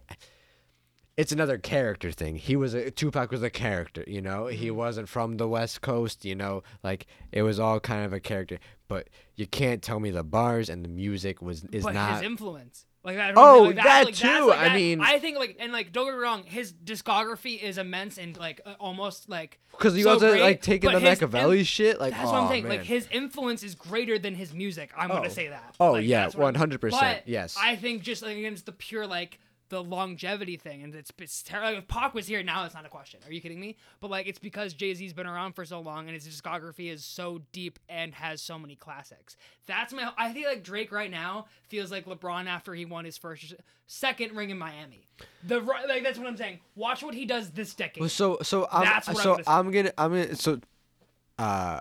it's 1.18 1.32
another 1.32 1.58
character 1.58 2.12
thing. 2.12 2.36
He 2.36 2.56
was 2.56 2.74
a 2.74 2.92
Tupac 2.92 3.32
was 3.32 3.44
a 3.44 3.50
character. 3.50 4.04
You 4.08 4.22
know, 4.22 4.48
he 4.48 4.68
Mhm. 4.70 4.76
wasn't 4.76 5.10
from 5.10 5.38
the 5.38 5.48
West 5.48 5.82
Coast. 5.82 6.24
You 6.24 6.36
know, 6.36 6.64
like 6.84 7.08
it 7.32 7.42
was 7.42 7.60
all 7.60 7.80
kind 7.80 8.06
of 8.06 8.14
a 8.14 8.20
character. 8.20 8.60
But 8.88 9.10
you 9.36 9.48
can't 9.48 9.82
tell 9.82 10.00
me 10.00 10.12
the 10.12 10.24
bars 10.24 10.70
and 10.70 10.86
the 10.86 10.90
music 10.90 11.42
was 11.42 11.66
is 11.72 11.84
but 11.84 11.94
not. 11.96 12.14
his 12.14 12.22
influence. 12.22 12.86
Like 13.04 13.16
don't 13.18 13.38
Oh, 13.38 13.64
like, 13.64 13.76
that 13.78 14.06
like, 14.06 14.16
too, 14.16 14.48
like, 14.48 14.60
I 14.60 14.64
that- 14.70 14.76
mean- 14.76 15.00
I 15.02 15.18
think 15.20 15.38
like 15.38 15.56
and 15.60 15.72
like 15.72 15.92
don't 15.94 16.08
get 16.08 16.14
me 16.14 16.20
wrong, 16.20 16.44
his 16.44 16.74
discography 16.74 17.62
is 17.62 17.78
immense 17.78 18.18
and 18.18 18.36
like 18.38 18.60
uh, 18.66 18.74
almost 18.80 19.30
like 19.30 19.60
Because 19.72 19.96
you 19.98 20.04
so 20.04 20.12
also 20.14 20.32
great, 20.32 20.42
like 20.42 20.62
taking 20.62 20.92
the 20.92 21.00
Machiavelli 21.00 21.64
shit. 21.64 22.00
Like, 22.02 22.14
that's 22.14 22.28
oh, 22.28 22.32
what 22.34 22.42
I'm 22.44 22.50
saying. 22.50 22.64
man. 22.68 22.78
Like 22.78 22.86
his 22.86 23.08
influence 23.12 23.64
is 23.64 23.76
greater 23.76 24.20
than 24.20 24.36
his 24.36 24.54
music. 24.54 24.92
I'm 24.98 25.10
Oh. 25.12 25.16
gonna 25.16 25.30
say 25.30 25.48
that. 25.48 25.76
Oh, 25.80 25.96
yeah, 25.96 26.26
what 26.36 26.56
I'm- 26.56 26.70
100%, 26.70 27.22
yes. 27.26 27.56
I 27.60 27.76
think 27.78 28.02
just 28.04 28.24
like 28.24 28.36
against 28.38 28.66
the 28.66 28.72
pure 28.74 29.08
like 29.08 29.40
the 29.70 29.84
longevity 29.84 30.58
thing, 30.58 30.84
and 30.84 30.94
it's 30.96 31.12
it's 31.18 31.44
terrible. 31.44 31.70
Like, 31.70 31.84
if 31.84 31.88
Pac 31.88 32.14
was 32.14 32.28
here 32.28 32.42
now, 32.44 32.66
it's 32.66 32.74
not 32.74 32.86
a 32.86 32.90
question. 32.90 33.20
Are 33.26 33.32
you 33.32 33.42
kidding 33.42 33.60
me? 33.60 33.78
But 34.00 34.12
like 34.12 34.28
it's 34.28 34.40
because 34.40 34.74
Jay 34.74 34.94
Z's 34.94 35.14
been 35.14 35.28
around 35.28 35.54
for 35.54 35.66
so 35.66 35.80
long, 35.80 36.08
and 36.08 36.12
his 36.12 36.28
discography 36.28 36.92
is 36.92 37.04
so 37.04 37.42
deep 37.52 37.80
and 37.90 38.14
has 38.14 38.42
so 38.42 38.58
many 38.58 38.76
classics. 38.76 39.36
That's 39.66 39.94
my. 39.94 40.12
I 40.18 40.32
think 40.32 40.46
like 40.46 40.64
Drake 40.64 40.92
right 40.92 41.12
now 41.12 41.48
feels 41.68 41.92
like 41.92 42.06
LeBron 42.06 42.48
after 42.48 42.74
he 42.74 42.86
won 42.86 43.06
his 43.06 43.18
first, 43.18 43.56
second 43.88 44.36
ring 44.36 44.50
in 44.50 44.58
Miami. 44.58 45.08
The 45.44 45.60
like 45.60 46.04
that's 46.04 46.18
what 46.18 46.28
I'm 46.28 46.38
saying. 46.38 46.60
Watch 46.76 47.04
what 47.04 47.14
he 47.14 47.26
does 47.26 47.52
this 47.52 47.74
decade. 47.74 48.02
Well, 48.02 48.10
so 48.10 48.38
so 48.44 48.68
I'm 48.72 48.84
That's 48.84 49.08
what 49.08 49.48
I'm 49.48 49.72
gonna. 49.72 49.92
I'm 49.98 50.12
gonna 50.12 50.22
I'm 50.22 50.24
gonna 50.28 50.36
so 50.36 50.60
uh 51.38 51.80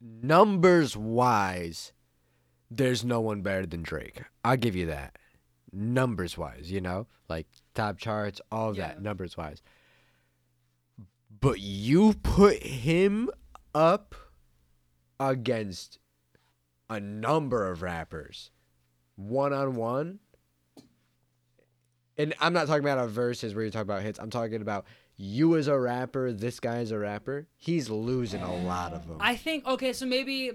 numbers 0.00 0.96
wise, 0.96 1.92
there's 2.70 3.04
no 3.04 3.20
one 3.20 3.42
better 3.42 3.66
than 3.66 3.82
Drake. 3.82 4.22
I'll 4.44 4.56
give 4.56 4.76
you 4.76 4.86
that. 4.86 5.16
Numbers 5.72 6.36
wise, 6.36 6.70
you 6.70 6.80
know, 6.80 7.06
like 7.28 7.46
top 7.74 7.98
charts, 7.98 8.40
all 8.50 8.76
Yeah. 8.76 8.88
that 8.88 9.02
numbers 9.02 9.36
wise. 9.36 9.62
But 11.40 11.60
you 11.60 12.14
put 12.22 12.62
him 12.62 13.30
up 13.74 14.14
against 15.18 15.98
a 16.88 16.98
number 17.00 17.70
of 17.70 17.82
rappers, 17.82 18.50
one 19.16 19.52
on 19.52 19.74
one. 19.74 20.18
And 22.18 22.34
I'm 22.40 22.52
not 22.52 22.66
talking 22.66 22.84
about 22.84 22.98
a 22.98 23.06
verses 23.06 23.54
where 23.54 23.64
you 23.64 23.70
talk 23.70 23.82
about 23.82 24.02
hits. 24.02 24.18
I'm 24.18 24.28
talking 24.30 24.60
about 24.60 24.84
you 25.16 25.56
as 25.56 25.68
a 25.68 25.78
rapper, 25.78 26.32
this 26.32 26.60
guy 26.60 26.76
guy's 26.78 26.90
a 26.90 26.98
rapper. 26.98 27.46
He's 27.56 27.88
losing 27.90 28.42
a 28.42 28.54
lot 28.64 28.92
of 28.92 29.06
them. 29.06 29.18
I 29.20 29.36
think 29.36 29.66
okay, 29.66 29.92
so 29.92 30.06
maybe 30.06 30.52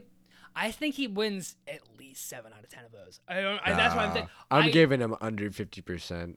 I 0.56 0.72
think 0.72 0.96
he 0.96 1.08
wins 1.08 1.56
at 1.68 1.82
least 2.00 2.28
seven 2.30 2.54
out 2.54 2.64
of 2.64 2.70
ten 2.70 2.86
of 2.86 2.92
those. 2.92 3.20
I 3.28 3.42
don't. 3.42 3.60
I, 3.64 3.74
that's 3.74 3.94
what 3.96 4.06
I'm 4.06 4.14
saying. 4.14 4.28
I'm 4.50 4.64
I- 4.64 4.70
giving 4.70 5.02
him 5.02 5.16
under 5.22 5.50
50%. 5.50 6.36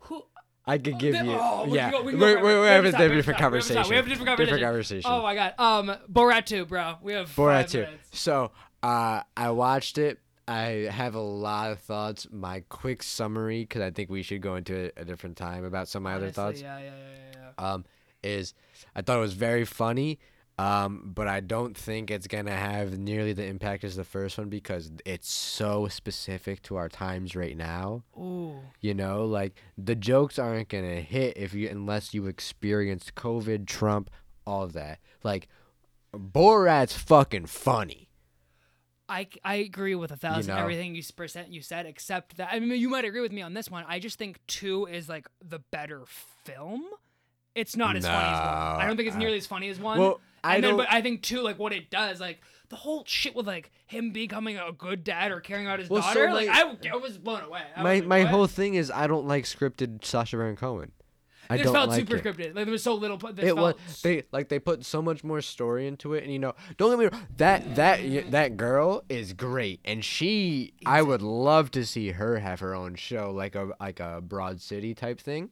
Who? 0.00 0.22
I 0.68 0.78
could 0.78 0.98
give 0.98 1.14
you. 1.14 1.32
oh, 1.38 1.66
yeah. 1.68 2.00
we 2.02 2.12
have 2.12 2.20
a 2.22 2.32
stop, 2.32 2.42
we 2.42 2.64
have 2.64 2.84
to 2.84 3.08
different 3.08 3.22
stop, 3.22 3.26
we 3.28 3.32
have 3.32 3.38
conversation. 3.38 3.90
We 3.90 3.96
have 3.96 4.06
a 4.06 4.08
different 4.08 4.36
Different 4.38 4.62
conversation. 4.62 5.02
conversation. 5.02 5.10
Oh 5.12 5.22
my 5.22 5.34
god. 5.34 5.54
Um, 5.58 5.96
Borat 6.12 6.44
two, 6.46 6.64
bro. 6.64 6.96
We 7.02 7.12
have 7.12 7.28
Borat 7.28 7.62
five 7.62 7.66
2. 7.70 7.78
minutes. 7.82 8.18
So, 8.18 8.50
uh, 8.82 9.22
I 9.36 9.50
watched 9.50 9.98
it. 9.98 10.18
I 10.48 10.88
have 10.90 11.14
a 11.14 11.20
lot 11.20 11.70
of 11.72 11.78
thoughts. 11.80 12.26
My 12.32 12.64
quick 12.68 13.02
summary, 13.04 13.62
because 13.62 13.82
I 13.82 13.90
think 13.90 14.10
we 14.10 14.22
should 14.22 14.40
go 14.40 14.56
into 14.56 14.90
a, 14.96 15.02
a 15.02 15.04
different 15.04 15.36
time 15.36 15.64
about 15.64 15.88
some 15.88 16.00
of 16.06 16.10
my 16.10 16.16
other 16.16 16.30
thoughts. 16.30 16.60
Yeah, 16.60 16.78
yeah, 16.78 16.84
yeah, 16.84 17.50
yeah. 17.58 17.72
um, 17.74 17.84
is 18.24 18.52
I 18.94 19.02
thought 19.02 19.18
it 19.18 19.20
was 19.20 19.34
very 19.34 19.64
funny, 19.64 20.18
um, 20.58 21.12
but 21.14 21.28
I 21.28 21.40
don't 21.40 21.76
think 21.76 22.10
it's 22.10 22.26
gonna 22.26 22.56
have 22.56 22.98
nearly 22.98 23.34
the 23.34 23.44
impact 23.44 23.84
as 23.84 23.96
the 23.96 24.04
first 24.04 24.38
one 24.38 24.48
because 24.48 24.90
it's 25.04 25.30
so 25.30 25.86
specific 25.88 26.62
to 26.62 26.76
our 26.76 26.88
times 26.88 27.36
right 27.36 27.56
now. 27.56 28.04
Ooh. 28.18 28.60
You 28.80 28.94
know, 28.94 29.26
like 29.26 29.54
the 29.76 29.94
jokes 29.94 30.38
aren't 30.38 30.70
gonna 30.70 31.02
hit 31.02 31.36
if 31.36 31.52
you 31.52 31.68
unless 31.68 32.14
you 32.14 32.26
experienced 32.26 33.14
COVID, 33.14 33.66
Trump, 33.66 34.10
all 34.46 34.62
of 34.62 34.72
that. 34.72 34.98
Like 35.22 35.48
Borat's 36.14 36.96
fucking 36.96 37.46
funny. 37.46 38.08
I, 39.08 39.28
I 39.44 39.56
agree 39.56 39.94
with 39.94 40.10
a 40.10 40.16
thousand 40.16 40.54
know? 40.54 40.60
everything 40.60 40.94
you 40.94 41.02
percent 41.14 41.52
you 41.52 41.60
said 41.60 41.86
except 41.86 42.38
that 42.38 42.48
I 42.50 42.58
mean 42.58 42.80
you 42.80 42.88
might 42.88 43.04
agree 43.04 43.20
with 43.20 43.30
me 43.30 43.42
on 43.42 43.52
this 43.52 43.70
one. 43.70 43.84
I 43.86 43.98
just 43.98 44.18
think 44.18 44.40
two 44.46 44.86
is 44.86 45.08
like 45.08 45.28
the 45.46 45.58
better 45.70 46.04
film. 46.44 46.82
It's 47.54 47.76
not 47.76 47.96
as 47.96 48.04
funny 48.04 48.16
as 48.16 48.38
one. 48.38 48.82
I 48.82 48.86
don't 48.86 48.96
think 48.96 49.06
it's 49.06 49.14
No, 49.14 49.20
nearly 49.20 49.38
as 49.38 49.46
funny 49.46 49.68
as 49.70 49.78
one. 49.80 49.98
Well, 49.98 50.20
I 50.44 50.54
and 50.56 50.62
don't. 50.62 50.76
but 50.76 50.86
I 50.90 51.00
think 51.02 51.22
too, 51.22 51.40
like 51.40 51.58
what 51.58 51.72
it 51.72 51.90
does, 51.90 52.20
like 52.20 52.40
the 52.68 52.76
whole 52.76 53.04
shit 53.06 53.34
with 53.34 53.46
like 53.46 53.70
him 53.86 54.10
becoming 54.10 54.56
a 54.58 54.72
good 54.72 55.04
dad 55.04 55.30
or 55.32 55.40
carrying 55.40 55.66
out 55.68 55.78
his 55.78 55.88
Well, 55.88 56.02
so 56.02 56.14
daughter. 56.14 56.32
like 56.34 56.48
I, 56.48 56.62
I, 56.92 56.96
was 56.96 57.18
blown 57.18 57.42
away. 57.42 57.62
I 57.76 57.82
my 57.82 57.94
like, 57.94 58.06
my 58.06 58.20
what? 58.22 58.28
whole 58.30 58.46
thing 58.46 58.74
is 58.74 58.90
I 58.90 59.06
don't 59.06 59.26
like 59.26 59.44
scripted 59.44 60.04
Sacha 60.04 60.36
Baron 60.36 60.56
Cohen. 60.56 60.92
I 61.48 61.54
It 61.58 61.62
don't 61.62 61.72
felt 61.72 61.90
like 61.90 62.00
super 62.00 62.16
it. 62.16 62.24
scripted. 62.24 62.56
Like 62.56 62.64
there 62.64 62.72
was 62.72 62.82
so 62.82 62.94
little. 62.94 63.18
It 63.24 63.38
it 63.38 63.56
was 63.56 63.74
felt, 63.76 64.02
they 64.02 64.24
like 64.32 64.48
they 64.48 64.58
put 64.58 64.84
so 64.84 65.00
much 65.00 65.22
more 65.22 65.40
story 65.40 65.86
into 65.86 66.14
it 66.14 66.24
and 66.24 66.32
you 66.32 66.40
know 66.40 66.54
don't 66.76 66.90
get 66.90 66.98
me 66.98 67.04
wrong 67.06 67.26
that 67.36 67.76
that 67.76 68.30
that 68.32 68.56
girl 68.56 69.04
is 69.08 69.32
great 69.32 69.78
and 69.84 70.04
she 70.04 70.72
i 70.84 71.00
would 71.00 71.22
love 71.22 71.70
to 71.70 71.86
see 71.86 72.10
her 72.10 72.40
have 72.40 72.58
her 72.58 72.74
own 72.74 72.96
show 72.96 73.30
like 73.30 73.54
a 73.54 73.70
like 73.78 74.00
a 74.00 74.20
broad 74.20 74.60
city 74.60 74.92
type 74.92 75.20
thing 75.20 75.50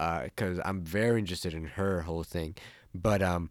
uh 0.00 0.22
because 0.24 0.58
i'm 0.64 0.80
very 0.82 1.18
interested 1.20 1.52
in 1.52 1.66
her 1.66 2.00
whole 2.02 2.22
thing 2.24 2.54
but 2.94 3.20
um 3.22 3.50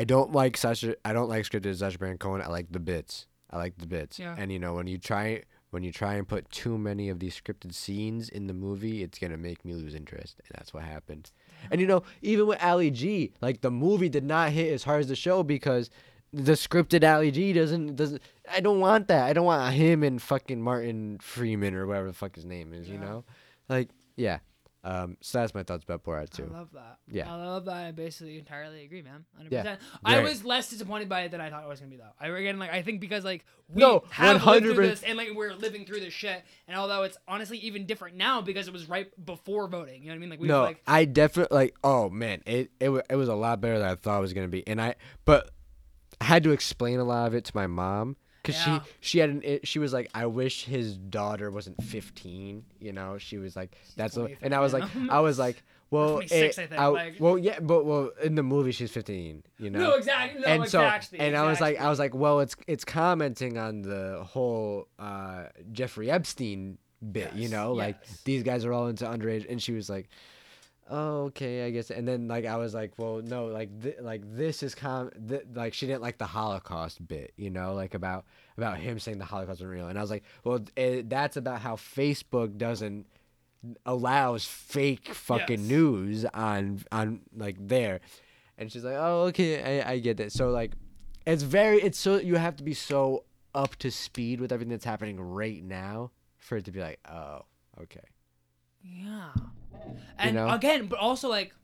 i 0.00 0.04
don't 0.04 0.32
like 0.32 0.56
such 0.56 0.84
I 1.04 1.12
don't 1.12 1.28
like 1.28 1.44
scripted 1.44 1.74
Sacha 1.76 1.98
Baron 1.98 2.18
Cohen 2.18 2.42
i 2.42 2.48
like 2.48 2.68
the 2.70 2.80
bits 2.92 3.26
i 3.50 3.56
like 3.56 3.74
the 3.78 3.86
bits 3.86 4.18
Yeah. 4.18 4.34
and 4.36 4.50
you 4.52 4.58
know 4.58 4.74
when 4.74 4.86
you 4.86 4.98
try 4.98 5.42
when 5.70 5.82
you 5.82 5.90
try 5.90 6.14
and 6.14 6.26
put 6.28 6.48
too 6.50 6.78
many 6.78 7.08
of 7.08 7.18
these 7.18 7.34
scripted 7.40 7.74
scenes 7.74 8.28
in 8.28 8.46
the 8.46 8.54
movie, 8.54 9.02
it's 9.02 9.18
gonna 9.18 9.36
make 9.36 9.64
me 9.64 9.74
lose 9.74 9.92
interest, 9.96 10.36
and 10.46 10.56
that's 10.56 10.72
what 10.72 10.84
happened. 10.84 11.32
And 11.68 11.80
you 11.80 11.88
know, 11.88 12.04
even 12.22 12.46
with 12.46 12.62
Ali 12.62 12.92
G, 12.92 13.32
like 13.40 13.60
the 13.60 13.72
movie 13.72 14.08
did 14.08 14.22
not 14.22 14.52
hit 14.52 14.72
as 14.72 14.84
hard 14.84 15.00
as 15.00 15.08
the 15.08 15.16
show 15.16 15.42
because 15.42 15.90
the 16.32 16.52
scripted 16.52 17.02
Ali 17.02 17.32
G 17.32 17.52
doesn't 17.52 17.96
doesn't. 17.96 18.22
I 18.48 18.60
don't 18.60 18.78
want 18.78 19.08
that. 19.08 19.24
I 19.24 19.32
don't 19.32 19.46
want 19.46 19.74
him 19.74 20.04
and 20.04 20.22
fucking 20.22 20.62
Martin 20.62 21.18
Freeman 21.20 21.74
or 21.74 21.88
whatever 21.88 22.06
the 22.06 22.12
fuck 22.12 22.36
his 22.36 22.44
name 22.44 22.72
is. 22.72 22.88
You 22.88 22.98
know, 22.98 23.24
like 23.68 23.88
yeah. 24.14 24.38
Um, 24.84 25.16
so 25.22 25.38
that's 25.40 25.54
my 25.54 25.62
thoughts 25.62 25.82
about 25.82 26.04
Borat 26.04 26.28
too. 26.28 26.46
I 26.52 26.58
love 26.58 26.68
that. 26.74 26.98
Yeah. 27.08 27.32
I 27.32 27.36
love 27.36 27.64
that. 27.64 27.74
I 27.74 27.90
basically 27.90 28.38
entirely 28.38 28.84
agree, 28.84 29.00
man. 29.00 29.24
100%. 29.40 29.48
Yeah. 29.50 29.76
I 30.04 30.20
was 30.20 30.44
less 30.44 30.68
disappointed 30.68 31.08
by 31.08 31.22
it 31.22 31.30
than 31.30 31.40
I 31.40 31.48
thought 31.48 31.64
it 31.64 31.68
was 31.68 31.80
gonna 31.80 31.90
be 31.90 31.96
though. 31.96 32.12
I 32.20 32.28
again 32.28 32.58
like 32.58 32.70
I 32.70 32.82
think 32.82 33.00
because 33.00 33.24
like 33.24 33.46
we 33.72 33.80
No, 33.80 34.04
have 34.10 34.44
lived 34.44 34.66
through 34.66 34.86
this 34.86 35.02
and 35.02 35.16
like 35.16 35.30
we're 35.34 35.54
living 35.54 35.86
through 35.86 36.00
this 36.00 36.12
shit, 36.12 36.44
and 36.68 36.76
although 36.76 37.02
it's 37.04 37.16
honestly 37.26 37.56
even 37.58 37.86
different 37.86 38.16
now 38.16 38.42
because 38.42 38.68
it 38.68 38.74
was 38.74 38.86
right 38.86 39.08
before 39.24 39.68
voting. 39.68 40.02
You 40.02 40.08
know 40.08 40.12
what 40.12 40.16
I 40.16 40.20
mean? 40.20 40.30
Like 40.30 40.40
we 40.40 40.48
no, 40.48 40.62
like 40.62 40.82
I 40.86 41.06
definitely 41.06 41.56
like. 41.56 41.74
Oh 41.82 42.10
man, 42.10 42.42
it 42.44 42.70
it 42.78 42.90
it 43.08 43.16
was 43.16 43.28
a 43.28 43.34
lot 43.34 43.62
better 43.62 43.78
than 43.78 43.88
I 43.88 43.94
thought 43.94 44.18
it 44.18 44.22
was 44.22 44.34
gonna 44.34 44.48
be, 44.48 44.66
and 44.68 44.82
I 44.82 44.96
but 45.24 45.50
I 46.20 46.24
had 46.24 46.44
to 46.44 46.50
explain 46.50 47.00
a 47.00 47.04
lot 47.04 47.26
of 47.26 47.34
it 47.34 47.44
to 47.46 47.52
my 47.56 47.66
mom 47.66 48.16
because 48.44 48.66
Yeah. 48.66 48.80
she 48.80 48.90
she 49.00 49.18
had 49.18 49.30
an 49.30 49.40
it, 49.42 49.66
she 49.66 49.78
was 49.78 49.92
like, 49.92 50.10
I 50.14 50.26
wish 50.26 50.64
his 50.64 50.96
daughter 50.98 51.50
wasn't 51.50 51.82
15. 51.82 52.64
You 52.80 52.92
know, 52.92 53.16
she 53.18 53.38
was 53.38 53.56
like, 53.56 53.74
that's 53.96 54.16
what, 54.16 54.32
and 54.42 54.54
I 54.54 54.60
was 54.60 54.72
like. 54.72 54.84
I 55.10 55.20
was 55.20 55.38
like, 55.38 55.62
well, 55.90 56.16
26, 56.16 56.58
it- 56.58 56.62
I 56.62 56.66
think, 56.66 56.80
I- 56.80 56.86
like- 56.88 57.14
well, 57.20 57.38
yeah, 57.38 57.58
but 57.60 57.84
well, 57.86 58.10
in 58.22 58.34
the 58.34 58.42
movie 58.42 58.72
she's 58.72 58.90
15. 58.90 59.42
You 59.58 59.70
know, 59.70 59.78
no 59.78 59.94
exactly 59.94 60.40
no 60.42 60.46
and 60.46 60.68
so 60.68 60.82
exactly 60.82 61.18
and 61.20 61.36
I 61.36 61.46
was 61.48 61.60
like. 61.60 61.80
I 61.80 61.88
was 61.88 61.98
like 61.98 62.14
well 62.14 62.40
it's 62.40 62.54
it's 62.66 62.84
commenting 62.84 63.56
on 63.58 63.82
the 63.82 64.22
whole 64.26 64.88
uh 64.98 65.44
Jeffrey 65.72 66.10
Epstein 66.10 66.78
bit 67.12 67.32
you 67.34 67.42
Yes, 67.42 67.50
know 67.50 67.72
like 67.74 67.96
these 68.24 68.42
guys 68.42 68.64
are 68.64 68.72
all 68.72 68.86
into 68.88 69.04
underage 69.04 69.44
and 69.50 69.62
she 69.62 69.72
was 69.72 69.90
like 69.90 70.08
oh 70.90 71.24
okay 71.24 71.66
I 71.66 71.70
guess 71.70 71.90
and 71.90 72.06
then 72.06 72.28
like 72.28 72.44
I 72.44 72.56
was 72.56 72.74
like 72.74 72.92
well 72.98 73.22
no 73.22 73.46
like 73.46 73.82
th- 73.82 73.96
like 74.00 74.22
this 74.36 74.62
is 74.62 74.74
com 74.74 75.10
th- 75.28 75.44
like 75.54 75.72
she 75.74 75.86
didn't 75.86 76.02
like 76.02 76.18
the 76.18 76.26
Holocaust 76.26 77.06
bit 77.06 77.32
you 77.36 77.48
know 77.50 77.72
like 77.74 77.94
about 77.94 78.24
about 78.58 78.76
him 78.78 78.98
saying 78.98 79.18
the 79.18 79.24
Holocaust 79.24 79.60
wasn't 79.60 79.70
real 79.70 79.88
and 79.88 79.98
I 79.98 80.02
was 80.02 80.10
like 80.10 80.24
well 80.44 80.60
it, 80.76 81.08
that's 81.08 81.36
about 81.38 81.60
how 81.62 81.76
Facebook 81.76 82.58
doesn't 82.58 83.06
allows 83.86 84.44
fake 84.44 85.08
fucking 85.14 85.60
Yes. 85.60 85.68
news 85.70 86.24
on 86.26 86.80
on 86.92 87.20
like 87.34 87.56
there 87.58 88.00
and 88.58 88.70
she's 88.70 88.84
like 88.84 88.96
oh 88.98 89.22
okay 89.28 89.80
I, 89.82 89.92
I 89.92 89.98
get 90.00 90.18
that 90.18 90.32
so 90.32 90.50
like 90.50 90.72
it's 91.26 91.42
very 91.42 91.78
it's 91.80 91.98
so 91.98 92.16
you 92.18 92.36
have 92.36 92.56
to 92.56 92.62
be 92.62 92.74
so 92.74 93.24
up 93.54 93.76
to 93.76 93.90
speed 93.90 94.38
with 94.40 94.52
everything 94.52 94.70
that's 94.72 94.84
happening 94.84 95.18
right 95.18 95.64
now 95.64 96.10
for 96.36 96.58
it 96.58 96.66
to 96.66 96.72
be 96.72 96.80
like 96.80 97.00
oh 97.10 97.46
okay 97.80 98.00
Yeah. 98.82 99.30
And 100.18 100.36
know? 100.36 100.48
again, 100.50 100.86
but 100.86 100.98
also 100.98 101.28
like 101.28 101.54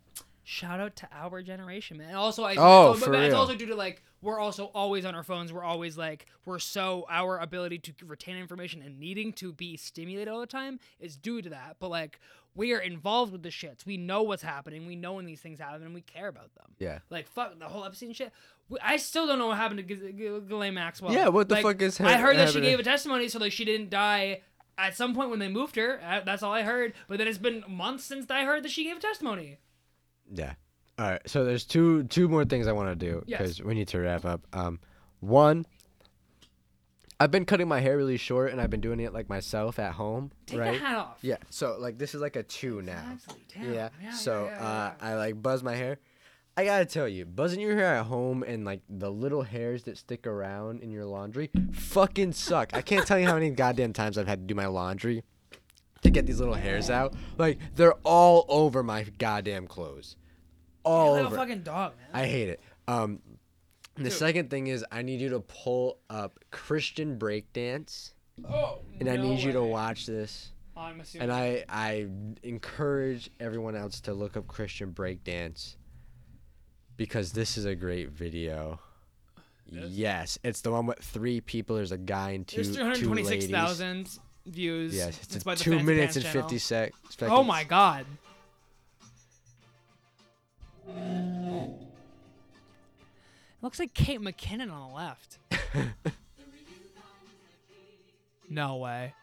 shout 0.51 0.81
out 0.81 0.97
to 0.97 1.09
our 1.13 1.43
generation, 1.43 1.97
man. 1.99 2.09
And 2.09 2.17
also 2.17 2.43
I 2.43 2.57
Oh, 2.59 2.93
it's, 2.93 3.05
for 3.05 3.11
but 3.11 3.21
it's 3.21 3.35
also 3.35 3.55
due 3.55 3.67
to 3.67 3.77
like 3.77 4.03
we're 4.23 4.39
also 4.41 4.67
always 4.67 5.05
on 5.05 5.15
our 5.15 5.23
phones. 5.23 5.53
We're 5.53 5.65
always 5.65 5.97
like 5.97 6.27
we're 6.45 6.59
so 6.59 7.07
our 7.09 7.39
ability 7.39 7.79
to 7.79 7.93
retain 8.05 8.37
information 8.37 8.83
and 8.83 8.99
needing 8.99 9.33
to 9.35 9.53
be 9.53 9.77
stimulated 9.77 10.29
all 10.29 10.41
the 10.41 10.47
time 10.47 10.81
is 10.99 11.17
due 11.17 11.41
to 11.43 11.51
that. 11.51 11.77
But 11.79 11.91
like 11.91 12.19
we 12.55 12.73
are 12.73 12.81
involved 12.81 13.33
with 13.33 13.43
the 13.43 13.49
shits. 13.51 13.87
We 13.87 13.97
know 13.97 14.23
what's 14.23 14.43
happening. 14.43 14.87
We 14.87 14.97
know 14.97 15.15
when 15.15 15.25
these 15.25 15.41
things 15.41 15.61
happen 15.61 15.83
and 15.83 15.95
we 15.95 16.01
care 16.01 16.29
about 16.29 16.53
them. 16.57 16.67
yeah 16.79 16.99
Like 17.09 17.29
fuck 17.29 17.59
the 17.59 17.67
whole 17.67 17.85
Epstein 17.85 18.13
shit. 18.13 18.33
I 18.83 18.99
still 18.99 19.27
don't 19.27 19.39
know 19.39 19.49
what 19.49 19.57
happened 19.57 19.87
to 19.89 20.13
Ghislaine 20.13 20.75
Maxwell. 20.75 21.13
Yeah, 21.13 21.29
what 21.29 21.49
the 21.49 21.57
Like, 21.57 21.65
fuck 21.65 21.83
is 21.83 21.99
happening? 21.99 22.19
I 22.19 22.23
heard 22.23 22.37
that 22.37 22.51
she 22.51 22.61
gave 22.61 22.79
a 22.79 22.85
testimony, 22.85 23.29
so 23.29 23.39
like 23.39 23.53
she 23.53 23.65
didn't 23.65 23.91
die 23.91 24.43
at 24.87 24.97
some 24.97 25.15
point 25.15 25.31
when 25.31 25.39
they 25.39 25.49
moved 25.49 25.77
her. 25.77 26.01
Uh, 26.05 26.21
That's 26.25 26.43
all 26.43 26.53
I 26.53 26.63
heard. 26.63 26.93
But 27.09 27.19
then 27.19 27.29
it's 27.29 27.39
been 27.39 27.65
months 27.69 28.05
since 28.05 28.31
I 28.31 28.45
heard 28.45 28.63
that 28.65 28.71
she 28.71 28.85
gave 28.85 28.97
a 28.97 29.01
testimony. 29.01 29.59
yeah 30.33 30.55
all 30.99 31.09
right 31.11 31.23
so 31.27 31.45
there's 31.45 31.65
two 31.65 32.03
two 32.05 32.29
more 32.29 32.45
things 32.45 32.67
I 32.67 32.73
want 32.73 32.91
to 32.91 32.95
do 33.11 33.23
Yes. 33.27 33.39
because 33.41 33.63
we 33.63 33.73
need 33.75 33.89
to 33.89 33.99
wrap 34.01 34.25
up 34.27 34.47
um 34.53 34.79
one 35.21 35.65
I've 37.19 37.31
been 37.31 37.45
cutting 37.45 37.69
my 37.69 37.81
hair 37.81 37.97
really 37.97 38.17
short 38.17 38.51
and 38.53 38.61
I've 38.61 38.71
been 38.71 38.81
doing 38.81 39.01
it 39.01 39.13
like 39.13 39.29
myself 39.29 39.79
at 39.79 39.93
home 39.93 40.31
Take 40.47 40.59
right 40.61 40.73
the 40.73 40.79
hat 40.87 40.97
off. 40.99 41.19
yeah 41.23 41.37
so 41.51 41.77
like 41.79 41.99
this 41.99 42.15
is 42.15 42.21
like 42.21 42.37
a 42.37 42.43
two 42.43 42.83
now 42.83 43.03
Exactly. 43.15 43.75
Yeah. 43.75 43.89
yeah 44.03 44.13
so 44.13 44.45
yeah, 44.45 44.59
yeah, 44.61 44.69
uh. 44.69 44.93
I 45.01 45.15
like 45.15 45.43
buzz 45.43 45.63
my 45.63 45.75
hair. 45.75 45.99
I 46.61 46.65
gotta 46.67 46.85
tell 46.85 47.09
you, 47.09 47.25
buzzing 47.25 47.59
your 47.59 47.75
hair 47.75 47.97
at 47.97 48.05
home 48.05 48.43
and 48.43 48.67
like 48.67 48.83
the 48.87 49.11
little 49.11 49.41
hairs 49.41 49.85
that 49.85 49.97
stick 49.97 50.27
around 50.27 50.83
in 50.83 50.91
your 50.91 51.07
laundry 51.07 51.49
fucking 51.73 52.33
suck. 52.33 52.75
I 52.75 52.83
can't 52.83 53.07
tell 53.07 53.19
you 53.19 53.27
how 53.27 53.33
many 53.33 53.49
goddamn 53.65 53.95
times 53.95 54.19
I've 54.19 54.29
had 54.29 54.41
to 54.41 54.47
do 54.47 54.55
my 54.55 54.67
laundry 54.67 55.25
to 56.03 56.11
get 56.11 56.27
these 56.27 56.39
little 56.39 56.53
hairs 56.53 56.91
out. 56.91 57.15
Like 57.39 57.61
they're 57.77 57.95
all 58.05 58.45
over 58.51 58.83
my 58.83 59.05
goddamn 59.17 59.69
clothes. 59.69 60.17
All 60.85 61.15
You're 61.15 61.23
like 61.23 61.27
over. 61.33 61.37
a 61.37 61.39
fucking 61.39 61.63
dog, 61.63 61.95
man. 61.97 62.23
I 62.23 62.27
hate 62.27 62.51
it. 62.51 62.61
Um, 62.87 63.21
the 63.97 64.03
Dude. 64.03 64.13
second 64.13 64.51
thing 64.51 64.67
is 64.67 64.85
I 64.93 65.01
need 65.01 65.23
you 65.23 65.31
to 65.31 65.41
pull 65.41 65.97
up 66.11 66.39
Christian 66.51 67.19
breakdance, 67.19 68.13
oh. 68.47 68.81
and 68.99 69.09
I 69.09 69.17
no 69.17 69.23
need 69.23 69.41
you 69.41 69.53
to 69.53 69.63
way. 69.63 69.71
watch 69.71 70.05
this. 70.05 70.53
I'm 70.77 71.01
assuming. 71.01 71.23
And 71.23 71.33
I 71.33 71.65
I 71.71 72.07
encourage 72.43 73.31
everyone 73.41 73.77
else 73.77 74.01
to 74.03 74.13
look 74.13 74.37
up 74.37 74.47
Christian 74.47 74.93
breakdance 74.93 75.77
because 77.01 77.33
this 77.33 77.57
is 77.57 77.65
a 77.65 77.75
great 77.75 78.11
video. 78.11 78.79
This? 79.73 79.91
Yes, 79.91 80.39
it's 80.45 80.61
the 80.61 80.71
one 80.71 80.85
with 80.85 80.99
three 80.99 81.41
people. 81.41 81.77
There's 81.77 81.93
a 81.93 81.97
guy 81.97 82.33
and 82.33 82.47
two 82.47 82.57
There's 82.57 82.77
two 82.77 82.85
326,000 82.95 84.19
views. 84.45 84.95
Yes, 84.95 85.19
it's, 85.23 85.37
It's 85.37 85.45
by 85.45 85.55
two 85.55 85.71
Fancy 85.71 85.87
minutes 85.87 86.03
Pants 86.03 86.17
and 86.17 86.25
channel. 86.27 86.43
fifty 86.43 86.59
sec- 86.59 86.93
oh 86.93 87.09
seconds. 87.09 87.39
Oh 87.39 87.43
my 87.43 87.65
god. 87.65 88.05
Looks 93.63 93.79
like 93.79 93.95
Kate 93.95 94.21
McKinnon 94.21 94.71
on 94.71 94.91
the 94.91 94.95
left. 94.95 95.39
no 98.51 98.77
way. 98.77 99.15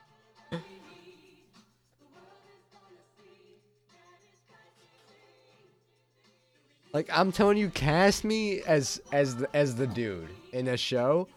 Like 6.94 7.10
I'm 7.12 7.32
telling 7.32 7.58
you, 7.58 7.70
cast 7.70 8.24
me 8.24 8.62
as 8.62 9.02
as 9.12 9.36
the, 9.36 9.56
as 9.56 9.76
the 9.76 9.88
dude 9.88 10.30
in 10.54 10.68
a 10.70 10.78
show. 10.78 11.28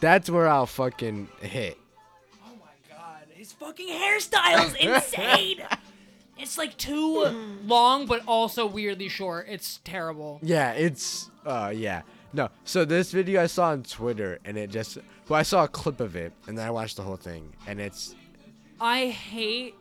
That's 0.00 0.28
where 0.28 0.48
I'll 0.48 0.66
fucking 0.66 1.28
hit. 1.40 1.78
Oh 2.44 2.50
my 2.58 2.96
god. 2.96 3.26
His 3.30 3.52
fucking 3.52 3.88
hairstyle's 3.88 4.74
insane. 4.80 5.62
it's 6.38 6.58
like 6.58 6.76
too 6.76 7.24
long 7.64 8.06
but 8.06 8.22
also 8.26 8.66
weirdly 8.66 9.08
short. 9.08 9.46
It's 9.48 9.80
terrible. 9.84 10.40
Yeah, 10.42 10.72
it's 10.72 11.30
uh 11.46 11.72
yeah. 11.74 12.02
No. 12.32 12.48
So 12.64 12.84
this 12.84 13.12
video 13.12 13.42
I 13.42 13.46
saw 13.46 13.68
on 13.68 13.82
Twitter 13.84 14.38
and 14.44 14.56
it 14.56 14.70
just 14.70 14.98
well 15.28 15.38
I 15.38 15.42
saw 15.42 15.64
a 15.64 15.68
clip 15.68 16.00
of 16.00 16.16
it 16.16 16.32
and 16.48 16.58
then 16.58 16.66
I 16.66 16.70
watched 16.70 16.96
the 16.96 17.02
whole 17.02 17.16
thing 17.16 17.52
and 17.68 17.78
it's 17.80 18.16
I 18.80 19.06
hate 19.08 19.76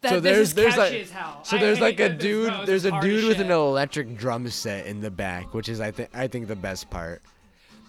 that 0.00 0.10
so 0.10 0.20
there's 0.20 0.48
is 0.48 0.54
there's 0.54 0.76
like 0.76 1.06
so 1.42 1.56
I 1.56 1.60
there's 1.60 1.80
like 1.80 2.00
a 2.00 2.08
dude 2.08 2.52
there's 2.66 2.84
a 2.84 3.00
dude 3.00 3.24
with 3.24 3.38
shit. 3.38 3.46
an 3.46 3.52
electric 3.52 4.16
drum 4.16 4.48
set 4.48 4.86
in 4.86 5.00
the 5.00 5.10
back, 5.10 5.54
which 5.54 5.68
is 5.68 5.80
I 5.80 5.90
think 5.90 6.10
I 6.14 6.28
think 6.28 6.48
the 6.48 6.56
best 6.56 6.90
part. 6.90 7.22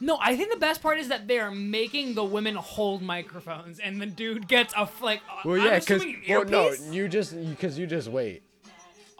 No, 0.01 0.17
I 0.21 0.35
think 0.37 0.51
the 0.51 0.59
best 0.59 0.81
part 0.81 0.97
is 0.97 1.09
that 1.09 1.27
they 1.27 1.39
are 1.39 1.51
making 1.51 2.13
the 2.13 2.23
women 2.23 2.55
hold 2.55 3.01
microphones, 3.01 3.79
and 3.79 4.01
the 4.01 4.05
dude 4.05 4.47
gets 4.47 4.73
a 4.75 4.87
like. 5.01 5.21
Well 5.43 5.59
I'm 5.59 5.65
yeah, 5.65 5.73
assuming 5.73 6.23
well 6.27 6.45
no, 6.45 6.71
you 6.91 7.07
just 7.07 7.35
cuz 7.59 7.77
you 7.77 7.85
just 7.85 8.07
wait. 8.07 8.43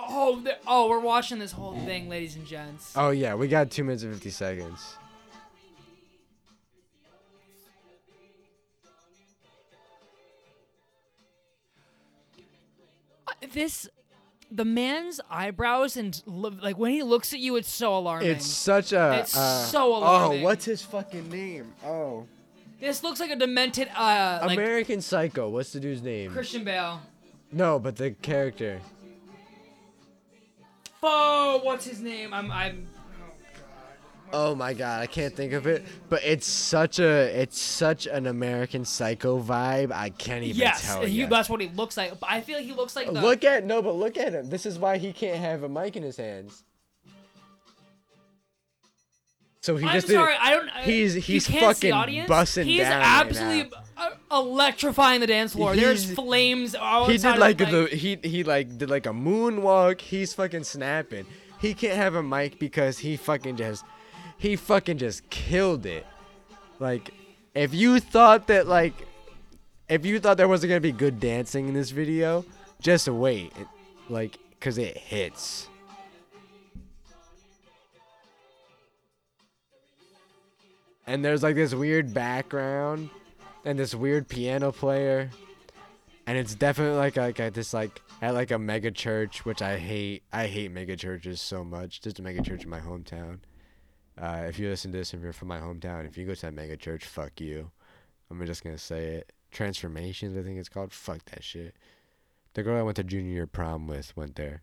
Oh, 0.02 0.42
oh, 0.66 0.88
we're 0.88 1.00
watching 1.00 1.40
this 1.40 1.52
whole 1.52 1.78
thing, 1.82 2.08
ladies 2.08 2.38
and 2.38 2.46
gents. 2.46 2.94
Oh 2.96 3.10
yeah, 3.10 3.36
we 3.36 3.50
got 3.50 3.70
2 3.70 3.84
minutes 3.84 4.04
and 4.04 4.14
50 4.14 4.30
seconds. 4.30 4.98
This, 13.54 13.88
the 14.52 14.66
man's 14.66 15.20
eyebrows 15.30 15.98
and 15.98 16.22
lo- 16.26 16.56
like 16.62 16.78
when 16.78 16.92
he 16.92 17.04
looks 17.04 17.34
at 17.34 17.40
you, 17.40 17.56
it's 17.56 17.72
so 17.72 17.98
alarming. 17.98 18.30
It's 18.30 18.46
such 18.46 18.94
a 18.94 19.20
It's 19.20 19.36
uh, 19.38 19.64
so 19.66 19.96
alarming. 19.96 20.42
Oh, 20.42 20.44
what's 20.44 20.66
his 20.66 20.82
fucking 20.82 21.30
name? 21.30 21.74
Oh. 21.86 22.26
this 22.80 23.04
looks 23.04 23.20
like 23.20 23.32
a 23.32 23.36
demented, 23.36 23.90
uh, 23.96 24.40
like 24.42 24.58
American 24.58 25.02
Psycho. 25.02 25.50
What's 25.50 25.72
the 25.74 25.80
dude's 25.80 26.02
name? 26.02 26.32
Christian 26.32 26.64
Bale. 26.64 27.02
No, 27.52 27.80
but 27.80 27.96
the 27.96 28.12
character. 28.12 28.80
Oh, 31.02 31.62
what's 31.64 31.86
his 31.86 32.02
name? 32.02 32.34
I'm, 32.34 32.52
I'm. 32.52 32.88
Oh 34.32 34.54
my 34.54 34.74
god, 34.74 35.02
I 35.02 35.08
can't 35.08 35.36
think 35.36 35.54
of 35.54 35.66
it. 35.66 35.84
But 36.08 36.22
it's 36.24 36.46
such 36.46 37.00
a 37.00 37.04
it's 37.42 37.60
such 37.60 38.06
an 38.06 38.28
American 38.28 38.86
Psycho 38.86 39.42
vibe. 39.42 39.92
I 39.92 40.12
can't 40.12 40.44
even 40.44 40.56
Yes, 40.58 40.86
tell 40.86 41.08
you. 41.08 41.26
that's 41.28 41.50
what 41.50 41.62
he 41.62 41.70
looks 41.70 41.98
like. 41.98 42.20
But 42.20 42.30
I 42.30 42.42
feel 42.42 42.58
like 42.58 42.66
he 42.66 42.74
looks 42.74 42.96
like 42.96 43.08
the. 43.08 43.14
Look 43.22 43.44
at 43.44 43.66
no, 43.66 43.82
but 43.82 43.96
look 43.96 44.18
at 44.18 44.34
him. 44.34 44.50
This 44.50 44.66
is 44.68 44.78
why 44.78 44.98
he 44.98 45.14
can't 45.14 45.40
have 45.40 45.64
a 45.64 45.70
mic 45.70 45.96
in 45.96 46.04
his 46.04 46.18
hands. 46.18 46.64
So 49.62 49.76
he 49.76 49.86
I'm 49.86 49.94
just 49.94 50.08
sorry. 50.08 50.36
I 50.40 50.52
don't. 50.52 50.70
I- 50.70 50.84
he's- 50.84 51.14
he's 51.16 51.46
fucking 51.48 51.92
bussing 52.28 52.64
He's 52.64 52.82
down 52.82 53.02
right 53.02 53.26
absolutely 53.28 53.72
uh, 53.98 54.12
electrifying 54.32 55.20
the 55.20 55.28
dance 55.28 55.54
floor. 55.54 55.76
There's 55.76 56.04
He's- 56.04 56.16
flames. 56.16 56.76
All 56.76 57.08
He 57.08 57.18
did 57.18 57.38
like 57.38 57.58
the 57.58 57.88
he 57.92 58.18
he 58.24 58.44
like 58.44 58.78
did 58.78 58.90
like 58.90 59.06
a 59.06 59.10
moonwalk. 59.12 60.00
He's 60.00 60.34
fucking 60.34 60.64
snapping. 60.64 61.26
He 61.60 61.74
can't 61.74 61.98
have 61.98 62.16
a 62.16 62.24
mic 62.24 62.58
because 62.58 63.00
he 63.00 63.18
fucking 63.18 63.58
just 63.58 63.84
he 64.40 64.56
fucking 64.56 64.98
just 64.98 65.30
killed 65.30 65.86
it. 65.86 66.08
Like 66.80 67.14
if 67.54 67.74
you 67.74 68.00
thought 68.00 68.48
that 68.48 68.68
like 68.68 68.94
if 69.88 70.06
you 70.06 70.20
thought 70.20 70.38
there 70.38 70.48
wasn't 70.48 70.70
gonna 70.70 70.80
be 70.80 70.92
good 70.92 71.20
dancing 71.20 71.68
in 71.68 71.74
this 71.74 71.92
video, 71.92 72.46
just 72.82 73.08
wait. 73.08 73.52
It, 73.60 73.68
like, 74.08 74.38
cause 74.60 74.78
it 74.78 74.98
hits. 74.98 75.68
And 81.06 81.26
there's 81.26 81.42
like 81.42 81.56
this 81.56 81.74
weird 81.74 82.14
background, 82.14 83.10
and 83.66 83.80
this 83.80 83.96
weird 83.96 84.28
piano 84.28 84.72
player, 84.72 85.32
and 86.28 86.38
it's 86.38 86.54
definitely 86.54 86.98
like 86.98 87.18
like 87.18 87.40
a, 87.40 87.50
this 87.50 87.74
like 87.74 88.00
at 88.22 88.36
like 88.36 88.52
a 88.52 88.60
mega 88.60 88.92
church, 88.92 89.44
which 89.44 89.64
I 89.64 89.80
hate. 89.80 90.22
I 90.32 90.46
hate 90.46 90.72
mega 90.72 90.96
churches 90.96 91.42
so 91.42 91.64
much. 91.64 92.02
Just 92.02 92.20
a 92.20 92.22
mega 92.22 92.44
church 92.44 92.64
in 92.64 92.70
my 92.70 92.80
hometown. 92.80 93.40
Uh, 94.20 94.44
if 94.48 94.60
you 94.60 94.68
listen 94.70 94.92
to 94.92 94.98
this 94.98 95.14
and 95.14 95.22
you're 95.24 95.32
from 95.34 95.48
my 95.48 95.60
hometown, 95.60 96.06
if 96.08 96.18
you 96.18 96.26
go 96.26 96.34
to 96.36 96.42
that 96.42 96.54
mega 96.54 96.76
church, 96.76 97.06
fuck 97.06 97.40
you. 97.40 97.72
I'm 98.30 98.46
just 98.46 98.64
gonna 98.64 98.78
say 98.78 99.06
it. 99.16 99.32
Transformations, 99.52 100.38
I 100.38 100.44
think 100.44 100.60
it's 100.60 100.70
called. 100.70 100.92
Fuck 100.94 101.26
that 101.32 101.44
shit. 101.44 101.76
The 102.54 102.64
girl 102.64 102.78
I 102.78 102.84
went 102.84 102.98
to 102.98 103.04
junior 103.04 103.32
year 103.32 103.48
prom 103.48 103.88
with 103.88 104.16
went 104.18 104.36
there. 104.36 104.62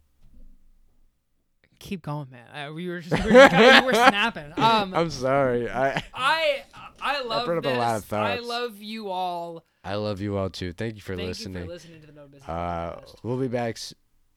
Keep 1.79 2.03
going, 2.03 2.29
man. 2.31 2.69
Uh, 2.69 2.73
we 2.73 2.89
were 2.89 3.01
just 3.01 3.23
we 3.25 3.33
were, 3.33 3.49
just, 3.49 3.81
we 3.83 3.87
were 3.87 3.93
snapping. 3.95 4.53
Um, 4.59 4.95
I'm 4.95 5.11
sorry. 5.11 5.69
I 5.71 6.03
I 6.15 6.63
I 7.01 7.23
love 7.23 7.45
brought 7.47 7.59
up 7.59 7.65
a 7.67 7.69
this. 7.69 7.79
lot 7.79 7.97
of 7.97 8.05
thoughts. 8.05 8.31
I 8.31 8.39
love 8.43 8.81
you 8.83 9.11
all. 9.11 9.63
I 9.85 9.95
love 9.97 10.21
you 10.21 10.37
all 10.37 10.49
too. 10.51 10.73
Thank 10.73 10.97
you 10.97 11.03
for 11.03 11.15
Thank 11.17 11.29
listening. 11.29 11.63
you 11.63 11.69
for 11.69 11.73
listening 11.75 12.01
to 12.01 12.07
the 12.07 12.13
No 12.13 12.27
Business 12.27 12.49
Uh, 12.49 13.01
we'll 13.23 13.37
be 13.37 13.49
back 13.49 13.79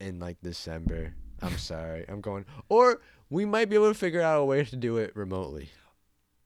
in 0.00 0.20
like 0.20 0.36
December. 0.42 1.14
I'm 1.42 1.56
sorry. 1.56 2.04
I'm 2.08 2.20
going. 2.20 2.44
Or 2.68 3.00
we 3.30 3.44
might 3.44 3.68
be 3.70 3.76
able 3.76 3.88
to 3.88 3.94
figure 3.98 4.20
out 4.20 4.40
a 4.40 4.44
way 4.44 4.64
to 4.64 4.76
do 4.76 4.96
it 4.98 5.14
remotely. 5.16 5.70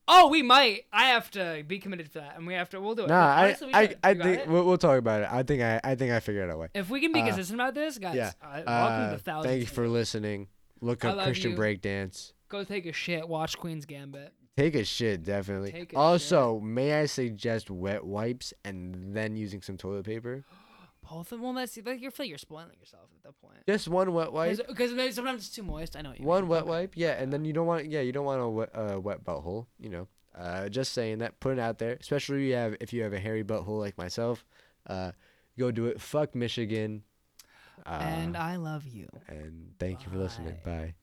Oh, 0.06 0.28
we 0.28 0.42
might. 0.42 0.84
I 0.92 1.06
have 1.06 1.30
to 1.30 1.64
be 1.66 1.78
committed 1.78 2.10
for 2.12 2.18
that, 2.18 2.36
and 2.36 2.46
we 2.46 2.52
have 2.54 2.68
to. 2.70 2.80
We'll 2.80 2.94
do 2.94 3.04
it. 3.04 3.08
Nah, 3.08 3.26
I, 3.34 3.44
Honestly, 3.46 3.72
I, 3.72 3.86
should. 3.88 3.98
I 4.04 4.14
think 4.14 4.46
we'll, 4.46 4.64
we'll 4.66 4.76
talk 4.78 4.98
about 4.98 5.22
it. 5.22 5.28
I 5.32 5.42
think 5.42 5.62
I, 5.62 5.80
I 5.82 5.94
think 5.94 6.12
I 6.12 6.20
figured 6.20 6.50
out 6.50 6.54
a 6.54 6.58
way. 6.58 6.68
if 6.74 6.90
we 6.90 7.00
can 7.00 7.10
be 7.12 7.22
uh, 7.22 7.26
consistent 7.26 7.58
about 7.58 7.74
this, 7.74 7.96
guys. 7.98 8.14
yeah. 8.14 8.32
Uh, 8.42 8.62
welcome 8.66 8.66
Uh, 9.06 9.10
to 9.10 9.16
the 9.16 9.22
thousand. 9.22 9.50
thank 9.50 9.60
you 9.62 9.66
for 9.66 9.88
listening. 9.88 10.48
Look 10.82 11.04
up 11.06 11.22
Christian 11.22 11.52
you. 11.52 11.56
breakdance. 11.56 12.32
Go 12.50 12.64
take 12.64 12.84
a 12.84 12.92
shit. 12.92 13.26
Watch 13.26 13.56
Queen's 13.56 13.86
Gambit. 13.86 14.34
Take 14.58 14.74
a 14.74 14.84
shit, 14.84 15.24
definitely. 15.24 15.72
Take 15.72 15.94
a 15.94 15.96
also, 15.96 16.60
may 16.60 16.92
I 17.00 17.06
suggest 17.06 17.70
wet 17.70 18.04
wipes 18.04 18.52
and 18.64 19.16
then 19.16 19.36
using 19.36 19.62
some 19.62 19.76
toilet 19.78 20.04
paper? 20.04 20.44
Them. 21.22 21.40
Well, 21.42 21.52
that's 21.52 21.76
like 21.76 22.00
you're 22.00 22.12
you're 22.24 22.38
spoiling 22.38 22.76
yourself 22.80 23.04
at 23.16 23.22
that 23.22 23.40
point. 23.40 23.58
Just 23.68 23.86
one 23.88 24.12
wet 24.12 24.32
wipe. 24.32 24.66
Because 24.66 24.92
maybe 24.92 25.12
sometimes 25.12 25.46
it's 25.46 25.54
too 25.54 25.62
moist. 25.62 25.94
I 25.96 26.02
know 26.02 26.10
what 26.10 26.20
you. 26.20 26.26
One 26.26 26.42
mean. 26.42 26.48
wet 26.48 26.66
wipe, 26.66 26.92
yeah, 26.96 27.12
and 27.12 27.32
then 27.32 27.44
you 27.44 27.52
don't 27.52 27.66
want, 27.66 27.86
yeah, 27.86 28.00
you 28.00 28.10
don't 28.12 28.24
want 28.24 28.42
a 28.42 28.48
wet, 28.48 28.70
uh, 28.74 29.00
wet 29.00 29.24
butthole, 29.24 29.66
you 29.78 29.90
know. 29.90 30.08
Uh, 30.36 30.68
just 30.68 30.92
saying 30.92 31.18
that, 31.18 31.38
put 31.38 31.52
it 31.52 31.60
out 31.60 31.78
there. 31.78 31.96
Especially 32.00 32.42
if 32.42 32.48
you 32.48 32.54
have, 32.56 32.76
if 32.80 32.92
you 32.92 33.02
have 33.04 33.12
a 33.12 33.20
hairy 33.20 33.44
butthole 33.44 33.78
like 33.78 33.96
myself, 33.96 34.44
uh, 34.88 35.12
go 35.56 35.70
do 35.70 35.86
it. 35.86 36.00
Fuck 36.00 36.34
Michigan. 36.34 37.04
Uh, 37.86 38.00
And 38.02 38.36
I 38.36 38.56
love 38.56 38.86
you. 38.86 39.08
and 39.28 39.72
thank 39.78 40.04
you 40.04 40.10
for 40.10 40.18
listening. 40.18 40.56
Bye. 40.64 40.92